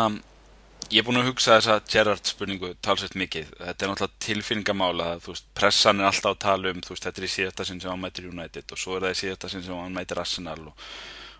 ég 0.91 1.01
er 1.01 1.05
búin 1.07 1.19
að 1.19 1.29
hugsa 1.31 1.57
þessa 1.57 1.77
Gerrard 1.91 2.29
spurningu 2.29 2.71
talsveit 2.85 3.15
mikið. 3.19 3.49
Þetta 3.59 3.85
er 3.85 3.91
náttúrulega 3.91 4.23
tilfinningamála, 4.23 5.07
veist, 5.25 5.47
pressan 5.57 6.01
er 6.01 6.09
alltaf 6.09 6.35
að 6.35 6.41
tala 6.45 6.71
um, 6.73 6.81
veist, 6.87 7.03
þetta 7.03 7.21
er 7.21 7.27
í 7.27 7.31
síðasta 7.33 7.67
sinn 7.67 7.81
sem 7.83 7.91
hann 7.91 8.03
mætir 8.03 8.29
United 8.29 8.73
og 8.73 8.81
svo 8.81 8.97
er 8.97 9.07
það 9.07 9.15
í 9.15 9.19
síðasta 9.21 9.51
sinn 9.51 9.65
sem 9.65 9.81
hann 9.81 9.95
mætir 9.95 10.21
Arsenal 10.21 10.59
og 10.71 10.87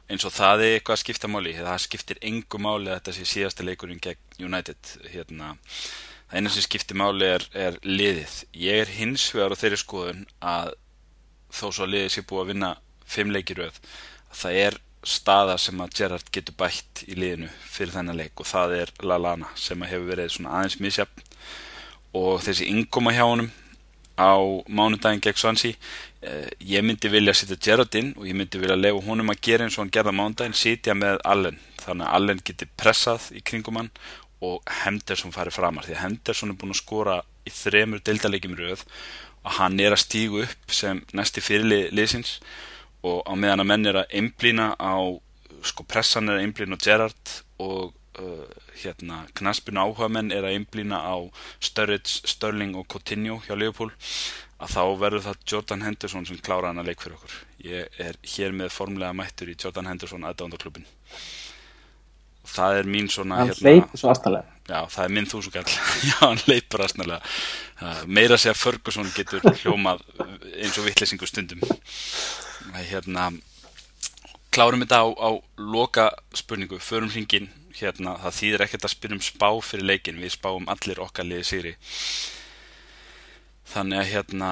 eins 0.07 0.25
og 0.27 0.35
það 0.35 0.65
er 0.65 0.75
eitthvað 0.77 0.97
að 0.97 1.03
skipta 1.03 1.31
máli. 1.31 1.55
Það 1.59 1.85
skiptir 1.85 2.19
engu 2.31 2.61
máli 2.63 2.91
að 2.91 2.99
þetta 2.99 3.15
sé 3.17 3.29
síðasta 3.31 3.67
leikurinn 3.67 4.03
gegn 4.03 4.43
United, 4.49 4.91
hérna. 5.13 5.53
Það 6.27 6.41
eina 6.41 6.51
sem 6.51 6.67
skiptir 6.67 6.99
máli 6.99 7.31
er, 7.37 7.47
er 7.55 7.79
liðið. 7.87 8.41
Ég 8.67 8.83
er 8.83 8.93
hins 8.99 9.29
vegar 9.35 9.55
á 9.55 9.59
þeirri 9.59 9.79
skoðun 9.83 10.27
að 10.43 10.75
þó 11.55 11.65
svo 11.71 11.87
að 11.87 11.93
liðið 11.95 12.13
sé 12.15 12.27
búið 12.27 12.43
að 12.43 12.53
vinna 12.53 12.75
fimm 13.07 13.31
leikiröð 13.31 13.79
það 14.35 14.59
er 14.65 14.77
staða 15.07 15.55
sem 15.61 15.79
að 15.79 15.93
Gerrard 15.99 16.31
getur 16.33 16.55
bætt 16.59 17.03
í 17.07 17.15
liðinu 17.15 17.47
fyrir 17.63 17.93
þennan 17.95 18.19
leik 18.19 18.41
og 18.41 18.49
það 18.49 18.75
er 18.81 18.91
Lallana 19.07 19.49
sem 19.55 19.85
hefur 19.87 20.09
verið 20.09 20.33
svona 20.35 20.57
aðeins 20.59 20.77
misjafn. 20.83 21.23
Og 22.17 22.41
þessi 22.43 22.67
ingoma 22.71 23.13
hjá 23.15 23.23
honum 23.23 23.49
á 24.17 24.33
mánudaginn 24.67 25.21
gegn 25.21 25.37
Swansea 25.37 25.77
eh, 26.25 26.49
ég 26.59 26.83
myndi 26.83 27.11
vilja 27.13 27.35
setja 27.37 27.59
Gerrard 27.61 27.95
inn 27.99 28.13
og 28.17 28.25
ég 28.27 28.35
myndi 28.37 28.59
vilja 28.59 28.77
lefa 28.79 29.03
honum 29.05 29.31
að 29.31 29.43
gera 29.47 29.67
eins 29.67 29.77
og 29.77 29.85
hann 29.85 29.93
gerða 29.93 30.15
mánudaginn 30.17 30.57
sitja 30.57 30.97
með 30.97 31.21
Allen. 31.23 31.59
Þannig 31.83 32.07
að 32.07 32.15
Allen 32.19 32.45
geti 32.49 32.69
pressað 32.81 33.31
í 33.37 33.43
kringum 33.45 33.79
hann 33.79 33.91
og 34.43 34.61
Henderson 34.83 35.33
farið 35.33 35.59
framar. 35.59 35.85
Því 35.85 35.95
að 35.95 36.03
Henderson 36.03 36.51
er 36.51 36.59
búin 36.59 36.73
að 36.73 36.81
skora 36.81 37.19
í 37.47 37.53
þremur 37.53 38.03
deildalegjum 38.03 38.57
röð 38.59 38.87
og 39.43 39.53
hann 39.61 39.77
er 39.79 39.95
að 39.95 40.03
stígu 40.03 40.41
upp 40.43 40.73
sem 40.73 41.05
næsti 41.15 41.43
fyrirlið 41.45 41.93
liðsins. 41.95 42.39
og 42.41 42.66
á 43.27 43.33
meðan 43.35 43.63
að 43.63 43.69
menn 43.71 43.89
er 43.91 44.01
að 44.01 44.17
einblýna 44.19 44.67
á 44.77 44.95
sko 45.67 45.85
pressan 45.89 46.29
er 46.29 46.39
að 46.39 46.47
einblýna 46.47 46.77
á 46.77 46.83
Gerrard 46.83 47.33
og 47.63 47.95
uh, 48.21 48.45
hérna 48.81 49.23
knaspinu 49.37 49.83
áhuga 49.83 50.09
menn 50.11 50.33
er 50.35 50.45
að 50.47 50.57
einblýna 50.57 51.01
á 51.01 51.17
Sturridge, 51.63 52.21
Sterling 52.29 52.77
og 52.77 52.87
Coutinho 52.91 53.39
hjá 53.45 53.55
Liverpool 53.55 53.91
að 54.57 54.73
þá 54.73 54.83
verður 55.01 55.25
það 55.27 55.43
Jordan 55.51 55.83
Henderson 55.85 56.25
sem 56.25 56.39
klára 56.41 56.71
hann 56.71 56.81
að 56.81 56.91
leik 56.91 57.03
fyrir 57.03 57.17
okkur. 57.17 57.33
Ég 57.67 57.99
er 58.01 58.17
hér 58.35 58.55
með 58.57 58.73
formlega 58.73 59.13
mættur 59.13 59.51
í 59.51 59.57
Jordan 59.57 59.89
Henderson 59.89 60.25
aðdándarklubin 60.25 60.87
og 62.47 62.53
það 62.55 62.79
er 62.79 62.89
mín 62.89 63.09
svona 63.11 63.41
hann 63.41 63.51
hérna, 63.51 63.73
leipur 63.73 63.99
svo 63.99 64.11
aðstæðlega 64.13 64.55
já 64.67 64.79
það 64.93 65.03
er 65.03 65.13
minn 65.17 65.29
þúsugall 65.31 65.71
já 66.09 66.17
hann 66.21 66.43
leipur 66.47 66.83
aðstæðlega 66.85 67.19
uh, 67.19 68.03
meira 68.07 68.39
sé 68.39 68.51
að 68.53 68.61
Ferguson 68.61 69.11
getur 69.15 69.43
hljómað 69.61 70.03
eins 70.55 70.77
og 70.79 70.87
vittlesingu 70.87 71.27
stundum 71.27 71.63
hérna 72.75 73.29
klárum 74.51 74.83
þetta 74.83 75.03
á, 75.03 75.07
á 75.13 75.29
loka 75.57 76.09
spurningu, 76.35 76.79
förum 76.81 77.11
hringin 77.13 77.49
hérna, 77.77 78.17
það 78.23 78.37
þýðir 78.39 78.65
ekkert 78.65 78.87
að 78.87 78.95
spyrjum 78.95 79.23
spá 79.23 79.49
fyrir 79.61 79.85
leikin, 79.85 80.21
við 80.21 80.33
spáum 80.33 80.67
allir 80.71 80.99
okkar 81.03 81.27
liði 81.29 81.45
sýri 81.45 81.73
þannig 83.67 84.01
að 84.01 84.11
hérna 84.13 84.51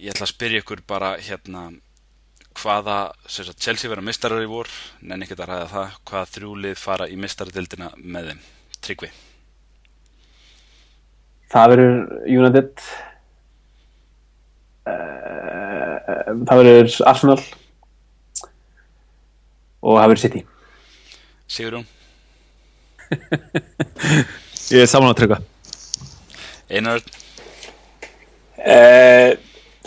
ég 0.00 0.12
ætla 0.12 0.26
að 0.26 0.34
spyrja 0.34 0.62
ykkur 0.62 0.82
bara 0.88 1.14
hérna 1.20 1.70
hvaða, 2.60 2.98
sagt, 3.28 3.60
Chelsea 3.62 3.90
vera 3.90 4.04
mistarar 4.04 4.42
í 4.42 4.48
vor, 4.50 4.68
nenni 5.00 5.26
ekkert 5.26 5.44
að 5.44 5.52
ræða 5.52 5.68
það. 5.74 5.98
Hvaða 6.10 6.30
þrjúlið 6.34 6.80
fara 6.80 7.08
í 7.08 7.18
mistaradildina 7.20 7.90
með 7.96 8.30
þeim, 8.30 8.42
Tryggvi. 8.80 9.10
Það 11.50 11.72
verður 11.72 11.94
United. 12.30 12.84
Uh, 14.86 15.69
það 16.06 16.60
verður 16.60 16.96
Arsenal 17.10 17.38
og 19.80 19.96
það 19.96 20.08
verður 20.10 20.22
City. 20.24 20.42
Sigurjón 21.50 21.86
Ég 24.70 24.84
er 24.84 24.90
saman 24.90 25.10
á 25.10 25.18
trygga 25.18 25.40
Einar? 26.70 27.00
Eh, 28.60 29.38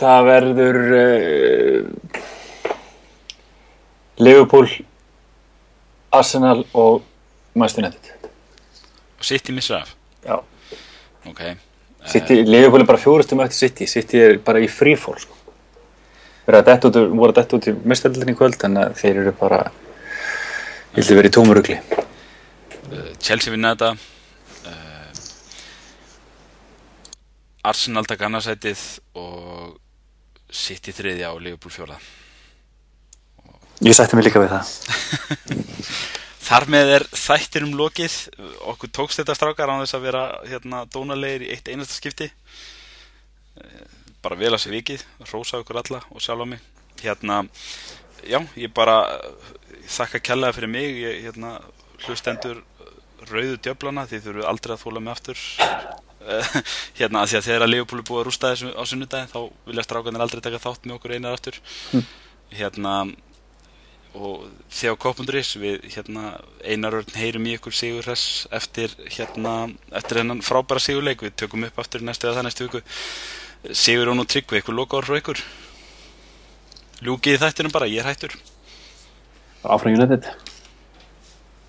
Það 0.03 0.23
verður 0.27 0.77
eh, 0.97 1.83
Liverpool 4.23 4.67
Arsenal 6.13 6.63
og 6.73 7.03
Manchester 7.55 7.85
United. 7.85 8.29
Og 9.17 9.25
City 9.25 9.53
missar 9.53 9.83
af? 9.85 9.93
Já. 10.25 10.39
Ok. 11.29 11.41
City, 12.09 12.41
Liverpool 12.43 12.83
er 12.83 12.89
bara 12.89 13.01
fjórustum 13.01 13.41
eftir 13.45 13.57
City. 13.63 13.87
City 13.87 14.19
er 14.21 14.37
bara 14.45 14.61
í 14.61 14.67
frífól 14.69 15.17
sko. 15.21 15.37
Voru 16.45 16.59
að 16.59 16.65
detta 16.69 17.55
út, 17.57 17.67
í 17.67 17.75
mistaldinni 17.87 18.35
kvöld 18.37 18.63
en 18.67 18.79
að 18.81 18.97
þeir 18.99 19.21
eru 19.21 19.35
bara 19.39 19.61
vera 20.93 21.29
í 21.29 21.33
tómurugli 21.33 21.77
uh, 21.79 23.11
Chelsea 23.23 23.53
vinna 23.53 23.73
þetta. 23.73 23.93
Uh, 24.67 25.11
Arsenal 27.71 28.05
taka 28.09 28.27
annarsætið 28.27 28.83
og 29.19 29.79
City 30.53 30.93
þriðja 30.93 31.31
og 31.33 31.41
Liverpool 31.41 31.73
fjóla 31.73 31.97
Ég 33.83 33.95
sætti 33.97 34.15
mig 34.15 34.27
líka 34.27 34.39
við 34.39 34.53
það. 34.53 34.69
Þar 36.47 36.65
með 36.71 36.91
er 36.93 37.03
þættir 37.17 37.65
um 37.65 37.73
lokið. 37.75 38.13
Okkur 38.71 38.91
tókst 38.95 39.19
þetta 39.19 39.35
strákar 39.35 39.71
á 39.73 39.81
þess 39.81 39.97
að 39.97 40.05
vera 40.05 40.21
hérna 40.47 40.83
dónalegir 40.93 41.43
í 41.47 41.49
eitt 41.55 41.67
einasta 41.71 41.97
skipti 41.97 42.29
bara 44.23 44.39
vel 44.39 44.53
að 44.53 44.63
sé 44.63 44.73
vikið 44.73 45.05
rósa 45.31 45.59
okkur 45.61 45.81
alla 45.83 46.01
og 46.11 46.23
sjálfa 46.23 46.47
mig. 46.49 46.61
Hérna, 47.03 47.43
já, 48.23 48.39
ég 48.55 48.71
bara 48.75 48.97
þakka 49.97 50.23
kellaði 50.23 50.59
fyrir 50.59 50.71
mig. 50.71 51.01
Ég, 51.03 51.19
hérna, 51.27 51.57
hlustendur 52.05 52.63
rauðu 53.29 53.59
djöflana 53.63 54.07
því 54.07 54.21
þurfu 54.23 54.47
aldrei 54.47 54.75
að 54.75 54.85
þóla 54.85 55.03
mig 55.03 55.15
aftur. 55.15 55.43
Hérna, 56.97 57.23
að 57.23 57.33
því 57.33 57.37
að 57.37 57.45
þegar 57.49 57.65
að 57.65 57.71
Leopold 57.73 58.05
búið 58.07 58.21
að 58.21 58.25
rústa 58.29 58.51
þessu 58.53 58.69
á 58.71 58.83
sunnudagi 58.87 59.31
þá 59.33 59.39
vilja 59.67 59.83
strákanir 59.83 60.23
aldrei 60.23 60.41
taka 60.43 60.61
þátt 60.63 60.87
með 60.87 60.97
okkur 60.97 61.15
einar 61.17 61.35
aftur. 61.35 61.59
Mm. 61.91 62.05
hérna 62.53 62.93
og 64.13 64.43
þegar 64.69 64.97
Koppundurís 65.01 65.55
við 65.57 65.87
hérna 65.95 66.35
einarörn 66.61 67.15
heyrum 67.17 67.47
í 67.49 67.55
ykkur 67.57 67.73
Sigur 67.73 68.05
Hress 68.05 68.45
eftir 68.53 68.93
hérna 69.09 69.71
eftir 69.91 70.21
hennan 70.21 70.43
frábæra 70.45 70.83
Sigurleik. 70.83 71.23
Við 71.25 71.35
tökum 71.43 71.65
upp 71.65 71.79
aftur 71.81 72.05
næstu 72.05 72.29
eða 72.29 72.39
það 72.39 72.47
næstu 72.47 72.67
viku 72.67 72.83
Sigur 73.71 74.09
hún 74.11 74.19
og 74.19 74.27
Tryggvi, 74.27 74.59
ykkur 74.59 74.75
lokaður 74.75 75.07
frá 75.07 75.19
ykkur? 75.21 75.43
Ljúkið 77.03 77.39
þættinum 77.39 77.71
bara, 77.71 77.87
ég 77.87 78.03
er 78.03 78.09
hættur. 78.09 78.33
Áfram 79.63 79.95
United. 79.95 80.27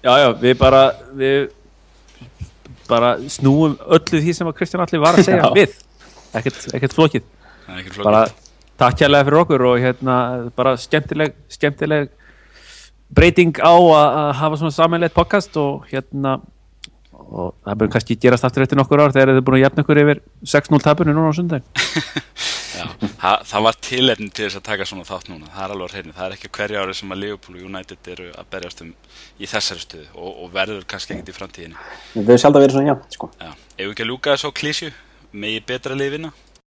Já, 0.02 0.12
já, 0.20 0.28
við 0.42 0.56
bara 0.58 0.80
við 1.14 1.52
bara 2.88 3.14
snúum 3.30 3.76
öllu 3.86 4.20
því 4.20 4.34
sem 4.36 4.50
að 4.50 4.56
Kristján 4.58 4.82
Alli 4.84 5.00
var 5.00 5.16
að 5.16 5.28
segja 5.28 5.46
Já. 5.46 5.52
við. 5.54 5.76
Ekkert, 6.34 6.58
ekkert 6.76 6.96
flókið. 6.98 7.28
Það 7.64 7.78
ekkert 7.78 7.96
flókið. 7.96 8.08
bara 8.10 8.24
takk 8.82 8.98
kærlega 9.00 9.28
fyrir 9.28 9.38
okkur 9.44 9.64
og 9.70 9.78
hérna 9.80 10.16
bara 10.58 10.74
skemmtileg, 10.80 11.36
skemmtileg 11.48 12.10
breyting 13.14 13.54
á 13.62 13.70
að 13.70 14.08
að 14.18 14.32
hafa 14.42 14.58
svona 14.60 14.74
samanleitt 14.74 15.14
podcast 15.14 15.56
og 15.62 15.86
hérna 15.92 16.40
og 17.14 17.54
það 17.64 17.78
búin 17.80 17.94
kannski 17.94 18.18
gerast 18.20 18.46
aftur 18.46 18.64
eftir 18.64 18.78
nokkur 18.80 19.02
ár 19.04 19.14
þegar 19.14 19.36
þið 19.38 19.46
búin 19.46 19.58
að 19.58 19.64
jafna 19.64 19.84
ykkur 19.84 20.02
yfir 20.04 20.20
6-0 20.54 20.84
tapinu 20.84 21.14
núna 21.16 21.32
á 21.32 21.38
sundag 21.38 21.62
Já, 22.74 22.86
það, 23.20 23.42
það 23.46 23.64
var 23.66 23.76
tilefni 23.86 24.28
til 24.34 24.46
þess 24.46 24.58
að 24.58 24.64
taka 24.66 24.86
svona 24.88 25.06
þátt 25.06 25.28
núna, 25.30 25.50
það 25.54 25.64
er 25.64 25.74
alveg 25.74 25.86
á 25.86 25.92
hreinu, 25.94 26.14
það 26.16 26.26
er 26.26 26.34
ekki 26.36 26.50
hverja 26.56 26.80
ári 26.82 26.96
sem 26.98 27.14
að 27.14 27.20
Liverpool 27.22 27.58
og 27.58 27.68
United 27.68 28.10
eru 28.14 28.26
að 28.34 28.48
berjast 28.50 28.82
um 28.82 28.90
í 29.38 29.50
þessari 29.50 29.84
stöðu 29.84 30.06
og, 30.14 30.30
og 30.32 30.50
verður 30.54 30.86
kannski 30.90 31.14
ekkert 31.14 31.30
í 31.30 31.36
framtíðinni. 31.36 31.84
við 32.16 32.24
höfum 32.24 32.42
sjálf 32.42 32.58
að 32.58 32.64
vera 32.64 32.76
svona 32.76 32.90
jafn 32.90 33.14
sko. 33.14 33.30
Já, 33.38 33.50
ef 33.52 33.84
við 33.84 33.92
ekki 33.94 34.06
að 34.06 34.10
ljúka 34.10 34.34
þessu 34.34 34.50
á 34.50 34.58
klísju, 34.58 34.90
megi 35.44 35.62
betra 35.70 35.98
liðvinna, 35.98 36.32